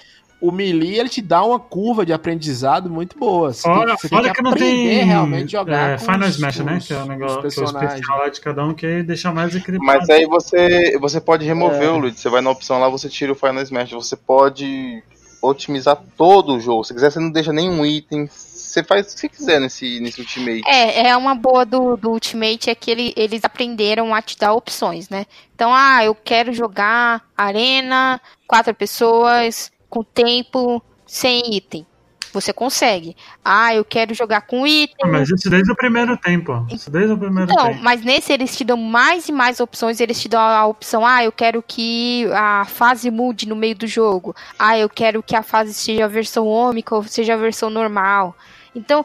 o 0.42 0.50
Melee 0.50 0.98
ele 0.98 1.08
te 1.08 1.22
dá 1.22 1.44
uma 1.44 1.60
curva 1.60 2.04
de 2.04 2.12
aprendizado 2.12 2.90
muito 2.90 3.16
boa. 3.16 3.52
Você 3.52 3.68
olha, 3.68 3.96
tem, 3.96 4.10
olha 4.12 4.30
que, 4.30 4.34
que 4.34 4.42
não 4.42 4.52
tem 4.52 5.04
realmente 5.04 5.52
jogar 5.52 5.90
é, 5.90 5.98
Final 5.98 6.28
Smash, 6.28 6.58
né? 6.58 6.80
Que 6.84 6.92
é 6.92 6.96
o 6.96 7.06
negócio 7.06 7.38
que 7.38 7.60
é 7.60 7.62
o 7.62 7.64
especial 7.64 8.18
lá 8.18 8.28
de 8.28 8.40
cada 8.40 8.64
um 8.64 8.74
que 8.74 9.04
deixa 9.04 9.32
mais 9.32 9.54
equilibrado. 9.54 10.00
Mas 10.00 10.10
aí 10.10 10.26
você, 10.26 10.98
você 10.98 11.20
pode 11.20 11.46
remover 11.46 11.84
é. 11.84 11.90
o 11.90 11.96
Luigi. 11.96 12.18
Você 12.18 12.28
vai 12.28 12.40
na 12.40 12.50
opção 12.50 12.80
lá, 12.80 12.88
você 12.88 13.08
tira 13.08 13.30
o 13.30 13.36
Final 13.36 13.62
Smash. 13.62 13.92
Você 13.92 14.16
pode 14.16 15.00
otimizar 15.40 16.02
todo 16.16 16.54
o 16.54 16.60
jogo. 16.60 16.82
Se 16.82 16.92
quiser, 16.92 17.12
você 17.12 17.20
não 17.20 17.30
deixa 17.30 17.52
nenhum 17.52 17.86
item. 17.86 18.28
Você 18.72 18.82
faz 18.82 19.12
o 19.12 19.16
que 19.18 19.28
quiser 19.28 19.60
nesse, 19.60 20.00
nesse 20.00 20.18
Ultimate. 20.22 20.62
É, 20.66 21.08
é 21.08 21.16
uma 21.16 21.34
boa 21.34 21.66
do, 21.66 21.94
do 21.94 22.10
Ultimate 22.12 22.70
é 22.70 22.74
que 22.74 22.90
ele, 22.90 23.12
eles 23.18 23.44
aprenderam 23.44 24.14
a 24.14 24.22
te 24.22 24.38
dar 24.38 24.54
opções, 24.54 25.10
né? 25.10 25.26
Então, 25.54 25.74
ah, 25.74 26.02
eu 26.02 26.14
quero 26.14 26.54
jogar 26.54 27.22
arena, 27.36 28.18
quatro 28.46 28.74
pessoas, 28.74 29.70
com 29.90 30.02
tempo, 30.02 30.82
sem 31.06 31.54
item. 31.54 31.86
Você 32.32 32.50
consegue. 32.50 33.14
Ah, 33.44 33.74
eu 33.74 33.84
quero 33.84 34.14
jogar 34.14 34.40
com 34.40 34.66
item. 34.66 35.10
Mas 35.10 35.28
isso 35.28 35.50
desde 35.50 35.70
o 35.70 35.76
primeiro 35.76 36.16
tempo. 36.16 36.66
Isso 36.72 36.90
desde 36.90 37.12
o 37.12 37.18
primeiro 37.18 37.52
então, 37.52 37.66
tempo. 37.66 37.82
mas 37.82 38.02
nesse 38.02 38.32
eles 38.32 38.56
te 38.56 38.64
dão 38.64 38.78
mais 38.78 39.28
e 39.28 39.32
mais 39.32 39.60
opções. 39.60 40.00
Eles 40.00 40.18
te 40.18 40.30
dão 40.30 40.40
a 40.40 40.64
opção: 40.64 41.04
ah, 41.04 41.22
eu 41.22 41.30
quero 41.30 41.62
que 41.62 42.26
a 42.32 42.64
fase 42.64 43.10
mude 43.10 43.46
no 43.46 43.54
meio 43.54 43.74
do 43.74 43.86
jogo. 43.86 44.34
Ah, 44.58 44.78
eu 44.78 44.88
quero 44.88 45.22
que 45.22 45.36
a 45.36 45.42
fase 45.42 45.74
seja 45.74 46.06
a 46.06 46.08
versão 46.08 46.46
ômica 46.46 46.94
ou 46.94 47.02
seja 47.02 47.34
a 47.34 47.36
versão 47.36 47.68
normal. 47.68 48.34
Então, 48.74 49.04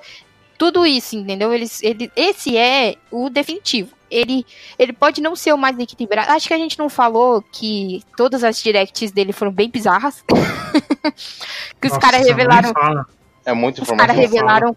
tudo 0.57 0.85
isso, 0.85 1.15
entendeu? 1.15 1.53
Eles, 1.53 1.81
ele, 1.83 2.11
esse 2.15 2.57
é 2.57 2.95
o 3.11 3.29
definitivo. 3.29 3.95
Ele, 4.09 4.45
ele 4.79 4.93
pode 4.93 5.21
não 5.21 5.35
ser 5.35 5.53
o 5.53 5.57
mais 5.57 5.77
equilibrado. 5.77 6.31
Acho 6.31 6.47
que 6.47 6.53
a 6.53 6.57
gente 6.57 6.79
não 6.79 6.89
falou 6.89 7.41
que 7.41 8.01
todas 8.15 8.43
as 8.43 8.61
directs 8.61 9.11
dele 9.11 9.33
foram 9.33 9.51
bem 9.51 9.69
bizarras. 9.69 10.23
que 11.79 11.87
os 11.87 11.97
caras 11.97 12.25
revelaram. 12.25 12.71
É 13.45 13.53
muito 13.53 13.81
Os 13.81 13.89
caras 13.89 14.15
revelaram 14.15 14.75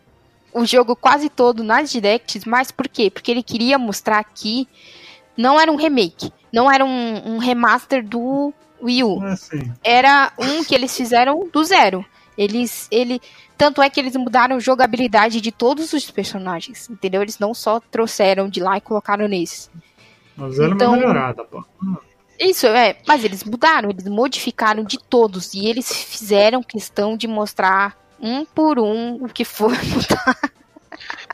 o 0.53 0.65
jogo 0.67 0.97
quase 0.97 1.29
todo 1.29 1.63
nas 1.63 1.91
directs, 1.91 2.45
mas 2.45 2.71
por 2.71 2.89
quê? 2.89 3.11
Porque 3.11 3.31
ele 3.31 3.43
queria 3.43 3.79
mostrar 3.79 4.23
que 4.25 4.69
não 5.37 5.59
era 5.59 5.71
um 5.71 5.77
remake, 5.77 6.33
não 6.53 6.71
era 6.71 6.85
um, 6.85 7.35
um 7.35 7.39
remaster 7.39 8.05
do 8.07 8.53
Wii 8.83 9.05
U. 9.05 9.21
É 9.25 9.35
era 9.99 10.33
um 10.39 10.65
que 10.65 10.75
eles 10.75 10.97
fizeram 10.97 11.49
do 11.53 11.65
zero. 11.65 12.05
Eles, 12.41 12.89
ele, 12.91 13.21
tanto 13.59 13.83
é 13.83 13.91
que 13.91 14.01
eles 14.01 14.17
mudaram 14.17 14.57
a 14.57 14.61
jogabilidade 14.61 15.43
de 15.43 15.53
todos 15.53 15.93
os 15.93 16.11
personagens, 16.11 16.89
entendeu? 16.89 17.21
Eles 17.21 17.39
não 17.39 17.53
só 17.53 17.79
trouxeram 17.79 18.49
de 18.49 18.61
lá 18.61 18.79
e 18.79 18.81
colocaram 18.81 19.29
nesses. 19.29 19.71
Mas 20.35 20.59
era 20.59 20.73
então, 20.73 20.93
uma 20.93 20.97
melhorada, 20.97 21.45
pô. 21.45 21.63
Isso, 22.39 22.67
é, 22.67 22.97
mas 23.07 23.23
eles 23.23 23.45
mudaram, 23.45 23.91
eles 23.91 24.07
modificaram 24.07 24.83
de 24.83 24.99
todos 24.99 25.53
e 25.53 25.67
eles 25.67 25.93
fizeram 25.93 26.63
questão 26.63 27.15
de 27.15 27.29
mostrar 27.29 27.95
um 28.19 28.47
por 28.47 28.79
um 28.79 29.23
o 29.23 29.29
que 29.29 29.45
foi 29.45 29.77
mudar. 29.93 30.39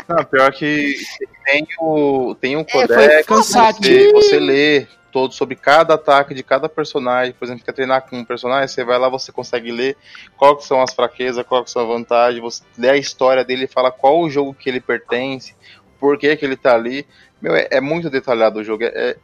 Não, 0.09 0.25
pior 0.25 0.53
que 0.53 0.97
tem 1.45 1.69
o, 1.79 2.35
tem 2.41 2.57
um 2.57 2.65
codex, 2.65 2.91
é, 3.01 3.23
você, 3.23 4.13
você 4.13 4.41
lê 4.41 4.89
todo 5.17 5.33
sobre 5.33 5.57
cada 5.57 5.95
ataque 5.95 6.35
de 6.35 6.43
cada 6.43 6.69
personagem. 6.69 7.33
Por 7.33 7.47
exemplo, 7.47 7.65
quer 7.65 7.73
treinar 7.73 8.07
com 8.07 8.19
um 8.19 8.25
personagem, 8.25 8.69
você 8.69 8.85
vai 8.85 8.99
lá, 8.99 9.09
você 9.09 9.33
consegue 9.33 9.73
ler 9.73 9.97
quais 10.37 10.63
são 10.67 10.83
as 10.83 10.93
fraquezas, 10.93 11.43
quais 11.47 11.71
são 11.71 11.81
as 11.81 11.89
vantagens, 11.89 12.43
você 12.43 12.63
lê 12.77 12.91
a 12.91 12.97
história 12.99 13.43
dele 13.43 13.67
fala 13.67 13.91
qual 13.91 14.21
o 14.21 14.29
jogo 14.29 14.53
que 14.53 14.69
ele 14.69 14.79
pertence, 14.79 15.57
por 15.99 16.19
que, 16.19 16.37
que 16.37 16.45
ele 16.45 16.55
tá 16.55 16.75
ali. 16.75 17.07
Meu, 17.41 17.57
é, 17.57 17.67
é 17.71 17.81
muito 17.81 18.11
detalhado 18.11 18.61
o 18.61 18.63
jogo. 18.65 18.85
É, 18.85 18.89
é... 18.89 19.17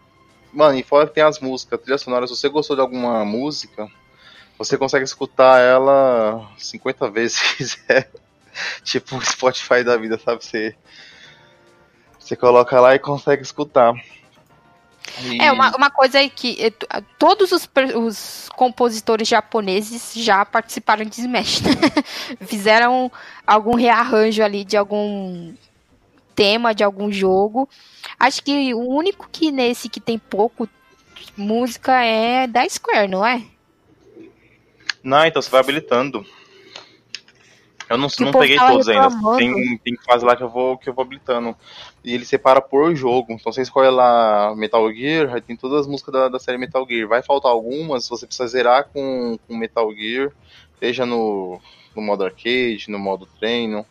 Mano, 0.51 0.79
e 0.79 0.83
fora 0.83 1.07
que 1.07 1.13
tem 1.13 1.25
as 1.25 1.39
músicas, 1.39 1.79
trilha 1.83 1.99
sonora, 1.99 2.27
se 2.27 2.35
você 2.35 2.49
gostou 2.49 2.75
de 2.75 2.81
alguma 2.81 3.23
música, 3.23 3.87
você 4.57 4.79
consegue 4.79 5.05
escutar 5.05 5.61
ela 5.61 6.51
50 6.57 7.11
vezes 7.11 7.37
se 7.37 7.53
quiser. 7.55 8.11
tipo 8.83 9.17
o 9.17 9.21
Spotify 9.23 9.85
da 9.85 9.99
vida, 9.99 10.19
sabe? 10.19 10.43
Você, 10.43 10.75
você 12.19 12.35
coloca 12.35 12.81
lá 12.81 12.95
e 12.95 12.99
consegue 12.99 13.43
escutar. 13.43 13.93
E... 15.21 15.41
É, 15.41 15.53
uma, 15.53 15.77
uma 15.77 15.91
coisa 15.91 16.19
é 16.19 16.29
que 16.29 16.57
eh, 16.61 16.73
todos 17.19 17.53
os, 17.53 17.69
os 17.97 18.49
compositores 18.57 19.29
japoneses 19.29 20.13
já 20.15 20.45
participaram 20.45 21.05
de 21.05 21.21
Smash, 21.21 21.61
né? 21.61 21.73
Fizeram 22.47 23.11
algum 23.47 23.75
rearranjo 23.75 24.43
ali 24.43 24.65
de 24.65 24.77
algum 24.77 25.53
tema, 26.35 26.75
de 26.75 26.83
algum 26.83 27.11
jogo. 27.13 27.69
Acho 28.19 28.43
que 28.43 28.75
o 28.75 28.89
único 28.89 29.29
que 29.31 29.53
nesse 29.53 29.89
que 29.89 30.01
tem 30.01 30.19
pouco 30.19 30.69
música 31.37 32.03
é 32.03 32.47
da 32.47 32.69
Square, 32.69 33.09
não 33.09 33.25
é? 33.25 33.43
Não, 35.03 35.25
então 35.25 35.43
você 35.43 35.51
vai 35.51 35.61
habilitando. 35.61 36.25
Eu 37.89 37.99
não, 37.99 38.09
não 38.21 38.33
peguei 38.33 38.57
todos 38.57 38.89
ainda. 38.89 39.09
Tem, 39.37 39.79
tem 39.79 39.97
fase 39.97 40.25
lá 40.25 40.35
que 40.35 40.43
eu 40.43 40.49
vou 40.49 40.79
que 40.79 40.89
eu 40.89 40.95
vou 40.95 41.05
habilitando. 41.05 41.55
E 42.05 42.15
ele 42.15 42.25
separa 42.25 42.61
por 42.61 42.95
jogo. 42.95 43.33
Então 43.33 43.53
você 43.53 43.63
escolhe 43.63 43.91
lá 43.91 44.55
Metal 44.57 44.93
Gear, 44.93 45.35
aí 45.35 45.41
tem 45.41 45.57
todas 45.57 45.81
as 45.81 45.87
músicas 45.87 46.13
da, 46.13 46.29
da 46.29 46.39
série 46.39 46.59
Metal 46.59 46.87
Gear. 46.89 47.09
Vai 47.09 47.23
faltar 47.23 47.53
algumas, 47.53 48.09
você 48.09 48.27
precisa 48.27 48.49
zerar 48.49 48.89
com, 48.93 49.39
com 49.47 49.57
Metal 49.57 49.93
Gear, 49.95 50.33
seja 50.79 51.05
no, 51.05 51.61
no 51.95 52.03
modo 52.03 52.25
arcade, 52.25 52.87
no 52.89 52.99
modo 52.99 53.29
treino. 53.39 53.85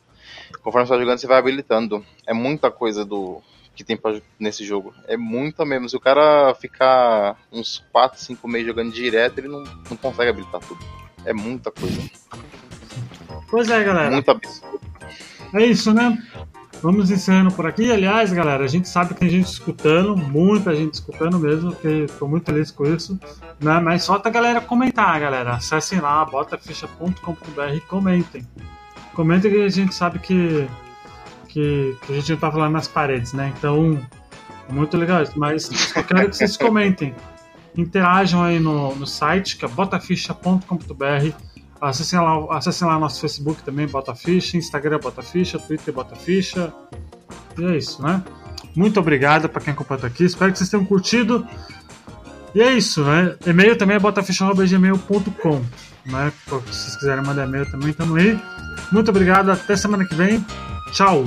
Conforme 0.63 0.85
você 0.85 0.93
vai 0.93 0.99
jogando, 0.99 1.17
você 1.19 1.27
vai 1.27 1.37
habilitando. 1.37 2.05
É 2.25 2.33
muita 2.33 2.69
coisa 2.69 3.05
do 3.05 3.41
que 3.75 3.83
tem 3.83 3.97
pra, 3.97 4.19
nesse 4.39 4.65
jogo. 4.65 4.93
É 5.07 5.15
muita 5.15 5.65
mesmo. 5.65 5.89
Se 5.89 5.95
o 5.95 5.99
cara 5.99 6.53
ficar 6.55 7.37
uns 7.51 7.83
4, 7.91 8.19
5 8.19 8.47
meses 8.47 8.67
jogando 8.67 8.91
direto, 8.91 9.39
ele 9.39 9.47
não, 9.47 9.63
não 9.89 9.97
consegue 9.97 10.29
habilitar 10.29 10.61
tudo. 10.61 10.79
É 11.25 11.33
muita 11.33 11.71
coisa. 11.71 12.01
Pois 13.51 13.69
é, 13.69 13.83
galera. 13.83 14.11
Muito 14.11 14.31
absurdo. 14.31 14.79
É 15.53 15.65
isso, 15.65 15.93
né? 15.93 16.17
Vamos 16.81 17.11
encerrando 17.11 17.51
por 17.51 17.67
aqui. 17.67 17.91
Aliás, 17.91 18.31
galera, 18.31 18.63
a 18.63 18.67
gente 18.67 18.87
sabe 18.87 19.13
que 19.13 19.19
tem 19.19 19.29
gente 19.29 19.45
escutando, 19.45 20.15
muita 20.15 20.73
gente 20.73 20.95
escutando 20.95 21.37
mesmo, 21.37 21.75
que 21.75 22.05
estou 22.05 22.27
muito 22.27 22.45
feliz 22.45 22.71
com 22.71 22.85
isso. 22.85 23.19
Né? 23.59 23.79
Mas 23.81 24.07
falta 24.07 24.29
a 24.29 24.31
galera 24.31 24.61
comentar, 24.61 25.19
galera. 25.19 25.55
Acessem 25.55 25.99
lá, 25.99 26.23
botaficha.com.br 26.25 27.75
e 27.75 27.81
comentem. 27.81 28.47
Comentem 29.13 29.51
que 29.51 29.61
a 29.61 29.69
gente 29.69 29.93
sabe 29.93 30.17
que, 30.19 30.67
que, 31.49 31.95
que, 32.01 32.13
a 32.13 32.15
gente 32.15 32.31
não 32.31 32.39
tá 32.39 32.51
falando 32.51 32.71
nas 32.71 32.87
paredes, 32.87 33.33
né? 33.33 33.53
Então, 33.57 33.99
é 34.67 34.71
muito 34.71 34.95
legal 34.97 35.21
isso. 35.21 35.37
Mas 35.37 35.65
só 35.65 36.01
quero 36.01 36.29
que 36.29 36.37
vocês 36.37 36.55
comentem. 36.55 37.13
Interajam 37.77 38.41
aí 38.41 38.59
no, 38.59 38.95
no 38.95 39.05
site, 39.05 39.57
que 39.57 39.65
é 39.65 39.67
botaficha.com.br 39.67 41.50
Acessem 41.81 42.19
lá, 42.19 42.57
acessem 42.57 42.87
lá 42.87 42.99
nosso 42.99 43.19
Facebook 43.19 43.63
também, 43.63 43.87
Bota 43.87 44.13
Ficha, 44.13 44.55
Instagram 44.55 44.99
Bota 44.99 45.23
Ficha, 45.23 45.57
Twitter 45.57 45.93
Bota 45.93 46.15
Ficha. 46.15 46.71
E 47.57 47.65
é 47.65 47.77
isso, 47.77 48.01
né? 48.03 48.23
Muito 48.75 48.99
obrigado 48.99 49.49
para 49.49 49.61
quem 49.61 49.73
acompanha 49.73 50.05
aqui. 50.05 50.23
Espero 50.23 50.51
que 50.51 50.57
vocês 50.57 50.69
tenham 50.69 50.85
curtido. 50.85 51.45
E 52.53 52.61
é 52.61 52.73
isso, 52.73 53.03
né? 53.03 53.35
E-mail 53.45 53.77
também 53.77 53.95
é 53.95 53.99
botaficha.gmail.com. 53.99 55.61
Né? 56.05 56.31
Se 56.45 56.49
vocês 56.49 56.95
quiserem 56.97 57.23
mandar 57.23 57.47
e-mail 57.47 57.69
também, 57.69 57.89
estamos 57.89 58.15
aí. 58.17 58.39
Muito 58.91 59.09
obrigado, 59.09 59.49
até 59.51 59.75
semana 59.75 60.05
que 60.05 60.15
vem. 60.15 60.45
Tchau! 60.91 61.25